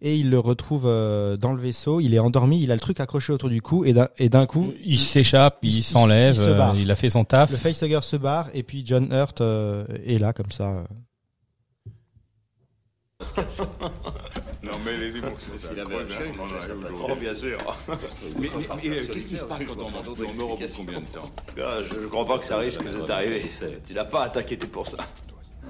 et 0.00 0.16
il 0.16 0.30
le 0.30 0.38
retrouve 0.38 0.84
euh, 0.86 1.36
dans 1.36 1.52
le 1.52 1.60
vaisseau. 1.60 1.98
Il 1.98 2.14
est 2.14 2.20
endormi, 2.20 2.62
il 2.62 2.70
a 2.70 2.74
le 2.74 2.80
truc 2.80 3.00
accroché 3.00 3.32
autour 3.32 3.48
du 3.48 3.60
cou 3.60 3.84
et 3.84 3.92
d'un 3.92 4.08
et 4.18 4.28
d'un 4.28 4.46
coup, 4.46 4.72
Il 4.84 4.96
s'échappe, 4.98 5.58
Il- 5.62 5.78
il 5.78 5.82
s'enlève, 5.82 6.36
il 6.36 6.40
euh, 6.42 6.72
il 6.76 6.90
a 6.92 6.94
fait 6.94 7.10
son 7.10 7.24
taf. 7.24 7.50
le 7.50 7.56
facehugger 7.56 7.98
se 8.02 8.14
barre 8.16 8.48
et 8.54 8.62
puis 8.62 8.84
John 8.86 9.08
Hurt 9.12 9.40
est 9.40 10.20
là 10.20 10.32
comme 10.32 10.52
ça. 10.52 10.84
Non 14.62 14.72
mais 14.84 14.96
les 14.96 15.16
émotions, 15.16 15.52
c'est 15.58 15.74
la 15.76 15.84
même 15.84 16.06
Oh 17.08 17.14
bien 17.16 17.34
sûr. 17.34 17.58
mais 17.88 17.96
mais- 18.40 18.48
mais, 18.82 18.88
euh, 18.90 19.06
qu'est-ce 19.12 19.26
qui 19.28 19.36
se 19.36 19.44
passe 19.44 19.64
quand 19.64 19.78
on 19.78 19.90
mange 19.90 20.08
en 20.08 20.34
Europe 20.40 20.60
combien 20.76 21.00
de 21.00 21.04
temps 21.06 21.30
Ah, 21.58 21.78
je 21.82 21.98
ne 22.00 22.06
crois 22.06 22.26
pas 22.26 22.38
que 22.38 22.46
ça 22.46 22.58
risque 22.58 22.82
de 22.84 23.00
t'arriver. 23.02 23.46
c'est- 23.48 23.82
Tu 23.84 23.94
n'as 23.94 24.04
pas 24.04 24.22
à 24.24 24.28
t'inquiéter 24.30 24.66
pour 24.66 24.86
ça. 24.86 24.98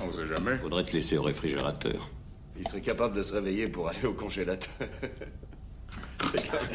On 0.00 0.10
sait 0.10 0.26
jamais. 0.26 0.56
Faudrait 0.56 0.84
te 0.84 0.92
laisser 0.92 1.16
au 1.18 1.22
réfrigérateur. 1.22 2.08
Il 2.56 2.66
serait 2.68 2.80
capable 2.82 3.16
de 3.16 3.22
se 3.22 3.32
réveiller 3.32 3.68
pour 3.68 3.88
aller 3.88 4.04
au 4.04 4.12
congélateur. 4.14 4.70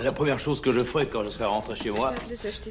La 0.03 0.12
première 0.12 0.39
chose 0.39 0.62
que 0.62 0.71
je 0.71 0.82
ferai 0.84 1.08
quand 1.10 1.23
je 1.23 1.29
serai 1.29 1.45
rentré 1.45 1.75
chez 1.75 1.91
moi 1.91 2.13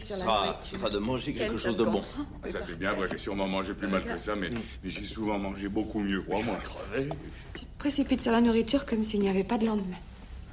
sera, 0.01 0.59
sera 0.61 0.89
de 0.89 0.99
manger 0.99 1.35
quelque 1.35 1.57
chose 1.57 1.77
de 1.77 1.85
bon. 1.85 2.03
Ça 2.47 2.61
c'est 2.63 2.79
bien 2.79 2.93
vrai, 2.93 3.09
j'ai 3.11 3.19
sûrement 3.19 3.49
mangé 3.49 3.75
plus 3.75 3.89
mal 3.89 4.05
que 4.05 4.19
ça, 4.19 4.37
mais, 4.37 4.51
mais 4.51 4.91
j'ai 4.91 5.05
souvent 5.05 5.39
mangé 5.39 5.69
beaucoup 5.69 6.01
mieux, 6.01 6.23
crois-moi. 6.23 6.59
Tu 7.55 7.65
te 7.65 7.79
précipites 7.79 8.21
sur 8.23 8.33
la 8.33 8.41
nourriture 8.41 8.87
comme 8.87 9.05
s'il 9.05 9.21
n'y 9.21 9.29
avait 9.29 9.45
pas 9.45 9.59
de 9.59 9.67
lendemain. 9.67 9.97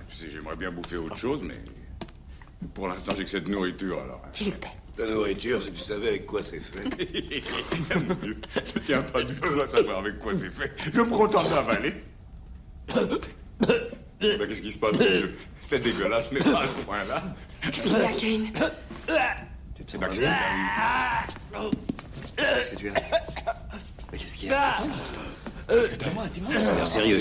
Tu 0.09 0.15
sais, 0.15 0.29
j'aimerais 0.29 0.55
bien 0.55 0.71
bouffer 0.71 0.97
autre 0.97 1.17
chose, 1.17 1.41
mais 1.43 1.59
pour 2.73 2.87
l'instant 2.87 3.13
j'ai 3.17 3.23
que 3.23 3.29
cette 3.29 3.47
nourriture 3.47 3.99
alors. 4.01 4.21
Paix. 4.33 4.69
La 4.97 5.07
nourriture, 5.07 5.61
si 5.61 5.71
tu 5.73 5.81
savais 5.81 6.07
avec 6.09 6.25
quoi 6.25 6.41
c'est 6.41 6.59
fait. 6.59 6.87
je 8.65 8.79
tiens 8.79 9.01
pas 9.01 9.23
du 9.23 9.35
tout 9.35 9.59
à 9.59 9.67
savoir 9.67 9.99
avec 9.99 10.19
quoi 10.19 10.33
c'est 10.33 10.49
fait. 10.49 10.71
Je 10.77 11.01
me 11.01 11.09
contente 11.09 11.49
d'avaler. 11.49 11.93
Ben, 14.39 14.47
Qu'est-ce 14.47 14.61
qui 14.61 14.71
se 14.71 14.79
passe 14.79 14.99
mon 14.99 15.05
vieux 15.05 15.37
C'est 15.61 15.79
dégueulasse, 15.79 16.29
mais 16.31 16.39
pas 16.39 16.61
à 16.61 16.67
ce 16.67 16.75
point-là. 16.85 17.23
Qu'est-ce 17.71 17.83
qu'il 17.87 17.91
y 17.91 17.95
a, 17.95 18.07
Kane 18.07 18.69
Tu 19.75 19.83
ne 19.83 19.87
sais 19.89 19.97
pas 19.97 20.07
que 20.07 20.15
ça 20.15 20.25
t'arrive. 21.51 21.71
Qu'est-ce 22.37 22.69
que 22.71 22.75
tu 22.75 22.89
as 22.89 22.93
Mais 24.11 24.17
qu'est-ce 24.17 24.37
qu'il 24.37 24.49
y 24.49 24.53
a 24.53 24.77
Dis-moi, 25.99 26.23
dis-moi. 26.33 26.57
Ça 26.57 26.71
a 26.71 26.75
l'air 26.75 26.87
sérieux. 26.87 27.19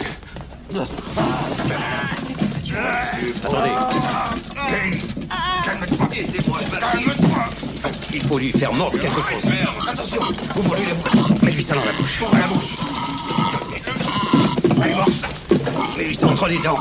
Attendez. 3.44 3.70
Calme-toi. 5.64 6.08
Aidez-moi. 6.16 6.58
Calme-toi. 6.80 7.44
faut, 7.80 7.88
il 8.12 8.22
faut 8.22 8.38
lui 8.38 8.52
faire 8.52 8.72
mordre 8.72 8.98
quelque 8.98 9.20
chose. 9.22 9.46
Attention, 9.88 10.20
ouvre-lui 10.56 10.86
la 10.86 10.94
bouche. 10.94 11.42
Mets-lui 11.42 11.62
ça 11.62 11.74
dans 11.74 11.84
la 11.84 11.92
bouche. 11.92 12.20
Ouvre 12.22 12.36
la 12.36 12.46
bouche. 12.48 12.76
Allez, 14.82 14.94
mors 14.94 15.08
ça. 15.08 15.28
Mets-lui 15.96 16.14
ça 16.14 16.26
entre 16.26 16.48
les 16.48 16.58
dents. 16.58 16.78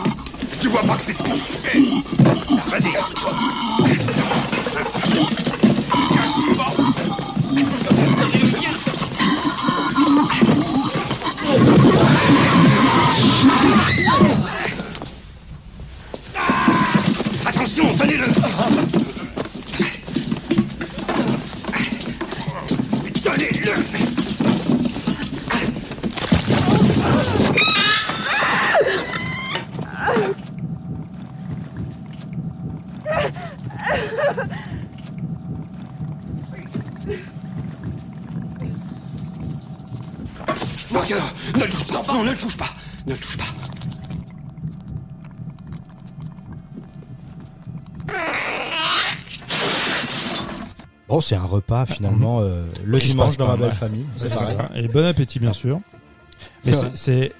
Tu 0.59 0.67
vois 0.69 0.81
pas 0.81 0.95
que 0.95 1.01
c'est 1.01 1.13
ce 1.13 1.23
que 1.23 1.29
Vas-y. 2.69 2.93
Attention, 4.87 5.52
c'est 51.23 51.35
un 51.35 51.43
repas 51.45 51.85
finalement 51.85 52.39
euh, 52.41 52.63
le 52.85 52.99
Qui 52.99 53.09
dimanche 53.09 53.37
dans 53.37 53.47
ma 53.47 53.57
belle 53.57 53.73
famille. 53.73 54.05
C'est 54.11 54.29
ça. 54.29 54.69
Et 54.75 54.87
bon 54.87 55.05
appétit, 55.05 55.39
bien 55.39 55.53
sûr. 55.53 55.79
Mais 56.65 56.73
C'est 56.93 57.31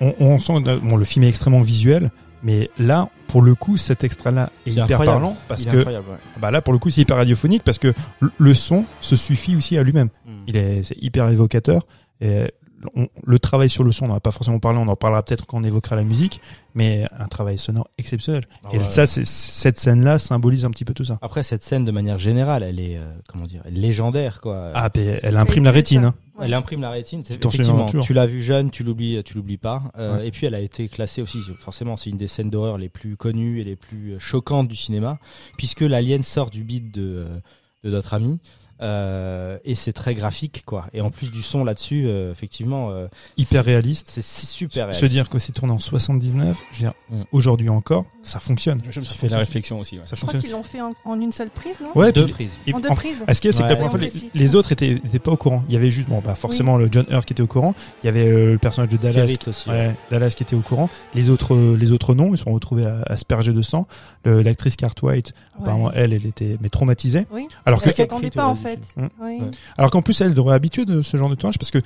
on, 0.00 0.14
on 0.18 0.38
sent, 0.38 0.54
bon, 0.82 0.96
le 0.96 1.04
film 1.04 1.24
est 1.24 1.28
extrêmement 1.28 1.60
visuel, 1.60 2.10
mais 2.42 2.70
là, 2.78 3.08
pour 3.28 3.42
le 3.42 3.54
coup, 3.54 3.76
cet 3.76 4.02
extrait-là 4.02 4.50
est, 4.66 4.70
C'est 4.70 4.76
hyper 4.80 4.84
incroyable. 4.84 5.06
parlant 5.20 5.36
parce 5.46 5.62
Il 5.62 5.68
est 5.68 5.70
que, 5.72 5.76
ouais. 5.88 6.00
bah 6.40 6.50
là, 6.50 6.62
pour 6.62 6.72
le 6.72 6.78
coup, 6.78 6.90
c'est 6.90 7.02
hyper 7.02 7.16
radiophonique 7.18 7.62
parce 7.64 7.78
que 7.78 7.92
le- 8.20 8.32
le 8.38 8.54
son 8.54 8.86
se 9.00 9.14
suffit 9.14 9.56
aussi 9.56 9.76
à 9.76 9.82
lui-même. 9.82 10.08
Mm. 10.24 10.30
Il 10.46 10.56
est, 10.56 10.82
c'est 10.82 10.96
hyper 11.02 11.28
évocateur. 11.28 11.82
Et 12.22 12.50
on- 12.96 13.08
le 13.24 13.38
travail 13.38 13.68
sur 13.68 13.84
le 13.84 13.92
son, 13.92 14.06
on 14.06 14.08
n'en 14.08 14.14
a 14.14 14.20
pas 14.20 14.30
forcément 14.30 14.58
parlé, 14.58 14.78
on 14.78 14.88
en 14.88 14.96
parlera 14.96 15.22
peut-être 15.22 15.46
quand 15.46 15.58
on 15.58 15.64
évoquera 15.64 15.96
la 15.96 16.04
musique, 16.04 16.40
mais 16.74 17.06
un 17.18 17.26
travail 17.28 17.58
sonore 17.58 17.88
exceptionnel. 17.98 18.44
Ah 18.64 18.68
et 18.72 18.80
ça, 18.80 19.06
c'est, 19.06 19.26
cette 19.26 19.78
scène-là 19.78 20.18
symbolise 20.18 20.64
un 20.64 20.70
petit 20.70 20.84
peu 20.84 20.94
tout 20.94 21.04
ça. 21.04 21.18
Après 21.22 21.42
cette 21.42 21.62
scène 21.62 21.84
de 21.84 21.90
manière 21.90 22.18
générale, 22.18 22.62
elle 22.62 22.80
est 22.80 22.96
euh, 22.96 23.04
comment 23.28 23.44
dire, 23.46 23.62
légendaire 23.70 24.40
quoi. 24.40 24.70
Ah, 24.74 24.88
puis 24.90 25.02
elle 25.22 25.36
imprime 25.36 25.64
la 25.64 25.72
rétine. 25.72 26.04
hein. 26.04 26.14
Elle 26.42 26.54
imprime 26.54 26.80
la 26.80 26.90
rétine. 26.90 27.20
Effectivement, 27.20 27.84
tu 27.84 28.14
l'as 28.14 28.24
vu 28.26 28.42
jeune, 28.42 28.70
tu 28.70 28.82
l'oublies, 28.82 29.22
tu 29.24 29.34
l'oublies 29.34 29.58
pas. 29.58 29.82
Euh, 29.98 30.16
Ouais. 30.16 30.28
Et 30.28 30.30
puis 30.30 30.46
elle 30.46 30.54
a 30.54 30.60
été 30.60 30.88
classée 30.88 31.20
aussi. 31.20 31.40
Forcément, 31.58 31.98
c'est 31.98 32.08
une 32.08 32.16
des 32.16 32.28
scènes 32.28 32.48
d'horreur 32.48 32.78
les 32.78 32.88
plus 32.88 33.16
connues 33.18 33.60
et 33.60 33.64
les 33.64 33.76
plus 33.76 34.12
euh, 34.14 34.18
choquantes 34.18 34.66
du 34.68 34.76
cinéma, 34.76 35.18
puisque 35.58 35.82
l'alien 35.82 36.22
sort 36.22 36.48
du 36.48 36.64
bide 36.64 36.90
de 36.92 37.02
euh, 37.28 37.38
de 37.84 37.90
notre 37.90 38.14
ami. 38.14 38.38
Euh, 38.82 39.58
et 39.64 39.74
c'est 39.74 39.92
très 39.92 40.14
graphique 40.14 40.62
quoi. 40.64 40.86
Et 40.94 41.00
en 41.00 41.10
plus 41.10 41.30
du 41.30 41.42
son 41.42 41.64
là-dessus, 41.64 42.04
euh, 42.06 42.32
effectivement, 42.32 42.90
euh, 42.90 43.08
Hyper 43.36 43.64
réaliste. 43.64 44.08
c'est 44.10 44.22
c'est 44.22 44.46
super 44.46 44.86
Se 44.86 45.00
réaliste. 45.00 45.06
dire 45.08 45.28
que 45.28 45.38
c'est 45.38 45.52
tourné 45.52 45.72
en 45.74 45.78
79, 45.78 46.62
je 46.72 46.76
veux 46.76 46.82
dire, 46.84 46.92
Mm. 47.10 47.22
aujourd'hui 47.32 47.68
encore, 47.68 48.04
ça 48.22 48.38
fonctionne. 48.40 48.80
Je 48.90 49.00
me 49.00 49.04
suis 49.04 49.18
fait 49.18 49.28
la 49.28 49.38
réflexion 49.38 49.78
aussi. 49.80 49.96
ouais. 49.98 50.04
Ça 50.04 50.16
Je 50.16 50.22
crois 50.22 50.32
fonctionne. 50.32 50.40
qu'ils 50.42 50.52
l'ont 50.52 50.62
fait 50.62 50.80
en, 50.80 50.94
en 51.04 51.20
une 51.20 51.32
seule 51.32 51.50
prise, 51.50 51.76
non? 51.80 51.90
Ouais, 51.94 52.12
Deux 52.12 52.24
puis- 52.24 52.32
prises. 52.32 52.56
et 52.66 52.74
En 52.74 52.80
deux 52.80 52.88
en- 52.88 52.94
prises. 52.94 53.24
Est-ce 53.28 53.40
que 53.42 53.52
c'est 53.52 53.58
que 53.58 53.68
la 53.68 53.74
Ouais. 53.74 53.74
première 53.88 53.90
fois, 54.10 54.20
les, 54.34 54.54
autres 54.54 54.72
étaient, 54.72 54.92
étaient 54.92 55.18
pas 55.18 55.32
au 55.32 55.36
courant. 55.36 55.62
Il 55.68 55.74
y 55.74 55.76
avait 55.76 55.90
juste, 55.90 56.08
bon, 56.08 56.20
bah, 56.24 56.34
forcément, 56.34 56.76
le 56.76 56.88
John 56.90 57.04
Hurt 57.10 57.26
qui 57.26 57.32
était 57.34 57.42
au 57.42 57.46
courant. 57.46 57.74
Il 58.02 58.06
y 58.06 58.08
avait 58.08 58.26
euh, 58.26 58.52
le 58.52 58.58
personnage 58.58 58.90
de 58.90 58.96
Dallas. 58.96 59.12
Skerritt 59.12 59.48
aussi. 59.48 59.68
ouais. 59.68 59.88
Ouais, 59.88 59.96
Dallas 60.10 60.30
qui 60.30 60.42
était 60.42 60.56
au 60.56 60.60
courant. 60.60 60.88
Les 61.14 61.28
autres, 61.30 61.54
euh, 61.54 61.76
les 61.76 61.92
autres 61.92 62.14
non, 62.14 62.32
ils 62.34 62.38
se 62.38 62.44
sont 62.44 62.52
retrouvés 62.52 62.86
à- 62.86 63.02
aspergés 63.06 63.52
de 63.52 63.62
sang. 63.62 63.86
L'actrice 64.24 64.76
Cartwright, 64.76 65.32
apparemment, 65.58 65.86
Ouais. 65.86 65.92
elle, 65.96 66.12
elle 66.12 66.26
était 66.26 66.58
mais 66.60 66.68
traumatisée. 66.68 67.26
Oui. 67.32 67.48
Alors 67.64 67.80
que, 67.82 67.88
Elle 67.88 67.94
s'y 67.94 68.02
attendait 68.02 68.30
pas 68.30 68.46
en 68.46 68.54
Écrit, 68.54 68.62
fait. 68.70 69.00
Mm. 69.00 69.06
Oui. 69.20 69.38
Ouais. 69.40 69.50
alors 69.78 69.90
qu'en 69.90 70.02
plus, 70.02 70.20
elle 70.20 70.34
devrait 70.34 70.54
habituée 70.54 70.84
de 70.84 71.02
ce 71.02 71.16
genre 71.16 71.28
de 71.28 71.34
tournage 71.34 71.58
parce 71.58 71.70
que 71.70 71.78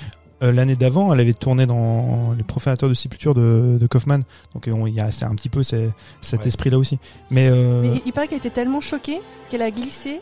euh, 0.42 0.50
l'année 0.52 0.74
d'avant, 0.76 1.12
elle 1.14 1.20
avait 1.20 1.32
tourné 1.32 1.64
dans 1.66 2.34
Les 2.36 2.42
Profanateurs 2.42 2.88
de 2.88 2.94
Sépulture 2.94 3.34
de, 3.34 3.78
de 3.80 3.86
Kaufman. 3.86 4.20
Donc, 4.52 4.68
on- 4.72 4.86
il 4.86 4.94
y 4.94 5.00
a 5.00 5.10
c'est 5.10 5.24
un 5.24 5.34
petit 5.34 5.48
peu 5.48 5.62
cet 5.62 5.92
Ouais. 6.32 6.46
esprit-là 6.46 6.76
aussi. 6.78 6.98
Mais, 7.30 7.48
euh, 7.48 7.82
Mais 7.82 7.88
il- 7.96 8.02
il 8.06 8.12
paraît 8.12 8.26
qu'elle 8.28 8.38
était 8.38 8.50
tellement 8.50 8.80
choquée 8.80 9.20
qu'elle 9.50 9.62
a 9.62 9.70
glissé 9.70 10.20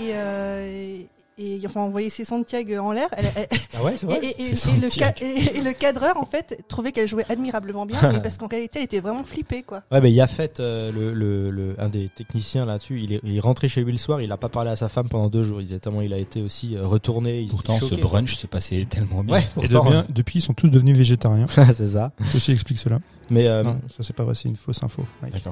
et, 0.00 0.10
euh, 0.12 0.98
et, 1.38 1.60
enfin 1.66 1.80
envoyé 1.80 2.10
ses 2.10 2.24
Santiago 2.24 2.76
en 2.78 2.92
l'air. 2.92 3.08
Elle- 3.16 3.26
elle- 3.36 3.48
Ah 3.76 3.82
ouais, 3.82 3.94
c'est 3.96 4.06
vrai. 4.06 4.18
et, 4.22 4.26
et- 4.42 4.50
et- 4.50 4.54
C'est 4.54 4.70
et 4.70 4.76
le 4.80 4.88
Santiago. 4.88 5.14
ca- 5.18 5.26
et- 5.26 5.58
et 5.58 5.60
le 5.62 5.72
cadreur 5.72 6.16
en 6.16 6.26
fait 6.26 6.62
trouvait 6.68 6.92
qu'elle 6.92 7.08
jouait 7.08 7.24
admirablement 7.28 7.86
bien 7.86 7.98
et 8.12 8.18
parce 8.22 8.38
qu'en 8.38 8.46
réalité 8.46 8.78
elle 8.80 8.84
était 8.84 9.00
vraiment 9.00 9.24
flippée 9.24 9.62
quoi. 9.62 9.82
Ouais, 9.90 10.00
mais 10.00 10.12
Yafet, 10.12 10.52
euh, 10.60 10.92
le, 10.92 11.12
le, 11.12 11.50
le, 11.50 11.74
un 11.78 11.88
des 11.88 12.08
techniciens 12.08 12.64
là-dessus, 12.66 13.00
il 13.02 13.12
est, 13.14 13.20
il 13.24 13.36
est 13.36 13.40
rentré 13.40 13.68
chez 13.68 13.82
lui 13.82 13.92
le 13.92 13.98
soir, 13.98 14.20
il 14.20 14.30
a 14.32 14.36
pas 14.36 14.48
parlé 14.48 14.70
à 14.70 14.76
sa 14.76 14.88
femme 14.88 15.08
pendant 15.08 15.28
deux 15.28 15.42
jours. 15.42 15.60
Il 15.60 15.64
disait 15.66 15.78
tellement 15.80 16.00
il 16.02 16.12
a 16.12 16.18
été 16.18 16.42
aussi 16.42 16.76
euh, 16.76 16.86
retourné. 16.86 17.40
il 17.40 17.48
Pourtant, 17.48 17.78
ce 17.80 17.94
brunch 17.94 18.36
se 18.36 18.46
passait 18.46 18.86
tellement 18.88 19.24
bien. 19.24 19.34
Ouais, 19.36 19.42
et 19.62 19.68
pourtant, 19.68 19.90
bien- 19.90 20.04
depuis, 20.08 20.38
ils 20.38 20.42
sont 20.42 20.54
tous 20.54 20.68
devenus 20.68 20.96
végétariens. 20.96 21.46
c'est 21.74 21.86
ça. 21.86 22.12
Ceci 22.32 22.52
explique 22.52 22.78
cela. 22.78 22.98
Mais 23.30 23.46
euh, 23.48 23.62
non, 23.62 23.80
ça 23.88 24.02
c'est 24.02 24.14
pas 24.14 24.22
vrai, 24.24 24.34
c'est 24.34 24.48
une 24.50 24.56
fausse 24.56 24.82
info. 24.82 25.02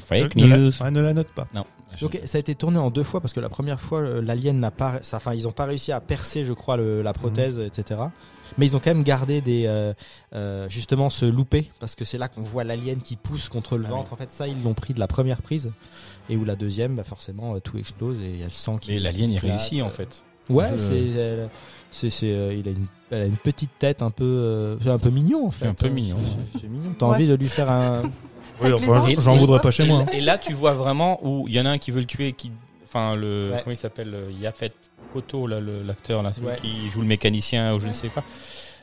Fake 0.00 0.36
Ne 0.36 0.46
la- 0.46 0.58
news. 0.58 0.72
ouais, 0.82 0.90
ne 0.90 1.00
la 1.00 1.14
note 1.14 1.28
pas. 1.28 1.46
Non. 1.54 1.64
donc 2.00 2.18
ça 2.26 2.36
a 2.36 2.40
été 2.40 2.54
tourné 2.54 2.78
en 2.78 2.90
deux 2.90 3.02
fois 3.02 3.20
parce 3.20 3.32
que 3.32 3.40
la 3.40 3.48
première 3.48 3.80
fois 3.80 4.00
euh, 4.00 4.20
l'alien 4.22 4.58
n'a 4.58 4.70
pas, 4.70 5.00
enfin 5.14 5.32
ils 5.34 5.48
ont 5.48 5.52
pas 5.52 5.64
réussi 5.72 5.92
à 5.92 6.00
percer, 6.00 6.44
je 6.44 6.52
crois, 6.52 6.76
le, 6.76 7.02
la 7.02 7.12
prothèse, 7.12 7.58
etc. 7.58 8.00
Mais 8.58 8.66
ils 8.66 8.76
ont 8.76 8.80
quand 8.80 8.90
même 8.90 9.02
gardé 9.02 9.40
des, 9.40 9.64
euh, 9.66 9.94
euh, 10.34 10.68
justement, 10.68 11.08
ce 11.10 11.24
loupé 11.24 11.70
parce 11.80 11.94
que 11.94 12.04
c'est 12.04 12.18
là 12.18 12.28
qu'on 12.28 12.42
voit 12.42 12.64
l'alien 12.64 13.00
qui 13.00 13.16
pousse 13.16 13.48
contre 13.48 13.78
le 13.78 13.84
Ah 13.86 13.90
ventre. 13.90 14.12
En 14.12 14.16
fait, 14.16 14.30
ça 14.30 14.46
ils 14.46 14.62
l'ont 14.62 14.74
pris 14.74 14.92
de 14.94 15.00
la 15.00 15.06
première 15.06 15.40
prise 15.40 15.70
et 16.28 16.36
où 16.36 16.44
la 16.44 16.54
deuxième, 16.54 16.96
bah, 16.96 17.04
forcément, 17.04 17.54
euh, 17.54 17.60
tout 17.60 17.78
explose 17.78 18.20
et 18.20 18.28
il 18.30 18.36
y 18.36 18.42
a 18.42 18.46
le 18.46 18.50
sang 18.50 18.76
qui. 18.76 18.90
Mais 18.92 18.98
l'alien 18.98 19.30
il 19.30 19.38
réussit 19.38 19.82
en 19.82 19.88
fait. 19.90 20.22
Ouais, 20.50 20.66
Je- 20.72 20.78
c'est, 20.78 20.98
elle- 21.18 21.48
c'est, 21.90 22.10
c'est, 22.10 22.30
euh, 22.30 22.52
il 22.52 22.68
a 22.68 22.72
une, 22.72 22.86
elle 23.10 23.22
a 23.22 23.26
une 23.26 23.36
petite 23.38 23.70
tête 23.78 24.02
un 24.02 24.10
peu, 24.10 24.24
euh, 24.24 24.76
c'est 24.82 24.90
un 24.90 24.98
peu 24.98 25.08
mignon 25.10 25.46
en 25.46 25.50
fait. 25.50 25.66
un 25.68 25.74
peu 25.74 25.86
Euh, 25.86 25.90
mignon. 25.90 26.16
C'est, 26.52 26.60
c'est 26.62 26.68
mignon. 26.68 26.92
T'as 26.98 27.06
Ouais. 27.06 27.14
envie 27.14 27.26
de 27.28 27.34
lui 27.34 27.46
faire 27.46 27.70
un. 27.70 28.02
Oui, 28.62 28.70
enfin, 28.72 29.06
j'en 29.18 29.36
voudrais 29.36 29.60
pas 29.60 29.70
chez 29.70 29.86
moi. 29.86 30.00
hein. 30.00 30.06
Et 30.12 30.20
là, 30.20 30.36
tu 30.38 30.52
vois 30.52 30.74
vraiment 30.74 31.18
où 31.26 31.46
il 31.48 31.54
y 31.54 31.60
en 31.60 31.64
a 31.66 31.70
un 31.70 31.78
qui 31.78 31.90
veut 31.90 32.00
le 32.00 32.06
tuer, 32.06 32.32
qui, 32.32 32.52
enfin 32.84 33.16
le, 33.16 33.50
Ouais. 33.52 33.60
comment 33.64 33.72
il 33.72 33.76
s'appelle, 33.78 34.14
Yafet 34.40 34.72
Koto, 35.12 35.46
l'acteur 35.46 36.22
là, 36.22 36.32
Ouais. 36.42 36.56
qui 36.60 36.90
joue 36.90 37.00
le 37.00 37.06
mécanicien 37.06 37.74
ou 37.74 37.80
je 37.80 37.88
ne 37.88 37.92
sais 37.92 38.08
pas. 38.08 38.24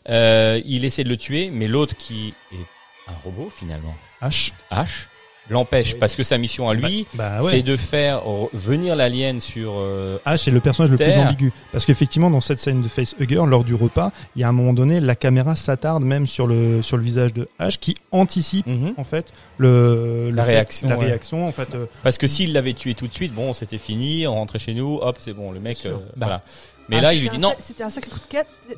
Euh, 0.09 0.61
il 0.65 0.85
essaie 0.85 1.03
de 1.03 1.09
le 1.09 1.17
tuer, 1.17 1.49
mais 1.51 1.67
l'autre 1.67 1.95
qui 1.97 2.33
est 2.51 2.65
un 3.11 3.15
robot 3.23 3.49
finalement, 3.49 3.95
H. 4.21 4.53
H, 4.71 5.07
l'empêche 5.49 5.97
parce 5.99 6.15
que 6.15 6.23
sa 6.23 6.37
mission 6.37 6.69
à 6.69 6.73
lui, 6.73 7.07
Bah 7.13 7.41
ouais. 7.41 7.49
c'est 7.51 7.61
de 7.63 7.75
faire 7.75 8.19
re- 8.25 8.49
venir 8.53 8.95
l'alien 8.95 9.41
sur. 9.41 9.73
euh, 9.77 10.17
H 10.25 10.37
c'est 10.37 10.51
le 10.51 10.59
personnage 10.59 10.91
le 10.91 10.97
plus 10.97 11.11
ambigu 11.13 11.51
parce 11.71 11.85
qu'effectivement 11.85 12.29
dans 12.29 12.41
cette 12.41 12.59
scène 12.59 12.81
de 12.81 12.87
Facehugger 12.87 13.43
lors 13.47 13.63
du 13.63 13.73
repas 13.75 14.11
il 14.35 14.41
y 14.41 14.43
a 14.43 14.47
un 14.47 14.51
moment 14.51 14.73
donné 14.73 14.99
la 14.99 15.15
caméra 15.15 15.55
s'attarde 15.55 16.03
même 16.03 16.27
sur 16.27 16.47
le 16.47 16.81
sur 16.81 16.97
le 16.97 17.03
visage 17.03 17.33
de 17.33 17.47
H 17.59 17.77
qui 17.79 17.95
anticipe 18.11 18.67
mhm. 18.67 18.93
en 18.97 19.03
fait 19.03 19.33
le, 19.57 20.29
le 20.29 20.35
La 20.35 20.43
fait- 20.43 20.51
réaction, 20.51 20.89
la 20.89 20.97
ouais. 20.97 21.05
réaction 21.05 21.47
en 21.47 21.51
fait 21.51 21.73
euh, 21.75 21.85
Parce 22.03 22.17
que 22.17 22.27
s'il 22.27 22.53
l'avait 22.53 22.73
tué 22.73 22.93
tout 22.93 23.07
de 23.07 23.13
suite, 23.13 23.33
bon, 23.33 23.53
c'était 23.53 23.77
fini, 23.77 24.25
on 24.27 24.35
rentrait 24.35 24.59
chez 24.59 24.73
nous, 24.73 24.99
hop, 25.01 25.17
c'est 25.19 25.33
bon, 25.33 25.51
le 25.51 25.59
mec, 25.59 25.79
euh, 25.85 25.95
Bah. 26.15 26.25
voilà. 26.27 26.41
Mais 26.89 26.97
Ah, 26.97 27.01
là, 27.01 27.13
il 27.13 27.17
c'était 27.17 27.29
lui 27.29 27.29
un 27.29 27.37
dit 27.37 27.41
non. 27.43 27.53
C'était 27.63 27.83
un 27.83 27.89
sacré 27.89 28.09
coup 28.11 28.19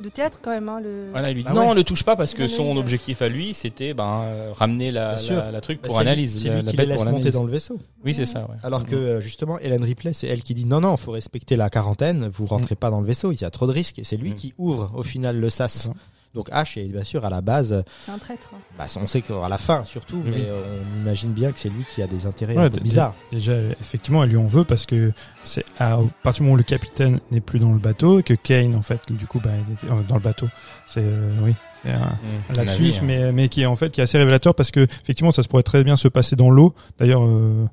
de 0.03 0.09
théâtre, 0.09 0.39
quand 0.41 0.51
même 0.51 0.68
hein, 0.70 0.80
le. 0.82 1.09
Voilà, 1.12 1.30
il 1.32 1.36
lui 1.36 1.43
dit 1.43 1.47
Ah 1.49 1.53
non, 1.53 1.70
ouais. 1.70 1.76
ne 1.76 1.82
touche 1.82 2.03
pas 2.03 2.16
parce 2.16 2.34
que 2.34 2.47
son 2.47 2.76
objectif 2.78 3.22
à 3.22 3.30
lui, 3.30 3.53
c'était 3.53 3.93
ben 3.93 4.22
euh, 4.26 4.51
ramener 4.53 4.91
la, 4.91 5.16
la, 5.30 5.51
la 5.51 5.62
truc 5.62 5.82
Bah, 5.82 5.88
pour 5.88 5.97
c'est 5.97 6.03
lui- 6.03 6.07
analyse. 6.09 6.41
C'est 6.41 6.49
la- 6.49 6.55
lui 6.55 6.64
la 6.66 6.72
qui 6.72 6.78
les 6.78 6.86
laisse 6.86 7.05
monter 7.05 7.30
dans 7.32 7.43
le 7.43 7.51
vaisseau. 7.51 7.80
Oui, 8.03 8.14
c'est 8.14 8.26
ça. 8.26 8.41
Ouais. 8.41 8.55
Alors 8.64 8.86
que 8.86 8.95
euh, 8.95 9.22
justement, 9.22 9.57
Hélène 9.59 9.84
Ripley, 9.84 10.14
c'est 10.14 10.28
elle 10.28 10.43
qui 10.43 10.53
dit 10.53 10.66
non, 10.66 10.82
non, 10.82 10.97
faut 10.97 11.12
respecter 11.12 11.55
la 11.55 11.70
quarantaine, 11.70 12.28
vous 12.28 12.45
rentrez 12.45 12.76
pas 12.76 12.89
dans 12.89 12.99
le 13.01 13.07
vaisseau, 13.07 13.32
il 13.32 13.39
y 13.41 13.45
a 13.45 13.49
trop 13.51 13.68
de 13.68 13.72
risques. 13.72 13.99
Et 13.99 14.03
c'est 14.03 14.18
lui 14.18 14.32
Mm. 14.32 14.36
qui 14.36 14.53
ouvre 14.57 14.91
au 14.95 15.03
final 15.03 15.39
le 15.39 15.49
sas. 15.49 15.89
Donc 16.34 16.50
H 16.50 16.80
est 16.80 16.86
bien 16.88 17.04
sûr 17.04 17.26
à 17.26 17.30
la 17.30 17.42
base, 17.42 17.84
C'est 18.06 18.12
un 18.12 18.18
traître. 18.18 18.52
bah, 18.78 18.86
on 19.02 19.08
sait 19.08 19.22
qu'à 19.22 19.50
la 19.50 19.58
fin 19.58 19.84
surtout, 19.84 20.22
Oui. 20.24 20.32
mais 20.34 20.46
euh, 20.48 20.82
on 20.98 21.02
imagine 21.02 21.32
bien 21.34 21.52
que 21.52 21.60
c'est 21.60 21.68
lui 21.70 21.84
qui 21.84 22.02
a 22.02 22.08
des 22.08 22.26
intérêts 22.26 22.56
Ouais, 22.56 22.64
un 22.66 22.70
peu 22.70 22.78
d- 22.78 22.84
bizarres. 22.84 23.14
déjà 23.34 23.54
effectivement 23.82 24.24
elle 24.24 24.30
lui 24.30 24.38
en 24.38 24.48
veut 24.48 24.64
parce 24.64 24.86
que 24.86 25.12
c'est 25.44 25.66
à 25.78 26.00
au 26.00 26.10
partir 26.24 26.40
du 26.42 26.44
moment 26.44 26.54
où 26.54 26.58
le 26.58 26.64
capitaine 26.64 27.20
n'est 27.32 27.42
plus 27.42 27.60
dans 27.60 27.74
le 27.74 27.80
bateau 27.80 28.20
et 28.20 28.24
que 28.24 28.34
Kane 28.34 28.76
en 28.76 28.82
fait 28.82 29.02
du 29.12 29.28
coup 29.28 29.40
bah 29.44 29.50
il 29.68 29.74
était 29.74 29.92
euh, 29.92 30.02
dans 30.08 30.16
le 30.16 30.22
bateau 30.22 30.48
c'est 30.88 31.02
euh, 31.04 31.36
oui 31.42 31.54
c'est 31.84 31.92
un, 31.92 31.98
Mmh, 31.98 32.04
un 32.50 32.54
un 32.62 32.64
lapsus, 32.64 32.84
navire. 32.84 33.04
mais 33.04 33.32
mais 33.34 33.50
qui 33.50 33.64
est 33.64 33.66
en 33.66 33.76
fait 33.76 33.90
qui 33.92 34.00
est 34.02 34.04
assez 34.04 34.18
révélateur 34.18 34.54
parce 34.56 34.72
que 34.72 34.82
effectivement 34.82 35.32
ça 35.32 35.42
se 35.44 35.48
pourrait 35.50 35.64
très 35.64 35.84
bien 35.84 35.98
se 35.98 36.08
passer 36.08 36.36
dans 36.36 36.50
l'eau 36.52 36.74
d'ailleurs 37.00 37.24
euh, 37.26 37.66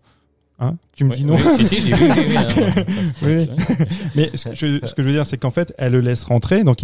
hein 0.60 0.76
tu 0.96 1.04
me 1.04 1.10
Ouais, 1.10 1.16
dis 1.16 1.24
non 1.24 1.36
oui, 1.36 1.64
si, 1.64 1.66
si, 1.66 1.80
j'ai 1.86 1.94
vu, 1.94 2.12
j'ai 2.14 2.24
vu. 2.24 2.36
hein. 2.36 2.46
Oui. 3.22 3.48
mais 4.16 4.30
ce 4.34 4.48
que, 4.48 4.54
je, 4.54 4.86
ce 4.86 4.94
que 4.94 5.02
je 5.02 5.06
veux 5.08 5.14
dire 5.14 5.24
c'est 5.26 5.36
qu'en 5.38 5.50
fait 5.50 5.72
elle 5.78 5.92
le 5.92 6.00
laisse 6.00 6.24
rentrer 6.24 6.64
donc 6.64 6.78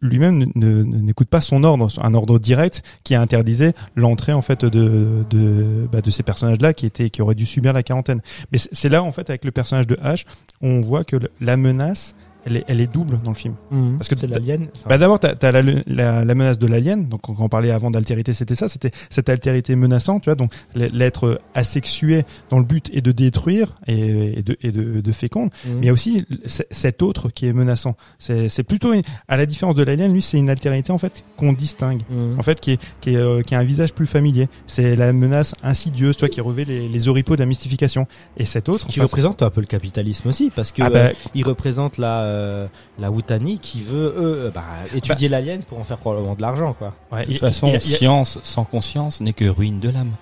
lui-même 0.00 0.50
n'écoute 0.54 1.28
pas 1.28 1.40
son 1.40 1.64
ordre 1.64 1.88
un 2.02 2.14
ordre 2.14 2.38
direct 2.38 2.82
qui 3.04 3.14
interdisait 3.14 3.72
l'entrée 3.96 4.32
en 4.32 4.42
fait 4.42 4.64
de 4.64 5.24
de 5.30 5.88
bah, 5.90 6.00
de 6.02 6.10
ces 6.10 6.22
personnages 6.22 6.60
là 6.60 6.74
qui 6.74 6.84
étaient 6.86 7.10
qui 7.10 7.22
auraient 7.22 7.34
dû 7.34 7.46
subir 7.46 7.72
la 7.72 7.82
quarantaine 7.82 8.20
mais 8.52 8.58
c'est 8.58 8.88
là 8.90 9.02
en 9.02 9.12
fait 9.12 9.30
avec 9.30 9.44
le 9.44 9.50
personnage 9.50 9.86
de 9.86 9.94
H 9.96 10.24
on 10.60 10.80
voit 10.80 11.04
que 11.04 11.16
la 11.40 11.56
menace 11.56 12.14
elle 12.46 12.56
est, 12.58 12.64
elle 12.68 12.80
est 12.80 12.92
double 12.92 13.18
dans 13.24 13.30
le 13.30 13.36
film. 13.36 13.54
Mhm. 13.70 13.98
Parce 13.98 14.08
que 14.08 14.16
c'est 14.16 14.26
t'as- 14.28 14.34
l'alien. 14.38 14.62
enfin, 14.76 14.88
Bah 14.88 14.98
d'abord, 14.98 15.18
t'as 15.20 15.34
as 15.40 15.52
la, 15.52 15.62
la, 15.86 16.24
la 16.24 16.34
menace 16.34 16.58
de 16.58 16.66
l'alien. 16.66 17.08
Donc 17.08 17.22
quand 17.22 17.36
on 17.38 17.48
parlait 17.48 17.70
avant 17.70 17.90
d'altérité, 17.90 18.34
c'était 18.34 18.54
ça. 18.54 18.68
C'était 18.68 18.90
cette 19.10 19.28
altérité 19.28 19.76
menaçante, 19.76 20.22
tu 20.22 20.30
vois. 20.30 20.34
Donc 20.34 20.52
l'être 20.74 21.40
asexué 21.54 22.22
dans 22.50 22.58
le 22.58 22.64
but 22.64 22.90
est 22.92 23.00
de 23.00 23.12
détruire 23.12 23.74
et, 23.86 24.38
et 24.38 24.42
de, 24.42 24.56
et 24.62 24.72
de, 24.72 25.00
de 25.00 25.12
fécondre. 25.12 25.50
mhm. 25.64 25.72
Mais 25.74 25.80
il 25.82 25.86
y 25.86 25.90
a 25.90 25.92
aussi 25.92 26.24
cet 26.70 27.02
autre 27.02 27.28
qui 27.30 27.46
est 27.46 27.52
menaçant. 27.52 27.96
C'est 28.18 28.48
c'est 28.48 28.62
plutôt, 28.64 28.92
une- 28.92 29.02
à 29.28 29.36
la 29.36 29.46
différence 29.46 29.74
de 29.74 29.82
l'alien, 29.82 30.12
lui, 30.12 30.22
c'est 30.22 30.38
une 30.38 30.50
altérité 30.50 30.92
en 30.92 30.98
fait 30.98 31.24
qu'on 31.36 31.52
distingue. 31.52 32.02
Mhm. 32.10 32.38
En 32.38 32.42
fait, 32.42 32.60
qui 32.60 32.72
est 32.72 32.80
qui 33.00 33.10
est 33.10 33.16
euh, 33.16 33.42
qui 33.42 33.54
a 33.54 33.58
un 33.58 33.64
visage 33.64 33.92
plus 33.94 34.06
familier. 34.06 34.48
C'est 34.66 34.96
la 34.96 35.12
menace 35.12 35.54
insidieuse, 35.62 36.16
toi, 36.16 36.28
qui 36.28 36.40
revêt 36.40 36.64
les, 36.64 36.88
les 36.88 37.08
oripeaux 37.08 37.36
de 37.36 37.40
la 37.40 37.46
mystification. 37.46 38.06
Et 38.36 38.44
cet 38.44 38.68
autre, 38.68 38.86
qui 38.86 39.00
enfin, 39.00 39.04
représente 39.06 39.42
un 39.42 39.50
peu 39.50 39.60
le 39.60 39.66
capitalisme 39.66 40.28
aussi 40.28 40.50
parce 40.54 40.72
que 40.72 40.82
Ah 40.82 40.90
bah, 40.90 40.98
euh, 40.98 41.12
il 41.34 41.44
représente 41.44 41.98
la 41.98 42.22
euh, 42.34 42.66
la 42.98 43.10
Wutani 43.10 43.58
qui 43.58 43.80
veut 43.82 44.14
eux 44.16 44.44
euh, 44.46 44.50
bah, 44.50 44.64
étudier 44.94 45.28
l'alien 45.28 45.62
pour 45.62 45.78
en 45.78 45.84
faire 45.84 45.98
probablement 45.98 46.34
de 46.34 46.42
l'argent 46.42 46.72
quoi. 46.74 46.94
ouais, 47.12 47.24
De 47.24 47.30
toute 47.32 47.40
façon, 47.40 47.78
science 47.80 48.38
sans 48.42 48.64
conscience 48.64 49.20
n'est 49.20 49.32
que 49.32 49.44
ruine 49.46 49.80
de 49.80 49.90
l'âme, 49.90 50.12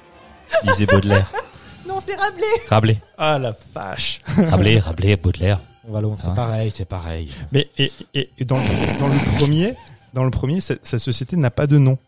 disait 0.65 0.87
Baudelaire. 0.87 1.33
Non, 1.89 1.99
c'est 2.01 2.15
Rabelais. 2.15 2.47
Rabelais, 2.69 2.99
ah 3.19 3.39
la 3.41 3.53
vache. 3.75 4.21
Rabelais, 4.37 4.79
Rabelais, 4.79 5.17
Baudelaire. 5.17 5.59
On 5.87 5.93
va 5.93 6.01
le- 6.01 6.09
c'est 6.21 6.33
pareil, 6.33 6.71
c'est 6.73 6.85
pareil. 6.85 7.29
Mais 7.51 7.69
et, 7.77 7.91
et, 8.15 8.31
et 8.39 8.45
dans, 8.45 8.57
le- 8.57 8.99
dans 9.01 9.09
le 9.09 9.37
premier, 9.39 9.75
dans 10.15 10.23
le 10.25 10.31
premier, 10.31 10.61
cette, 10.61 10.87
cette 10.87 11.01
société 11.01 11.37
n'a 11.37 11.51
pas 11.51 11.67
de 11.67 11.79
nom. 11.79 11.99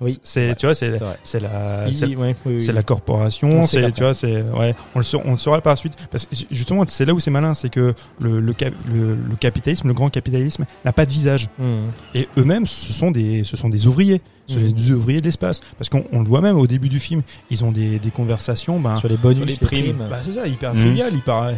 Oui. 0.00 0.18
C'est 0.22 0.54
tu 0.56 0.66
vois, 0.66 0.74
c'est 0.74 0.98
C'est 1.24 1.40
la 1.40 1.86
c'est 1.92 2.06
ouais, 2.16 2.34
oui, 2.44 2.54
oui. 2.56 2.62
c'est 2.64 2.72
la 2.72 2.82
corporation, 2.82 3.66
c'est 3.66 3.92
tu 3.92 4.02
vois, 4.02 4.14
c'est 4.14 4.42
ouais, 4.42 4.74
on 4.94 4.98
le 5.00 5.04
saura, 5.04 5.24
on 5.26 5.32
le 5.32 5.38
saura 5.38 5.60
par 5.60 5.72
la 5.72 5.76
suite 5.76 5.94
parce 6.10 6.26
que 6.26 6.34
justement 6.50 6.84
c'est 6.86 7.04
là 7.04 7.12
où 7.14 7.20
c'est 7.20 7.30
malin, 7.30 7.54
c'est 7.54 7.68
que 7.70 7.94
le 8.20 8.40
le, 8.40 8.52
cap- 8.52 8.74
le 8.92 9.14
le 9.14 9.36
capitalisme, 9.36 9.88
le 9.88 9.94
grand 9.94 10.08
capitalisme 10.10 10.64
n'a 10.84 10.92
pas 10.92 11.06
de 11.06 11.10
visage 11.10 11.48
Mhm. 11.58 11.90
et 12.14 12.28
eux-mêmes 12.38 12.66
ce 12.66 12.92
sont 12.92 13.10
des 13.10 13.44
ce 13.44 13.56
sont 13.56 13.68
des 13.68 13.86
ouvriers, 13.86 14.20
ce 14.46 14.54
sont 14.54 14.60
Mhm. 14.60 14.72
des 14.72 14.90
ouvriers 14.92 15.20
de 15.20 15.24
l'espace 15.26 15.60
parce 15.78 15.88
qu'on 15.88 16.04
on 16.12 16.20
le 16.20 16.26
voit 16.28 16.40
même 16.40 16.56
au 16.58 16.66
début 16.66 16.88
du 16.88 16.98
film, 17.00 17.22
ils 17.50 17.64
ont 17.64 17.72
des 17.72 17.98
des 17.98 18.10
conversations 18.10 18.80
ben 18.80 18.96
sur 18.96 19.08
les 19.08 19.16
bonus, 19.16 19.36
Sur 19.38 19.46
les 19.46 19.56
primes. 19.82 20.06
bah 20.10 20.18
c'est 20.22 20.32
ça, 20.32 20.46
hyper 20.46 20.74
Mhm. 20.74 20.80
trivial, 20.80 21.14
hyper 21.14 21.54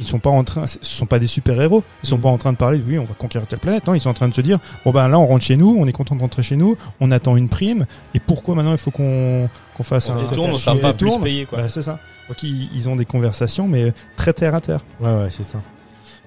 ils, 0.00 0.06
sont 0.06 0.18
pas 0.18 0.30
en 0.30 0.44
train 0.44 0.66
ce 0.66 0.78
sont 0.82 1.06
pas 1.06 1.18
des 1.18 1.26
super-héros, 1.26 1.82
ils 2.02 2.08
sont 2.08 2.16
Mhm. 2.16 2.22
pas 2.22 2.28
en 2.28 2.38
train 2.38 2.52
de 2.52 2.56
parler 2.56 2.80
oui, 2.86 2.98
on 2.98 3.04
va 3.04 3.14
conquérir 3.14 3.46
telle 3.46 3.58
planète, 3.58 3.86
non, 3.86 3.94
ils 3.94 4.00
sont 4.00 4.10
en 4.10 4.14
train 4.14 4.28
de 4.28 4.34
se 4.34 4.40
dire 4.40 4.58
bon 4.84 4.92
ben 4.92 5.08
là 5.08 5.18
on 5.18 5.26
rentre 5.26 5.44
chez 5.44 5.56
nous, 5.56 5.76
on 5.78 5.86
est 5.86 5.92
content 5.92 6.16
de 6.16 6.20
rentrer 6.20 6.42
chez 6.42 6.56
nous, 6.56 6.76
on 7.00 7.10
attend 7.10 7.36
une 7.36 7.48
prime 7.48 7.86
et 8.14 8.20
pourquoi 8.20 8.54
maintenant 8.54 8.72
il 8.72 8.78
faut 8.78 8.90
qu'on 8.90 9.48
qu'on 9.76 9.82
fasse 9.82 10.08
On 10.08 10.12
un 10.12 10.16
détourne, 10.22 10.52
on 10.52 10.76
pas 10.78 10.92
plus 10.92 11.18
payé, 11.18 11.46
quoi. 11.46 11.58
Bah, 11.58 11.68
c'est 11.68 11.82
ça. 11.82 11.98
Donc 12.28 12.42
ils, 12.42 12.68
ils 12.74 12.88
ont 12.88 12.96
des 12.96 13.04
conversations 13.04 13.68
mais 13.68 13.92
très 14.16 14.32
terre 14.32 14.54
à 14.54 14.60
terre. 14.60 14.80
Ouais 15.00 15.14
ouais, 15.14 15.28
c'est 15.30 15.44
ça. 15.44 15.58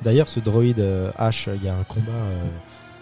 D'ailleurs, 0.03 0.27
ce 0.27 0.39
droïde 0.39 0.79
euh, 0.79 1.11
H, 1.19 1.49
il 1.55 1.63
y 1.63 1.69
a 1.69 1.73
un 1.73 1.83
combat 1.83 2.11
euh, 2.11 2.43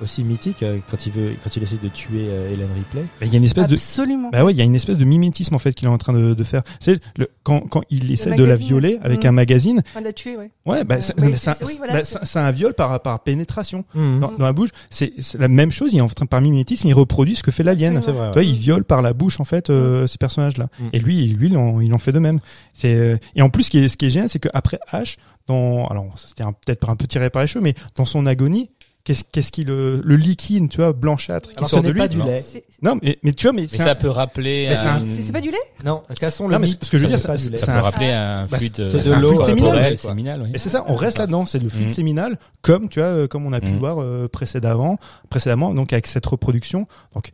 aussi 0.01 0.23
mythique 0.23 0.63
euh, 0.63 0.79
quand 0.89 1.05
il 1.05 1.11
veut 1.11 1.31
quand 1.43 1.55
il 1.55 1.63
essaie 1.63 1.77
de 1.81 1.89
tuer 1.89 2.27
euh, 2.29 2.51
Helen 2.53 2.69
Ripley. 2.75 3.03
Il 3.21 3.27
y 3.31 3.35
a 3.35 3.37
une 3.37 3.43
espèce 3.43 3.67
de 3.67 3.75
Absolument. 3.75 4.29
bah 4.31 4.43
ouais, 4.43 4.53
il 4.53 4.57
y 4.57 4.61
a 4.61 4.63
une 4.63 4.75
espèce 4.75 4.97
de 4.97 5.05
mimétisme 5.05 5.55
en 5.55 5.59
fait 5.59 5.73
qu'il 5.73 5.87
est 5.87 5.91
en 5.91 5.97
train 5.97 6.13
de, 6.13 6.33
de 6.33 6.43
faire. 6.43 6.61
C'est 6.79 6.99
le 7.17 7.27
quand 7.43 7.61
quand 7.61 7.83
il 7.89 8.11
essaie 8.11 8.29
de 8.35 8.43
la 8.43 8.49
magazine. 8.51 8.67
violer 8.67 8.99
avec 9.03 9.23
Mhm. 9.23 9.29
un 9.29 9.31
magazine. 9.31 9.83
On 9.95 10.01
l'a 10.01 10.13
tué, 10.13 10.37
ouais. 10.37 10.51
Ouais, 10.65 10.83
bah 10.83 10.95
Euh, 10.95 11.01
c'est 11.01 11.19
oui, 11.65 11.75
voilà, 11.77 11.93
bah, 12.01 12.41
un 12.41 12.51
viol 12.51 12.73
par 12.73 12.99
par 13.01 13.19
pénétration. 13.23 13.85
Mhm. 13.93 14.19
dans, 14.19 14.31
dans 14.33 14.45
la 14.45 14.53
bouche. 14.53 14.69
C'est 14.89 15.13
c'est 15.19 15.37
la 15.39 15.47
même 15.47 15.71
chose. 15.71 15.93
Il 15.93 15.97
est 15.97 16.01
en 16.01 16.07
train 16.07 16.25
par 16.25 16.41
mimétisme, 16.41 16.87
il 16.87 16.93
reproduit 16.93 17.35
ce 17.35 17.43
que 17.43 17.51
fait 17.51 17.63
l'alien. 17.63 17.97
Absolument. 17.97 18.19
C'est 18.19 18.23
vrai. 18.25 18.31
Toi, 18.33 18.41
ouais. 18.41 18.47
il 18.47 18.55
viole 18.55 18.83
par 18.83 19.01
la 19.01 19.13
bouche 19.13 19.39
en 19.39 19.43
fait 19.45 19.69
euh, 19.69 20.07
ces 20.07 20.17
personnages-là. 20.17 20.67
Mm. 20.79 20.83
Et 20.93 20.99
lui, 20.99 21.27
lui, 21.27 21.47
il 21.49 21.57
en, 21.57 21.79
il 21.81 21.93
en 21.93 21.97
fait 21.97 22.11
de 22.11 22.19
même. 22.19 22.39
C'est 22.73 22.93
euh, 22.95 23.17
et 23.35 23.41
en 23.41 23.49
plus, 23.49 23.63
ce 23.63 23.69
qui 23.69 23.79
est, 23.79 23.87
ce 23.87 23.97
qui 23.97 24.05
est 24.05 24.09
génial, 24.09 24.29
c'est 24.29 24.39
qu'après 24.39 24.79
H, 24.93 25.17
dans 25.47 25.87
alors 25.87 26.05
c'était 26.17 26.43
un- 26.43 26.53
peut-être 26.53 26.89
un 26.89 26.95
peu 26.95 27.07
tiré 27.07 27.29
par 27.29 27.41
les 27.41 27.47
cheveux, 27.47 27.63
mais 27.63 27.73
dans 27.95 28.05
son 28.05 28.25
agonie, 28.25 28.69
qu'est-ce 29.03 29.23
qu'est-ce 29.31 29.51
qui 29.51 29.63
le, 29.63 30.01
le 30.03 30.15
liquide, 30.15 30.69
tu 30.69 30.77
vois, 30.77 30.93
blanchâtre 30.93 31.49
qui 31.49 31.57
Alors, 31.57 31.69
ce 31.69 31.75
sort 31.75 31.81
de 31.83 31.87
n'est 31.87 31.93
lui. 31.93 31.99
pas 31.99 32.07
du 32.07 32.21
lait. 32.21 32.43
C'est 32.47 32.63
Non, 32.81 32.97
mais 33.01 33.17
mais 33.23 33.33
tu 33.33 33.43
vois, 33.47 33.53
mais, 33.53 33.63
Mais 33.63 33.67
c'est 33.67 33.77
ça 33.77 33.91
un- 33.91 33.95
peut 33.95 34.09
rappeler 34.09 34.67
Mais 34.69 34.75
c'est 34.75 34.87
un- 34.87 34.95
un- 34.95 35.05
c'est- 35.05 35.21
c'est 35.21 35.31
pas 35.31 35.41
du 35.41 35.49
lait 35.51 35.57
Non, 35.83 36.03
cassons 36.19 36.47
le 36.47 36.53
Non, 36.53 36.59
mais 36.59 36.67
mythe. 36.67 36.83
ce 36.83 36.91
que 36.91 36.97
je 36.97 37.05
veux 37.07 37.09
ça 37.11 37.17
dire, 37.17 37.25
n'est 37.27 37.33
pas 37.33 37.37
c'est- 37.37 37.45
du 37.45 37.51
lait. 37.51 37.57
c'est 37.57 37.65
ça 37.65 37.73
un- 37.73 37.79
peut 37.79 37.83
rappeler 37.85 38.09
un 38.11 38.45
bah, 38.47 38.57
fluide 38.57 38.73
c'est 38.75 38.83
de 38.97 39.01
c'est 39.01 39.11
un 39.13 39.19
l'eau, 39.19 39.27
fluide 39.29 39.41
euh, 39.41 39.45
séminal. 39.45 39.55
corporel, 39.63 39.71
corporel, 39.95 39.99
quoi. 39.99 40.09
séminal, 40.11 40.41
oui. 40.43 40.49
Et 40.53 40.57
c'est 40.57 40.69
ça, 40.69 40.85
on 40.87 40.93
reste 40.95 41.17
là-dedans, 41.17 41.45
c'est 41.45 41.59
le 41.59 41.69
fluide 41.69 41.85
Mm. 41.85 41.89
Mhm. 41.89 41.95
séminal, 41.95 42.39
comme 42.61 42.89
tu 42.89 42.99
vois, 42.99 43.09
euh, 43.09 43.27
comme 43.27 43.45
on 43.45 43.53
a 43.53 43.59
pu 43.59 43.67
Mhm. 43.67 43.73
le 43.73 43.79
voir 43.79 44.01
euh, 44.01 44.27
précédemment, 44.27 44.99
précédemment, 45.29 45.73
donc 45.73 45.93
avec 45.93 46.05
cette 46.07 46.25
reproduction. 46.25 46.85
Donc 47.13 47.31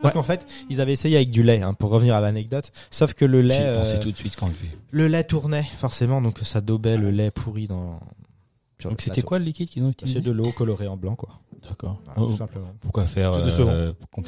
Parce 0.00 0.14
qu'en 0.14 0.22
fait, 0.22 0.46
ils 0.70 0.80
avaient 0.80 0.92
essayé 0.92 1.16
avec 1.16 1.30
du 1.30 1.42
lait, 1.42 1.60
hein, 1.60 1.74
pour 1.74 1.90
revenir 1.90 2.14
à 2.14 2.20
l'anecdote. 2.20 2.70
Sauf 2.88 3.14
que 3.14 3.24
le 3.24 3.42
lait, 3.42 3.56
J'y 3.56 3.62
ai 3.62 3.74
pensé 3.74 3.94
euh, 3.94 3.98
tout 3.98 4.12
de 4.12 4.16
suite 4.16 4.36
quand 4.38 4.46
je 4.46 4.52
l'ai 4.52 4.68
vu. 4.68 4.76
le 4.92 5.08
lait 5.08 5.24
tournait 5.24 5.64
forcément, 5.78 6.22
donc 6.22 6.38
ça 6.44 6.60
daubait 6.60 6.96
le 6.96 7.10
lait 7.10 7.32
pourri 7.32 7.66
dans. 7.66 7.98
Sur 8.80 8.90
Donc 8.90 9.00
c'était 9.00 9.22
quoi 9.22 9.38
le 9.38 9.44
liquide 9.44 9.68
qu'ils 9.68 9.82
ont 9.84 9.90
utilisé 9.90 10.18
C'est 10.18 10.24
de 10.24 10.30
l'eau 10.30 10.52
colorée 10.52 10.86
en 10.88 10.96
blanc, 10.96 11.14
quoi. 11.16 11.30
D'accord. 11.68 12.00
Voilà, 12.04 12.20
Oh, 12.22 12.26
tout 12.26 12.36
simplement. 12.36 12.72
pourquoi 12.80 13.06
faire 13.06 13.34
C'est 13.34 13.42
décevant. 13.42 13.70
euh, 13.70 13.92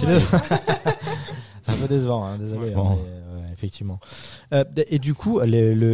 C'est 1.62 1.72
un 1.72 1.76
peu 1.76 1.88
décevant, 1.88 2.24
hein, 2.24 2.38
désolé. 2.38 2.72
Hein, 2.72 2.96
mais, 2.96 3.42
ouais, 3.42 3.52
effectivement. 3.52 4.00
Euh, 4.52 4.64
et 4.88 4.98
du 4.98 5.14
coup, 5.14 5.40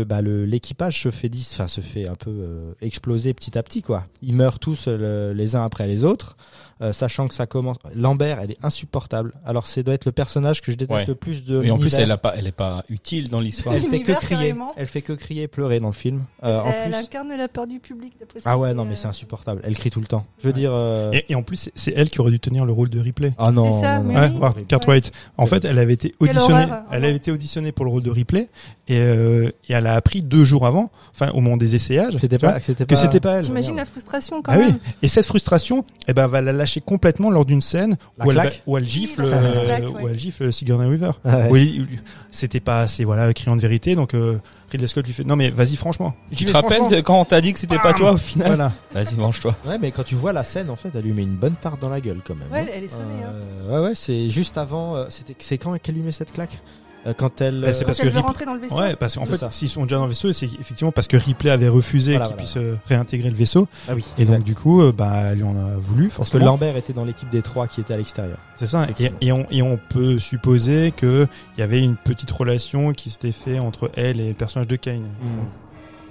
bah, 0.07 0.23
l'équipage 0.23 1.03
se 1.03 1.11
fait, 1.11 1.31
enfin, 1.53 1.67
se 1.69 1.81
fait 1.81 2.07
un 2.07 2.15
peu 2.15 2.31
euh, 2.31 2.73
exploser 2.81 3.35
petit 3.35 3.59
à 3.59 3.63
petit, 3.63 3.83
quoi. 3.83 4.07
Ils 4.23 4.35
meurent 4.35 4.59
tous 4.61 4.87
euh, 4.89 4.97
le- 5.33 5.35
les 5.37 5.57
uns 5.57 5.65
après 5.65 5.87
les 5.89 6.05
autres, 6.05 6.37
euh, 6.83 6.93
sachant 6.93 7.27
que 7.29 7.35
ça 7.35 7.47
commence. 7.47 7.77
Lambert, 7.95 8.39
elle 8.41 8.51
est 8.51 8.65
insupportable. 8.65 9.33
Alors, 9.45 9.67
c'est 9.67 9.83
doit 9.83 9.95
être 9.95 10.05
le 10.05 10.13
personnage 10.13 10.61
que 10.61 10.71
je 10.73 10.77
déteste 10.77 10.99
Ouais. 11.01 11.05
le 11.07 11.15
plus 11.15 11.45
de. 11.45 11.63
Et 11.65 11.71
en 11.71 11.79
plus, 11.79 11.95
elle 11.95 12.11
a 12.11 12.19
pas, 12.19 12.35
elle 12.37 12.47
est 12.47 12.53
pas 12.53 12.85
utile 12.89 13.29
dans 13.31 13.41
l'histoire. 13.41 13.75
Elle 13.75 13.83
fait 13.83 14.01
que 14.01 14.13
crier. 14.13 14.29
carrément. 14.29 14.73
Elle 14.77 14.87
fait 14.87 15.03
que 15.03 15.13
crier 15.13 15.43
et 15.45 15.49
pleurer 15.49 15.81
dans 15.81 15.87
le 15.89 15.93
film. 15.93 16.25
Euh, 16.45 16.61
en 16.61 16.67
Elle 16.67 16.91
plus. 16.91 16.95
incarne 17.01 17.29
la 17.37 17.49
peur 17.49 17.67
du 17.67 17.81
public, 17.81 18.15
d'après 18.21 18.41
Ah 18.45 18.59
ouais, 18.59 18.75
non, 18.75 18.85
mais 18.85 18.93
euh, 18.93 18.97
c'est 18.97 19.09
insupportable. 19.09 19.61
Elle 19.65 19.75
crie 19.77 19.91
tout 19.91 20.01
le 20.01 20.07
temps. 20.07 20.27
Je 20.39 20.49
veux 20.49 20.55
Ouais. 20.55 20.61
dire. 20.61 20.73
euh, 20.73 21.11
et, 21.13 21.25
et 21.31 21.35
en 21.35 21.43
plus, 21.43 21.71
c'est- 21.75 21.93
elle 21.97 22.11
qui 22.11 22.21
aurait 22.21 22.31
dû 22.31 22.41
tenir 22.41 22.65
le 22.65 22.73
rôle 22.73 22.89
de 22.91 23.01
Ripley. 23.01 23.33
Ah 23.39 23.51
non. 23.53 23.81
C'est 23.81 23.87
ça, 23.87 23.99
non, 23.99 24.05
non, 24.05 24.13
mais 24.13 24.21
Ouais, 24.21 24.29
oui. 24.31 24.37
voir 24.39 24.55
Kurt 24.69 24.87
Ouais. 24.87 24.95
White. 24.95 25.13
En 25.39 25.47
fait, 25.47 25.65
elle 25.65 25.79
avait 25.79 25.95
été 25.95 26.11
Quelle 26.11 26.31
auditionnée. 26.31 26.65
horreur. 26.65 26.83
Elle 26.91 27.05
avait 27.05 27.17
été 27.17 27.31
auditionnée 27.33 27.73
pour 27.73 27.85
le 27.85 27.91
rôle 27.91 28.03
de 28.03 28.11
Ripley 28.11 28.49
et, 28.89 28.99
euh, 29.01 29.49
et 29.69 29.73
elle 29.73 29.87
a 29.87 29.95
appris 29.95 30.23
deux 30.23 30.45
jours 30.45 30.67
avant, 30.67 30.91
enfin 31.13 31.31
au 31.31 31.41
moment 31.41 31.57
des 31.57 31.75
essayages, 31.75 32.17
C'était 32.19 32.37
vois, 32.39 32.53
pas, 32.53 32.61
c'était 32.61 32.85
que 32.85 32.95
pas. 32.95 33.01
c'était 33.01 33.21
pas 33.21 33.33
elle. 33.39 33.45
T'imagines 33.45 33.77
la 33.77 33.85
frustration 33.85 34.43
quand 34.43 34.53
Ah 34.53 34.59
oui. 34.59 34.67
même 34.67 34.79
Et 35.03 35.09
cette 35.09 35.27
frustration, 35.27 35.85
eh 36.07 36.13
ben, 36.13 36.27
va 36.29 36.41
la 36.41 36.53
lâcher 36.53 36.81
complètement 36.81 37.31
lors 37.31 37.45
d'une 37.45 37.63
scène 37.63 37.97
où 38.25 38.31
elle, 38.31 38.37
va- 38.37 38.51
où 38.67 38.77
elle 38.79 38.89
gifle, 38.89 39.23
Oui, 39.25 39.31
euh, 39.33 39.65
claque, 39.65 39.85
où 39.91 40.05
ouais. 40.05 40.11
elle 40.13 40.19
gifle 40.19 40.53
Sigourney 40.53 40.89
Weaver. 40.89 41.13
Ah 41.25 41.37
ouais. 41.39 41.49
Oui, 41.51 41.87
c'était 42.31 42.61
pas 42.61 42.81
assez, 42.83 43.05
voilà, 43.05 43.33
criant 43.35 43.57
de 43.57 43.61
vérité. 43.61 43.97
Donc 43.97 44.15
euh, 44.15 44.39
Ridley 44.71 44.87
Scott 44.89 45.07
lui 45.07 45.13
fait, 45.13 45.25
non 45.25 45.37
mais 45.37 45.51
vas-y 45.51 45.77
franchement. 45.77 46.15
Tu 46.35 46.45
te 46.45 46.53
rappelles 46.53 47.03
quand 47.03 47.21
on 47.21 47.25
t'a 47.25 47.41
dit 47.41 47.53
que 47.53 47.59
c'était 47.59 47.79
pas 47.79 47.93
toi 47.93 48.13
au 48.13 48.17
final 48.17 48.47
Voilà. 48.49 48.73
Vas-y, 48.95 49.15
venge-toi. 49.17 49.57
Ouais, 49.67 49.79
mais 49.79 49.91
quand 49.93 50.03
tu 50.05 50.15
vois 50.15 50.33
la 50.33 50.45
scène, 50.45 50.71
en 50.71 50.77
fait, 50.77 50.91
elle 50.95 51.03
lui 51.03 51.13
met 51.13 51.23
une 51.23 51.37
bonne 51.37 51.55
tarte 51.55 51.81
dans 51.83 51.89
la 51.89 52.01
gueule 52.01 52.21
quand 52.27 52.35
même. 52.35 52.49
Ouais, 52.53 52.61
hein. 52.61 52.67
elle- 52.75 52.85
est 52.85 52.89
sonnée, 52.89 53.23
hein. 53.25 53.33
Euh, 53.69 53.81
ouais, 53.83 53.89
ouais, 53.89 53.95
c'est 53.95 54.29
juste 54.29 54.59
avant. 54.59 54.97
euh, 54.97 55.07
C'était, 55.09 55.35
c'est 55.41 55.59
quand 55.59 55.77
qu'elle 55.81 55.95
lui 55.97 56.03
met 56.03 56.13
cette 56.13 56.33
claque? 56.33 56.55
Euh, 56.55 56.86
Quand 57.15 57.41
elle. 57.41 57.61
Bah, 57.61 57.73
c'est 57.73 57.83
euh, 57.83 57.87
parce 57.87 58.01
elle 58.01 58.07
que 58.07 58.11
veut 58.13 58.19
Rip- 58.19 58.27
rentrer 58.27 58.45
dans 58.47 58.55
le 58.55 58.61
vaisseau 58.61 58.79
Ouais, 58.79 58.97
parce 58.97 59.15
qu'en 59.17 59.27
fait, 59.27 59.45
s'ils 59.53 59.69
sont 59.69 59.83
déjà 59.85 59.97
dans 59.97 60.05
le 60.05 60.09
vaisseau, 60.09 60.33
c'est 60.33 60.47
effectivement 60.47 60.93
parce 60.93 61.07
que 61.09 61.17
Ripley 61.17 61.51
avait 61.51 61.69
refusé 61.69 62.13
Voilà, 62.13 62.27
qu'il 62.27 62.35
voilà. 62.37 62.43
puisse 62.45 62.57
euh, 62.57 62.77
réintégrer 62.87 63.31
le 63.31 63.37
vaisseau. 63.37 63.69
Ah 63.89 63.95
oui. 63.95 64.05
Et 64.19 64.23
exact. 64.23 64.37
donc 64.39 64.45
du 64.45 64.55
coup, 64.55 64.83
euh, 64.83 64.93
bah, 64.93 65.13
elle 65.31 65.39
lui 65.39 65.45
en 65.45 65.57
a 65.57 65.77
voulu. 65.77 66.05
Parce 66.05 66.15
que 66.15 66.17
Forcément. 66.33 66.45
Lambert 66.47 66.77
était 66.77 66.93
dans 66.93 67.05
l'équipe 67.05 67.31
des 67.31 67.43
trois 67.43 67.67
qui 67.69 67.81
étaient 67.81 67.95
à 67.95 67.97
l'extérieur. 67.97 68.39
C'est 68.57 68.67
ça. 68.67 68.87
Et, 68.99 69.11
et 69.21 69.33
on, 69.33 69.47
et 69.51 69.63
on 69.63 69.77
peut 69.77 70.19
supposer 70.19 70.93
que 70.97 71.27
il 71.57 71.61
y 71.61 71.63
avait 71.63 71.83
une 71.83 71.97
petite 71.97 72.31
relation 72.31 72.93
qui 72.93 73.11
s'était 73.11 73.33
fait 73.33 73.59
entre 73.59 73.91
elle 73.95 74.21
et 74.21 74.29
le 74.29 74.35
personnage 74.35 74.69
de 74.69 74.77
Kane. 74.77 75.05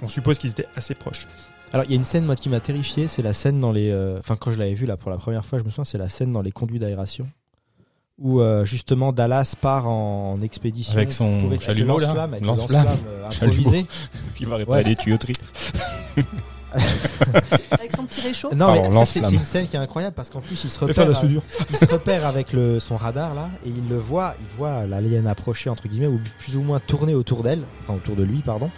On 0.02 0.08
suppose 0.08 0.38
qu'ils 0.38 0.50
étaient 0.50 0.66
assez 0.76 0.94
proches. 0.94 1.26
Alors, 1.72 1.84
il 1.86 1.90
y 1.90 1.94
a 1.94 1.96
une 1.96 2.04
scène 2.04 2.24
moi 2.24 2.36
qui 2.36 2.48
m'a 2.48 2.60
terrifié, 2.60 3.08
c'est 3.08 3.22
la 3.22 3.32
scène 3.32 3.60
dans 3.60 3.72
les. 3.72 3.90
euh, 3.90 4.18
Enfin, 4.18 4.36
quand 4.36 4.52
je 4.52 4.58
l'avais 4.58 4.74
vu 4.74 4.86
là 4.86 4.96
pour 4.96 5.10
la 5.10 5.16
première 5.16 5.44
fois, 5.44 5.58
je 5.58 5.64
me 5.64 5.70
souviens, 5.70 5.84
c'est 5.84 5.98
la 5.98 6.08
scène 6.08 6.32
dans 6.32 6.42
les 6.42 6.52
conduits 6.52 6.78
d'aération 6.78 7.26
où 8.18 8.40
euh, 8.40 8.64
justement 8.64 9.12
Dallas 9.12 9.54
part 9.60 9.86
en 9.88 10.40
expédition 10.40 10.94
Avec 10.96 11.12
son 11.12 11.40
pour- 11.48 11.60
chalumeau, 11.60 11.98
là. 11.98 12.22
avec 12.22 12.44
lance-flamme, 12.44 12.86
euh, 13.06 13.30
Chalumeau. 13.30 13.58
improvisé. 13.60 13.86
Qui 14.34 14.44
va 14.44 14.56
réparer 14.56 14.84
des 14.84 14.96
tuyauteries. 14.96 15.34
avec 17.70 17.94
son 17.96 18.04
petit 18.04 18.20
réchaud. 18.20 18.50
Non, 18.54 18.66
Pardon, 18.66 18.90
mais 19.00 19.06
c'est 19.06 19.20
une 19.32 19.38
scène 19.40 19.66
qui 19.66 19.76
est 19.76 19.78
incroyable 19.78 20.14
parce 20.14 20.30
qu'en 20.30 20.40
plus 20.40 20.62
il 20.64 20.70
se 20.70 20.80
la 20.80 20.86
repère, 20.88 21.16
soudure. 21.16 21.42
il 21.70 21.76
se 21.76 21.84
repère 21.86 22.26
avec 22.26 22.52
le, 22.52 22.80
son 22.80 22.96
radar 22.96 23.34
là 23.34 23.50
et 23.64 23.68
il 23.70 23.88
le 23.88 23.96
voit, 23.96 24.34
il 24.40 24.56
voit 24.58 24.86
l'alien 24.86 25.26
approcher 25.26 25.70
entre 25.70 25.88
guillemets 25.88 26.06
ou 26.06 26.20
plus 26.38 26.56
ou 26.56 26.62
moins 26.62 26.80
tourner 26.80 27.14
autour 27.14 27.42
d'elle, 27.42 27.62
enfin 27.80 27.94
autour 27.94 28.16
de 28.16 28.24
lui 28.24 28.38
pardon. 28.40 28.70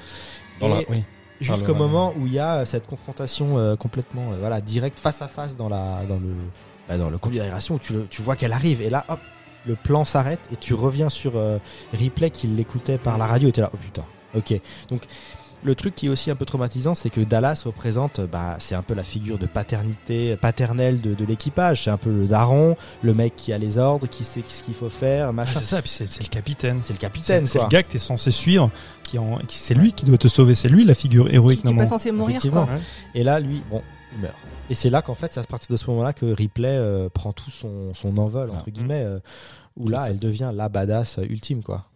Dans 0.61 0.67
Et 0.69 0.71
la- 0.71 0.91
oui. 0.91 1.03
jusqu'au 1.41 1.75
moment 1.75 2.13
où 2.19 2.27
il 2.27 2.33
y 2.33 2.39
a 2.39 2.65
cette 2.67 2.87
confrontation 2.87 3.59
euh, 3.59 3.75
complètement 3.77 4.33
euh, 4.33 4.37
voilà 4.41 4.61
directe 4.61 4.99
face 5.01 5.23
à 5.23 5.29
face 5.29 5.57
dans 5.57 5.69
la 5.69 6.03
dans 6.09 6.17
le 6.17 6.35
bah, 6.89 6.97
dans 6.99 7.11
le 7.11 7.19
conduit 7.19 7.39
d'aération 7.39 7.77
où 7.77 7.79
tu, 7.79 7.93
le- 7.93 8.07
tu 8.11 8.23
vois 8.23 8.37
qu'elle 8.37 8.53
arrive 8.53 8.81
et 8.81 8.91
là 8.91 9.05
hop 9.09 9.21
le 9.67 9.75
plan 9.75 10.05
s'arrête 10.05 10.41
et 10.53 10.57
tu 10.57 10.73
reviens 10.75 11.11
sur 11.11 11.33
euh, 11.37 11.59
Ripley 11.93 12.31
qui 12.31 12.47
l'écoutait 12.47 12.97
par 12.99 13.19
la 13.19 13.27
radio 13.27 13.49
et 13.49 13.53
t'es 13.53 13.61
là 13.61 13.71
oh 13.75 13.77
putain 13.77 14.05
ok 14.35 14.61
donc 14.89 15.03
le 15.65 15.75
truc 15.75 15.97
qui 15.97 16.07
est 16.07 16.09
aussi 16.09 16.31
un 16.31 16.37
peu 16.37 16.45
traumatisant, 16.45 16.95
c'est 16.95 17.11
que 17.11 17.21
Dallas 17.21 17.63
représente, 17.67 18.21
bah, 18.21 18.55
c'est 18.61 18.77
un 18.77 18.83
peu 18.83 18.95
la 18.95 19.03
figure 19.03 19.39
de 19.39 19.47
paternité 19.47 20.37
paternelle 20.37 21.01
de, 21.01 21.15
de 21.15 21.25
l'équipage. 21.25 21.83
C'est 21.83 21.91
un 21.91 21.97
peu 21.97 22.11
le 22.11 22.27
daron, 22.29 22.77
le 23.03 23.13
mec 23.13 23.35
qui 23.35 23.53
a 23.53 23.59
les 23.59 23.77
ordres, 23.77 24.07
qui 24.07 24.23
sait 24.23 24.45
ce 24.47 24.63
qu'il 24.63 24.75
faut 24.75 24.89
faire, 24.89 25.31
Ah, 25.31 25.33
machin. 25.33 25.59
c'est 25.59 25.65
ça. 25.67 25.83
Puis 25.83 25.91
c'est 25.91 26.07
c'est 26.09 26.23
le 26.23 26.29
capitaine. 26.29 26.79
c'est 26.83 26.93
le 26.93 27.01
capitaine, 27.01 27.45
c'est 27.49 27.61
le 27.61 27.67
gars 27.67 27.83
que 27.83 27.91
t'es 27.91 27.99
censé 27.99 28.31
suivre. 28.31 28.71
Qui 29.03 29.19
en, 29.19 29.39
qui- 29.49 29.59
c'est 29.59 29.75
lui 29.75 29.93
qui 29.93 30.05
doit 30.05 30.17
te 30.17 30.29
sauver. 30.29 30.55
C'est 30.55 30.69
lui 30.69 30.85
la 30.85 30.95
figure 30.95 31.29
héroïque 31.29 31.63
qui 31.63 31.67
n'est 31.67 31.73
pas 31.73 31.77
normalement. 31.79 31.99
censé 31.99 32.13
mourir 32.13 32.37
Effectivement. 32.37 32.67
quoi. 32.67 32.77
Et 33.17 33.25
là, 33.25 33.41
lui, 33.41 33.61
bon, 33.69 33.83
meurt. 34.19 34.35
Et 34.71 34.75
c'est 34.75 34.91
là 34.91 35.03
qu'en 35.03 35.15
fait, 35.15 35.33
c'est 35.33 35.41
à 35.41 35.45
partir 35.45 35.69
de 35.71 35.77
ce 35.77 35.89
moment-là 35.91 36.13
que 36.13 36.27
Ripley 36.27 36.69
euh, 36.69 37.09
prend 37.09 37.33
tout 37.33 37.51
son, 37.51 37.95
son 37.95 38.17
envol, 38.19 38.51
entre 38.51 38.65
Ah. 38.69 38.71
guillemets, 38.71 39.03
euh, 39.05 39.19
où 39.77 39.89
là, 39.89 40.07
elle 40.09 40.19
devient 40.19 40.51
la 40.55 40.69
badass 40.69 41.19
ultime, 41.29 41.63
quoi. 41.63 41.87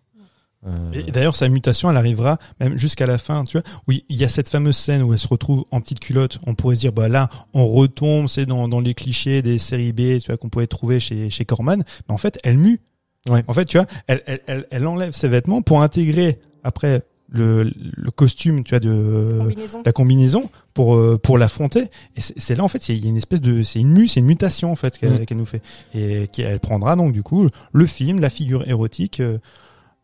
Euh, 0.64 0.92
Et 0.92 1.10
d'ailleurs, 1.10 1.34
sa 1.34 1.48
mutation, 1.48 1.90
elle 1.90 1.96
arrivera 1.96 2.38
même 2.60 2.78
jusqu'à 2.78 3.04
la 3.06 3.18
fin, 3.18 3.42
tu 3.42 3.58
vois. 3.58 3.66
Oui, 3.88 4.04
il 4.08 4.16
y 4.16 4.22
a 4.22 4.28
cette 4.28 4.48
fameuse 4.48 4.76
scène 4.76 5.02
où 5.02 5.12
elle 5.12 5.18
se 5.18 5.26
retrouve 5.26 5.64
en 5.72 5.80
petite 5.80 5.98
culotte. 5.98 6.38
On 6.46 6.54
pourrait 6.54 6.76
se 6.76 6.80
dire, 6.82 6.92
bah 6.92 7.08
là, 7.08 7.28
on 7.52 7.66
retombe, 7.66 8.28
c'est 8.28 8.46
dans, 8.46 8.68
dans 8.68 8.78
les 8.78 8.94
clichés 8.94 9.42
des 9.42 9.58
séries 9.58 9.92
B, 9.92 10.20
tu 10.20 10.26
vois, 10.28 10.36
qu'on 10.36 10.48
pouvait 10.48 10.68
trouver 10.68 11.00
chez, 11.00 11.30
chez 11.30 11.44
Corman. 11.44 11.82
Mais 12.08 12.14
en 12.14 12.18
fait, 12.18 12.38
elle 12.44 12.58
mue. 12.58 12.80
Ouais. 13.28 13.42
En 13.48 13.52
fait, 13.54 13.64
tu 13.64 13.76
vois, 13.76 13.86
elle, 14.06 14.22
elle, 14.26 14.40
elle, 14.46 14.66
elle 14.70 14.86
enlève 14.86 15.12
ses 15.14 15.26
vêtements 15.26 15.62
pour 15.62 15.82
intégrer 15.82 16.38
après 16.62 17.02
le, 17.34 17.64
le 17.74 18.10
costume, 18.10 18.62
tu 18.62 18.70
vois, 18.70 18.80
de 18.80 19.38
Combinaison. 19.40 19.82
la 19.86 19.92
combinaison 19.92 20.50
pour 20.74 20.96
euh, 20.96 21.18
pour 21.18 21.38
l'affronter. 21.38 21.84
Et 22.16 22.20
c'est 22.20 22.54
là 22.54 22.62
en 22.62 22.68
fait, 22.68 22.88
il 22.90 23.02
y 23.02 23.06
a 23.06 23.08
une 23.08 23.16
espèce 23.16 23.40
de, 23.40 23.62
c'est 23.62 23.80
une 23.80 23.90
mue, 23.92 24.06
c'est 24.06 24.20
une 24.20 24.26
mutation 24.26 24.70
en 24.70 24.76
fait 24.76 24.98
qu'elle 24.98 25.12
Mm. 25.30 25.34
nous 25.34 25.46
fait 25.46 25.62
et 25.94 26.28
qu'elle 26.28 26.60
prendra 26.60 26.94
donc 26.94 27.12
du 27.12 27.22
coup 27.22 27.48
le 27.72 27.86
film, 27.86 28.20
la 28.20 28.28
figure 28.30 28.68
érotique 28.68 29.20
euh, 29.20 29.38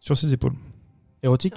sur 0.00 0.16
ses 0.16 0.32
épaules. 0.32 0.54
érotique. 1.22 1.54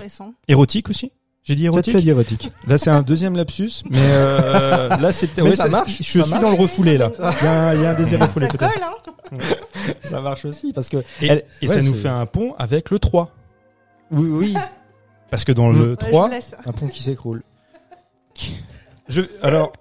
Érotique 0.48 0.90
aussi? 0.90 1.12
J'ai 1.44 1.56
dit 1.56 1.64
Peut-être 1.64 1.88
érotique? 1.88 1.98
dit 1.98 2.10
érotique. 2.10 2.52
Là, 2.68 2.78
c'est 2.78 2.92
un 2.92 3.02
deuxième 3.02 3.36
lapsus, 3.36 3.82
mais 3.90 3.98
euh, 4.00 4.90
là, 4.90 5.12
c'est 5.12 5.36
Mais 5.38 5.44
ouais, 5.44 5.56
ça 5.56 5.68
marche, 5.70 5.98
Je 5.98 6.04
ça 6.04 6.04
suis 6.04 6.20
marche. 6.32 6.44
dans 6.44 6.52
le 6.52 6.56
refoulé 6.56 7.00
là. 7.00 7.12
Il 7.18 7.20
y 7.46 7.48
a, 7.48 7.68
un- 7.70 7.74
il 7.76 7.82
y 7.82 7.86
a 7.86 7.92
un 7.92 7.96
deuxième 7.98 8.22
refoulé 8.28 8.46
Ça 8.46 8.52
peut-être. 8.58 8.74
colle, 8.74 8.84
hein 8.84 9.38
ça 10.04 10.22
marche 10.22 10.46
aussi, 10.46 10.72
parce 10.72 10.88
que. 10.90 10.98
Et, 11.20 11.28
Elle- 11.28 11.46
et 11.64 11.68
ouais, 11.68 11.74
ça 11.76 11.82
nous 11.82 11.96
fait 11.96 12.10
un 12.10 12.26
pont 12.28 12.54
avec 12.60 12.92
le 12.92 13.00
3. 13.00 13.32
Oui, 14.12 14.28
oui, 14.30 14.54
Parce 15.32 15.44
que 15.46 15.52
dans 15.52 15.72
le 15.72 15.92
Ouais, 15.92 15.96
3, 15.98 16.30
je 16.30 16.36
laisse. 16.36 16.56
un 16.66 16.72
pont 16.72 16.88
qui 16.88 17.02
s'écroule. 17.02 17.42
je, 19.08 19.22
alors, 19.42 19.74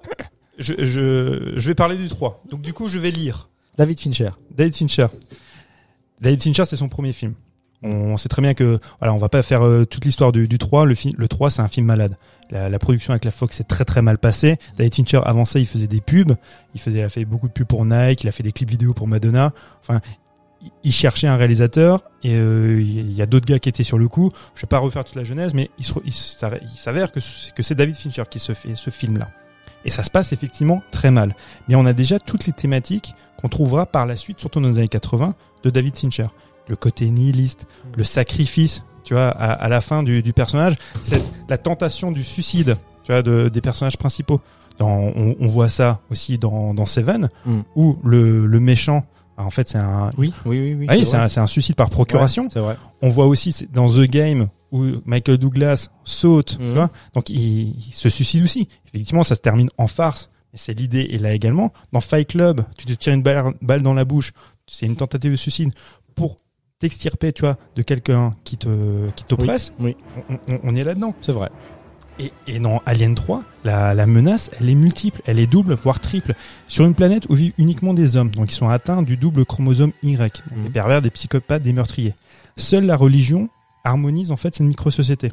je, 0.58 0.74
je, 0.78 1.52
je 1.56 1.66
vais 1.68 1.74
parler 1.74 1.96
du 1.96 2.08
3. 2.08 2.42
Donc 2.50 2.62
du 2.62 2.72
coup, 2.72 2.88
je 2.88 2.98
vais 2.98 3.10
lire. 3.10 3.48
David 3.76 3.98
Fincher. 4.00 4.30
David 4.56 4.74
Fincher. 4.74 5.06
David 6.20 6.42
Fincher, 6.42 6.64
c'est 6.64 6.76
son 6.76 6.88
premier 6.88 7.12
film. 7.12 7.34
On 7.82 8.18
sait 8.18 8.28
très 8.28 8.42
bien 8.42 8.52
que 8.52 8.78
voilà, 8.98 9.14
on 9.14 9.16
va 9.18 9.30
pas 9.30 9.40
faire 9.40 9.62
euh, 9.66 9.86
toute 9.86 10.04
l'histoire 10.04 10.32
du, 10.32 10.46
du 10.48 10.58
3. 10.58 10.84
Le, 10.84 10.94
film 10.94 11.14
le 11.16 11.28
3, 11.28 11.48
c'est 11.50 11.62
un 11.62 11.68
film 11.68 11.86
malade. 11.86 12.16
La, 12.50 12.68
la 12.68 12.78
production 12.78 13.12
avec 13.12 13.24
la 13.24 13.30
Fox 13.30 13.56
s'est 13.56 13.64
très 13.64 13.86
très 13.86 14.02
mal 14.02 14.18
passée. 14.18 14.58
David 14.76 14.94
Fincher, 14.94 15.20
avant 15.24 15.46
ça, 15.46 15.58
il 15.58 15.66
faisait 15.66 15.86
des 15.86 16.02
pubs. 16.02 16.34
Il, 16.74 16.80
faisait, 16.80 16.98
il 16.98 17.02
a 17.02 17.08
fait 17.08 17.24
beaucoup 17.24 17.48
de 17.48 17.52
pubs 17.54 17.66
pour 17.66 17.86
Nike. 17.86 18.22
Il 18.24 18.28
a 18.28 18.32
fait 18.32 18.42
des 18.42 18.52
clips 18.52 18.68
vidéo 18.70 18.92
pour 18.92 19.08
Madonna. 19.08 19.52
Enfin, 19.80 20.00
il- 20.62 20.70
il 20.84 20.92
cherchait 20.92 21.26
un 21.28 21.36
réalisateur 21.36 22.02
et 22.22 22.34
euh, 22.36 22.80
il 22.80 23.12
y 23.12 23.22
a 23.22 23.26
d'autres 23.26 23.46
gars 23.46 23.58
qui 23.58 23.68
étaient 23.68 23.82
sur 23.82 23.98
le 23.98 24.08
coup. 24.08 24.30
Je 24.54 24.62
vais 24.62 24.66
pas 24.68 24.78
refaire 24.78 25.04
toute 25.04 25.16
la 25.16 25.24
genèse, 25.24 25.54
mais 25.54 25.70
il, 25.78 26.12
s'avère 26.12 27.12
que 27.12 27.20
c'est 27.20 27.54
que 27.54 27.62
c'est 27.62 27.74
David 27.74 27.96
Fincher 27.96 28.24
qui 28.30 28.38
se 28.38 28.52
fait 28.52 28.74
ce 28.76 28.90
film-là. 28.90 29.30
Et 29.84 29.90
ça 29.90 30.02
se 30.02 30.10
passe 30.10 30.32
effectivement 30.32 30.82
très 30.90 31.10
mal. 31.10 31.34
Mais 31.68 31.74
on 31.74 31.86
a 31.86 31.92
déjà 31.94 32.18
toutes 32.18 32.46
les 32.46 32.52
thématiques 32.52 33.14
qu'on 33.38 33.48
trouvera 33.48 33.86
par 33.86 34.04
la 34.06 34.16
suite, 34.16 34.38
surtout 34.40 34.60
dans 34.60 34.68
les 34.68 34.78
années 34.78 34.88
80, 34.88 35.34
de 35.62 35.70
David 35.70 35.96
Fincher. 35.96 36.26
Le 36.68 36.76
côté 36.76 37.08
nihiliste, 37.08 37.66
le 37.96 38.04
sacrifice, 38.04 38.82
tu 39.04 39.14
vois, 39.14 39.28
à, 39.28 39.52
à 39.52 39.68
la 39.68 39.80
fin 39.80 40.02
du, 40.02 40.22
du 40.22 40.32
personnage, 40.34 40.74
c'est 41.00 41.22
la 41.48 41.56
tentation 41.56 42.12
du 42.12 42.22
suicide, 42.22 42.76
tu 43.04 43.12
vois, 43.12 43.22
de, 43.22 43.48
des 43.48 43.60
personnages 43.62 43.96
principaux. 43.96 44.40
Dans, 44.78 44.88
on, 45.16 45.34
on 45.40 45.46
voit 45.46 45.68
ça 45.70 46.00
aussi 46.10 46.38
dans, 46.38 46.74
dans 46.74 46.86
Seven, 46.86 47.28
Mm. 47.46 47.60
où 47.76 47.98
le, 48.04 48.46
le 48.46 48.60
méchant, 48.60 49.04
en 49.44 49.50
fait, 49.50 49.68
c'est 49.68 49.78
un, 49.78 50.10
Oui, 50.18 50.32
oui, 50.44 50.58
oui. 50.60 50.74
oui 50.74 50.86
ah 50.88 50.94
oui, 50.96 51.04
c'est 51.06 51.38
un, 51.40 51.46
suicide 51.46 51.74
par 51.76 51.90
procuration. 51.90 52.44
Ouais, 52.44 52.48
c'est 52.52 52.60
vrai. 52.60 52.76
On 53.02 53.08
voit 53.08 53.26
aussi 53.26 53.52
c'est 53.52 53.70
dans 53.70 53.88
The 53.88 54.02
Game 54.02 54.48
où 54.72 54.84
Michael 55.04 55.38
Douglas 55.38 55.88
saute, 56.04 56.58
Mhm. 56.60 56.68
tu 56.68 56.74
vois. 56.74 56.90
Donc 57.14 57.28
il, 57.30 57.70
il 57.76 57.92
se 57.92 58.08
suicide 58.08 58.42
aussi. 58.44 58.68
Effectivement, 58.86 59.22
ça 59.24 59.34
se 59.34 59.40
termine 59.40 59.68
en 59.78 59.86
farce. 59.86 60.30
C'est 60.54 60.72
l'idée 60.78 61.08
est 61.12 61.18
là 61.18 61.32
également. 61.32 61.72
Dans 61.92 62.00
Fight 62.00 62.28
Club, 62.28 62.62
tu 62.76 62.86
te 62.86 62.92
tires 62.92 63.12
une 63.14 63.22
balle, 63.22 63.54
balle 63.62 63.82
dans 63.82 63.94
la 63.94 64.04
bouche. 64.04 64.32
C'est 64.66 64.86
une 64.86 64.96
tentative 64.96 65.30
de 65.32 65.36
suicide 65.36 65.70
pour 66.14 66.36
t'extirper, 66.80 67.32
tu 67.32 67.42
vois, 67.42 67.56
de 67.76 67.82
quelqu'un 67.82 68.34
qui 68.44 68.56
te 68.56 69.10
qui 69.10 69.24
t'oppresse. 69.24 69.72
Oui, 69.78 69.96
On, 70.28 70.34
on- 70.54 70.60
on 70.64 70.74
est 70.76 70.82
là-dedans. 70.84 71.14
c'est 71.20 71.32
vrai. 71.32 71.50
Et, 72.20 72.32
et 72.46 72.58
dans 72.58 72.82
Alien 72.84 73.14
3, 73.14 73.42
la, 73.64 73.94
la 73.94 74.06
menace, 74.06 74.50
elle 74.60 74.68
est 74.68 74.74
multiple, 74.74 75.22
elle 75.24 75.38
est 75.38 75.46
double, 75.46 75.72
voire 75.74 76.00
triple. 76.00 76.34
Sur 76.68 76.84
une 76.84 76.94
planète 76.94 77.24
où 77.30 77.34
vivent 77.34 77.54
uniquement 77.56 77.94
des 77.94 78.16
hommes, 78.16 78.30
donc 78.30 78.52
ils 78.52 78.54
sont 78.54 78.68
atteints 78.68 79.00
du 79.02 79.16
double 79.16 79.46
chromosome 79.46 79.92
Y, 80.02 80.18
donc 80.50 80.58
Mhm. 80.58 80.64
des 80.64 80.70
pervers, 80.70 81.00
des 81.02 81.10
psychopathes, 81.10 81.62
des 81.62 81.72
meurtriers. 81.72 82.14
Seule 82.58 82.84
la 82.84 82.96
religion 82.96 83.48
harmonise 83.84 84.32
en 84.32 84.36
fait 84.36 84.54
cette 84.54 84.66
micro-société. 84.66 85.32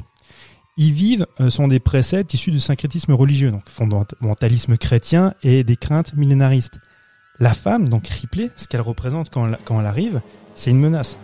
Ils 0.78 0.92
vivent 0.92 1.26
euh, 1.40 1.50
sont 1.50 1.68
des 1.68 1.80
préceptes 1.80 2.32
issus 2.32 2.52
du 2.52 2.60
syncrétisme 2.60 3.12
religieux, 3.12 3.50
donc 3.50 3.68
fondamentalisme 3.68 4.76
chrétien 4.78 5.34
et 5.42 5.64
des 5.64 5.76
craintes 5.76 6.14
millénaristes. 6.14 6.78
La 7.40 7.52
femme, 7.52 7.88
donc 7.88 8.06
Ripley, 8.08 8.50
ce 8.56 8.66
qu'elle 8.66 8.80
représente 8.80 9.28
quand 9.30 9.46
elle, 9.46 9.58
quand 9.64 9.78
elle 9.80 9.86
arrive, 9.86 10.22
c'est 10.54 10.70
une 10.70 10.80
menace. 10.80 11.18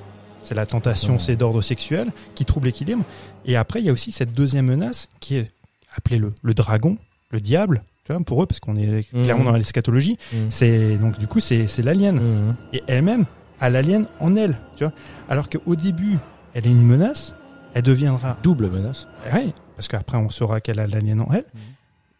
C'est 0.45 0.55
la 0.55 0.67
tentation, 0.67 1.19
c'est 1.19 1.37
d'ordre 1.37 1.63
sexuel 1.63 2.13
qui 2.35 2.45
trouble 2.45 2.67
l'équilibre. 2.67 3.03
Et 3.47 3.57
après, 3.57 3.81
il 3.81 3.87
y 3.87 3.89
a 3.89 3.93
aussi 3.93 4.13
cette 4.13 4.33
deuxième 4.35 4.67
menace 4.67 5.09
qui 5.21 5.37
est 5.37 5.51
appelée 5.97 6.19
le, 6.19 6.35
le 6.43 6.53
dragon, 6.55 6.99
le 7.31 7.41
diable, 7.41 7.83
tu 8.05 8.13
vois, 8.13 8.23
pour 8.23 8.43
eux, 8.43 8.47
parce 8.47 8.61
qu'on 8.61 8.77
est 8.77 9.09
clairement 9.11 9.45
Mhm. 9.45 9.51
dans 9.53 9.57
l'eschatologie. 9.57 10.19
Mhm. 10.33 10.51
C'est 10.51 10.97
donc 10.99 11.19
du 11.19 11.27
coup, 11.27 11.41
c'est 11.41 11.67
l'alien. 11.79 12.17
Mhm. 12.21 12.55
Et 12.75 12.83
elle-même 12.87 13.25
a 13.61 13.71
l'alien 13.71 14.07
en 14.21 14.37
elle, 14.37 14.59
tu 14.77 14.85
vois. 14.85 14.93
Alors 15.31 15.49
qu'au 15.49 15.75
début, 15.77 16.19
elle 16.53 16.67
est 16.67 16.71
une 16.71 16.85
menace, 16.87 17.35
elle 17.73 17.83
deviendra 17.83 18.37
Double 18.43 18.69
menace. 18.69 19.09
Ouais, 19.33 19.47
parce 19.77 19.89
qu'après 19.89 20.19
on 20.19 20.29
saura 20.29 20.61
qu'elle 20.61 20.79
a 20.79 20.87
l'alien 20.87 21.23
en 21.23 21.29
elle. 21.33 21.47
Mhm. 21.55 21.61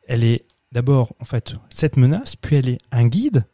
Elle 0.09 0.25
est 0.25 0.45
d'abord 0.73 1.13
en 1.21 1.25
fait 1.25 1.55
cette 1.69 1.97
menace, 1.99 2.37
puis 2.37 2.57
elle 2.57 2.69
est 2.71 2.79
un 2.91 3.07
guide, 3.07 3.45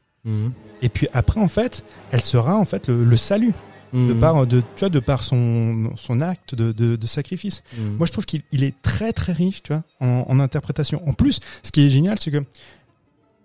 et 0.83 0.89
puis 0.89 1.09
après 1.13 1.41
en 1.41 1.49
fait, 1.49 1.83
elle 2.13 2.21
sera 2.21 2.55
en 2.57 2.65
fait 2.65 2.87
le, 2.89 3.03
le 3.05 3.17
salut 3.17 3.53
de 3.93 3.99
Mhm. 3.99 4.21
par 4.21 4.47
de 4.47 4.61
tu 4.61 4.81
vois 4.81 4.89
de 4.89 5.01
par 5.01 5.23
son 5.23 5.91
son 5.97 6.21
acte 6.21 6.55
de, 6.55 6.73
de, 6.73 6.97
de 6.97 7.07
sacrifice. 7.07 7.63
Mhm. 7.77 7.97
Moi 7.97 8.07
je 8.07 8.13
trouve 8.13 8.25
qu'il 8.27 8.43
il 8.53 8.63
est 8.65 8.75
très 8.83 9.13
très 9.13 9.33
riche, 9.33 9.63
tu 9.63 9.73
vois, 9.73 9.83
en, 10.01 10.25
en 10.29 10.41
interprétation. 10.41 11.03
En 11.09 11.13
plus, 11.13 11.41
ce 11.63 11.71
qui 11.73 11.85
est 11.85 11.91
génial, 11.91 12.19
c'est 12.21 12.31
que 12.31 12.45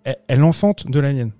elle, 0.04 0.16
elle 0.28 0.42
enfante 0.42 0.86
de 0.90 1.00
l'alien. 1.00 1.30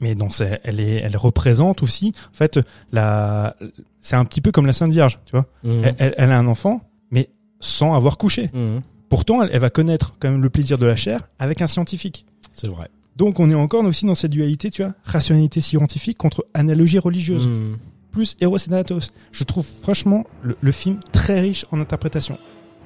Mais 0.00 0.14
donc 0.16 0.32
c'est- 0.34 0.60
elle 0.64 0.80
est 0.80 0.96
elle 0.96 1.16
représente 1.16 1.82
aussi 1.82 2.12
en 2.32 2.34
fait 2.34 2.58
la 2.90 3.54
c'est 4.00 4.16
un 4.16 4.24
petit 4.24 4.40
peu 4.40 4.50
comme 4.50 4.66
la 4.66 4.72
Sainte 4.72 4.92
Vierge, 4.92 5.16
tu 5.26 5.30
vois. 5.32 5.46
Mhm. 5.62 5.84
Elle, 5.84 5.94
elle- 5.98 6.14
elle 6.18 6.32
a 6.32 6.38
un 6.38 6.46
enfant 6.48 6.82
mais 7.10 7.28
sans 7.60 7.94
avoir 7.94 8.18
couché. 8.18 8.50
Pourtant, 9.08 9.42
elle, 9.42 9.60
va 9.60 9.68
connaître 9.68 10.14
quand 10.18 10.30
même 10.30 10.42
le 10.42 10.48
plaisir 10.50 10.78
de 10.78 10.86
la 10.86 10.96
chair 10.96 11.28
avec 11.38 11.60
un 11.60 11.66
scientifique. 11.66 12.24
C'est 12.54 12.66
vrai. 12.66 12.88
Donc 13.14 13.38
on 13.40 13.50
est 13.50 13.54
encore 13.54 13.84
aussi 13.84 14.06
dans 14.06 14.14
cette 14.14 14.30
dualité, 14.30 14.70
tu 14.70 14.82
vois, 14.82 14.94
rationalité 15.04 15.60
scientifique 15.60 16.16
contre 16.16 16.46
analogie 16.54 16.98
religieuse. 16.98 17.46
Plus 18.12 18.36
Eros 18.40 18.58
et 18.58 18.60
Thanatos. 18.68 19.10
Je 19.32 19.44
trouve 19.44 19.66
franchement 19.66 20.24
le, 20.42 20.56
le 20.60 20.72
film 20.72 20.98
très 21.12 21.40
riche 21.40 21.64
en 21.72 21.80
interprétation. 21.80 22.38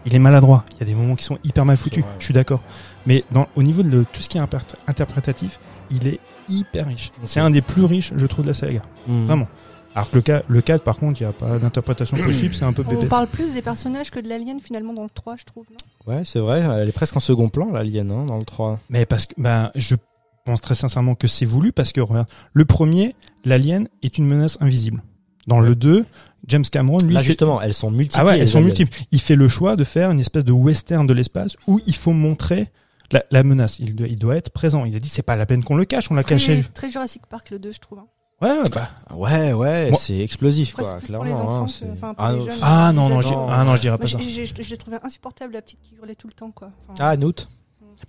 Il 0.07 0.15
est 0.15 0.19
maladroit, 0.21 0.65
il 0.73 0.81
y 0.81 0.83
a 0.85 0.87
des 0.87 0.95
moments 0.95 1.17
qui 1.17 1.25
sont 1.25 1.39
hyper 1.45 1.65
mal 1.65 1.77
foutus, 1.77 2.05
vrai. 2.05 2.13
je 2.21 2.25
suis 2.25 2.35
d'accord. 2.35 2.63
Mais 3.07 3.25
dans, 3.33 3.49
au 3.57 3.63
niveau 3.65 3.83
de 3.83 3.91
le- 3.91 4.05
tout 4.05 4.23
ce 4.23 4.29
qui 4.29 4.39
est 4.39 4.41
interprétatif, 4.87 5.59
il 5.91 6.07
est 6.07 6.21
hyper 6.49 6.87
riche. 6.87 7.11
C'est 7.25 7.41
un 7.41 7.51
des 7.51 7.61
plus 7.61 7.85
riches, 7.85 8.13
je 8.17 8.27
trouve, 8.27 8.45
de 8.45 8.51
la 8.51 8.55
saga. 8.55 8.83
Mhm. 9.09 9.27
Vraiment. 9.27 9.49
Alors 9.97 10.11
que 10.11 10.17
le, 10.17 10.23
cas, 10.23 10.43
le 10.47 10.61
4, 10.61 10.85
par 10.85 10.99
contre, 10.99 11.21
il 11.21 11.25
n'y 11.25 11.29
a 11.31 11.33
pas 11.33 11.59
d'interprétation 11.59 12.17
possible, 12.19 12.55
c'est 12.55 12.65
un 12.65 12.73
peu 12.73 12.85
On 12.87 12.91
bébé. 12.91 13.07
parle 13.07 13.27
plus 13.27 13.55
des 13.55 13.63
personnages 13.63 14.11
que 14.11 14.21
de 14.21 14.29
l'alien 14.29 14.61
finalement 14.61 14.93
dans 14.93 15.05
le 15.05 15.11
3, 15.13 15.37
je 15.39 15.45
trouve. 15.45 15.65
Non? 15.71 16.13
Ouais, 16.15 16.23
c'est 16.25 16.39
vrai. 16.39 16.61
Elle 16.61 16.89
est 16.89 16.93
presque 16.93 17.17
en 17.17 17.21
second 17.21 17.49
plan, 17.49 17.73
l'alien, 17.73 18.11
hein, 18.11 18.27
dans 18.27 18.37
le 18.39 18.45
3. 18.45 18.79
Mais 18.91 19.07
parce 19.07 19.25
que 19.27 19.33
ben 19.39 19.71
je 19.75 19.97
pense 20.45 20.61
très 20.61 20.75
sincèrement 20.75 21.15
que 21.15 21.27
c'est 21.27 21.47
voulu 21.47 21.73
parce 21.73 21.93
que 21.93 22.01
regarde, 22.03 22.29
le 22.53 22.65
premier, 22.67 23.17
l'alien 23.45 23.89
est 24.03 24.19
une 24.19 24.27
menace 24.27 24.59
invisible. 24.61 25.03
Dans 25.47 25.61
le 25.61 25.75
2, 25.75 26.05
James 26.49 26.65
Cameron 26.65 26.99
lui 26.99 27.15
Là, 27.15 27.21
fait- 27.21 27.27
justement, 27.27 27.61
elles 27.61 27.75
sont 27.75 27.91
multiples. 27.91 28.19
Ah 28.21 28.25
ouais, 28.25 28.35
elles 28.35 28.41
les 28.41 28.47
sont 28.47 28.59
aliens. 28.59 28.67
multiples. 28.69 28.97
Il 29.13 29.21
fait 29.21 29.37
le 29.37 29.49
choix 29.49 29.77
de 29.77 29.85
faire 29.85 30.11
une 30.11 30.21
espèce 30.21 30.45
de 30.45 30.53
western 30.53 31.07
de 31.07 31.15
l'espace 31.15 31.57
où 31.67 31.81
il 31.87 31.95
faut 31.95 32.13
montrer 32.13 32.69
la, 33.13 33.23
la 33.31 33.43
menace. 33.45 33.79
Il 33.79 33.95
doit, 33.95 34.09
il 34.09 34.19
doit 34.19 34.37
être 34.37 34.51
présent. 34.51 34.85
Il 34.85 34.95
a 34.97 34.99
dit 34.99 35.09
c'est 35.09 35.23
pas 35.23 35.37
la 35.37 35.47
peine 35.47 35.63
qu'on 35.63 35.77
le 35.77 35.85
cache, 35.85 36.11
on 36.11 36.15
l'a 36.15 36.23
très, 36.25 36.35
caché. 36.37 36.65
très 36.75 36.91
Jurassic 36.91 37.23
Park 37.27 37.51
le 37.51 37.59
2, 37.59 37.73
je 37.73 37.79
trouve. 37.79 37.99
hein. 38.01 38.07
Ouais, 38.43 38.51
ouais, 38.51 38.69
bah. 38.69 38.89
Ouais, 39.17 39.53
ouais, 39.55 39.91
Moi- 39.91 39.99
c'est 39.99 40.19
explosif, 40.19 40.75
quoi, 40.75 40.99
clairement. 41.01 41.63
hein, 41.65 41.67
que- 41.67 41.85
ah, 42.19 42.33
les 42.33 42.39
non. 42.39 42.45
jeunes. 42.45 42.59
Ah 42.61 42.93
non 42.93 43.09
non, 43.09 43.49
ah 43.49 43.65
non, 43.65 43.77
je 43.77 43.81
dirais 43.81 43.97
pas 43.97 44.05
Moi, 44.05 44.21
ça. 44.21 44.63
J'ai 44.63 44.77
trouvé 44.77 44.99
insupportable 45.03 45.55
la 45.55 45.63
petite 45.63 45.81
qui 45.81 45.95
hurlait 45.95 46.17
tout 46.17 46.27
le 46.27 46.35
temps, 46.35 46.51
quoi. 46.51 46.71
Enfin, 46.89 46.95
Ah, 46.99 47.17
Noot. 47.17 47.49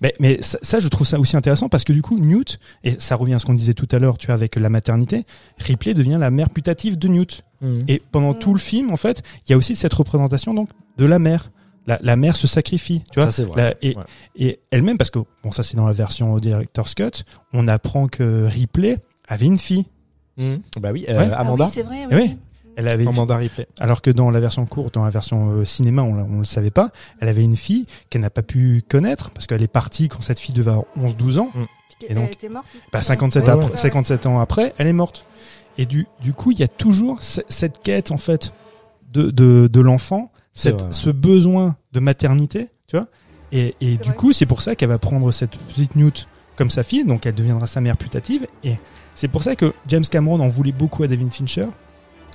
Mais, 0.02 0.14
mais 0.20 0.42
ça, 0.42 0.58
ça, 0.62 0.80
je 0.80 0.88
trouve 0.88 1.08
ça 1.08 1.20
aussi 1.20 1.36
intéressant 1.38 1.70
parce 1.70 1.84
que 1.84 1.94
du 1.94 2.02
coup, 2.02 2.20
Newt, 2.20 2.60
et 2.84 2.96
ça 3.00 3.16
revient 3.16 3.34
à 3.36 3.40
ce 3.40 3.46
qu'on 3.46 3.54
disait 3.54 3.74
tout 3.74 3.88
à 3.92 4.00
l'heure, 4.00 4.18
tu 4.18 4.28
vois, 4.28 4.36
avec 4.36 4.56
la 4.56 4.70
maternité, 4.70 5.26
Ripley 5.58 5.94
devient 5.94 6.18
la 6.20 6.30
mère 6.32 6.50
putative 6.50 6.98
de 6.98 7.08
Newt. 7.08 7.44
Mhm. 7.62 7.84
Et 7.88 8.02
pendant 8.12 8.34
Mm. 8.34 8.40
tout 8.40 8.54
le 8.54 8.60
film, 8.60 8.92
en 8.92 8.98
fait, 8.98 9.24
il 9.48 9.52
y 9.52 9.54
a 9.54 9.58
aussi 9.58 9.76
cette 9.76 9.94
représentation 9.94 10.54
donc 10.54 10.70
de 10.98 11.06
la 11.06 11.18
mère. 11.20 11.52
La, 11.88 11.98
la 12.02 12.16
mère 12.18 12.36
se 12.36 12.48
sacrifie, 12.48 13.02
tu 13.12 13.20
vois. 13.20 13.32
Ça, 13.32 13.32
c'est 13.32 13.44
vrai. 13.46 13.56
La- 13.64 13.76
et 13.82 13.96
Ouais. 13.96 14.04
et 14.36 14.60
elle-même, 14.72 14.98
parce 14.98 15.10
que 15.10 15.20
bon, 15.44 15.52
ça 15.54 15.64
c'est 15.64 15.78
dans 15.78 15.88
la 15.88 15.94
version 15.94 16.34
au 16.34 16.40
director's 16.42 16.94
cut, 16.94 17.24
on 17.54 17.68
apprend 17.70 18.08
que 18.10 18.44
Ripley 18.46 18.98
avait 19.28 19.46
une 19.46 19.58
fille. 19.58 19.86
Mhm. 20.36 20.62
Bah 20.82 20.90
oui, 20.92 21.06
euh, 21.10 21.18
Ouais. 21.18 21.30
Ah 21.34 21.40
Amanda. 21.40 21.64
oui, 21.66 21.72
c'est 21.74 21.82
vrai. 21.84 21.98
Eh 22.12 22.16
oui. 22.16 22.22
oui. 22.24 22.38
Elle 22.78 22.88
avait 22.88 23.05
En 23.07 23.09
une- 23.11 23.15
mandat 23.17 23.38
replay. 23.38 23.67
alors 23.80 24.01
que 24.01 24.09
dans 24.11 24.30
la 24.32 24.39
version 24.39 24.65
courte, 24.65 24.93
dans 24.93 25.03
la 25.03 25.09
version 25.09 25.49
euh, 25.49 25.65
cinéma, 25.65 26.03
on, 26.03 26.13
on 26.17 26.39
le 26.39 26.45
savait 26.45 26.69
pas. 26.71 26.91
Elle 27.19 27.28
avait 27.28 27.43
une 27.43 27.57
fille 27.57 27.86
qu'elle 28.09 28.21
n'a 28.21 28.30
pas 28.30 28.43
pu 28.43 28.84
connaître 28.88 29.32
parce 29.32 29.47
qu'elle 29.47 29.63
est 29.63 29.67
partie 29.67 30.07
quand 30.07 30.21
cette 30.21 30.39
fille 30.39 30.53
devait 30.55 30.71
avoir 30.71 30.86
11-12 30.97 31.39
ans. 31.39 31.49
Puis 31.99 32.07
Et 32.09 32.13
donc, 32.13 32.25
elle 32.28 32.34
était 32.34 32.49
morte. 32.49 32.67
Bah, 32.93 33.01
57, 33.01 33.43
Ouais, 33.43 33.49
après- 33.49 33.71
ouais. 33.71 33.75
57 33.78 34.25
ans 34.28 34.39
après, 34.39 34.73
elle 34.78 34.88
est 34.88 34.93
morte. 34.93 35.25
Et 35.80 35.86
du, 35.86 36.05
du 36.21 36.34
coup, 36.34 36.51
il 36.51 36.59
y 36.59 36.63
a 36.63 36.67
toujours 36.67 37.21
ce- 37.23 37.41
cette 37.49 37.82
quête, 37.82 38.11
en 38.11 38.17
fait, 38.17 38.53
de, 39.11 39.32
de, 39.32 39.67
de 39.71 39.80
l'enfant, 39.82 40.32
ce 40.53 41.09
besoin 41.09 41.75
de 41.93 41.99
maternité, 41.99 42.69
tu 42.88 42.95
vois. 42.97 43.07
Et, 43.51 43.75
et 43.82 43.97
du 43.97 44.09
vrai. 44.09 44.15
coup, 44.15 44.34
c'est 44.34 44.45
pour 44.45 44.61
ça 44.61 44.75
qu'elle 44.75 44.89
va 44.89 44.97
prendre 44.99 45.32
cette 45.32 45.55
petite 45.57 45.95
Newt 45.95 46.28
comme 46.55 46.69
sa 46.69 46.84
fille, 46.84 47.05
donc 47.05 47.25
elle 47.25 47.36
deviendra 47.36 47.65
sa 47.67 47.80
mère 47.82 47.95
putative. 47.97 48.45
Et 48.63 48.75
c'est 49.15 49.28
pour 49.30 49.41
ça 49.43 49.55
que 49.55 49.73
James 49.88 50.03
Cameron 50.03 50.39
en 50.41 50.47
voulait 50.47 50.71
beaucoup 50.71 51.03
à 51.03 51.07
David 51.07 51.32
Fincher. 51.32 51.67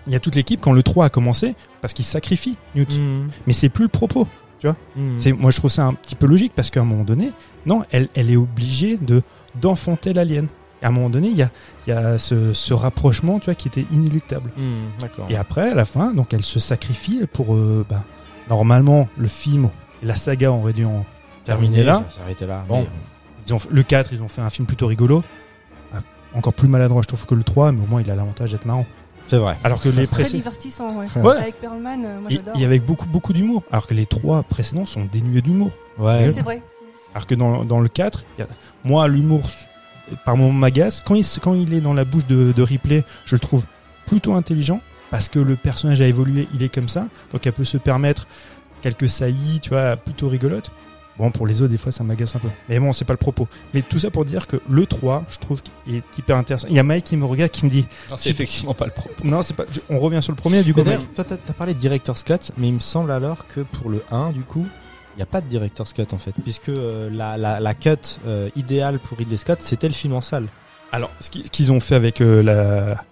Il 0.07 0.13
y 0.13 0.17
a 0.17 0.21
toute 0.21 0.35
l'équipe, 0.35 0.61
quand 0.61 0.73
le 0.73 0.83
3 0.83 1.07
a 1.07 1.09
commencé, 1.11 1.55
parce 1.81 1.93
qu'il 1.93 2.05
sacrifie 2.05 2.57
Newt. 2.75 2.91
Mmh. 2.97 3.29
Mais 3.47 3.53
c'est 3.53 3.69
plus 3.69 3.85
le 3.85 3.89
propos. 3.89 4.27
Mmh. 4.65 5.01
C'est, 5.17 5.33
moi, 5.33 5.51
je 5.51 5.57
trouve 5.59 5.71
ça 5.71 5.85
un 5.85 5.95
petit 5.95 6.15
peu 6.15 6.27
logique 6.27 6.53
parce 6.55 6.71
qu'à 6.71 6.81
un 6.81 6.85
moment 6.85 7.03
donné, 7.05 7.33
non, 7.67 7.83
elle, 7.91 8.09
elle 8.15 8.31
est 8.31 8.37
obligée 8.37 8.97
de 8.97 9.23
d'enfanter 9.61 10.13
l'alien. 10.13 10.47
À 10.83 10.89
un 10.89 10.91
moment 10.91 11.11
donné, 11.11 11.29
il 11.29 11.37
y 11.37 11.43
a, 11.43 11.51
il 11.87 11.91
y 11.91 11.93
a 11.93 12.17
ce, 12.19 12.53
ce 12.53 12.75
rapprochement, 12.75 13.39
tu 13.39 13.45
vois, 13.47 13.55
qui 13.55 13.69
était 13.69 13.85
inéluctable. 13.93 14.51
Mmh, 14.57 14.63
D'accord. 15.01 15.27
Et 15.31 15.37
après, 15.37 15.71
à 15.71 15.75
la 15.75 15.85
fin, 15.85 16.13
donc, 16.15 16.33
elle 16.35 16.43
se 16.45 16.59
sacrifie 16.59 17.21
pour, 17.33 17.55
euh, 17.55 17.85
bah, 17.89 18.03
normalement, 18.49 19.09
le 19.17 19.29
film, 19.29 19.69
et 20.03 20.07
la 20.07 20.15
saga 20.17 20.51
aurait 20.53 20.73
dû 20.73 20.85
en 20.85 21.05
terminer 21.45 21.79
là. 21.85 22.05
Bon. 22.69 22.81
mais- 22.81 22.89
Ils 23.47 23.55
ont, 23.55 23.59
le 23.71 23.83
4, 23.83 24.13
ils 24.13 24.23
ont 24.23 24.29
fait 24.29 24.41
un 24.43 24.51
film 24.51 24.67
plutôt 24.67 24.87
rigolo. 24.87 25.23
Ah, 25.95 25.99
Encore 26.35 26.55
plus 26.55 26.69
maladroit, 26.69 27.03
je 27.03 27.09
trouve, 27.09 27.27
que 27.27 27.35
le 27.35 27.43
3, 27.45 27.73
mais 27.73 27.83
au 27.83 27.87
moins, 27.87 28.01
il 28.01 28.11
a 28.11 28.15
l'avantage 28.17 28.53
d'être 28.53 28.65
marrant. 28.67 28.87
C'est 29.33 29.39
vrai. 29.39 29.57
Alors 29.65 29.81
que 29.81 29.89
les 29.89 30.07
Très 30.07 30.25
précédents. 30.25 30.37
divertissant, 30.41 30.99
ouais. 30.99 31.07
Ouais. 31.17 31.37
Avec 31.39 31.59
Perlman, 31.59 32.05
euh, 32.05 32.21
moi 32.21 32.31
Il 32.31 32.37
j'adore. 32.37 32.53
il 32.55 32.61
y 32.61 32.65
avait 32.67 32.81
beaucoup, 32.81 33.07
beaucoup 33.07 33.33
d'humour. 33.33 33.63
Alors 33.73 33.87
que 33.87 33.95
les 33.95 34.05
trois 34.05 34.43
précédents 34.43 34.85
sont 34.85 35.07
dénués 35.11 35.41
d'humour. 35.41 35.71
Ouais. 35.97 36.31
C'est 36.31 36.43
vrai. 36.43 36.61
Alors 37.15 37.27
que 37.27 37.35
dans, 37.35 37.65
dans 37.65 37.81
le 37.81 37.89
4, 37.89 38.25
il 38.37 38.43
y 38.43 38.45
a- 38.45 38.49
moi, 38.85 39.09
l'humour, 39.09 39.49
par 40.27 40.37
moments 40.37 40.53
m'agace. 40.53 41.03
Quand 41.03 41.15
il, 41.15 41.25
quand 41.41 41.55
il 41.55 41.73
est 41.73 41.81
dans 41.81 41.95
la 41.95 42.05
bouche 42.05 42.27
de, 42.27 42.53
de 42.53 42.63
Ripley, 42.63 43.05
je 43.25 43.35
le 43.37 43.39
trouve 43.41 43.65
plutôt 44.05 44.35
intelligent 44.35 44.83
parce 45.11 45.31
que 45.31 45.39
le 45.39 45.57
personnage 45.57 46.03
a 46.03 46.07
évolué, 46.07 46.47
il 46.53 46.63
est 46.63 46.69
comme 46.69 46.91
ça. 46.91 47.07
Donc 47.33 47.47
elle 47.47 47.55
peut 47.55 47.65
se 47.65 47.79
permettre 47.79 48.27
quelques 48.83 49.09
saillies, 49.09 49.61
tu 49.63 49.71
vois, 49.71 49.97
plutôt 49.97 50.29
rigolotes. 50.29 50.71
Bon, 51.19 51.31
pour 51.31 51.47
les 51.47 51.61
autres, 51.61 51.71
des 51.71 51.77
fois, 51.79 51.93
ça 51.93 52.03
m'agace 52.05 52.35
un 52.37 52.39
peu. 52.39 52.49
Mais 52.71 52.79
bon, 52.79 52.93
c'est 52.93 53.05
pas 53.05 53.13
le 53.13 53.19
propos. 53.19 53.47
Mais 53.75 53.83
tout 53.83 53.99
ça 53.99 54.11
pour 54.11 54.25
dire 54.25 54.47
que 54.47 54.57
le 54.69 54.87
3, 54.87 55.25
je 55.29 55.39
trouve 55.39 55.63
qu'il 55.63 55.97
est 55.97 56.03
hyper 56.19 56.37
intéressant. 56.39 56.67
Il 56.71 56.75
y 56.75 56.79
a 56.79 56.83
Mike 56.83 57.05
qui 57.05 57.17
me 57.19 57.27
regarde, 57.27 57.51
qui 57.51 57.67
me 57.67 57.71
dit, 57.71 57.85
Non, 58.11 58.17
c'est 58.17 58.31
effectivement 58.31 58.73
pas 58.75 58.87
le 58.87 58.93
propos. 58.93 59.23
non, 59.23 59.43
c'est 59.43 59.55
pas, 59.55 59.65
on 59.91 59.99
revient 59.99 60.21
sur 60.23 60.33
le 60.33 60.37
premier, 60.37 60.63
du 60.63 60.73
coup. 60.73 60.81
Mais 60.81 60.85
d'ailleurs, 60.87 61.03
toi, 61.15 61.25
t'as 61.25 61.37
parlé 61.53 61.75
de 61.75 61.79
Director's 61.79 62.23
Cut, 62.25 62.53
mais 62.57 62.69
il 62.69 62.75
me 62.75 62.81
semble 62.81 63.11
alors 63.11 63.47
que 63.47 63.61
pour 63.61 63.91
le 63.91 64.03
1, 64.11 64.33
du 64.33 64.41
coup, 64.41 64.67
il 65.15 65.19
n'y 65.19 65.23
a 65.23 65.27
pas 65.27 65.43
de 65.43 65.47
Director's 65.49 65.93
Cut 65.93 66.07
en 66.13 66.19
fait, 66.19 66.33
puisque 66.43 66.71
euh, 66.71 67.11
la, 67.13 67.37
la, 67.37 67.61
la 67.61 67.75
cut 67.75 67.91
euh, 68.27 68.49
idéale 68.57 68.99
pour 68.99 69.19
Ridley 69.19 69.37
Scott, 69.37 69.59
c'était 69.61 69.89
le 69.89 69.93
film 69.95 70.15
en 70.15 70.23
salle. 70.23 70.47
Alors, 70.93 71.11
ce 71.21 71.29
qui- 71.29 71.45
ce 71.45 71.51
qu'ils 71.51 71.71
ont 71.71 71.81
fait 71.81 71.95
avec 71.95 72.23
euh, 72.23 72.43
la, 72.43 73.05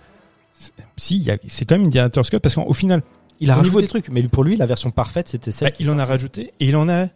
si, 0.96 1.16
il 1.18 1.22
y 1.22 1.30
a- 1.30 1.36
c'est 1.48 1.66
quand 1.66 1.74
même 1.74 1.84
une 1.84 1.90
director's 1.90 2.30
cut 2.30 2.40
parce 2.40 2.55
qu'au 2.55 2.72
final, 2.72 3.03
Il 3.42 3.51
a 3.51 3.55
Au 3.55 3.57
rajouté 3.57 3.68
niveau 3.70 3.80
des 3.80 3.88
trucs, 3.88 4.09
mais 4.11 4.22
pour 4.24 4.44
lui, 4.44 4.57
la 4.57 4.66
version 4.66 4.90
parfaite, 4.90 5.28
c'était 5.28 5.51
celle. 5.53 5.68
bah, 5.70 5.74
il 5.80 5.88
en 5.90 5.98
a 5.98 6.05
rajouté 6.05 6.53
et 6.61 6.66
il 6.68 6.76
en 6.76 6.88
a 6.90 7.07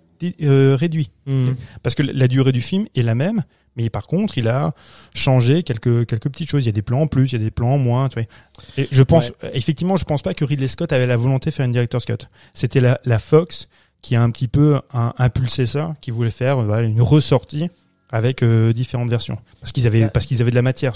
euh, 0.42 0.76
réduit. 0.76 1.10
Hmm. 1.26 1.52
Parce 1.82 1.94
que 1.94 2.02
la 2.02 2.28
durée 2.28 2.52
du 2.52 2.60
film 2.60 2.86
est 2.94 3.02
la 3.02 3.14
même, 3.14 3.42
mais 3.76 3.90
par 3.90 4.06
contre, 4.06 4.38
il 4.38 4.48
a 4.48 4.72
changé 5.14 5.62
quelques 5.62 6.06
quelques 6.06 6.28
petites 6.30 6.48
choses. 6.50 6.62
Il 6.62 6.66
y 6.66 6.68
a 6.68 6.72
des 6.72 6.82
plans 6.82 7.02
en 7.02 7.06
plus, 7.06 7.32
il 7.32 7.32
y 7.32 7.36
a 7.42 7.44
des 7.44 7.50
plans 7.50 7.74
en 7.74 7.78
moins. 7.78 8.08
Tu 8.08 8.20
vois. 8.20 8.28
Et 8.76 8.88
je 8.90 9.02
pense, 9.02 9.32
effectivement, 9.52 9.96
je 9.96 10.04
pense 10.04 10.22
pas 10.22 10.34
que 10.34 10.44
Ridley 10.44 10.68
Scott 10.68 10.92
avait 10.92 11.06
la 11.06 11.16
volonté 11.16 11.50
de 11.50 11.54
faire 11.54 11.66
une 11.66 11.72
director's 11.72 12.04
cut. 12.04 12.26
C'était 12.52 12.80
la, 12.80 12.98
la 13.04 13.18
Fox 13.18 13.68
qui 14.02 14.16
a 14.16 14.22
un 14.22 14.30
petit 14.30 14.48
peu 14.48 14.80
un- 14.92 15.14
impulsé 15.18 15.66
ça, 15.66 15.96
qui 16.00 16.10
voulait 16.10 16.30
faire 16.30 16.58
euh, 16.58 16.66
voilà, 16.66 16.86
une 16.86 17.00
ressortie 17.00 17.68
avec 18.10 18.42
euh, 18.42 18.72
différentes 18.72 19.08
versions, 19.10 19.38
parce 19.60 19.72
qu'ils 19.72 19.86
avaient 19.86 20.02
Bah, 20.02 20.10
parce 20.10 20.26
qu'ils 20.26 20.40
avaient 20.42 20.50
de 20.50 20.56
la 20.56 20.62
matière. 20.62 20.92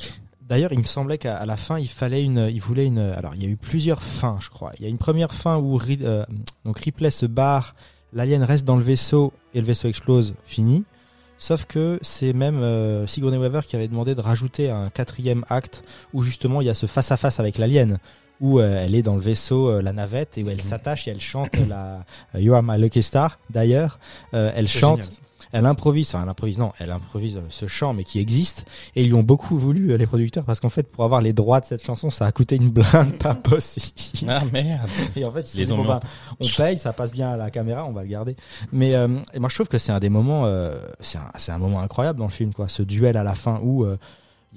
D'ailleurs, 0.46 0.72
il 0.72 0.78
me 0.78 0.84
semblait 0.84 1.18
qu'à 1.18 1.44
la 1.44 1.56
fin, 1.56 1.78
il 1.78 1.88
fallait 1.88 2.22
une, 2.22 2.48
il 2.50 2.60
voulait 2.60 2.86
une. 2.86 2.98
Alors, 2.98 3.34
il 3.34 3.42
y 3.42 3.46
a 3.46 3.48
eu 3.48 3.56
plusieurs 3.56 4.02
fins, 4.02 4.38
je 4.40 4.48
crois. 4.48 4.72
Il 4.78 4.82
y 4.84 4.86
a 4.86 4.88
une 4.88 4.98
première 4.98 5.34
fin 5.34 5.56
où 5.58 5.78
euh, 6.02 6.24
donc 6.64 6.78
Ripley 6.78 7.10
se 7.10 7.26
barre, 7.26 7.74
l'alien 8.12 8.42
reste 8.42 8.64
dans 8.64 8.76
le 8.76 8.82
vaisseau 8.82 9.32
et 9.54 9.60
le 9.60 9.66
vaisseau 9.66 9.88
explose, 9.88 10.34
fini. 10.44 10.84
Sauf 11.38 11.66
que 11.66 11.98
c'est 12.02 12.32
même 12.32 12.58
euh, 12.58 13.06
Sigourney 13.06 13.38
Weaver 13.38 13.60
qui 13.66 13.76
avait 13.76 13.86
demandé 13.86 14.14
de 14.14 14.20
rajouter 14.20 14.70
un 14.70 14.90
quatrième 14.90 15.44
acte 15.48 15.84
où 16.12 16.22
justement 16.22 16.60
il 16.60 16.66
y 16.66 16.70
a 16.70 16.74
ce 16.74 16.86
face 16.86 17.12
à 17.12 17.16
face 17.16 17.38
avec 17.38 17.58
l'alien 17.58 17.98
où 18.40 18.58
euh, 18.58 18.84
elle 18.84 18.94
est 18.94 19.02
dans 19.02 19.14
le 19.14 19.20
vaisseau, 19.20 19.68
euh, 19.68 19.82
la 19.82 19.92
navette, 19.92 20.38
et 20.38 20.44
où 20.44 20.48
elle 20.48 20.60
s'attache 20.60 21.08
et 21.08 21.10
elle 21.10 21.20
chante 21.20 21.50
la 21.68 22.04
You 22.34 22.54
Are 22.54 22.62
My 22.62 22.78
Lucky 22.78 23.02
Star. 23.02 23.38
D'ailleurs, 23.50 23.98
elle 24.32 24.68
chante, 24.68 25.02
génial. 25.02 25.16
Elle 25.52 25.66
improvise, 25.66 26.08
enfin 26.08 26.22
elle 26.22 26.28
improvise, 26.28 26.58
non, 26.58 26.72
elle 26.78 26.90
improvise 26.90 27.36
euh, 27.36 27.40
ce 27.48 27.66
chant, 27.66 27.94
mais 27.94 28.04
qui 28.04 28.18
existe. 28.20 28.64
Et 28.96 29.02
ils 29.02 29.08
lui 29.08 29.14
ont 29.14 29.22
beaucoup 29.22 29.56
voulu, 29.58 29.90
euh, 29.92 29.96
les 29.96 30.06
producteurs, 30.06 30.44
parce 30.44 30.60
qu'en 30.60 30.68
fait, 30.68 30.84
pour 30.90 31.04
avoir 31.04 31.20
les 31.22 31.32
droits 31.32 31.60
de 31.60 31.64
cette 31.64 31.84
chanson, 31.84 32.10
ça 32.10 32.26
a 32.26 32.32
coûté 32.32 32.56
une 32.56 32.70
blinde 32.70 33.12
pas 33.18 33.34
possible. 33.34 34.30
Ah 34.30 34.42
merde. 34.52 34.88
Et 35.16 35.24
en 35.24 35.32
fait, 35.32 35.52
ils 35.54 35.58
Les 35.60 35.64
dit, 35.66 35.70
bon, 35.72 35.78
mis 35.78 35.84
en- 35.84 35.88
bah, 35.88 36.00
on 36.40 36.48
paye, 36.56 36.78
ça 36.78 36.92
passe 36.92 37.12
bien 37.12 37.30
à 37.30 37.36
la 37.36 37.50
caméra, 37.50 37.84
on 37.86 37.92
va 37.92 38.02
le 38.02 38.08
garder. 38.08 38.36
Mais 38.72 38.94
euh, 38.94 39.08
et 39.34 39.38
moi, 39.38 39.48
je 39.48 39.54
trouve 39.54 39.68
que 39.68 39.78
c'est 39.78 39.92
un 39.92 40.00
des 40.00 40.08
moments, 40.10 40.46
euh, 40.46 40.72
c'est 41.00 41.18
un, 41.18 41.30
c'est 41.38 41.52
un 41.52 41.58
moment 41.58 41.80
incroyable 41.80 42.18
dans 42.18 42.26
le 42.26 42.30
film, 42.32 42.52
quoi. 42.52 42.68
Ce 42.68 42.82
duel 42.82 43.16
à 43.16 43.22
la 43.24 43.34
fin 43.34 43.60
où 43.62 43.84
euh, 43.84 43.96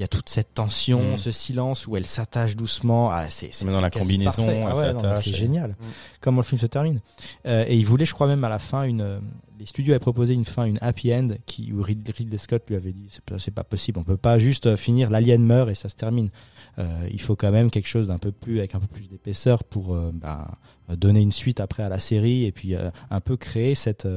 il 0.02 0.04
y 0.04 0.06
a 0.06 0.08
toute 0.08 0.30
cette 0.30 0.56
tension, 0.56 1.14
Mm. 1.14 1.18
ce 1.20 1.30
silence 1.30 1.86
où 1.86 1.96
elle 1.96 2.08
s'attache 2.08 2.56
doucement. 2.56 3.12
Ah, 3.12 3.30
c'est 3.30 3.52
dans 3.70 3.82
la 3.82 3.92
combinaison. 3.92 4.48
Ah 4.68 4.76
ouais, 4.76 4.94
c'est 5.22 5.30
et- 5.30 5.34
génial. 5.34 5.72
Mm. 5.72 5.76
Comment 6.22 6.38
le 6.38 6.44
film 6.44 6.60
se 6.60 6.66
termine. 6.66 7.02
Euh, 7.46 7.66
et 7.68 7.78
il 7.78 7.86
voulait, 7.86 8.06
je 8.06 8.14
crois 8.16 8.26
même 8.26 8.44
à 8.44 8.50
la 8.50 8.58
fin, 8.60 8.82
une. 8.84 9.22
les 9.60 9.68
studios 9.68 9.94
avaient 9.94 10.00
proposé 10.00 10.34
une 10.34 10.44
fin, 10.44 10.64
une 10.66 10.80
happy 10.82 11.14
end, 11.14 11.28
qui 11.46 11.72
où 11.72 11.84
Rid- 11.84 12.12
Ridley 12.18 12.40
Scott 12.40 12.64
lui 12.68 12.76
avait 12.76 12.94
dit 12.94 13.10
c'est 13.38 13.54
pas, 13.54 13.64
possible, 13.64 14.00
on 14.00 14.04
peut 14.04 14.18
pas 14.18 14.40
juste 14.40 14.66
euh, 14.66 14.76
finir 14.76 15.12
l'alien 15.12 15.44
meurt 15.44 15.70
et 15.70 15.76
ça 15.76 15.88
se 15.88 15.96
termine. 15.96 16.32
Euh, 16.80 17.08
il 17.12 17.22
faut 17.22 17.36
quand 17.36 17.52
même 17.52 17.70
quelque 17.70 17.88
chose 17.88 18.08
d'un 18.08 18.18
peu 18.18 18.32
plus 18.32 18.58
avec 18.58 18.74
un 18.74 18.80
peu 18.80 18.88
plus 18.88 19.08
d'épaisseur 19.08 19.64
pour 19.64 19.94
euh, 19.94 20.10
bah, 20.16 20.48
donner 20.96 21.20
une 21.22 21.32
suite 21.32 21.62
après 21.62 21.84
à 21.84 21.90
la 21.90 22.00
série 22.00 22.46
et 22.46 22.52
puis 22.52 22.74
un 22.76 23.20
peu 23.22 23.38
créer 23.38 23.76
cette 23.76 24.08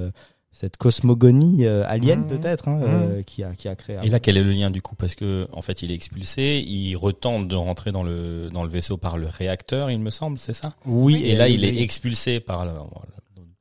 cette 0.54 0.76
cosmogonie 0.76 1.66
euh, 1.66 1.84
alien 1.86 2.20
Mhm. 2.20 2.26
peut-être 2.28 2.68
hein, 2.68 2.80
euh, 2.82 3.22
qui 3.22 3.42
a 3.42 3.52
qui 3.54 3.68
a 3.68 3.74
créé. 3.76 3.98
Et 4.02 4.08
là, 4.08 4.20
quel 4.20 4.36
est 4.38 4.42
le 4.44 4.52
lien 4.52 4.70
du 4.70 4.80
coup? 4.80 4.94
Parce 4.94 5.14
que 5.14 5.46
en 5.52 5.60
fait, 5.62 5.82
il 5.82 5.90
est 5.90 5.94
expulsé, 5.94 6.64
il 6.66 6.94
retente 6.96 7.48
de 7.48 7.56
rentrer 7.56 7.90
dans 7.92 8.02
le 8.04 8.48
dans 8.50 8.62
le 8.62 8.70
vaisseau 8.70 8.96
par 8.96 9.18
le 9.18 9.26
réacteur, 9.26 9.90
il 9.90 10.00
me 10.00 10.10
semble, 10.10 10.38
c'est 10.38 10.52
ça? 10.52 10.74
Oui 10.86 11.22
Et 11.24 11.34
là, 11.34 11.48
il 11.48 11.64
est 11.64 11.80
expulsé 11.82 12.40
par 12.40 12.64
le, 12.64 12.72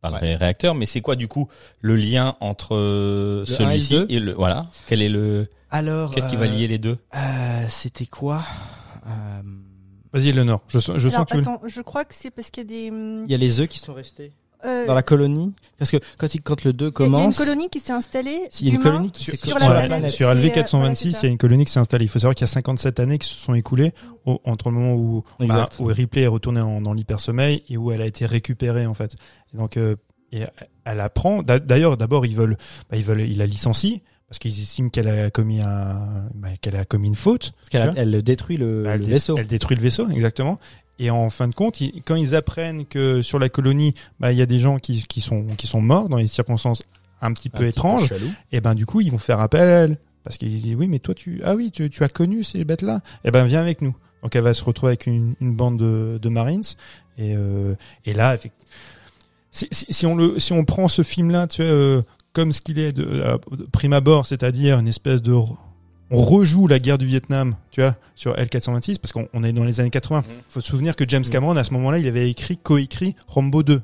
par 0.02 0.12
le 0.12 0.18
réacteur. 0.38 0.76
Mais 0.76 0.86
c'est 0.86 1.02
quoi 1.02 1.16
du 1.16 1.28
coup 1.28 1.48
le 1.82 1.96
lien 1.96 2.36
entre 2.42 2.76
euh, 2.76 3.44
et 3.44 3.46
celui-ci 3.48 4.06
et 4.10 4.20
le 4.20 4.34
voilà 4.34 4.68
Quel 4.88 5.02
est 5.02 5.10
le 5.10 5.50
Alors 5.72 6.12
Qu'est-ce 6.12 6.28
qui 6.28 6.36
va 6.36 6.46
euh, 6.46 6.48
lier 6.56 6.68
les 6.68 6.78
deux? 6.78 6.98
euh, 7.16 7.66
C'était 7.70 8.06
quoi? 8.06 8.44
Euh, 9.08 9.42
Vas-y, 10.14 10.30
Eleanor. 10.30 10.62
Je, 10.68 10.78
sens- 10.80 10.98
je 11.00 11.08
Alors, 11.08 11.22
sens 11.22 11.26
que 11.26 11.32
tu 11.32 11.36
veux- 11.38 11.42
attends, 11.56 11.62
je 11.68 11.82
crois 11.82 12.06
que 12.06 12.14
c'est 12.14 12.30
parce 12.30 12.52
qu'il 12.52 12.62
y 12.64 12.66
a 12.68 12.70
des. 12.70 12.92
hum, 12.92 13.26
Il 13.26 13.32
y 13.32 13.36
a 13.36 13.38
les 13.40 13.60
œufs 13.60 13.68
qui 13.68 13.80
sont 13.80 13.94
restés 13.96 14.32
euh, 14.66 14.86
dans 14.88 14.94
la 14.94 15.04
colonie? 15.04 15.54
Parce 15.78 15.92
que 15.92 15.98
quand 16.18 16.34
il, 16.34 16.42
quand 16.42 16.64
le 16.64 16.72
2 16.74 16.86
il 16.86 16.88
y 16.88 16.90
a- 16.90 16.92
commence, 16.92 17.20
Il 17.20 17.24
y 17.24 17.26
a 17.26 17.28
une 17.28 17.34
colonie 17.50 17.70
qui 17.70 17.80
s'est 17.80 17.92
installée. 17.94 18.40
Il 18.62 18.68
y 18.68 18.72
a 18.72 18.74
une 18.76 18.80
colonie 18.82 19.12
qui 19.12 19.24
s'est 19.26 19.36
sur 19.38 19.48
sur 19.48 19.58
la 19.58 19.66
la 19.68 19.72
planète. 19.74 19.90
planète. 19.90 20.12
Sur 20.12 20.28
Et, 20.30 20.32
euh, 20.32 20.36
LV426, 20.36 20.78
voilà, 20.78 20.96
c'est 20.96 21.08
il 21.10 21.24
y 21.24 21.26
a 21.26 21.30
une 21.30 21.38
colonie 21.38 21.66
qui 21.66 21.72
s'est 21.74 21.80
installée. 21.80 22.06
Il 22.06 22.08
faut 22.10 22.20
savoir 22.20 22.36
qu'il 22.36 22.44
y 22.46 22.50
a 22.50 22.54
57 22.54 23.00
années 23.00 23.18
qui 23.18 23.28
se 23.28 23.36
sont 23.36 23.54
écoulées 23.54 23.92
au- 24.26 24.40
entre 24.46 24.70
le 24.70 24.76
moment 24.76 24.94
où, 24.94 25.24
bah, 25.40 25.68
où 25.80 25.86
Ripley 25.86 26.22
est 26.22 26.28
retournée 26.28 26.62
en- 26.62 26.80
dans 26.82 26.94
l'hypersommeil 26.94 27.64
et 27.70 27.78
où 27.78 27.92
elle 27.92 28.02
a 28.02 28.06
été 28.06 28.26
récupérée 28.26 28.86
en 28.86 28.94
fait. 28.94 29.16
Et 29.54 29.58
donc, 29.58 29.76
euh, 29.78 29.96
et 30.32 30.44
elle 30.86 31.00
apprend. 31.02 31.44
d'a- 31.44 31.60
D'ailleurs, 31.60 31.98
d'abord 31.98 32.26
ils 32.26 32.36
veulent, 32.36 32.58
bah, 32.90 32.98
ils 32.98 33.04
veulent, 33.04 33.22
il 33.22 33.38
la 33.40 33.46
licencie 33.46 34.02
parce 34.30 34.40
qu'ils 34.40 34.60
estiment 34.60 34.90
qu'elle 34.90 35.08
a 35.08 35.30
commis 35.30 35.60
un, 35.62 36.28
bah, 36.34 36.48
qu'elle 36.62 36.76
a 36.76 36.86
commis 36.86 37.08
une 37.10 37.16
faute. 37.16 37.52
parce 37.58 37.70
qu'elle 37.70 37.94
elle 37.96 38.24
détruit 38.24 38.58
le, 38.58 38.84
Bah, 38.84 38.92
elle, 38.94 39.02
le 39.02 39.06
dé- 39.06 39.12
vaisseau. 39.12 39.38
elle 39.38 39.46
détruit 39.48 39.76
le 39.78 39.82
vaisseau, 39.84 40.10
exactement. 40.10 40.58
Et 41.00 41.10
en 41.10 41.30
fin 41.30 41.48
de 41.48 41.56
compte, 41.56 41.82
ils- 41.82 42.02
quand 42.04 42.16
ils 42.16 42.36
apprennent 42.36 42.86
que 42.86 43.22
sur 43.22 43.40
la 43.40 43.50
colonie, 43.50 43.94
bah, 44.20 44.32
il 44.32 44.38
y 44.38 44.42
a 44.42 44.46
des 44.46 44.60
gens 44.60 44.78
qui, 44.80 45.04
qui 45.08 45.22
sont 45.22 45.48
qui 45.58 45.68
sont 45.68 45.82
morts 45.82 46.08
dans 46.10 46.18
des 46.18 46.28
circonstances 46.28 46.84
un 47.22 47.32
petit 47.34 47.50
Un 47.54 47.58
peu 47.58 47.64
petit 47.64 47.70
étranges, 47.70 48.10
chelou. 48.10 48.28
et 48.52 48.60
ben 48.62 48.76
du 48.76 48.86
coup 48.86 49.02
ils 49.02 49.12
vont 49.12 49.18
faire 49.18 49.40
appel 49.40 49.62
à 49.62 49.80
elle. 49.84 49.98
Parce 50.24 50.38
qu'ils 50.38 50.60
disent 50.62 50.76
oui 50.76 50.88
mais 50.88 51.00
toi 51.00 51.14
tu 51.16 51.42
ah 51.44 51.56
oui 51.56 51.72
tu, 51.72 51.90
tu 51.90 52.04
as 52.04 52.10
connu 52.10 52.44
ces 52.44 52.64
bêtes 52.64 52.82
là 52.84 53.02
et 53.26 53.32
ben 53.32 53.46
viens 53.46 53.62
avec 53.62 53.82
nous. 53.82 53.96
Donc 54.22 54.36
elle 54.36 54.44
va 54.44 54.54
se 54.54 54.64
retrouver 54.64 54.92
avec 54.92 55.08
une, 55.08 55.36
une 55.42 55.54
bande 55.56 55.78
de, 55.80 56.18
de 56.22 56.30
Marines. 56.30 56.64
Et 57.18 57.36
euh, 57.36 57.76
et 58.06 58.14
là 58.14 58.34
effectivement 58.36 58.70
si, 59.52 59.68
si, 59.72 59.86
si 59.90 60.06
on 60.06 60.16
le 60.16 60.40
si 60.40 60.54
on 60.54 60.64
prend 60.66 60.88
ce 60.88 61.02
film 61.04 61.30
là 61.32 61.48
tu 61.48 61.62
vois 61.64 61.72
euh, 61.72 62.02
comme 62.34 62.52
ce 62.52 62.62
qu'il 62.62 62.80
est 62.80 62.92
de, 62.94 63.06
euh, 63.08 63.38
de 63.52 63.64
prime 63.66 63.94
abord 63.94 64.26
c'est-à-dire 64.26 64.80
une 64.80 64.88
espèce 64.88 65.22
de 65.22 65.34
on 66.14 66.22
rejoue 66.24 66.68
la 66.68 66.80
guerre 66.80 66.98
du 66.98 67.06
Vietnam, 67.06 67.56
tu 67.72 67.82
vois, 67.82 67.96
sur 68.16 68.34
L426, 68.36 69.00
parce 69.00 69.12
qu'on 69.12 69.28
on 69.34 69.44
est 69.44 69.52
dans 69.52 69.64
les 69.66 69.80
années 69.82 69.90
80. 69.90 70.24
Il 70.28 70.34
faut 70.48 70.62
se 70.62 70.68
souvenir 70.68 70.96
que 70.96 71.04
James 71.08 71.24
Cameron, 71.24 71.56
à 71.58 71.64
ce 71.64 71.74
moment-là, 71.74 71.98
il 71.98 72.08
avait 72.08 72.30
écrit, 72.30 72.56
coécrit 72.58 73.16
Rambo 73.28 73.64
2. 73.64 73.82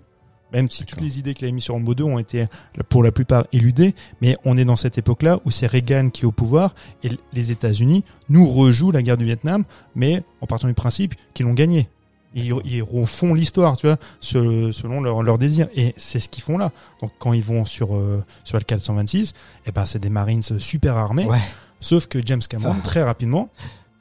Même 0.52 0.68
si 0.70 0.84
toutes 0.84 1.02
les 1.02 1.20
idées 1.20 1.36
qu'il 1.36 1.46
avait 1.46 1.52
mis 1.52 1.62
sur 1.62 1.76
Rambo 1.76 1.94
2 1.94 2.04
ont 2.04 2.18
été, 2.18 2.46
pour 2.90 3.04
la 3.04 3.12
plupart, 3.12 3.46
éludées, 3.54 3.94
mais 4.22 4.36
on 4.46 4.58
est 4.58 4.66
dans 4.66 4.78
cette 4.78 4.98
époque-là 4.98 5.40
où 5.46 5.52
c'est 5.52 5.68
Reagan 5.68 6.10
qui 6.10 6.24
est 6.24 6.26
au 6.26 6.32
pouvoir 6.32 6.74
et 7.04 7.10
les 7.34 7.52
États-Unis 7.52 8.04
nous 8.30 8.48
rejouent 8.48 8.92
la 8.92 9.04
guerre 9.04 9.18
du 9.18 9.26
Vietnam, 9.26 9.64
mais 9.96 10.24
en 10.42 10.48
partant 10.48 10.68
du 10.68 10.74
principe 10.74 11.14
qu'ils 11.36 11.46
l'ont 11.46 11.54
gagné. 11.54 11.88
Ils, 12.36 12.54
ils 12.66 12.82
refont 12.84 13.34
l'histoire, 13.36 13.76
tu 13.78 13.88
vois, 13.88 13.98
se- 14.22 14.72
selon 14.72 15.02
leur, 15.02 15.22
leur 15.24 15.38
désir. 15.40 15.68
Et 15.76 15.94
c'est 15.98 16.20
ce 16.20 16.30
qu'ils 16.30 16.44
font 16.44 16.58
là. 16.60 16.72
Donc 17.02 17.12
quand 17.20 17.34
ils 17.34 17.44
vont 17.44 17.66
sur 17.66 17.96
euh, 17.96 18.24
sur 18.44 18.58
le 18.58 18.64
426, 18.64 19.34
eh 19.68 19.72
ben 19.72 19.86
c'est 19.86 19.98
des 20.00 20.10
Marines 20.12 20.42
super 20.44 20.96
armés. 20.98 21.26
Ouais. 21.26 21.40
Sauf 21.82 22.08
que 22.08 22.20
James 22.26 22.42
Cameron, 22.48 22.76
Ah. 22.80 22.84
très 22.84 23.04
rapidement, 23.04 23.50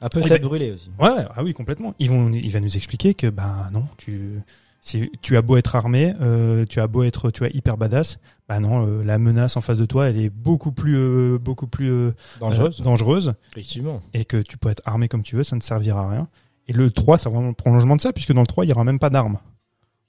Un 0.01 0.07
peu 0.09 0.19
Eh 0.23 0.29
tête 0.29 0.41
ben- 0.41 0.47
brûlée 0.47 0.71
aussi. 0.71 0.89
Ouais, 0.99 1.25
ah 1.35 1.43
oui, 1.43 1.53
complètement. 1.53 1.93
Ils 1.99 2.09
vont, 2.09 2.31
il 2.31 2.49
va 2.51 2.59
nous 2.61 2.77
expliquer 2.77 3.13
que, 3.13 3.27
ben 3.27 3.69
non, 3.73 3.85
tu, 3.97 4.39
si 4.81 5.11
tu 5.21 5.35
as 5.35 5.41
beau 5.41 5.57
être 5.57 5.75
armé, 5.75 6.13
euh, 6.21 6.65
tu 6.69 6.79
as 6.79 6.87
beau 6.87 7.03
être, 7.03 7.31
tu 7.31 7.39
vois, 7.39 7.49
hyper 7.53 7.75
badass, 7.77 8.17
bah 8.47 8.59
non, 8.61 8.87
euh, 8.87 9.03
la 9.03 9.17
menace 9.17 9.57
en 9.57 9.61
face 9.61 9.77
de 9.77 9.85
toi, 9.85 10.07
elle 10.09 10.17
est 10.19 10.29
beaucoup 10.29 10.71
plus, 10.71 10.95
euh, 10.97 11.37
beaucoup 11.37 11.67
plus 11.67 11.91
euh, 11.91 12.11
Dangereuse. 12.39 12.79
euh, 12.79 12.83
dangereuse, 12.83 13.33
Effectivement. 13.51 14.01
et 14.13 14.23
que 14.23 14.37
tu 14.37 14.57
peux 14.57 14.69
être 14.69 14.81
armé 14.85 15.07
comme 15.09 15.21
tu 15.23 15.35
veux, 15.35 15.43
ça 15.43 15.55
ne 15.57 15.61
servira 15.61 16.01
à 16.05 16.09
rien. 16.09 16.27
Et 16.69 16.73
le 16.73 16.91
3, 16.91 17.17
c'est 17.17 17.29
vraiment 17.29 17.47
le 17.49 17.53
prolongement 17.53 17.95
de 17.97 18.01
ça, 18.01 18.13
puisque 18.13 18.31
dans 18.31 18.41
le 18.41 18.47
3, 18.47 18.63
il 18.65 18.69
y 18.69 18.71
aura 18.71 18.83
même 18.85 18.99
pas 18.99 19.09
d'armes. 19.09 19.39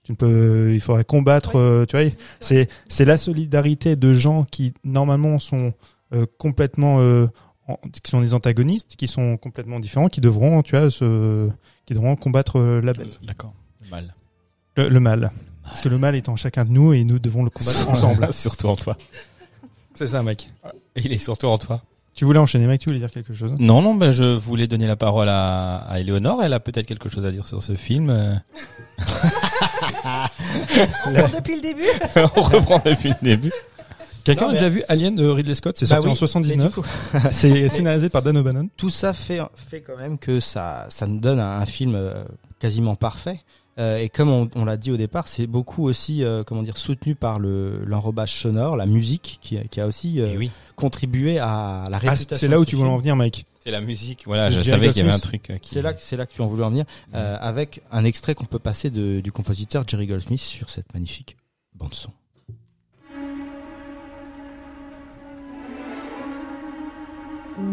Tu 0.04 0.12
ne 0.12 0.16
peux, 0.16 0.72
il 0.72 0.80
faudrait 0.80 1.04
combattre, 1.04 1.56
euh, 1.58 1.84
tu 1.86 1.96
vois, 2.00 2.08
c'est, 2.38 2.68
c'est 2.88 3.04
la 3.04 3.16
solidarité 3.16 3.96
de 3.96 4.14
gens 4.14 4.44
qui 4.44 4.72
normalement 4.84 5.38
sont 5.40 5.72
euh, 6.12 6.26
complètement, 6.38 6.96
euh, 7.00 7.26
en- 7.26 7.30
qui 8.02 8.10
sont 8.10 8.20
des 8.20 8.34
antagonistes, 8.34 8.96
qui 8.96 9.06
sont 9.06 9.36
complètement 9.36 9.80
différents, 9.80 10.08
qui 10.08 10.20
devront, 10.20 10.62
tu 10.62 10.76
vois, 10.76 10.90
se, 10.90 11.48
qui 11.86 11.94
devront 11.94 12.16
combattre 12.16 12.58
euh, 12.58 12.80
la 12.82 12.92
bête, 12.92 13.18
D'accord. 13.22 13.52
Mal. 13.90 14.14
le, 14.76 14.88
le 14.88 15.00
mal. 15.00 15.32
Parce 15.64 15.80
que 15.80 15.88
le 15.88 15.98
mal 15.98 16.14
est 16.16 16.28
en 16.28 16.36
chacun 16.36 16.64
de 16.64 16.70
nous 16.70 16.92
et 16.92 17.04
nous 17.04 17.18
devons 17.18 17.42
le 17.44 17.50
combattre 17.50 17.88
ensemble. 17.90 18.32
surtout 18.32 18.66
en 18.68 18.76
toi. 18.76 18.96
C'est 19.94 20.06
ça, 20.08 20.22
mec. 20.22 20.48
Il 20.96 21.12
est 21.12 21.18
surtout 21.18 21.46
en 21.46 21.58
toi. 21.58 21.82
Tu 22.14 22.24
voulais 22.24 22.40
enchaîner, 22.40 22.66
mec, 22.66 22.80
tu 22.80 22.88
voulais 22.88 22.98
dire 22.98 23.10
quelque 23.10 23.32
chose? 23.32 23.52
Non, 23.58 23.80
non, 23.82 23.94
ben 23.94 24.10
je 24.10 24.24
voulais 24.24 24.66
donner 24.66 24.86
la 24.86 24.96
parole 24.96 25.28
à, 25.28 25.76
à 25.76 26.00
Eleonore. 26.00 26.42
Elle 26.42 26.52
a 26.52 26.60
peut-être 26.60 26.86
quelque 26.86 27.08
chose 27.08 27.24
à 27.24 27.30
dire 27.30 27.46
sur 27.46 27.62
ce 27.62 27.76
film. 27.76 28.10
euh. 28.10 28.34
On 31.06 31.12
prend 31.14 31.28
depuis 31.38 31.54
le 31.56 31.60
début? 31.60 31.86
On 32.36 32.42
reprend 32.42 32.82
depuis 32.84 33.10
le 33.10 33.14
début. 33.22 33.52
Quelqu'un 34.24 34.48
a 34.48 34.52
déjà 34.52 34.68
vu 34.68 34.82
Alien 34.88 35.14
de 35.16 35.26
Ridley 35.26 35.54
Scott? 35.54 35.76
C'est 35.78 35.86
Bah 35.88 35.96
sorti 35.96 36.06
oui, 36.08 36.12
en 36.12 36.16
79. 36.16 36.78
mais 37.14 37.20
du 37.20 37.26
C'est 37.32 37.68
scénarisé 37.68 38.08
par 38.08 38.22
Dan 38.22 38.36
O'Bannon. 38.36 38.68
Tout 38.76 38.90
ça 38.90 39.12
fait, 39.12 39.40
fait 39.54 39.80
quand 39.80 39.96
même 39.96 40.18
que 40.18 40.40
ça, 40.40 40.86
ça 40.90 41.06
nous 41.06 41.18
donne 41.20 41.40
un, 41.40 41.60
un 41.60 41.66
film 41.66 41.94
euh, 41.94 42.24
quasiment 42.58 42.94
parfait. 42.96 43.40
Euh, 43.78 43.96
et 43.98 44.08
comme 44.10 44.28
on, 44.28 44.50
on 44.56 44.64
l'a 44.64 44.76
dit 44.76 44.90
au 44.90 44.96
départ, 44.98 45.26
c'est 45.28 45.46
beaucoup 45.46 45.88
aussi, 45.88 46.22
euh, 46.22 46.42
comment 46.44 46.62
dire, 46.62 46.76
soutenu 46.76 47.14
par 47.14 47.38
le 47.38 47.82
l'enrobage 47.86 48.34
sonore, 48.34 48.76
la 48.76 48.84
musique, 48.84 49.38
qui, 49.40 49.56
a- 49.56 49.64
qui 49.64 49.80
a 49.80 49.86
aussi 49.86 50.20
euh, 50.20 50.34
oui. 50.36 50.50
contribué 50.76 51.38
à 51.38 51.86
la 51.90 51.96
Ah, 51.96 52.10
réputation. 52.10 52.36
c'est 52.36 52.48
là 52.48 52.58
où 52.60 52.64
tu 52.64 52.76
voulais 52.76 52.90
en 52.90 52.96
venir, 52.98 53.16
Mike. 53.16 53.46
C'est 53.64 53.70
la 53.70 53.80
musique. 53.80 54.24
Voilà, 54.26 54.50
je 54.50 54.60
savais 54.60 54.88
qu'il 54.88 54.98
y 55.04 55.06
avait 55.06 55.14
un 55.14 55.18
truc. 55.18 55.48
euh, 55.50 55.58
qui- 55.58 55.70
C'est 55.70 55.82
là, 55.82 55.92
que- 55.94 56.00
c'est 56.02 56.16
là 56.16 56.26
que 56.26 56.32
tu 56.34 56.42
en 56.42 56.46
voulais 56.48 56.64
en 56.64 56.70
venir, 56.70 56.84
euh, 57.14 57.36
avec 57.40 57.80
un 57.90 58.04
extrait 58.04 58.34
qu'on 58.34 58.44
peut 58.44 58.58
passer 58.58 58.90
de, 58.90 59.20
du 59.20 59.32
compositeur 59.32 59.84
Jerry 59.86 60.06
Goldsmith 60.06 60.40
sur 60.40 60.68
cette 60.68 60.92
magnifique 60.92 61.36
bande 61.74 61.94
son. 61.94 62.10
Ouais. 67.56 67.66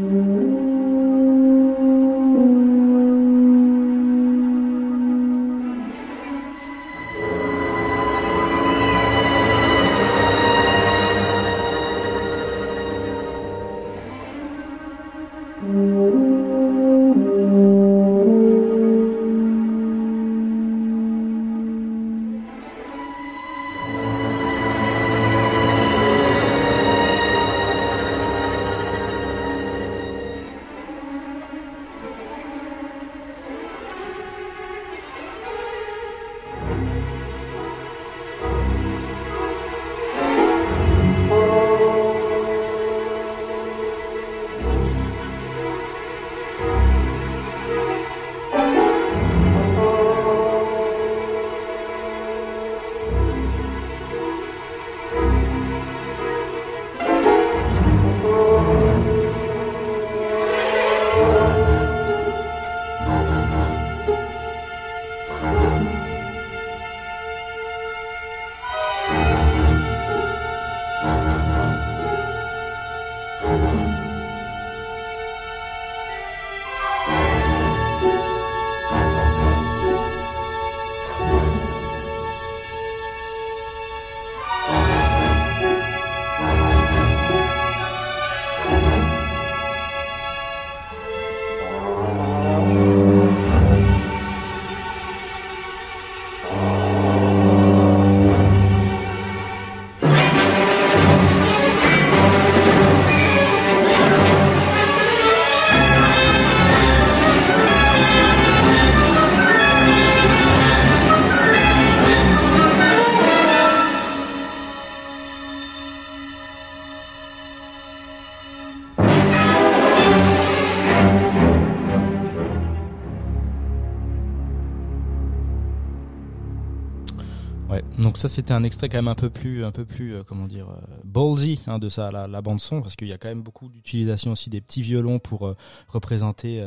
C'était 128.37 128.53
un 128.53 128.63
extrait 128.63 128.87
quand 128.87 128.97
même 128.99 129.07
un 129.07 129.15
peu 129.15 129.29
plus, 129.29 129.65
un 129.65 129.71
peu 129.71 129.83
plus, 129.85 130.13
euh, 130.15 130.23
comment 130.27 130.47
dire, 130.47 130.67
euh, 130.69 130.79
ballsy 131.03 131.59
hein, 131.67 131.79
de 131.79 131.89
ça, 131.89 132.11
la, 132.11 132.27
la 132.27 132.41
bande 132.41 132.61
son, 132.61 132.81
parce 132.81 132.95
qu'il 132.95 133.07
y 133.07 133.13
a 133.13 133.17
quand 133.17 133.27
même 133.29 133.41
beaucoup 133.41 133.67
d'utilisation 133.67 134.31
aussi 134.31 134.49
des 134.49 134.61
petits 134.61 134.81
violons 134.83 135.19
pour 135.19 135.47
euh, 135.47 135.55
représenter. 135.87 136.59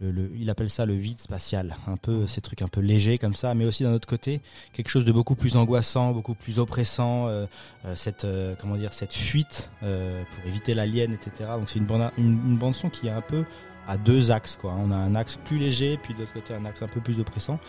le, 0.00 0.10
le- 0.10 0.30
il 0.36 0.50
appelle 0.50 0.68
ça 0.68 0.84
le 0.84 0.94
vide 0.94 1.20
spatial, 1.20 1.76
un 1.86 1.96
peu 1.96 2.26
ces 2.26 2.40
trucs 2.40 2.60
un 2.62 2.66
peu 2.68 2.80
légers 2.80 3.18
comme 3.18 3.34
ça, 3.34 3.54
mais 3.54 3.64
aussi 3.66 3.84
d'un 3.84 3.92
autre 3.92 4.08
côté 4.08 4.40
quelque 4.72 4.88
chose 4.88 5.04
de 5.04 5.12
beaucoup 5.12 5.36
plus 5.36 5.56
angoissant, 5.56 6.10
beaucoup 6.12 6.34
plus 6.34 6.58
oppressant, 6.58 7.28
euh, 7.28 7.46
euh, 7.84 7.94
cette 7.94 8.24
euh, 8.24 8.56
comment 8.60 8.76
dire 8.76 8.92
cette 8.92 9.12
fuite 9.12 9.70
pour 9.78 10.46
éviter 10.48 10.74
l'alien, 10.74 11.12
etc. 11.12 11.50
Donc 11.56 11.70
c'est 11.70 11.78
une 11.78 11.86
bande 11.86 12.10
une, 12.18 12.32
une 12.48 12.56
bande 12.56 12.74
son 12.74 12.90
qui 12.90 13.06
est 13.06 13.10
un 13.10 13.20
peu 13.20 13.44
à 13.86 13.96
deux 13.96 14.32
axes 14.32 14.56
quoi. 14.60 14.74
On 14.76 14.90
a 14.90 14.96
un 14.96 15.14
axe 15.14 15.36
plus 15.44 15.58
léger, 15.58 15.96
puis 16.02 16.14
de 16.14 16.18
l'autre 16.20 16.32
côté 16.32 16.52
un 16.52 16.64
axe 16.64 16.82
un 16.82 16.88
peu 16.88 17.00
plus 17.00 17.20
oppressant. 17.20 17.60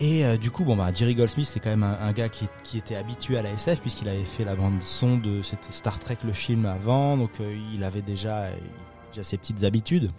Et 0.00 0.24
euh, 0.24 0.36
du 0.36 0.50
coup, 0.50 0.64
bon 0.64 0.76
bah 0.76 0.90
Jerry 0.92 1.14
Goldsmith, 1.14 1.46
c'est 1.46 1.60
quand 1.60 1.70
même 1.70 1.84
un, 1.84 2.12
gars 2.12 2.28
qui, 2.28 2.48
était 2.76 2.96
habitué 2.96 3.38
à 3.38 3.42
la 3.42 3.50
SF 3.52 3.80
puisqu'il 3.80 4.08
avait 4.08 4.24
fait 4.24 4.44
la 4.44 4.56
bande 4.56 4.82
son 4.82 5.16
de 5.18 5.40
Star 5.70 5.98
Trek 6.00 6.18
le 6.24 6.32
film 6.32 6.66
avant, 6.66 7.16
donc 7.16 7.30
euh, 7.40 7.56
il 7.72 7.84
avait 7.84 8.02
déjà 8.02 8.44
euh, 8.44 8.56
déjà 9.12 9.22
ses 9.22 9.38
petites 9.38 9.62
habitudes. 9.62 10.10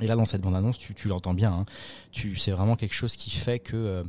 Et 0.00 0.06
là, 0.06 0.14
dans 0.14 0.26
cette 0.26 0.42
bande 0.42 0.54
annonce, 0.54 0.78
tu, 0.78 0.94
tu 0.94 1.08
l'entends 1.08 1.34
bien. 1.34 1.52
Hein. 1.52 1.64
Tu 2.12 2.36
c'est 2.36 2.52
vraiment 2.52 2.76
quelque 2.76 2.94
chose 2.94 3.16
qui 3.16 3.30
fait 3.30 3.58
que 3.58 4.04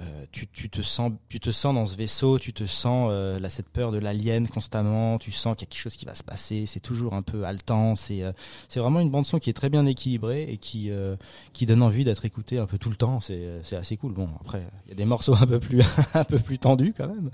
euh, 0.00 0.24
tu, 0.32 0.46
tu 0.46 0.70
te 0.70 0.80
sens, 0.80 1.12
tu 1.28 1.38
te 1.38 1.50
sens 1.50 1.74
dans 1.74 1.84
ce 1.84 1.96
vaisseau, 1.96 2.38
tu 2.38 2.52
te 2.52 2.64
sens 2.64 3.08
euh, 3.10 3.38
cette 3.48 3.68
peur 3.68 3.92
de 3.92 3.98
l'alien 3.98 4.48
constamment, 4.48 5.18
tu 5.18 5.30
sens 5.30 5.54
qu'il 5.54 5.66
y 5.66 5.68
a 5.68 5.70
quelque 5.70 5.82
chose 5.82 5.96
qui 5.96 6.06
va 6.06 6.14
se 6.14 6.22
passer, 6.22 6.64
c'est 6.64 6.80
toujours 6.80 7.12
un 7.12 7.20
peu 7.20 7.44
haletant, 7.44 7.94
c'est 7.94 8.22
euh, 8.22 8.32
vraiment 8.74 9.00
une 9.00 9.10
bande 9.10 9.26
son 9.26 9.38
qui 9.38 9.50
est 9.50 9.54
très 9.54 9.68
bien 9.68 9.84
équilibrée 9.84 10.44
et 10.44 10.56
qui 10.56 10.90
euh, 10.90 11.16
qui 11.52 11.66
donne 11.66 11.82
envie 11.82 12.04
d'être 12.04 12.24
écoutée 12.24 12.58
un 12.58 12.66
peu 12.66 12.78
tout 12.78 12.88
le 12.88 12.96
temps, 12.96 13.20
c'est 13.20 13.76
assez 13.76 13.98
cool. 13.98 14.14
Bon 14.14 14.28
après 14.40 14.66
il 14.86 14.90
y 14.90 14.92
a 14.92 14.94
des 14.94 15.04
morceaux 15.04 15.34
un 15.34 15.46
peu 15.46 15.60
plus 15.60 15.82
un 16.14 16.24
peu 16.24 16.38
plus 16.38 16.58
tendus 16.58 16.94
quand 16.96 17.08
même, 17.08 17.30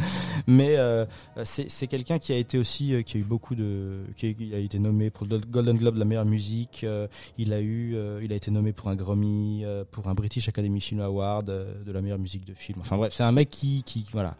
mais 0.49 0.77
c'est 1.45 1.87
quelqu'un 1.87 2.19
qui 2.19 2.33
a 2.33 2.37
été 2.37 2.59
aussi 2.59 3.05
qui 3.05 3.19
a 3.19 3.21
eu 3.21 3.25
beaucoup 3.25 3.55
de 3.55 4.03
qui 4.17 4.27
a, 4.53 4.59
été 4.59 4.81
nommé 4.81 5.11
pour 5.11 5.27
le 5.27 5.39
Golden 5.39 5.77
Globe 5.77 5.95
de 5.95 6.01
la 6.01 6.05
meilleure 6.05 6.25
musique, 6.25 6.85
il 7.39 7.53
a 7.53 7.61
eu 7.61 7.97
il 8.23 8.33
a 8.33 8.37
été 8.37 8.51
nommé 8.51 8.73
pour 8.73 8.89
un 8.89 8.97
Grammy, 8.97 9.65
pour 9.93 10.09
un 10.09 10.15
British 10.15 10.49
Academy 10.49 10.81
Film 10.81 11.01
Award 11.01 11.47
de 11.47 11.93
la 11.93 12.01
meilleure 12.01 12.19
musique 12.19 12.48
de 12.49 12.55
film. 12.55 12.79
Enfin 12.81 12.97
bref, 12.97 13.13
c'est 13.15 13.23
un 13.23 13.33
mec 13.33 13.51
qui 13.51 13.83
qui 13.85 14.07
voilà. 14.13 14.37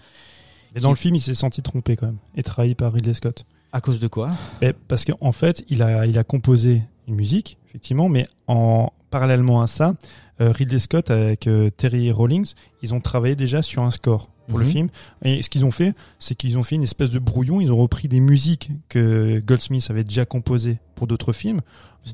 Et 0.75 0.81
dans 0.81 0.91
le 0.91 0.97
film, 0.97 1.15
il 1.15 1.21
s'est 1.21 1.35
senti 1.35 1.63
trompé 1.63 1.97
quand 1.97 2.07
même 2.07 2.19
et 2.37 2.43
trahi 2.43 2.75
par 2.75 2.93
Ridley 2.93 3.15
Scott. 3.15 3.45
À 3.73 3.81
cause 3.81 4.01
de 4.01 4.09
quoi? 4.09 4.31
Et 4.63 4.73
Parce 4.73 5.05
qu'en 5.05 5.33
fait, 5.33 5.65
il 5.69 5.83
a, 5.83 6.07
il 6.07 6.19
a 6.19 6.25
composé 6.25 6.83
une 7.07 7.15
musique, 7.15 7.59
effectivement, 7.69 8.09
mais 8.09 8.27
en 8.47 8.93
parallèlement 9.11 9.63
à 9.63 9.67
ça, 9.67 9.93
euh, 10.41 10.53
Ridley 10.53 10.79
Scott 10.79 11.11
avec 11.11 11.47
euh, 11.47 11.71
Terry 11.71 12.11
Rawlings, 12.11 12.53
ils 12.83 12.95
ont 12.95 13.01
travaillé 13.01 13.37
déjà 13.37 13.63
sur 13.63 13.83
un 13.83 13.91
score 13.91 14.31
pour 14.49 14.59
le 14.59 14.65
Mhm. 14.65 14.71
film. 14.71 14.89
Et 15.25 15.43
ce 15.43 15.51
qu'ils 15.51 15.65
ont 15.65 15.71
fait, 15.71 15.95
c'est 16.19 16.35
qu'ils 16.35 16.57
ont 16.59 16.63
fait 16.63 16.75
une 16.77 16.83
espèce 16.83 17.11
de 17.11 17.19
brouillon. 17.19 17.61
Ils 17.61 17.71
ont 17.73 17.77
repris 17.77 18.09
des 18.09 18.21
musiques 18.21 18.71
que 18.89 19.41
Goldsmith 19.47 19.87
avait 19.91 20.05
déjà 20.05 20.25
composées 20.25 20.79
pour 20.95 21.07
d'autres 21.07 21.33
films, 21.33 21.61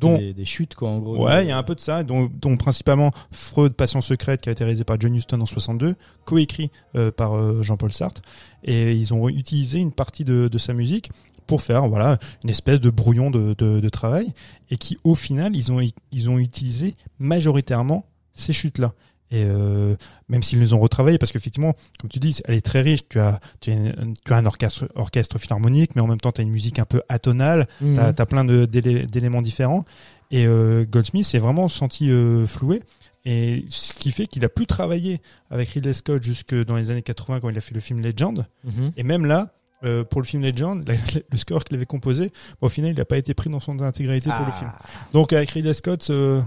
dont 0.01 0.18
des, 0.18 0.35
des 0.35 0.45
chutes 0.45 0.74
quoi 0.74 0.89
en 0.91 0.99
gros. 0.99 1.24
Ouais, 1.24 1.45
il 1.45 1.49
y 1.49 1.53
a 1.53 1.57
un 1.57 1.62
peu 1.62 1.74
de 1.74 1.80
ça, 1.80 2.03
dont, 2.03 2.30
dont 2.41 2.57
principalement 2.57 3.12
Freud, 3.30 3.72
Passion 3.74 4.01
secrète, 4.01 4.41
qui 4.41 4.49
a 4.49 4.53
été 4.53 4.64
réalisé 4.64 4.85
par 4.85 5.01
John 5.01 5.14
Huston 5.14 5.41
en 5.41 5.47
62, 5.47 5.95
coécrit 6.24 6.70
euh, 6.97 7.11
par 7.11 7.35
euh, 7.35 7.62
Jean-Paul 7.62 7.93
Sartre, 7.93 8.20
et 8.64 8.93
ils 8.93 9.14
ont 9.14 9.28
utilisé 9.28 9.78
une 9.78 9.93
partie 9.93 10.24
de, 10.24 10.49
de 10.49 10.59
sa 10.59 10.74
musique 10.74 11.11
pour 11.47 11.61
faire 11.62 11.87
voilà 11.89 12.18
une 12.43 12.51
espèce 12.51 12.80
de 12.80 12.89
brouillon 12.91 13.30
de, 13.30 13.55
de, 13.57 13.78
de 13.80 13.89
travail, 13.89 14.32
et 14.70 14.76
qui 14.78 14.99
au 15.05 15.14
final 15.14 15.55
ils 15.55 15.70
ont 15.72 15.80
ils 16.12 16.28
ont 16.30 16.39
utilisé 16.39 16.95
majoritairement 17.18 18.07
ces 18.35 18.53
chutes 18.53 18.78
là. 18.78 18.93
Et 19.35 19.45
euh, 19.45 19.97
même 20.28 20.43
s'ils 20.45 20.61
les 20.61 20.72
ont 20.74 20.78
retravaillées, 20.78 21.18
parce 21.18 21.32
qu'effectivement, 21.32 21.74
comme 22.01 22.09
tu 22.09 22.20
dis, 22.20 22.41
elle 22.45 22.55
est 22.55 22.61
très 22.64 22.82
riche. 22.82 23.01
Tu 23.09 23.18
as, 23.18 23.41
tu 23.61 23.70
as, 23.70 23.74
une- 23.74 24.14
tu 24.24 24.32
as 24.32 24.37
un 24.37 24.47
orchestre, 24.47 24.87
orchestre 24.95 25.39
philharmonique, 25.39 25.97
mais 25.97 26.03
en 26.03 26.07
même 26.07 26.20
temps, 26.20 26.30
tu 26.30 26.41
as 26.41 26.45
une 26.45 26.51
musique 26.53 26.78
un 26.78 26.85
peu 26.85 27.03
atonale. 27.09 27.66
Mhm. 27.80 27.97
T'as 28.14 28.22
as 28.22 28.26
plein 28.26 28.45
d'éléments 28.45 29.43
différents. 29.43 29.85
Et 30.30 30.47
euh, 30.47 30.85
Goldsmith 30.89 31.24
s'est 31.26 31.39
vraiment 31.39 31.68
senti 31.68 32.11
euh, 32.11 32.47
floué. 32.47 32.82
Et 33.24 33.64
ce 33.70 33.93
qui 33.95 34.12
fait 34.12 34.26
qu'il 34.26 34.45
a 34.45 34.49
plus 34.49 34.66
travaillé 34.66 35.20
avec 35.51 35.70
Ridley 35.70 35.95
Scott 35.95 36.22
jusque 36.22 36.55
dans 36.55 36.76
les 36.76 36.91
années 36.91 37.03
80 37.03 37.41
quand 37.41 37.49
il 37.49 37.59
a 37.59 37.61
fait 37.61 37.74
le 37.74 37.80
film 37.80 38.01
Legend. 38.03 38.47
Mhm. 38.64 38.93
Et 38.97 39.03
même 39.03 39.24
là, 39.26 39.49
euh, 39.85 40.05
pour 40.05 40.20
le 40.20 40.26
film 40.26 40.43
Legend, 40.43 40.87
la- 40.87 40.95
le 41.30 41.39
score 41.39 41.64
qu'il 41.64 41.76
avait 41.76 41.87
composé, 41.87 42.28
bon, 42.61 42.66
au 42.66 42.70
final, 42.70 42.91
il 42.93 42.97
n'a 42.99 43.05
pas 43.05 43.16
été 43.16 43.35
pris 43.35 43.51
dans 43.51 43.61
son 43.61 43.80
intégralité 43.80 44.30
pour 44.30 44.47
le 44.47 44.53
Ah. 44.53 44.59
film. 44.59 44.70
Donc 45.12 45.32
avec 45.32 45.51
Ridley 45.51 45.72
Scott, 45.72 46.07
euh, 46.11 46.41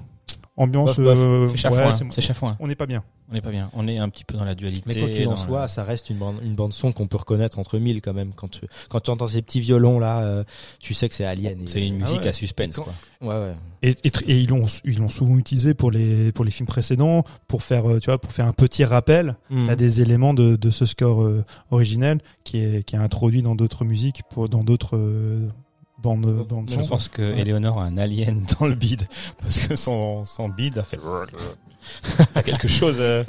ambiance, 0.58 0.96
Bof, 0.98 1.06
bof. 1.06 1.18
euh, 1.20 1.48
C'est 1.48 1.58
chafouin, 1.58 1.88
ouais, 1.92 2.08
c'est 2.12 2.22
chafouin. 2.22 2.58
On 2.60 2.68
n'est 2.68 2.76
pas 2.76 2.86
bien. 2.88 3.04
On 3.30 3.34
n'est 3.34 3.42
pas 3.42 3.52
bien. 3.52 3.70
On 3.74 3.88
est 3.88 3.98
un 3.98 4.08
petit 4.10 4.24
peu 4.24 4.38
dans 4.38 4.46
la 4.46 4.56
dualité. 4.56 4.84
Mais 4.88 4.96
quoi 5.00 5.10
qu'il 5.10 5.28
en 5.28 5.36
soit, 5.36 5.62
la- 5.62 5.68
ça 5.68 5.84
reste 5.84 6.10
une 6.10 6.18
bande, 6.18 6.38
une 6.44 6.56
bande 6.56 6.72
son 6.74 6.92
qu'on 6.94 7.08
peut 7.08 7.18
reconnaître 7.18 7.60
entre 7.60 7.78
mille 7.78 8.02
quand 8.02 8.14
même. 8.14 8.32
Quand 8.34 8.48
tu, 8.48 8.62
quand 8.90 9.00
tu 9.02 9.12
entends 9.12 9.28
ces 9.28 9.42
petits 9.42 9.60
violons 9.60 10.00
là, 10.00 10.22
euh, 10.22 10.44
tu 10.80 10.94
sais 10.94 11.08
que 11.10 11.16
c'est 11.16 11.26
Alien. 11.26 11.68
C'est 11.68 11.86
une 11.86 12.02
Ah 12.02 12.06
musique 12.06 12.22
ouais. 12.22 12.30
à 12.30 12.34
suspense. 12.34 12.76
Quand- 12.76 12.84
Quoi. 12.84 12.94
Ouais, 13.22 13.36
ouais. 13.50 13.56
Et, 13.84 13.90
et, 14.04 14.10
tr- 14.10 14.24
et 14.28 14.38
ils 14.40 14.48
l'ont 14.50 14.66
ils 14.86 14.98
l'ont 14.98 15.10
souvent 15.10 15.38
utilisé 15.38 15.74
pour 15.74 15.92
les 15.92 16.32
pour 16.32 16.46
les 16.46 16.52
films 16.52 16.68
précédents 16.68 17.24
pour 17.48 17.64
faire 17.64 17.90
euh, 17.90 18.00
tu 18.00 18.06
vois 18.06 18.18
pour 18.20 18.32
faire 18.32 18.46
un 18.48 18.54
petit 18.54 18.84
rappel 18.86 19.36
Mhm. 19.50 19.70
à 19.70 19.76
des 19.76 20.02
éléments 20.02 20.34
de, 20.34 20.56
de 20.56 20.70
ce 20.70 20.86
score 20.86 21.24
euh, 21.24 21.44
originel 21.72 22.20
qui 22.44 22.60
est 22.60 22.84
qui 22.84 22.96
est 22.96 23.00
introduit 23.00 23.42
dans 23.44 23.56
d'autres 23.56 23.86
musiques 23.86 24.22
pour 24.32 24.48
dans 24.50 24.64
d'autres 24.64 24.98
Je 26.70 26.82
son. 26.82 26.88
pense 26.88 27.10
que 27.10 27.22
Eleonore 27.22 27.82
a 27.82 27.86
un 27.86 27.98
alien 27.98 28.46
dans 28.60 28.68
le 28.68 28.76
bide 28.76 29.04
parce 29.42 29.60
que 29.68 29.76
son 29.76 30.26
son 30.26 30.50
bide 30.50 30.78
a 30.78 30.84
fait. 30.84 31.00
Quelque 32.44 32.68
chose. 32.68 32.98
euh, 33.00 33.24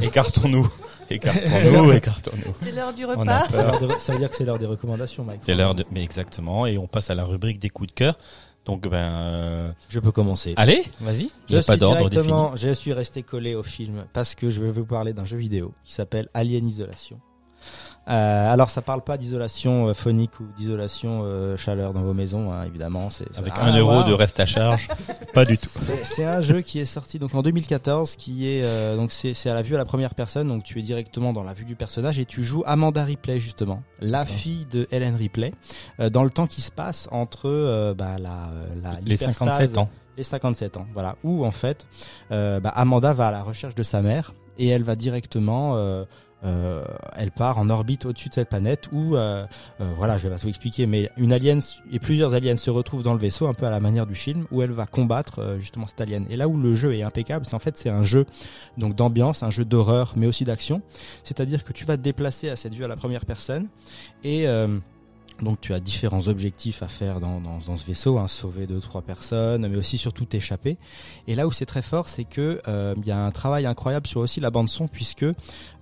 Écartons-nous, 0.00 0.66
écartons-nous, 1.10 1.92
écartons-nous. 1.92 2.54
C'est 2.62 2.72
l'heure 2.72 2.92
du 2.94 3.04
repas. 3.04 3.46
De- 3.46 3.98
ça 3.98 4.12
veut 4.12 4.18
dire 4.18 4.30
que 4.30 4.36
c'est 4.36 4.44
l'heure 4.44 4.58
des 4.58 4.66
recommandations, 4.66 5.24
Mike. 5.24 5.40
C'est 5.42 5.54
l'heure 5.54 5.74
de. 5.74 5.84
Mais 5.90 6.02
exactement. 6.02 6.66
Et 6.66 6.78
on 6.78 6.86
passe 6.86 7.10
à 7.10 7.14
la 7.14 7.24
rubrique 7.24 7.58
des 7.58 7.68
coups 7.70 7.88
de 7.88 7.94
cœur. 7.94 8.18
Donc 8.64 8.88
ben. 8.88 8.96
euh, 8.96 9.72
Je 9.88 10.00
peux 10.00 10.12
commencer. 10.12 10.54
Allez, 10.56 10.82
vas-y. 11.00 11.30
Je 11.48 11.56
a 11.56 11.62
pas 11.62 11.72
suis 11.72 11.78
d'ordre 11.80 12.56
je 12.56 12.70
suis 12.72 12.92
resté 12.92 13.22
collé 13.22 13.54
au 13.54 13.62
film 13.62 14.04
parce 14.12 14.34
que 14.34 14.50
je 14.50 14.60
vais 14.62 14.70
vous 14.70 14.84
parler 14.84 15.12
d'un 15.12 15.24
jeu 15.24 15.36
vidéo 15.38 15.72
qui 15.84 15.94
s'appelle 15.94 16.28
Alien 16.34 16.66
Isolation. 16.66 17.18
Euh, 18.10 18.52
alors 18.52 18.70
ça 18.70 18.82
parle 18.82 19.02
pas 19.02 19.16
d'isolation 19.16 19.86
euh, 19.88 19.94
phonique 19.94 20.40
ou 20.40 20.44
d'isolation 20.58 21.22
euh, 21.24 21.56
chaleur 21.56 21.92
dans 21.92 22.00
vos 22.02 22.12
maisons, 22.12 22.52
hein, 22.52 22.64
évidemment. 22.66 23.08
C'est 23.08 23.26
Avec 23.38 23.52
un 23.60 23.76
euro 23.78 24.02
de 24.02 24.12
reste 24.12 24.40
à 24.40 24.46
charge. 24.46 24.88
pas 25.32 25.44
du 25.44 25.56
tout. 25.56 25.68
C'est 25.70 26.04
c'est 26.04 26.24
un 26.24 26.40
jeu 26.40 26.60
qui 26.60 26.80
est 26.80 26.84
sorti 26.86 27.18
donc 27.20 27.34
en 27.36 27.42
2014, 27.42 28.16
qui 28.16 28.48
est 28.48 28.62
euh, 28.64 28.96
donc 28.96 29.12
c'est 29.12 29.32
c'est 29.34 29.48
à 29.48 29.54
la 29.54 29.62
vue 29.62 29.76
à 29.76 29.78
la 29.78 29.84
première 29.84 30.14
personne, 30.16 30.48
donc 30.48 30.64
tu 30.64 30.78
es 30.80 30.82
directement 30.82 31.32
dans 31.32 31.44
la 31.44 31.54
vue 31.54 31.64
du 31.64 31.76
personnage 31.76 32.18
et 32.18 32.24
tu 32.24 32.42
joues 32.42 32.64
Amanda 32.66 33.04
Ripley 33.04 33.38
justement, 33.38 33.82
la 34.00 34.24
fille 34.26 34.66
de 34.72 34.88
Helen 34.90 35.14
Ripley, 35.14 35.52
euh, 36.00 36.10
dans 36.10 36.24
le 36.24 36.30
temps 36.30 36.48
qui 36.48 36.62
se 36.62 36.72
passe 36.72 37.08
entre 37.12 37.94
bah, 37.96 38.16
la, 38.18 38.50
la 38.82 38.98
Les 39.04 39.14
l'hyperstase- 39.14 39.32
57 39.34 39.78
ans. 39.78 39.88
les 40.16 40.22
57 40.24 40.76
ans, 40.78 40.86
voilà, 40.94 41.14
où 41.22 41.44
en 41.46 41.52
fait 41.52 41.86
euh, 42.32 42.58
bah, 42.58 42.70
Amanda 42.74 43.12
va 43.12 43.28
à 43.28 43.30
la 43.30 43.42
recherche 43.44 43.76
de 43.76 43.82
sa 43.84 44.02
mère 44.02 44.34
et 44.58 44.68
elle 44.68 44.82
va 44.82 44.96
directement 44.96 45.76
euh, 45.76 46.04
euh, 46.44 46.84
elle 47.16 47.30
part 47.30 47.58
en 47.58 47.68
orbite 47.70 48.06
au-dessus 48.06 48.28
de 48.28 48.34
cette 48.34 48.48
planète 48.48 48.88
où, 48.92 49.16
euh, 49.16 49.46
euh, 49.80 49.92
voilà, 49.96 50.18
je 50.18 50.26
vais 50.26 50.34
pas 50.34 50.40
tout 50.40 50.48
expliquer, 50.48 50.86
mais 50.86 51.10
une 51.16 51.32
alien 51.32 51.60
et 51.92 51.98
plusieurs 51.98 52.34
aliens 52.34 52.56
se 52.56 52.70
retrouvent 52.70 53.02
dans 53.02 53.12
le 53.12 53.18
vaisseau, 53.18 53.46
un 53.46 53.54
peu 53.54 53.66
à 53.66 53.70
la 53.70 53.80
manière 53.80 54.06
du 54.06 54.14
film, 54.14 54.46
où 54.50 54.62
elle 54.62 54.72
va 54.72 54.86
combattre 54.86 55.40
euh, 55.40 55.58
justement 55.58 55.86
cette 55.86 56.00
alien. 56.00 56.26
Et 56.30 56.36
là 56.36 56.48
où 56.48 56.56
le 56.56 56.74
jeu 56.74 56.94
est 56.94 57.02
impeccable, 57.02 57.44
c'est 57.46 57.54
en 57.54 57.58
fait 57.58 57.76
c'est 57.76 57.90
un 57.90 58.04
jeu 58.04 58.26
donc 58.78 58.94
d'ambiance, 58.94 59.42
un 59.42 59.50
jeu 59.50 59.64
d'horreur, 59.64 60.14
mais 60.16 60.26
aussi 60.26 60.44
d'action. 60.44 60.82
C'est-à-dire 61.24 61.64
que 61.64 61.72
tu 61.72 61.84
vas 61.84 61.96
te 61.96 62.02
déplacer 62.02 62.48
à 62.48 62.56
cette 62.56 62.74
vue 62.74 62.84
à 62.84 62.88
la 62.88 62.96
première 62.96 63.26
personne 63.26 63.68
et 64.24 64.46
euh, 64.48 64.78
donc 65.42 65.60
tu 65.60 65.74
as 65.74 65.80
différents 65.80 66.28
objectifs 66.28 66.82
à 66.82 66.88
faire 66.88 67.20
dans, 67.20 67.40
dans, 67.40 67.58
dans 67.66 67.76
ce 67.76 67.86
vaisseau, 67.86 68.18
hein, 68.18 68.28
sauver 68.28 68.66
deux 68.66 68.80
trois 68.80 69.02
personnes, 69.02 69.66
mais 69.66 69.76
aussi 69.76 69.98
surtout 69.98 70.24
t'échapper. 70.24 70.76
Et 71.26 71.34
là 71.34 71.46
où 71.46 71.52
c'est 71.52 71.66
très 71.66 71.82
fort, 71.82 72.08
c'est 72.08 72.24
que 72.24 72.60
euh, 72.68 72.94
il 72.96 73.06
y 73.06 73.10
a 73.10 73.18
un 73.18 73.30
travail 73.30 73.66
incroyable 73.66 74.06
sur 74.06 74.20
aussi 74.20 74.40
la 74.40 74.50
bande 74.50 74.68
son 74.68 74.88
puisque 74.88 75.26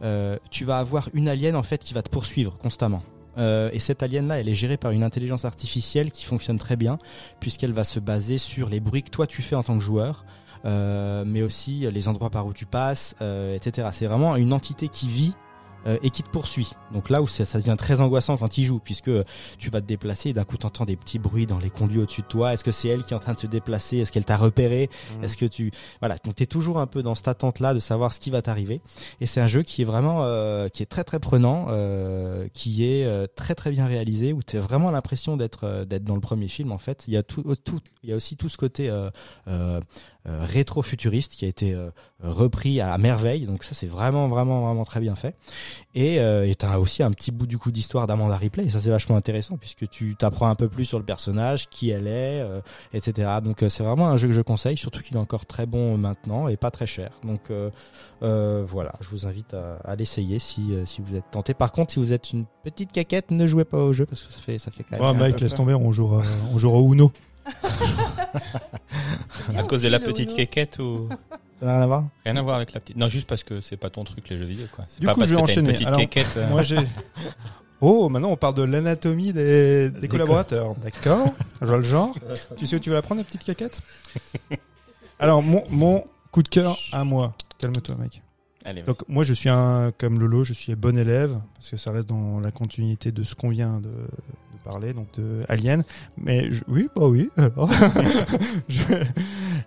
euh, 0.03 0.39
tu 0.51 0.65
vas 0.65 0.79
avoir 0.79 1.09
une 1.15 1.29
alien 1.29 1.57
en 1.57 1.63
fait 1.63 1.79
qui 1.79 1.95
va 1.95 2.03
te 2.03 2.11
poursuivre 2.11 2.57
constamment. 2.59 3.03
Euh, 3.39 3.71
et 3.73 3.79
cette 3.79 4.03
alien-là, 4.03 4.41
elle 4.41 4.49
est 4.49 4.55
gérée 4.55 4.77
par 4.77 4.91
une 4.91 5.05
intelligence 5.05 5.45
artificielle 5.45 6.11
qui 6.11 6.25
fonctionne 6.25 6.59
très 6.59 6.77
bien, 6.77 6.99
puisqu'elle 7.41 7.73
va 7.73 7.85
se 7.85 8.01
baser 8.01 8.39
sur 8.39 8.69
les 8.69 8.81
bruits 8.81 9.03
que 9.03 9.11
toi 9.11 9.27
tu 9.27 9.43
fais 9.43 9.55
en 9.55 9.63
tant 9.63 9.79
que 9.79 9.85
joueur, 9.85 10.25
euh, 10.65 11.25
mais 11.27 11.43
aussi 11.43 11.87
les 11.91 12.09
endroits 12.09 12.31
par 12.31 12.47
où 12.47 12.53
tu 12.53 12.67
passes, 12.67 13.15
euh, 13.23 13.55
etc. 13.55 13.89
C'est 13.93 14.07
vraiment 14.07 14.37
une 14.37 14.53
entité 14.53 14.89
qui 14.89 15.09
vit 15.09 15.35
et 16.03 16.11
qui 16.11 16.23
te 16.23 16.29
poursuit. 16.29 16.71
Donc 16.93 17.11
là 17.11 17.23
où 17.23 17.27
ça, 17.27 17.45
ça 17.45 17.59
devient 17.59 17.77
très 17.79 18.01
angoissant 18.01 18.37
quand 18.37 18.59
il 18.59 18.65
joue, 18.65 18.79
puisque 18.79 19.11
tu 19.59 19.71
vas 19.71 19.81
te 19.81 19.87
déplacer 19.87 20.31
et 20.31 20.33
d'un 20.33 20.45
coup 20.45 20.57
t'entends 20.57 20.85
des 20.85 20.97
petits 20.97 21.19
bruits 21.19 21.47
dans 21.47 21.59
les 21.59 21.71
conduits 21.71 22.01
au-dessus 22.01 22.23
de 22.23 22.27
toi. 22.27 22.53
Est-ce 22.53 22.65
que 22.65 22.73
c'est 22.73 22.89
elle 22.89 23.03
qui 23.03 23.13
est 23.13 23.17
en 23.17 23.21
train 23.21 23.35
de 23.35 23.39
se 23.39 23.47
déplacer? 23.47 23.99
Est-ce 23.99 24.13
qu'elle 24.13 24.25
t'a 24.25 24.37
repéré? 24.37 24.91
Est-ce 25.23 25.37
que 25.37 25.47
tu 25.47 25.71
voilà 26.01 26.17
donc 26.25 26.37
t'es 26.37 26.47
toujours 26.47 26.79
un 26.79 26.87
peu 26.87 27.03
dans 27.03 27.15
cette 27.15 27.29
attente 27.29 27.61
là 27.61 27.75
de 27.75 27.79
savoir 27.79 28.13
ce 28.13 28.21
qui 28.21 28.31
va 28.31 28.43
t'arriver. 28.43 28.81
Et 29.21 29.27
c'est 29.27 29.41
un 29.41 29.47
jeu 29.47 29.63
qui 29.63 29.83
est 29.83 29.85
vraiment 29.85 30.25
euh, 30.25 30.69
qui 30.69 30.83
est 30.83 30.87
très 30.87 31.05
très 31.05 31.21
prenant, 31.21 31.67
euh, 31.69 32.49
qui 32.53 32.85
est 32.85 33.05
euh, 33.05 33.27
très 33.35 33.55
très 33.55 33.71
bien 33.71 33.87
réalisé, 33.87 34.33
où 34.33 34.43
t'as 34.43 34.61
vraiment 34.61 34.91
l'impression 34.91 35.37
d'être 35.37 35.65
euh, 35.65 35.85
d'être 35.85 36.05
dans 36.05 36.15
le 36.15 36.21
premier 36.21 36.49
film 36.49 36.73
en 36.73 36.79
fait. 36.79 37.05
Il 37.07 37.15
y 37.15 37.17
a 37.17 37.23
tout, 37.23 37.43
tout 37.65 37.81
il 38.03 38.11
y 38.11 38.13
a 38.13 38.17
aussi 38.17 38.37
tout 38.37 38.49
ce 38.49 38.57
côté 38.57 38.89
euh, 38.89 39.11
euh, 39.49 39.81
euh, 39.81 39.81
rétro-futuriste 40.27 41.33
qui 41.33 41.45
a 41.45 41.49
été 41.49 41.73
euh, 41.73 41.91
repris 42.21 42.81
à 42.81 42.97
merveille. 42.99 43.47
Donc 43.47 43.65
ça 43.65 43.75
c'est 43.75 43.87
vraiment 43.87 44.29
vraiment 44.29 44.67
vraiment 44.67 44.85
très 44.85 45.01
bien 45.01 45.15
fait. 45.15 45.37
Et 45.95 46.21
euh, 46.21 46.47
et 46.47 46.55
t'as 46.55 46.79
aussi 46.79 47.03
un 47.03 47.11
petit 47.13 47.31
bout 47.31 47.47
du 47.47 47.59
coup 47.59 47.71
d'histoire 47.71 48.07
d'Amanda 48.07 48.37
Ripley. 48.37 48.67
Et 48.67 48.71
ça 48.71 48.81
c'est 48.81 48.91
vachement 48.91 49.17
intéressant 49.17 49.57
puisque 49.57 49.89
tu 49.89 50.17
t'apprends 50.17 50.49
un 50.49 50.55
peu 50.55 50.69
plus 50.69 50.85
sur 50.85 50.99
le 50.99 51.05
personnage, 51.05 51.69
qui 51.69 51.91
elle 51.91 52.07
est, 52.07 52.41
euh, 52.41 52.61
etc. 52.93 53.29
Donc 53.43 53.63
euh, 53.63 53.69
c'est 53.69 53.83
vraiment 53.83 54.09
un 54.09 54.17
jeu 54.17 54.29
que 54.29 54.35
je 54.35 54.43
conseille, 54.43 54.77
surtout 54.77 55.01
qu'il 55.01 55.17
est 55.17 55.21
encore 55.21 55.47
très 55.47 55.67
bon 55.67 55.97
maintenant 55.97 56.49
et 56.49 56.57
pas 56.57 56.71
très 56.71 56.87
cher. 56.87 57.11
Donc 57.25 57.51
euh, 57.51 57.71
euh, 58.23 58.65
voilà, 58.67 58.93
je 59.01 59.09
vous 59.11 59.27
invite 59.27 59.55
à, 59.55 59.77
à 59.77 59.97
l'essayer 59.97 60.39
si 60.39 60.75
euh, 60.75 60.85
si 60.85 61.01
vous 61.01 61.15
êtes 61.15 61.31
tenté. 61.31 61.55
Par 61.55 61.73
contre, 61.73 61.93
si 61.93 61.99
vous 61.99 62.13
êtes 62.13 62.33
une 62.33 62.45
petite 62.65 62.93
caquette, 62.93 63.31
ne 63.31 63.47
jouez 63.47 63.65
pas 63.65 63.79
au 63.79 63.93
jeu 63.93 64.07
parce 64.07 64.23
que 64.23 64.33
ça 64.33 64.41
fait 64.41 64.59
ça 64.59 64.71
fait 64.71 64.85
quand 64.85 64.97
même. 65.15 65.33
Peu 65.33 65.45
laisse 65.45 65.55
tomber, 65.55 65.75
on 65.75 65.93
jouera, 65.93 66.23
on 66.53 66.59
jouera 66.59 66.79
au 66.79 66.93
Uno. 66.93 67.13
À 69.57 69.63
cause 69.65 69.83
de 69.83 69.89
la 69.89 70.01
petite 70.01 70.35
quéquette 70.35 70.79
ou 70.79 71.09
Ça 71.59 71.67
n'a 71.67 71.73
rien 71.75 71.83
à 71.83 71.87
voir. 71.87 72.05
rien 72.25 72.37
à 72.37 72.43
voir 72.43 72.57
avec 72.57 72.73
la 72.73 72.81
petite. 72.81 72.97
Non, 72.97 73.09
juste 73.09 73.27
parce 73.29 73.43
que 73.45 73.61
c'est 73.61 73.77
pas 73.77 73.91
ton 73.91 74.05
truc 74.05 74.29
les 74.29 74.39
jeux 74.39 74.45
vidéo 74.45 74.67
quoi. 74.75 74.85
C'est 74.87 75.01
Du 75.01 75.07
pas 75.07 75.13
coup, 75.15 75.21
parce 75.21 75.31
je 75.31 75.37
vais 75.37 75.43
que 75.43 75.47
t'as 75.47 75.53
une 75.55 75.59
enchaîner. 75.61 75.73
petite 75.73 75.87
Alors, 75.89 76.01
quéquette. 76.01 76.37
euh, 76.37 76.49
Moi, 76.49 76.63
j'ai. 76.63 76.79
Oh, 77.81 78.09
maintenant 78.09 78.31
on 78.31 78.37
parle 78.37 78.55
de 78.55 78.63
l'anatomie 78.65 79.33
des, 79.33 79.89
des 79.91 80.01
Des 80.01 80.09
collaborateurs. 80.09 80.75
D'accord. 80.77 81.33
Je 81.61 81.67
vois 81.67 81.77
le 81.77 81.83
genre. 81.85 82.15
Tu 82.57 82.67
sais 82.67 82.77
où 82.77 82.79
tu 82.81 82.91
veux 82.91 82.97
la 82.97 83.03
prendre, 83.03 83.21
la 83.21 83.25
petite 83.25 83.45
caquette 83.45 83.81
Alors, 85.21 85.43
mon, 85.43 85.65
mon 85.71 86.05
coup 86.33 86.43
de 86.43 86.49
cœur 86.49 86.77
à 86.93 87.05
moi. 87.05 87.35
Calme-toi, 87.59 87.95
mec. 87.97 88.21
Allez. 88.69 88.83
Donc 88.83 88.99
moi 89.09 89.25
je 89.25 89.33
suis 89.33 89.49
un 89.49 89.93
comme 89.97 90.19
Lolo, 90.21 90.45
je 90.45 90.53
suis 90.53 90.75
bon 90.75 90.99
élève 90.99 91.41
parce 91.55 91.71
que 91.71 91.77
ça 91.79 91.91
reste 91.91 92.09
dans 92.09 92.39
la 92.41 92.51
continuité 92.51 93.13
de 93.13 93.23
ce 93.25 93.35
qu'on 93.35 93.49
vient 93.49 93.79
de, 93.81 93.89
de 93.89 94.63
parler, 94.63 94.93
donc 94.93 95.07
de 95.15 95.43
Alien. 95.49 95.85
Mais 96.19 96.53
je- 96.53 96.63
oui, 96.69 96.89
bah 96.95 97.07
oui. 97.07 97.31
alors. 97.39 97.71
Je- 98.69 98.83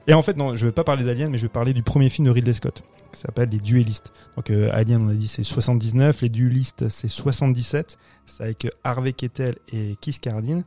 Et 0.08 0.14
en 0.14 0.22
fait 0.22 0.38
non, 0.38 0.54
je 0.56 0.66
vais 0.68 0.72
pas 0.72 0.84
parler 0.84 1.04
d'Alien, 1.04 1.30
mais 1.32 1.38
je 1.38 1.44
vais 1.44 1.50
parler 1.50 1.74
du 1.74 1.84
premier 1.84 2.10
film 2.10 2.28
de 2.28 2.32
Ridley 2.32 2.54
Scott 2.54 2.84
qui 3.14 3.20
s'appelle 3.20 3.50
Les 3.50 3.58
Duellistes. 3.60 4.14
Donc 4.36 4.50
euh, 4.52 4.70
Alien 4.72 5.02
on 5.04 5.10
a 5.10 5.14
dit 5.14 5.28
c'est 5.28 5.44
79, 5.44 6.22
Les 6.22 6.30
Duellistes 6.30 6.90
c'est 6.90 7.08
77. 7.08 7.98
C'est 8.28 8.44
avec 8.44 8.66
euh, 8.66 8.70
Harvey 8.84 9.14
Keitel 9.14 9.56
et 9.72 9.96
Keith 10.00 10.20
Carradine. 10.20 10.64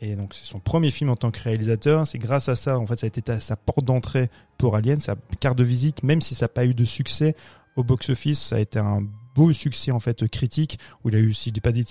Et 0.00 0.16
donc 0.16 0.34
c'est 0.34 0.44
son 0.44 0.58
premier 0.58 0.90
film 0.90 1.08
en 1.10 1.16
tant 1.16 1.30
que 1.30 1.40
réalisateur. 1.40 2.06
C'est 2.06 2.18
grâce 2.18 2.48
à 2.48 2.56
ça, 2.56 2.78
en 2.78 2.86
fait, 2.86 2.98
ça 2.98 3.06
a 3.06 3.08
été 3.08 3.22
sa 3.40 3.56
porte 3.56 3.84
d'entrée 3.84 4.28
pour 4.58 4.74
Alien, 4.76 5.00
sa 5.00 5.14
carte 5.40 5.56
de 5.56 5.64
visite, 5.64 6.02
même 6.02 6.20
si 6.20 6.34
ça 6.34 6.44
n'a 6.44 6.48
pas 6.48 6.66
eu 6.66 6.74
de 6.74 6.84
succès 6.84 7.36
au 7.76 7.84
box-office, 7.84 8.40
ça 8.40 8.56
a 8.56 8.60
été 8.60 8.78
un 8.78 9.02
beau 9.34 9.52
succès 9.52 9.90
en 9.90 10.00
fait 10.00 10.28
critique 10.28 10.78
où 11.02 11.08
il 11.08 11.16
a 11.16 11.18
eu, 11.18 11.32
si 11.32 11.50
je 11.50 11.54
dis 11.54 11.60
pas 11.60 11.72
de 11.72 11.82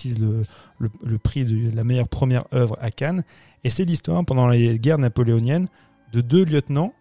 le, 0.80 0.90
le 1.04 1.18
prix 1.18 1.46
de 1.46 1.76
la 1.76 1.84
meilleure 1.84 2.08
première 2.08 2.46
œuvre 2.54 2.78
à 2.80 2.90
Cannes. 2.90 3.24
Et 3.64 3.70
c'est 3.70 3.86
l'histoire 3.86 4.24
pendant 4.26 4.48
les 4.48 4.80
guerres 4.80 4.98
napoléoniennes 4.98 5.68
de 6.14 6.22
deux 6.22 6.46
lieutenants 6.46 6.94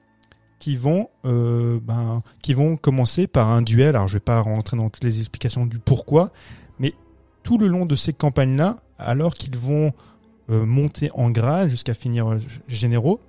qui 0.58 0.76
vont, 0.76 1.08
euh, 1.24 1.80
ben, 1.82 2.22
qui 2.40 2.54
vont 2.54 2.76
commencer 2.76 3.26
par 3.26 3.50
un 3.50 3.62
duel. 3.62 3.96
Alors 3.96 4.06
je 4.06 4.14
vais 4.14 4.20
pas 4.20 4.40
rentrer 4.40 4.76
dans 4.76 4.90
toutes 4.90 5.04
les 5.04 5.18
explications 5.18 5.66
du 5.66 5.78
pourquoi, 5.78 6.30
mais 6.78 6.94
tout 7.42 7.58
le 7.58 7.66
long 7.66 7.84
de 7.84 7.96
ces 7.96 8.12
campagnes-là, 8.12 8.76
alors 8.98 9.34
qu'ils 9.34 9.56
vont 9.56 9.92
euh, 10.50 10.64
monter 10.64 11.10
en 11.14 11.30
grade 11.30 11.68
jusqu'à 11.68 11.94
finir 11.94 12.30
euh, 12.30 12.38
généraux, 12.68 13.20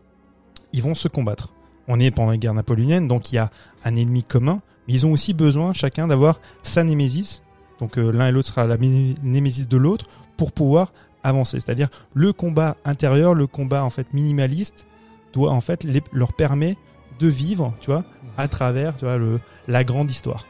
ils 0.74 0.84
vont 0.84 0.94
se 0.94 1.08
combattre. 1.08 1.56
On 1.88 2.00
est 2.00 2.12
pendant 2.12 2.30
la 2.30 2.38
guerre 2.38 2.54
napoléonienne, 2.54 3.08
donc 3.08 3.32
il 3.32 3.36
y 3.36 3.40
a 3.40 3.50
un 3.84 3.96
ennemi 3.96 4.24
commun, 4.24 4.62
mais 4.88 4.94
ils 4.94 5.06
ont 5.06 5.12
aussi 5.12 5.34
besoin 5.34 5.74
chacun 5.74 6.08
d'avoir 6.08 6.40
sa 6.64 6.84
némésis. 6.84 7.42
Donc 7.80 7.98
euh, 7.98 8.12
l'un 8.12 8.28
et 8.28 8.32
l'autre 8.32 8.50
sera 8.50 8.66
la 8.68 8.78
mé- 8.78 9.16
némésis 9.24 9.68
de 9.68 9.78
l'autre 9.78 10.08
pour 10.38 10.52
pouvoir 10.52 10.94
avancer. 11.24 11.60
C'est-à-dire 11.60 11.90
le 12.14 12.34
combat 12.34 12.78
intérieur, 12.86 13.34
le 13.34 13.48
combat 13.48 13.84
en 13.84 13.90
fait 13.90 14.14
minimaliste 14.14 14.86
doit 15.34 15.52
en 15.52 15.62
fait 15.62 15.84
les- 15.84 16.04
leur 16.12 16.34
permet 16.34 16.78
de 17.20 17.28
vivre, 17.28 17.74
tu 17.80 17.92
vois, 17.92 18.04
à 18.38 18.48
travers, 18.48 18.96
tu 18.98 19.06
vois, 19.06 19.18
le, 19.18 19.40
la 19.68 19.84
grande 19.84 20.10
histoire. 20.12 20.46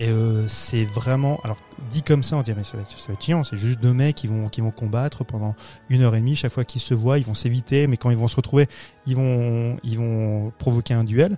Et 0.00 0.08
euh, 0.10 0.46
c'est 0.46 0.84
vraiment, 0.84 1.40
alors 1.42 1.56
dit 1.90 2.02
comme 2.02 2.22
ça, 2.22 2.36
on 2.36 2.42
dirait 2.42 2.58
mais 2.58 2.64
ça 2.64 2.76
va 2.76 2.84
être, 2.84 2.90
ça 2.96 3.08
va 3.08 3.14
être 3.14 3.22
chiant. 3.22 3.42
C'est 3.42 3.56
juste 3.56 3.80
deux 3.80 3.92
mecs 3.92 4.14
qui 4.14 4.28
vont 4.28 4.48
qui 4.48 4.60
vont 4.60 4.70
combattre 4.70 5.24
pendant 5.24 5.56
une 5.88 6.02
heure 6.02 6.14
et 6.14 6.20
demie. 6.20 6.36
Chaque 6.36 6.52
fois 6.52 6.64
qu'ils 6.64 6.80
se 6.80 6.94
voient, 6.94 7.18
ils 7.18 7.24
vont 7.24 7.34
s'éviter, 7.34 7.88
mais 7.88 7.96
quand 7.96 8.10
ils 8.10 8.16
vont 8.16 8.28
se 8.28 8.36
retrouver, 8.36 8.68
ils 9.06 9.16
vont 9.16 9.76
ils 9.82 9.98
vont 9.98 10.52
provoquer 10.58 10.94
un 10.94 11.02
duel. 11.04 11.36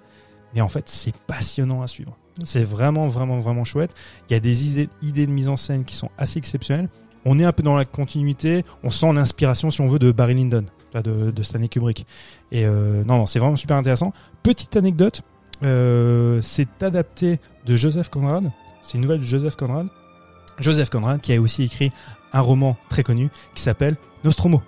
Mais 0.54 0.60
en 0.60 0.68
fait, 0.68 0.88
c'est 0.90 1.14
passionnant 1.26 1.80
à 1.80 1.86
suivre. 1.86 2.16
C'est 2.44 2.62
vraiment 2.64 3.08
vraiment 3.08 3.38
vraiment 3.40 3.64
chouette. 3.64 3.94
Il 4.28 4.32
y 4.32 4.36
a 4.36 4.40
des 4.40 4.66
idées, 4.68 4.88
idées 5.02 5.26
de 5.26 5.32
mise 5.32 5.48
en 5.48 5.56
scène 5.56 5.84
qui 5.84 5.94
sont 5.94 6.10
assez 6.18 6.38
exceptionnelles. 6.38 6.88
On 7.24 7.38
est 7.38 7.44
un 7.44 7.52
peu 7.52 7.62
dans 7.62 7.76
la 7.76 7.84
continuité. 7.84 8.64
On 8.82 8.90
sent 8.90 9.12
l'inspiration, 9.12 9.70
si 9.70 9.80
on 9.82 9.86
veut, 9.88 9.98
de 9.98 10.10
Barry 10.10 10.34
Lyndon, 10.34 10.64
de, 10.94 11.30
de 11.30 11.42
Stanley 11.42 11.68
Kubrick. 11.68 12.06
Et 12.50 12.64
euh, 12.64 13.04
non, 13.04 13.18
non, 13.18 13.26
c'est 13.26 13.38
vraiment 13.38 13.56
super 13.56 13.76
intéressant. 13.76 14.14
Petite 14.42 14.74
anecdote, 14.76 15.20
euh, 15.62 16.40
c'est 16.42 16.82
adapté 16.82 17.38
de 17.66 17.76
Joseph 17.76 18.08
Conrad. 18.08 18.50
C'est 18.82 18.94
une 18.94 19.02
nouvelle 19.02 19.18
de 19.20 19.24
Joseph 19.24 19.56
Conrad. 19.56 19.88
Joseph 20.58 20.88
Conrad 20.88 21.20
qui 21.20 21.34
a 21.34 21.40
aussi 21.40 21.64
écrit 21.64 21.92
un 22.32 22.40
roman 22.40 22.76
très 22.88 23.02
connu 23.02 23.28
qui 23.54 23.62
s'appelle 23.62 23.96
Nostromo. 24.24 24.62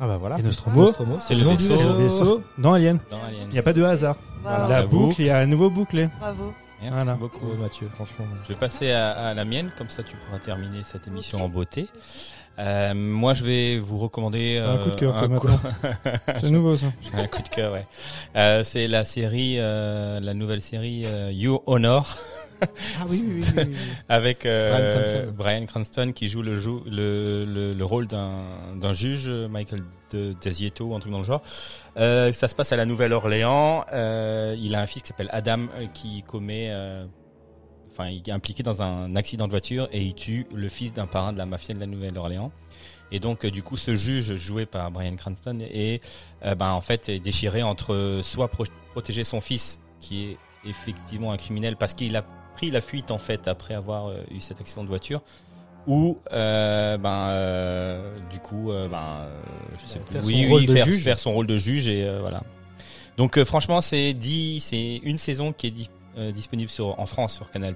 Ah 0.00 0.06
bah 0.06 0.16
voilà. 0.16 0.38
Et 0.38 0.42
Nostromo, 0.42 0.82
Nostromo, 0.86 1.16
c'est 1.16 1.34
le 1.34 1.42
nom 1.44 1.54
du 1.54 1.64
vaisseau. 1.64 1.76
c'est 1.80 1.84
le 1.86 1.92
vaisseau 1.92 2.42
dans 2.56 2.72
Alien. 2.72 2.98
Dans 3.10 3.16
Alien. 3.24 3.46
Il 3.50 3.52
n'y 3.52 3.58
a 3.58 3.62
pas 3.62 3.72
de 3.72 3.82
hasard. 3.82 4.16
Bravo. 4.42 4.62
La 4.62 4.80
La 4.80 4.86
boucle, 4.86 5.04
boucle. 5.08 5.20
il 5.22 5.26
y 5.26 5.30
a 5.30 5.38
un 5.38 5.46
nouveau 5.46 5.68
bouclé. 5.70 6.08
Bravo. 6.20 6.52
Merci 6.80 6.94
Voilà. 6.96 7.14
beaucoup. 7.14 7.46
Mathieu, 7.54 7.88
franchement. 7.94 8.24
Je 8.44 8.48
vais 8.52 8.58
passer 8.58 8.92
à, 8.92 9.10
à 9.12 9.34
la 9.34 9.44
mienne, 9.44 9.70
comme 9.76 9.88
ça 9.88 10.02
tu 10.02 10.16
pourras 10.16 10.38
terminer 10.38 10.82
cette 10.84 11.06
émission 11.06 11.42
en 11.44 11.48
beauté. 11.48 11.88
Euh, 12.60 12.92
moi, 12.94 13.34
je 13.34 13.44
vais 13.44 13.78
vous 13.78 13.98
recommander 13.98 14.58
Un 14.58 14.76
euh, 14.76 14.84
coup 14.84 14.90
de 14.90 14.94
cœur, 14.96 15.12
toi, 15.12 15.22
un 15.24 15.36
coup- 15.38 15.48
C'est 16.40 16.50
nouveau 16.50 16.76
ça. 16.76 16.86
Un 17.14 17.26
coup 17.28 17.42
de 17.42 17.48
cœur, 17.48 17.72
ouais. 17.72 17.86
Euh, 18.36 18.64
c'est 18.64 18.88
la 18.88 19.04
série, 19.04 19.56
euh, 19.58 20.18
la 20.18 20.34
nouvelle 20.34 20.60
série 20.62 21.04
euh, 21.06 21.30
You 21.32 21.60
Honor 21.66 22.16
Ah 22.60 22.66
oui, 23.08 23.24
oui, 23.28 23.44
oui. 23.56 23.76
avec 24.08 24.44
euh, 24.44 24.70
Bryan 24.72 24.92
Cranston. 24.92 25.32
Bryan 25.36 25.66
Cranston 25.66 26.12
qui 26.12 26.28
joue 26.28 26.42
le, 26.42 26.56
jou- 26.56 26.82
le, 26.86 27.44
le, 27.44 27.74
le 27.74 27.84
rôle 27.84 28.08
d'un 28.08 28.40
d'un 28.74 28.92
juge, 28.92 29.30
Michael 29.30 29.82
de 30.10 30.34
Desietto 30.40 30.86
ou 30.86 30.94
un 30.94 31.00
truc 31.00 31.12
dans 31.12 31.18
le 31.18 31.24
genre. 31.24 31.42
Euh, 31.96 32.32
ça 32.32 32.48
se 32.48 32.54
passe 32.54 32.72
à 32.72 32.76
la 32.76 32.84
Nouvelle-Orléans. 32.84 33.84
Euh, 33.92 34.56
il 34.58 34.74
a 34.74 34.80
un 34.80 34.86
fils 34.86 35.02
qui 35.02 35.08
s'appelle 35.08 35.30
Adam 35.32 35.66
euh, 35.74 35.86
qui 35.94 36.22
commet, 36.22 36.72
enfin, 37.90 38.08
il 38.08 38.22
est 38.26 38.32
impliqué 38.32 38.62
dans 38.62 38.82
un 38.82 39.16
accident 39.16 39.46
de 39.46 39.50
voiture 39.50 39.88
et 39.92 40.02
il 40.02 40.14
tue 40.14 40.46
le 40.52 40.68
fils 40.68 40.92
d'un 40.92 41.06
parrain 41.06 41.32
de 41.32 41.38
la 41.38 41.46
mafia 41.46 41.74
de 41.74 41.80
la 41.80 41.86
Nouvelle-Orléans. 41.86 42.52
Et 43.10 43.20
donc, 43.20 43.46
du 43.46 43.62
coup, 43.62 43.76
ce 43.76 43.96
juge 43.96 44.36
joué 44.36 44.66
par 44.66 44.90
Bryan 44.90 45.16
Cranston 45.16 45.60
est, 45.60 46.02
ben, 46.42 46.72
en 46.72 46.80
fait, 46.80 47.10
déchiré 47.10 47.62
entre 47.62 48.20
soit 48.22 48.48
pro- 48.48 48.64
protéger 48.90 49.24
son 49.24 49.40
fils, 49.40 49.80
qui 50.00 50.24
est 50.24 50.36
effectivement 50.64 51.32
un 51.32 51.36
criminel 51.36 51.76
parce 51.76 51.94
qu'il 51.94 52.14
a 52.16 52.22
pris 52.54 52.70
la 52.70 52.80
fuite 52.80 53.10
en 53.12 53.18
fait 53.18 53.46
après 53.46 53.74
avoir 53.74 54.12
eu 54.30 54.40
cet 54.40 54.60
accident 54.60 54.82
de 54.82 54.88
voiture, 54.88 55.22
ou 55.88 56.18
euh, 56.32 56.96
ben 56.98 57.28
euh, 57.30 58.16
du 58.30 58.38
coup, 58.38 58.70
euh, 58.70 58.86
ben 58.88 59.26
je 59.82 59.86
sais 59.88 59.98
Faire 59.98 60.04
plus, 60.04 60.18
son 60.22 60.26
oui, 60.28 60.46
rôle 60.48 60.66
de 60.66 60.72
faire, 60.72 60.84
juge. 60.84 61.02
faire 61.02 61.18
son 61.18 61.32
rôle 61.32 61.46
de 61.48 61.56
juge 61.56 61.88
et 61.88 62.08
voilà. 62.20 62.42
Donc 63.16 63.42
franchement, 63.42 63.80
c'est 63.80 64.12
dit, 64.14 64.60
c'est 64.60 65.00
une 65.02 65.18
saison 65.18 65.52
qui 65.52 65.66
est 65.66 65.70
di- 65.72 65.90
disponible 66.32 66.70
sur 66.70 67.00
en 67.00 67.06
France 67.06 67.34
sur 67.34 67.50
Canal 67.50 67.74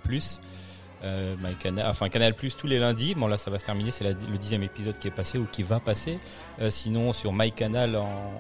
euh, 1.02 1.34
My 1.42 1.56
Canal, 1.56 1.86
enfin 1.88 2.08
Canal 2.08 2.34
Plus 2.34 2.56
tous 2.56 2.68
les 2.68 2.78
lundis. 2.78 3.16
Bon 3.16 3.26
là, 3.26 3.36
ça 3.38 3.50
va 3.50 3.58
se 3.58 3.66
terminer. 3.66 3.90
C'est 3.90 4.04
le 4.04 4.38
dixième 4.38 4.62
épisode 4.62 4.98
qui 5.00 5.08
est 5.08 5.12
passé 5.12 5.38
ou 5.38 5.46
qui 5.50 5.64
va 5.64 5.80
passer. 5.80 6.18
Sinon, 6.68 7.12
sur 7.12 7.32
MyCanal 7.32 7.96
en 7.96 8.30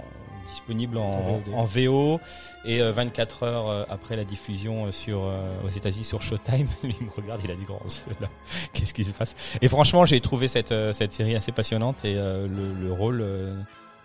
disponible 0.52 0.98
en, 0.98 1.64
VO 1.64 2.20
et 2.64 2.80
euh, 2.80 2.92
24 2.92 3.42
heures 3.42 3.68
euh, 3.68 3.84
après 3.88 4.14
la 4.16 4.24
diffusion 4.24 4.86
euh, 4.86 4.92
sur 4.92 5.22
euh, 5.24 5.40
aux 5.66 5.70
États-Unis 5.70 6.04
sur 6.04 6.22
Showtime. 6.22 6.66
Lui 6.84 6.96
il 7.00 7.06
me 7.06 7.10
regarde, 7.10 7.40
il 7.44 7.50
a 7.50 7.54
des 7.56 7.64
grands 7.64 7.80
yeux 7.86 8.14
là. 8.20 8.28
Qu'est-ce 8.72 8.94
qui 8.94 9.04
se 9.04 9.12
passe? 9.12 9.34
Et 9.60 9.68
franchement, 9.68 10.06
j'ai 10.06 10.20
trouvé 10.20 10.46
cette 10.48 10.72
euh, 10.72 10.92
cette 10.92 11.12
série 11.12 11.34
assez 11.34 11.52
passionnante 11.52 12.04
et 12.04 12.14
euh, 12.16 12.46
le, 12.46 12.86
le 12.86 12.92
rôle 12.92 13.20
euh, 13.22 13.60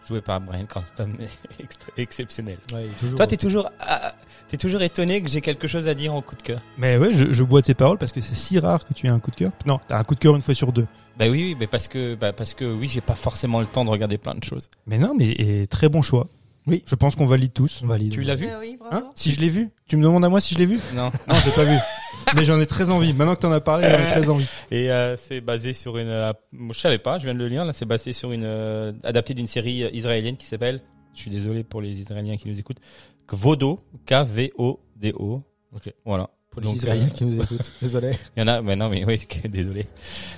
joué 0.08 0.22
par 0.22 0.40
Bryan 0.40 0.66
Cranston 0.66 1.10
est 1.60 2.02
exceptionnel. 2.02 2.58
Ouais, 2.74 2.88
Toi, 3.16 3.28
t'es 3.28 3.38
toujours 3.38 3.70
ah, 3.82 4.14
t'es 4.48 4.58
toujours 4.58 4.82
étonné 4.82 5.22
que 5.22 5.30
j'ai 5.30 5.42
quelque 5.42 5.68
chose 5.68 5.88
à 5.88 5.94
dire 5.94 6.14
en 6.14 6.22
coup 6.22 6.36
de 6.36 6.42
cœur. 6.42 6.62
Mais 6.78 6.98
ouais, 6.98 7.14
je, 7.14 7.34
je 7.34 7.44
bois 7.44 7.62
tes 7.62 7.74
paroles 7.74 7.98
parce 7.98 8.14
que 8.14 8.22
c'est 8.22 8.36
si 8.36 8.58
rare 8.60 8.86
que 8.86 8.94
tu 8.94 9.08
aies 9.08 9.12
un 9.12 9.20
coup 9.20 9.32
de 9.32 9.36
cœur. 9.36 9.52
Non, 9.66 9.80
t'as 9.88 10.00
un 10.00 10.04
coup 10.04 10.16
de 10.16 10.20
cœur 10.20 10.34
une 10.36 10.42
fois 10.42 10.54
sur 10.56 10.72
deux. 10.72 10.88
Bah 11.18 11.26
oui, 11.30 11.44
oui, 11.44 11.58
mais 11.60 11.66
parce 11.66 11.88
que 11.88 12.14
bah 12.14 12.32
parce 12.32 12.54
que 12.54 12.64
oui, 12.64 12.88
j'ai 12.88 13.02
pas 13.02 13.16
forcément 13.16 13.60
le 13.60 13.66
temps 13.66 13.84
de 13.84 13.90
regarder 13.90 14.20
plein 14.20 14.36
de 14.36 14.44
choses. 14.44 14.70
Mais 14.86 15.00
non, 15.00 15.14
mais 15.18 15.30
et 15.32 15.66
très 15.66 15.90
bon 15.90 16.04
choix. 16.04 16.28
Oui. 16.68 16.84
Je 16.86 16.96
pense 16.96 17.16
qu'on 17.16 17.26
valide 17.26 17.54
tous. 17.54 17.82
On 17.84 17.88
valide. 17.88 18.12
Tu 18.12 18.22
l'as 18.22 18.36
vu 18.36 18.48
oui, 18.60 18.78
bravo. 18.78 18.96
Hein 18.96 19.12
si 19.16 19.32
je 19.32 19.40
l'ai 19.40 19.50
vu 19.50 19.70
Tu 19.88 19.96
me 19.98 20.04
demandes 20.04 20.26
à 20.26 20.30
moi 20.30 20.42
si 20.42 20.54
je 20.54 20.60
l'ai 20.60 20.66
vu 20.66 20.80
Non. 20.94 21.12
Non, 21.28 21.36
j'ai 21.44 21.52
pas 21.52 21.64
vu. 21.66 21.78
Mais 22.36 22.44
j'en 22.44 22.60
ai 22.60 22.66
très 22.66 22.90
envie. 22.90 23.14
Maintenant 23.14 23.36
que 23.36 23.40
t'en 23.40 23.52
as 23.54 23.62
parlé, 23.62 23.90
j'en 23.90 23.98
ai 23.98 24.12
très 24.20 24.30
envie. 24.30 24.48
Et 24.72 24.92
euh, 24.92 25.16
c'est 25.16 25.40
basé 25.40 25.74
sur 25.74 25.98
une. 25.98 26.10
euh, 26.10 26.34
je 26.72 26.78
savais 26.80 26.98
pas, 26.98 27.20
je 27.20 27.24
viens 27.24 27.34
de 27.34 27.40
le 27.40 27.48
lire. 27.48 27.64
Là, 27.64 27.72
c'est 27.72 27.86
basé 27.86 28.12
sur 28.12 28.34
une 28.34 28.44
euh, 28.46 28.92
adapté 29.04 29.34
d'une 29.34 29.48
série 29.48 29.84
euh, 29.84 29.90
israélienne 29.94 30.36
qui 30.36 30.46
s'appelle. 30.46 30.82
Je 31.14 31.22
suis 31.22 31.32
désolé 31.32 31.64
pour 31.64 31.82
les 31.82 32.00
Israéliens 32.00 32.36
qui 32.38 32.50
nous 32.50 32.60
écoutent. 32.60 32.82
Kvodo, 33.28 33.80
K-V-O-D-O. 34.06 35.42
Ok. 35.74 35.94
Voilà. 36.06 36.30
Pour 36.58 36.62
les 36.64 36.68
Donc, 36.70 36.76
Israéliens 36.78 37.06
euh, 37.06 37.10
qui 37.10 37.26
nous 37.26 37.42
écoutent. 37.44 37.72
Désolé. 37.84 38.12
Il 38.36 38.40
y 38.40 38.44
en 38.44 38.48
a, 38.48 38.62
mais 38.64 38.76
non, 38.76 38.90
mais 38.90 39.06
oui, 39.06 39.20
désolé. 39.48 39.86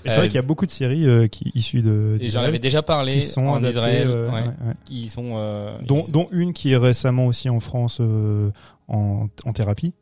C'est 0.03 0.11
Euh, 0.11 0.15
vrai 0.17 0.28
qu'il 0.28 0.36
y 0.36 0.39
a 0.39 0.41
beaucoup 0.41 0.65
de 0.65 0.72
séries 0.72 1.07
euh, 1.07 1.28
qui 1.28 1.49
issues 1.55 1.82
de. 1.82 2.17
Et 2.20 2.30
j'en 2.30 2.41
avais 2.41 2.59
déjà 2.59 2.82
parlé 2.82 3.13
qui 3.20 3.22
sont 3.22 3.47
en 3.47 3.55
adaptées, 3.55 3.70
Israël, 3.78 4.07
euh, 4.09 4.28
ouais, 4.30 4.41
ouais, 4.41 4.47
ouais. 4.47 4.74
qui 4.84 5.07
sont. 5.07 5.32
euh, 5.38 5.78
Dont, 5.86 6.03
ils- 6.05 6.11
dont 6.11 6.28
une 6.34 6.51
qui 6.51 6.74
est 6.74 6.78
récemment 6.78 7.26
aussi 7.26 7.49
en 7.49 7.61
France 7.61 7.99
euh, 8.01 8.51
en, 8.89 9.28
en 9.45 9.53
thérapie 9.53 9.93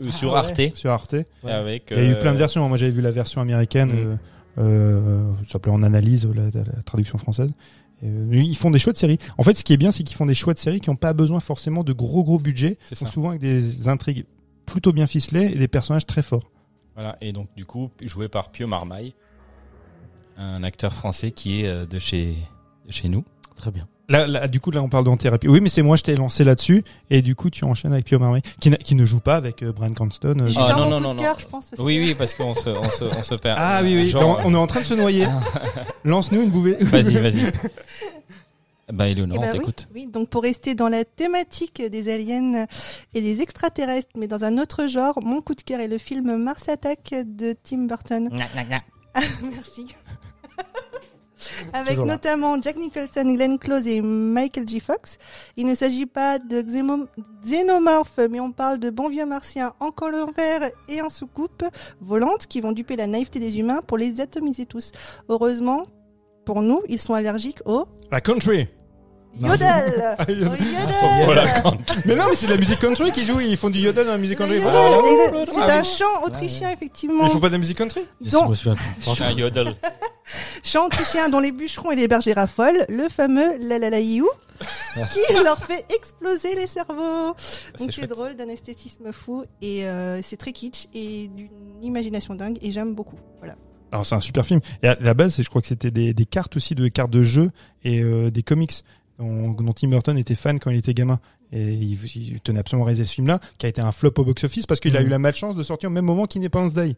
euh, 0.00 0.10
sur 0.12 0.36
Ah 0.36 0.40
Arte. 0.40 0.60
sur 0.76 0.90
Arte. 0.92 1.16
Avec. 1.44 1.88
Il 1.90 1.96
y 1.96 2.00
a 2.00 2.04
eu 2.04 2.12
euh, 2.12 2.20
plein 2.20 2.32
de 2.32 2.38
versions. 2.38 2.68
Moi, 2.68 2.76
j'avais 2.76 2.92
vu 2.92 3.02
la 3.02 3.10
version 3.10 3.40
américaine. 3.40 3.88
Mm. 3.88 3.96
Euh, 3.98 4.16
euh, 4.58 5.32
ça 5.44 5.52
s'appelait 5.54 5.72
en 5.72 5.82
analyse 5.82 6.26
la, 6.32 6.44
la- 6.44 6.64
la 6.76 6.82
traduction 6.84 7.18
française. 7.18 7.50
Euh, 8.04 8.26
ils 8.32 8.56
font 8.56 8.70
des 8.70 8.78
choix 8.78 8.92
de 8.92 8.98
séries. 8.98 9.18
En 9.38 9.42
fait, 9.42 9.54
ce 9.54 9.64
qui 9.64 9.72
est 9.72 9.76
bien, 9.78 9.90
c'est 9.90 10.02
qu'ils 10.04 10.16
font 10.16 10.26
des 10.26 10.34
choix 10.34 10.54
de 10.54 10.58
séries 10.58 10.80
qui 10.80 10.90
n'ont 10.90 10.96
pas 10.96 11.12
besoin 11.12 11.40
forcément 11.40 11.82
de 11.82 11.92
gros 11.92 12.22
gros 12.24 12.38
budgets. 12.38 12.78
C'est 12.84 12.92
Ils 12.92 12.96
sont 12.98 13.06
ça. 13.06 13.12
souvent 13.12 13.30
avec 13.30 13.40
des 13.40 13.88
intrigues 13.88 14.24
plutôt 14.66 14.92
bien 14.92 15.06
ficelées 15.06 15.50
et 15.52 15.58
des 15.58 15.68
personnages 15.68 16.04
très 16.06 16.22
forts. 16.22 16.50
Voilà, 16.94 17.16
et 17.20 17.32
donc 17.32 17.48
du 17.56 17.64
coup, 17.64 17.90
joué 18.02 18.28
par 18.28 18.50
Pio 18.50 18.66
Marmaille, 18.66 19.14
un 20.36 20.62
acteur 20.62 20.92
français 20.92 21.30
qui 21.30 21.62
est 21.62 21.68
euh, 21.68 21.86
de 21.86 21.98
chez, 21.98 22.36
de 22.86 22.92
chez 22.92 23.08
nous. 23.08 23.24
Très 23.56 23.70
bien. 23.70 23.86
Là, 24.08 24.26
là, 24.28 24.46
du 24.46 24.60
coup, 24.60 24.70
là, 24.70 24.82
on 24.82 24.88
parle 24.88 25.02
d'en 25.04 25.16
thérapie. 25.16 25.48
Oui, 25.48 25.60
mais 25.60 25.68
c'est 25.68 25.82
moi, 25.82 25.96
je 25.96 26.02
t'ai 26.04 26.14
lancé 26.14 26.44
là-dessus, 26.44 26.84
et 27.10 27.22
du 27.22 27.34
coup, 27.34 27.50
tu 27.50 27.64
enchaînes 27.64 27.92
avec 27.92 28.04
Pio 28.04 28.20
Marmaille, 28.20 28.42
qui, 28.60 28.70
qui 28.70 28.94
ne 28.94 29.04
joue 29.04 29.18
pas 29.18 29.34
avec 29.34 29.62
euh, 29.64 29.72
Brian 29.72 29.92
Cranston. 29.94 30.36
euh, 30.40 30.48
Ah, 30.56 30.74
non, 30.78 30.88
non, 30.88 31.00
non, 31.00 31.14
cœur, 31.16 31.38
je 31.40 31.46
pense. 31.46 31.70
Parce 31.70 31.82
Oui, 31.82 31.96
que- 31.96 32.00
oui, 32.04 32.14
parce 32.14 32.34
qu'on 32.34 32.54
se, 32.54 32.68
on 32.68 32.88
se, 32.88 33.04
on 33.04 33.22
se 33.24 33.34
perd. 33.42 33.58
Ah 33.60 33.80
oui, 33.82 33.96
oui. 33.96 34.06
Genre, 34.06 34.40
on, 34.44 34.50
on 34.50 34.54
est 34.54 34.58
en 34.58 34.66
train 34.68 34.80
de 34.80 34.84
se 34.86 34.94
noyer. 34.94 35.26
Lance-nous 36.04 36.42
une 36.42 36.50
bouée. 36.50 36.76
Vas-y, 36.80 37.14
vas-y. 37.20 37.40
Bah, 38.92 39.08
Eleonore, 39.08 39.38
Eh 39.38 39.40
ben 39.40 39.48
on 39.48 39.52
oui, 39.52 39.58
t'écoute. 39.58 39.88
oui, 39.94 40.06
donc 40.06 40.28
pour 40.28 40.42
rester 40.42 40.74
dans 40.76 40.88
la 40.88 41.04
thématique 41.04 41.82
des 41.82 42.12
aliens 42.12 42.66
et 43.14 43.20
des 43.20 43.42
extraterrestres, 43.42 44.10
mais 44.16 44.28
dans 44.28 44.44
un 44.44 44.58
autre 44.58 44.86
genre, 44.86 45.20
mon 45.22 45.40
coup 45.42 45.54
de 45.56 45.62
cœur 45.62 45.80
est 45.80 45.88
le 45.88 45.98
film 45.98 46.36
Mars 46.36 46.68
Attack 46.68 47.12
de 47.24 47.54
Tim 47.62 47.84
Burton. 47.86 48.30
Merci. 49.42 49.88
Avec 51.74 51.90
Toujours 51.90 52.06
là. 52.06 52.14
notamment 52.14 52.60
Jack 52.62 52.76
Nicholson, 52.76 53.34
Glenn 53.34 53.58
Close 53.58 53.86
et 53.86 54.00
Michael 54.00 54.66
J. 54.66 54.80
Fox. 54.80 55.18
Il 55.56 55.66
ne 55.66 55.74
s'agit 55.74 56.06
pas 56.06 56.38
de 56.38 56.62
xénomorphes, 57.44 58.20
mais 58.30 58.40
on 58.40 58.52
parle 58.52 58.78
de 58.78 58.88
bons 58.88 59.08
vieux 59.10 59.26
martiens 59.26 59.74
en 59.80 59.90
collant 59.90 60.30
vert 60.36 60.70
et 60.88 61.02
en 61.02 61.10
soucoupe 61.10 61.64
volante 62.00 62.46
qui 62.46 62.60
vont 62.62 62.72
duper 62.72 62.96
la 62.96 63.06
naïveté 63.06 63.38
des 63.38 63.58
humains 63.58 63.80
pour 63.86 63.98
les 63.98 64.20
atomiser 64.20 64.64
tous. 64.64 64.92
Heureusement, 65.28 65.86
pour 66.46 66.62
nous, 66.62 66.80
ils 66.88 67.00
sont 67.00 67.12
allergiques 67.14 67.60
au 67.66 67.84
La 68.10 68.20
country. 68.22 68.66
yodel. 69.40 70.16
Ah, 70.18 70.24
yodel. 70.28 70.58
Voilà, 71.24 71.60
country. 71.60 71.96
Mais 72.04 72.14
non, 72.14 72.24
mais 72.28 72.36
c'est 72.36 72.46
de 72.46 72.52
la 72.52 72.58
musique 72.58 72.78
country 72.78 73.12
qui 73.12 73.24
joue. 73.24 73.40
Ils 73.40 73.56
font 73.56 73.70
du 73.70 73.78
yodel 73.78 74.06
dans 74.06 74.12
la 74.12 74.18
musique 74.18 74.38
country. 74.38 74.58
Ah. 74.64 75.00
C'est 75.46 75.60
ah, 75.60 75.78
un 75.78 75.82
chant 75.82 76.24
autrichien, 76.24 76.70
effectivement. 76.70 77.24
Ils 77.26 77.30
font 77.30 77.40
pas 77.40 77.48
de 77.48 77.54
la 77.54 77.58
musique 77.58 77.78
country 77.78 78.02
Donc, 78.32 78.56
C'est 78.56 79.22
un 79.22 79.32
yodel. 79.32 79.74
chant 80.62 80.86
autrichien 80.86 81.28
dont 81.28 81.40
les 81.40 81.52
bûcherons 81.52 81.92
et 81.92 81.96
les 81.96 82.08
bergers 82.08 82.32
raffolent, 82.32 82.84
le 82.88 83.08
fameux 83.08 83.56
la 83.60 83.78
la 83.78 83.90
la 83.90 84.00
iou, 84.00 84.28
qui 85.12 85.42
leur 85.44 85.58
fait 85.58 85.84
exploser 85.94 86.54
les 86.54 86.66
cerveaux. 86.66 87.34
Donc 87.78 87.92
c'est 87.92 88.06
drôle, 88.06 88.36
d'un 88.36 88.48
esthétisme 88.48 89.12
fou 89.12 89.44
et 89.62 89.86
euh, 89.86 90.20
c'est 90.22 90.36
très 90.36 90.52
kitsch 90.52 90.86
et 90.94 91.28
d'une 91.28 91.82
imagination 91.82 92.34
dingue 92.34 92.58
et 92.62 92.72
j'aime 92.72 92.94
beaucoup. 92.94 93.18
Voilà. 93.38 93.54
Alors 93.92 94.04
c'est 94.04 94.14
un 94.14 94.20
super 94.20 94.44
film. 94.44 94.60
Et 94.82 94.88
à 94.88 94.96
la 95.00 95.14
base, 95.14 95.34
c'est- 95.34 95.42
je 95.42 95.48
crois 95.48 95.60
que 95.60 95.68
c'était 95.68 95.90
des, 95.90 96.12
des 96.12 96.24
cartes 96.26 96.56
aussi, 96.56 96.74
de 96.74 96.88
cartes 96.88 97.10
de 97.10 97.22
jeu 97.22 97.50
et 97.84 98.02
euh, 98.02 98.30
des 98.30 98.42
comics 98.42 98.82
dont, 99.18 99.50
dont 99.50 99.72
Tim 99.72 99.88
Burton 99.88 100.16
était 100.18 100.34
fan 100.34 100.58
quand 100.58 100.70
il 100.70 100.76
était 100.78 100.94
gamin. 100.94 101.18
Et 101.52 101.62
il, 101.74 101.98
il 102.16 102.40
tenait 102.40 102.58
absolument 102.60 102.84
à 102.84 102.86
réaliser 102.86 103.04
ce 103.06 103.14
film-là, 103.14 103.38
qui 103.58 103.66
a 103.66 103.68
été 103.68 103.80
un 103.80 103.92
flop 103.92 104.12
au 104.18 104.24
box-office 104.24 104.66
parce 104.66 104.80
qu'il 104.80 104.96
a 104.96 105.00
Mhm. 105.00 105.06
eu 105.06 105.10
la 105.10 105.18
malchance 105.18 105.54
de 105.54 105.62
sortir 105.62 105.88
au 105.90 105.92
même 105.92 106.04
moment 106.04 106.26
qu'Independence 106.26 106.74
Day. 106.74 106.96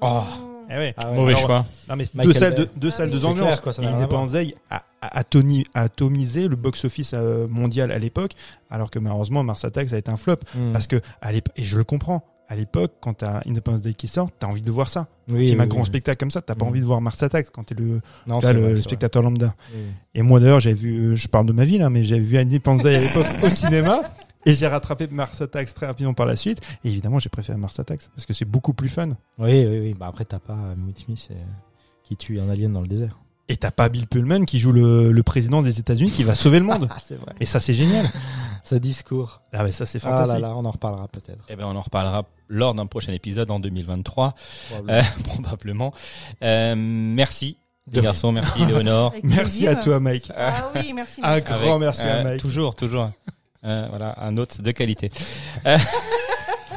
Oh. 0.00 0.22
Eh 0.70 0.74
ouais. 0.74 0.94
Ah 0.98 1.10
ouais. 1.10 1.16
Mauvais 1.16 1.32
Alors, 1.32 1.46
choix. 1.46 1.66
Non 1.88 1.96
mais 1.96 2.04
c'est 2.04 2.18
deux 2.22 2.32
salles, 2.34 2.54
de, 2.54 2.68
deux 2.76 2.88
Ah 2.88 2.90
salles, 2.90 3.06
oui. 3.08 3.12
deux 3.14 3.18
C'est 3.20 3.24
ambiances. 3.26 3.60
clair, 3.60 3.62
quoi, 3.62 3.84
Independence 3.84 4.32
Day 4.32 4.54
a, 4.70 4.84
a, 5.00 5.18
a 5.18 5.24
toni- 5.24 5.64
a 5.74 5.82
atomisé 5.84 6.46
le 6.46 6.56
box-office 6.56 7.12
euh, 7.14 7.48
mondial 7.48 7.90
à 7.90 7.98
l'époque, 7.98 8.32
alors 8.70 8.90
que 8.90 8.98
malheureusement 8.98 9.42
Mars 9.42 9.64
Attacks 9.64 9.92
a 9.94 9.96
été 9.98 10.10
un 10.10 10.16
flop. 10.18 10.36
Hmm. 10.54 10.72
Parce 10.72 10.86
que 10.86 11.00
à 11.22 11.32
l'époque, 11.32 11.54
et 11.56 11.64
je 11.64 11.76
le 11.78 11.84
comprends, 11.84 12.22
à 12.48 12.56
l'époque, 12.56 12.94
quand 13.00 13.14
t'as 13.14 13.42
Independence 13.46 13.82
Day 13.82 13.92
qui 13.94 14.08
sort, 14.08 14.30
t'as 14.38 14.46
envie 14.46 14.62
de 14.62 14.70
voir 14.70 14.88
ça. 14.88 15.06
Oui, 15.28 15.52
oui, 15.54 15.60
un 15.60 15.66
grand 15.66 15.84
spectacle 15.84 16.18
comme 16.18 16.30
ça, 16.30 16.40
t'as 16.40 16.54
pas 16.54 16.64
Mm. 16.64 16.68
envie 16.68 16.80
de 16.80 16.84
voir 16.86 17.00
Mars 17.00 17.22
Attacks 17.22 17.50
quand 17.50 17.64
t'es 17.64 17.74
le, 17.74 18.00
Non, 18.26 18.40
c'est 18.40 18.52
le, 18.54 18.60
vrai, 18.60 18.70
le 18.70 18.76
c'est 18.76 18.82
spectateur 18.84 19.22
lambda. 19.22 19.54
Et 20.14 20.22
moi 20.22 20.40
d'ailleurs, 20.40 20.60
j'avais 20.60 20.74
vu, 20.74 20.98
euh, 20.98 21.14
je 21.16 21.28
parle 21.28 21.46
de 21.46 21.52
ma 21.52 21.64
vie 21.66 21.78
là, 21.78 21.90
mais 21.90 22.04
j'avais 22.04 22.22
vu 22.22 22.38
Independence 22.38 22.82
Day 22.84 22.96
à 22.96 23.00
l'époque 23.00 23.26
au 23.44 23.48
cinéma. 23.50 24.00
Et 24.46 24.54
j'ai 24.54 24.66
rattrapé 24.66 25.08
Mars 25.08 25.42
Attacks 25.42 25.74
très 25.74 25.86
rapidement 25.86 26.14
par 26.14 26.24
la 26.24 26.36
suite. 26.36 26.60
Et 26.84 26.88
évidemment, 26.88 27.18
j'ai 27.18 27.28
préféré 27.28 27.58
Mars 27.58 27.78
Attacks 27.80 28.08
parce 28.14 28.24
que 28.24 28.32
c'est 28.32 28.46
beaucoup 28.46 28.72
plus 28.72 28.88
fun. 28.88 29.08
Oui, 29.38 29.66
oui, 29.66 29.80
oui. 29.80 29.94
Bah 29.98 30.06
après, 30.06 30.24
t'as 30.24 30.38
pas 30.38 30.54
euh, 30.56 30.74
Will 30.86 30.96
Smith 30.96 31.28
euh, 31.32 31.34
qui 32.02 32.16
tue 32.16 32.40
un 32.40 32.48
alien 32.48 32.72
dans 32.72 32.80
le 32.80 32.86
désert. 32.88 33.18
Et 33.50 33.56
t'as 33.56 33.70
pas 33.70 33.88
Bill 33.88 34.06
Pullman 34.06 34.44
qui 34.44 34.58
joue 34.60 34.72
le, 34.72 35.10
le 35.10 35.22
président 35.22 35.62
des 35.62 35.78
États-Unis 35.80 36.10
qui 36.10 36.22
va 36.22 36.34
sauver 36.34 36.58
le 36.58 36.66
monde. 36.66 36.86
Ah, 36.90 36.96
c'est 37.06 37.14
vrai. 37.14 37.32
Et 37.40 37.46
ça, 37.46 37.60
c'est 37.60 37.72
génial. 37.74 38.10
Ce 38.64 38.74
discours. 38.74 39.40
Ah 39.54 39.64
ouais, 39.64 39.72
ça 39.72 39.86
c'est 39.86 39.98
Ah 40.04 40.10
fantastique. 40.10 40.34
là 40.42 40.48
là, 40.48 40.54
on 40.54 40.64
en 40.66 40.70
reparlera 40.70 41.08
peut-être. 41.08 41.42
Eh 41.48 41.56
ben, 41.56 41.64
on 41.66 41.74
en 41.74 41.80
reparlera 41.80 42.24
lors 42.48 42.74
d'un 42.74 42.84
prochain 42.86 43.12
épisode 43.12 43.50
en 43.50 43.58
2023, 43.60 44.34
Probablement. 44.68 44.98
euh, 44.98 45.02
probablement. 45.24 45.94
Euh, 46.42 46.74
merci, 46.76 47.56
les 47.90 48.02
garçons, 48.02 48.32
merci 48.32 48.66
Léonore. 48.66 49.14
Merci 49.22 49.66
à 49.66 49.74
toi, 49.76 49.98
Mike. 49.98 50.30
Ah 50.36 50.70
oui, 50.74 50.92
merci. 50.94 51.22
Un 51.24 51.30
Mike. 51.30 51.44
grand 51.46 51.56
Avec- 51.76 51.80
merci 51.80 52.02
à 52.02 52.16
euh, 52.16 52.24
Mike. 52.24 52.40
Toujours, 52.42 52.74
toujours. 52.74 53.10
Euh, 53.64 53.86
voilà, 53.88 54.14
un 54.22 54.36
hôte 54.36 54.60
de 54.60 54.70
qualité. 54.72 55.10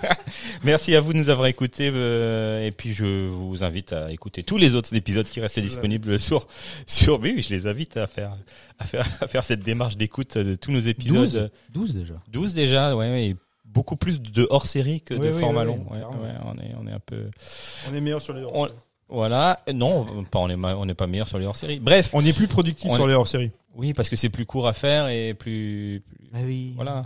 Merci 0.63 0.95
à 0.95 1.01
vous 1.01 1.13
de 1.13 1.17
nous 1.17 1.29
avoir 1.29 1.47
écoutés 1.47 1.91
euh, 1.93 2.65
et 2.65 2.71
puis 2.71 2.93
je 2.93 3.27
vous 3.27 3.63
invite 3.63 3.93
à 3.93 4.11
écouter 4.11 4.43
tous 4.43 4.57
les 4.57 4.75
autres 4.75 4.93
épisodes 4.95 5.27
qui 5.27 5.39
restent 5.41 5.59
disponibles 5.59 6.19
sur 6.19 6.47
sur 6.85 7.19
oui, 7.19 7.33
oui, 7.35 7.43
je 7.43 7.49
les 7.49 7.67
invite 7.67 7.97
à 7.97 8.07
faire 8.07 8.31
à 8.79 8.85
faire 8.85 9.05
à 9.21 9.27
faire 9.27 9.43
cette 9.43 9.61
démarche 9.61 9.97
d'écoute 9.97 10.37
de 10.37 10.55
tous 10.55 10.71
nos 10.71 10.79
épisodes. 10.79 11.51
12 11.73 11.93
déjà. 11.95 12.13
12 12.29 12.53
déjà 12.53 12.95
ouais, 12.95 13.09
ouais 13.09 13.35
beaucoup 13.65 13.95
plus 13.95 14.21
de 14.21 14.47
hors 14.49 14.65
série 14.65 15.01
que 15.01 15.13
Oui, 15.13 15.21
de 15.21 15.31
oui, 15.31 15.39
format 15.39 15.61
oui, 15.61 15.67
long. 15.67 15.85
Ouais, 15.91 15.99
on 16.45 16.55
est 16.57 16.75
on 16.83 16.87
est 16.87 16.91
un 16.93 16.99
peu 16.99 17.25
On 17.89 17.95
est 17.95 18.01
meilleur 18.01 18.21
sur 18.21 18.33
les 18.33 18.43
on- 18.43 18.67
voilà. 19.07 19.59
Non 19.73 20.05
pas 20.31 20.39
on 20.39 20.49
est 20.49 20.55
ma- 20.55 20.75
on 20.75 20.85
n'est 20.85 20.93
pas 20.93 21.07
meilleur 21.07 21.27
sur 21.27 21.37
les 21.39 21.45
hors 21.45 21.57
série 21.57 21.79
bref. 21.79 22.11
On 22.13 22.23
est 22.23 22.33
plus 22.35 22.47
productif 22.47 22.89
On 22.89 22.95
sur 22.95 23.05
est- 23.05 23.09
les 23.09 23.13
hors-séries. 23.13 23.51
oui 23.75 23.93
parce 23.93 24.09
que 24.09 24.15
c'est 24.15 24.29
plus 24.29 24.45
court 24.45 24.67
à 24.67 24.73
faire 24.73 25.07
et 25.09 25.33
plus, 25.33 26.01
plus- 26.07 26.17
Ah 26.33 26.39
oui. 26.45 26.73
voilà. 26.75 27.05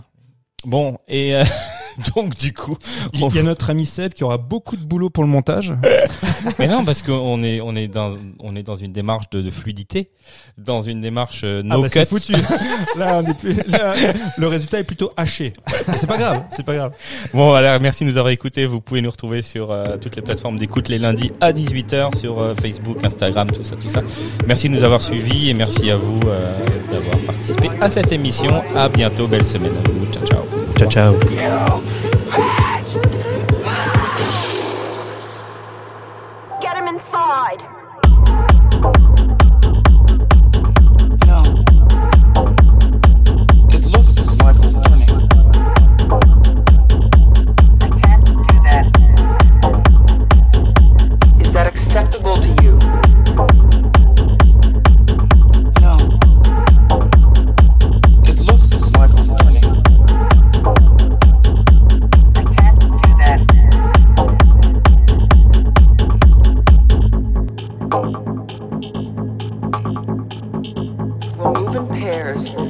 Bon 0.64 0.98
et 1.08 1.34
euh, 1.36 1.44
donc 2.16 2.36
du 2.36 2.52
coup 2.52 2.76
Il 3.14 3.34
y 3.34 3.38
a 3.38 3.42
notre 3.42 3.70
ami 3.70 3.86
Seb 3.86 4.12
qui 4.12 4.24
aura 4.24 4.38
beaucoup 4.38 4.76
de 4.76 4.84
boulot 4.84 5.10
pour 5.10 5.24
le 5.24 5.30
montage. 5.30 5.74
Mais 6.58 6.68
non, 6.68 6.84
parce 6.84 7.02
qu'on 7.02 7.42
est 7.42 7.60
on 7.60 7.74
est 7.76 7.88
dans 7.88 8.16
on 8.40 8.56
est 8.56 8.62
dans 8.62 8.76
une 8.76 8.92
démarche 8.92 9.28
de, 9.30 9.40
de 9.42 9.50
fluidité, 9.50 10.10
dans 10.58 10.82
une 10.82 11.00
démarche 11.00 11.42
euh, 11.44 11.62
Ah 11.64 11.76
no 11.76 11.82
bah 11.82 11.88
cut. 11.88 11.98
c'est 12.00 12.06
foutu. 12.08 12.32
Là, 12.96 13.20
on 13.22 13.26
est 13.30 13.34
plus, 13.34 13.54
là, 13.66 13.94
le 14.38 14.46
résultat 14.46 14.78
est 14.78 14.84
plutôt 14.84 15.12
haché. 15.16 15.52
C'est 15.96 16.06
pas 16.06 16.16
grave, 16.16 16.44
c'est 16.50 16.62
pas 16.64 16.74
grave. 16.74 16.92
Bon 17.34 17.48
voilà, 17.48 17.78
merci 17.78 18.04
de 18.04 18.10
nous 18.10 18.16
avoir 18.16 18.30
écoutés. 18.32 18.64
Vous 18.66 18.80
pouvez 18.80 19.02
nous 19.02 19.10
retrouver 19.10 19.42
sur 19.42 19.70
euh, 19.70 19.84
toutes 20.00 20.16
les 20.16 20.22
plateformes 20.22 20.56
d'écoute 20.58 20.88
les 20.88 20.98
lundis 20.98 21.32
à 21.40 21.52
18h 21.52 22.16
sur 22.16 22.38
euh, 22.40 22.54
Facebook, 22.60 22.98
Instagram, 23.04 23.50
tout 23.50 23.64
ça, 23.64 23.76
tout 23.76 23.88
ça. 23.88 24.02
Merci 24.46 24.68
de 24.68 24.74
nous 24.74 24.84
avoir 24.84 25.02
suivis 25.02 25.50
et 25.50 25.54
merci 25.54 25.90
à 25.90 25.96
vous 25.96 26.18
euh, 26.26 26.58
d'avoir 26.90 27.18
participé 27.26 27.68
à 27.80 27.90
cette 27.90 28.12
émission. 28.12 28.62
À 28.74 28.88
bientôt, 28.88 29.26
belle 29.26 29.44
semaine 29.44 29.72
à 29.84 29.90
vous. 29.90 30.06
Ciao 30.12 30.24
ciao. 30.26 30.55
Ciao. 30.84 31.18
Get 36.60 36.76
him 36.76 36.86
inside. 36.86 37.75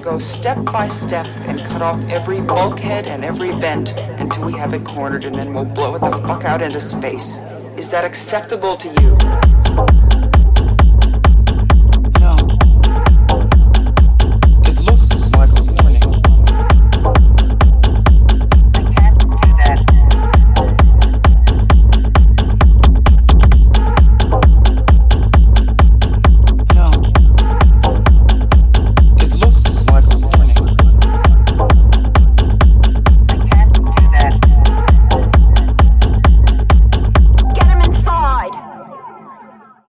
Go 0.07 0.21
step 0.21 0.65
by 0.67 0.87
step 0.87 1.27
and 1.49 1.59
cut 1.67 1.83
off 1.83 2.01
every 2.05 2.41
bulkhead 2.41 3.09
and 3.09 3.25
every 3.25 3.51
vent 3.51 3.99
until 4.21 4.47
we 4.47 4.53
have 4.53 4.73
it 4.73 4.85
cornered, 4.85 5.25
and 5.25 5.35
then 5.35 5.53
we'll 5.53 5.65
blow 5.65 5.97
it 5.97 5.99
the 5.99 6.13
fuck 6.29 6.45
out 6.45 6.63
into 6.63 6.81
space. 6.81 7.41
Is 7.77 7.91
that 7.91 8.05
acceptable 8.05 8.77
to 8.77 8.89
you? 9.03 10.06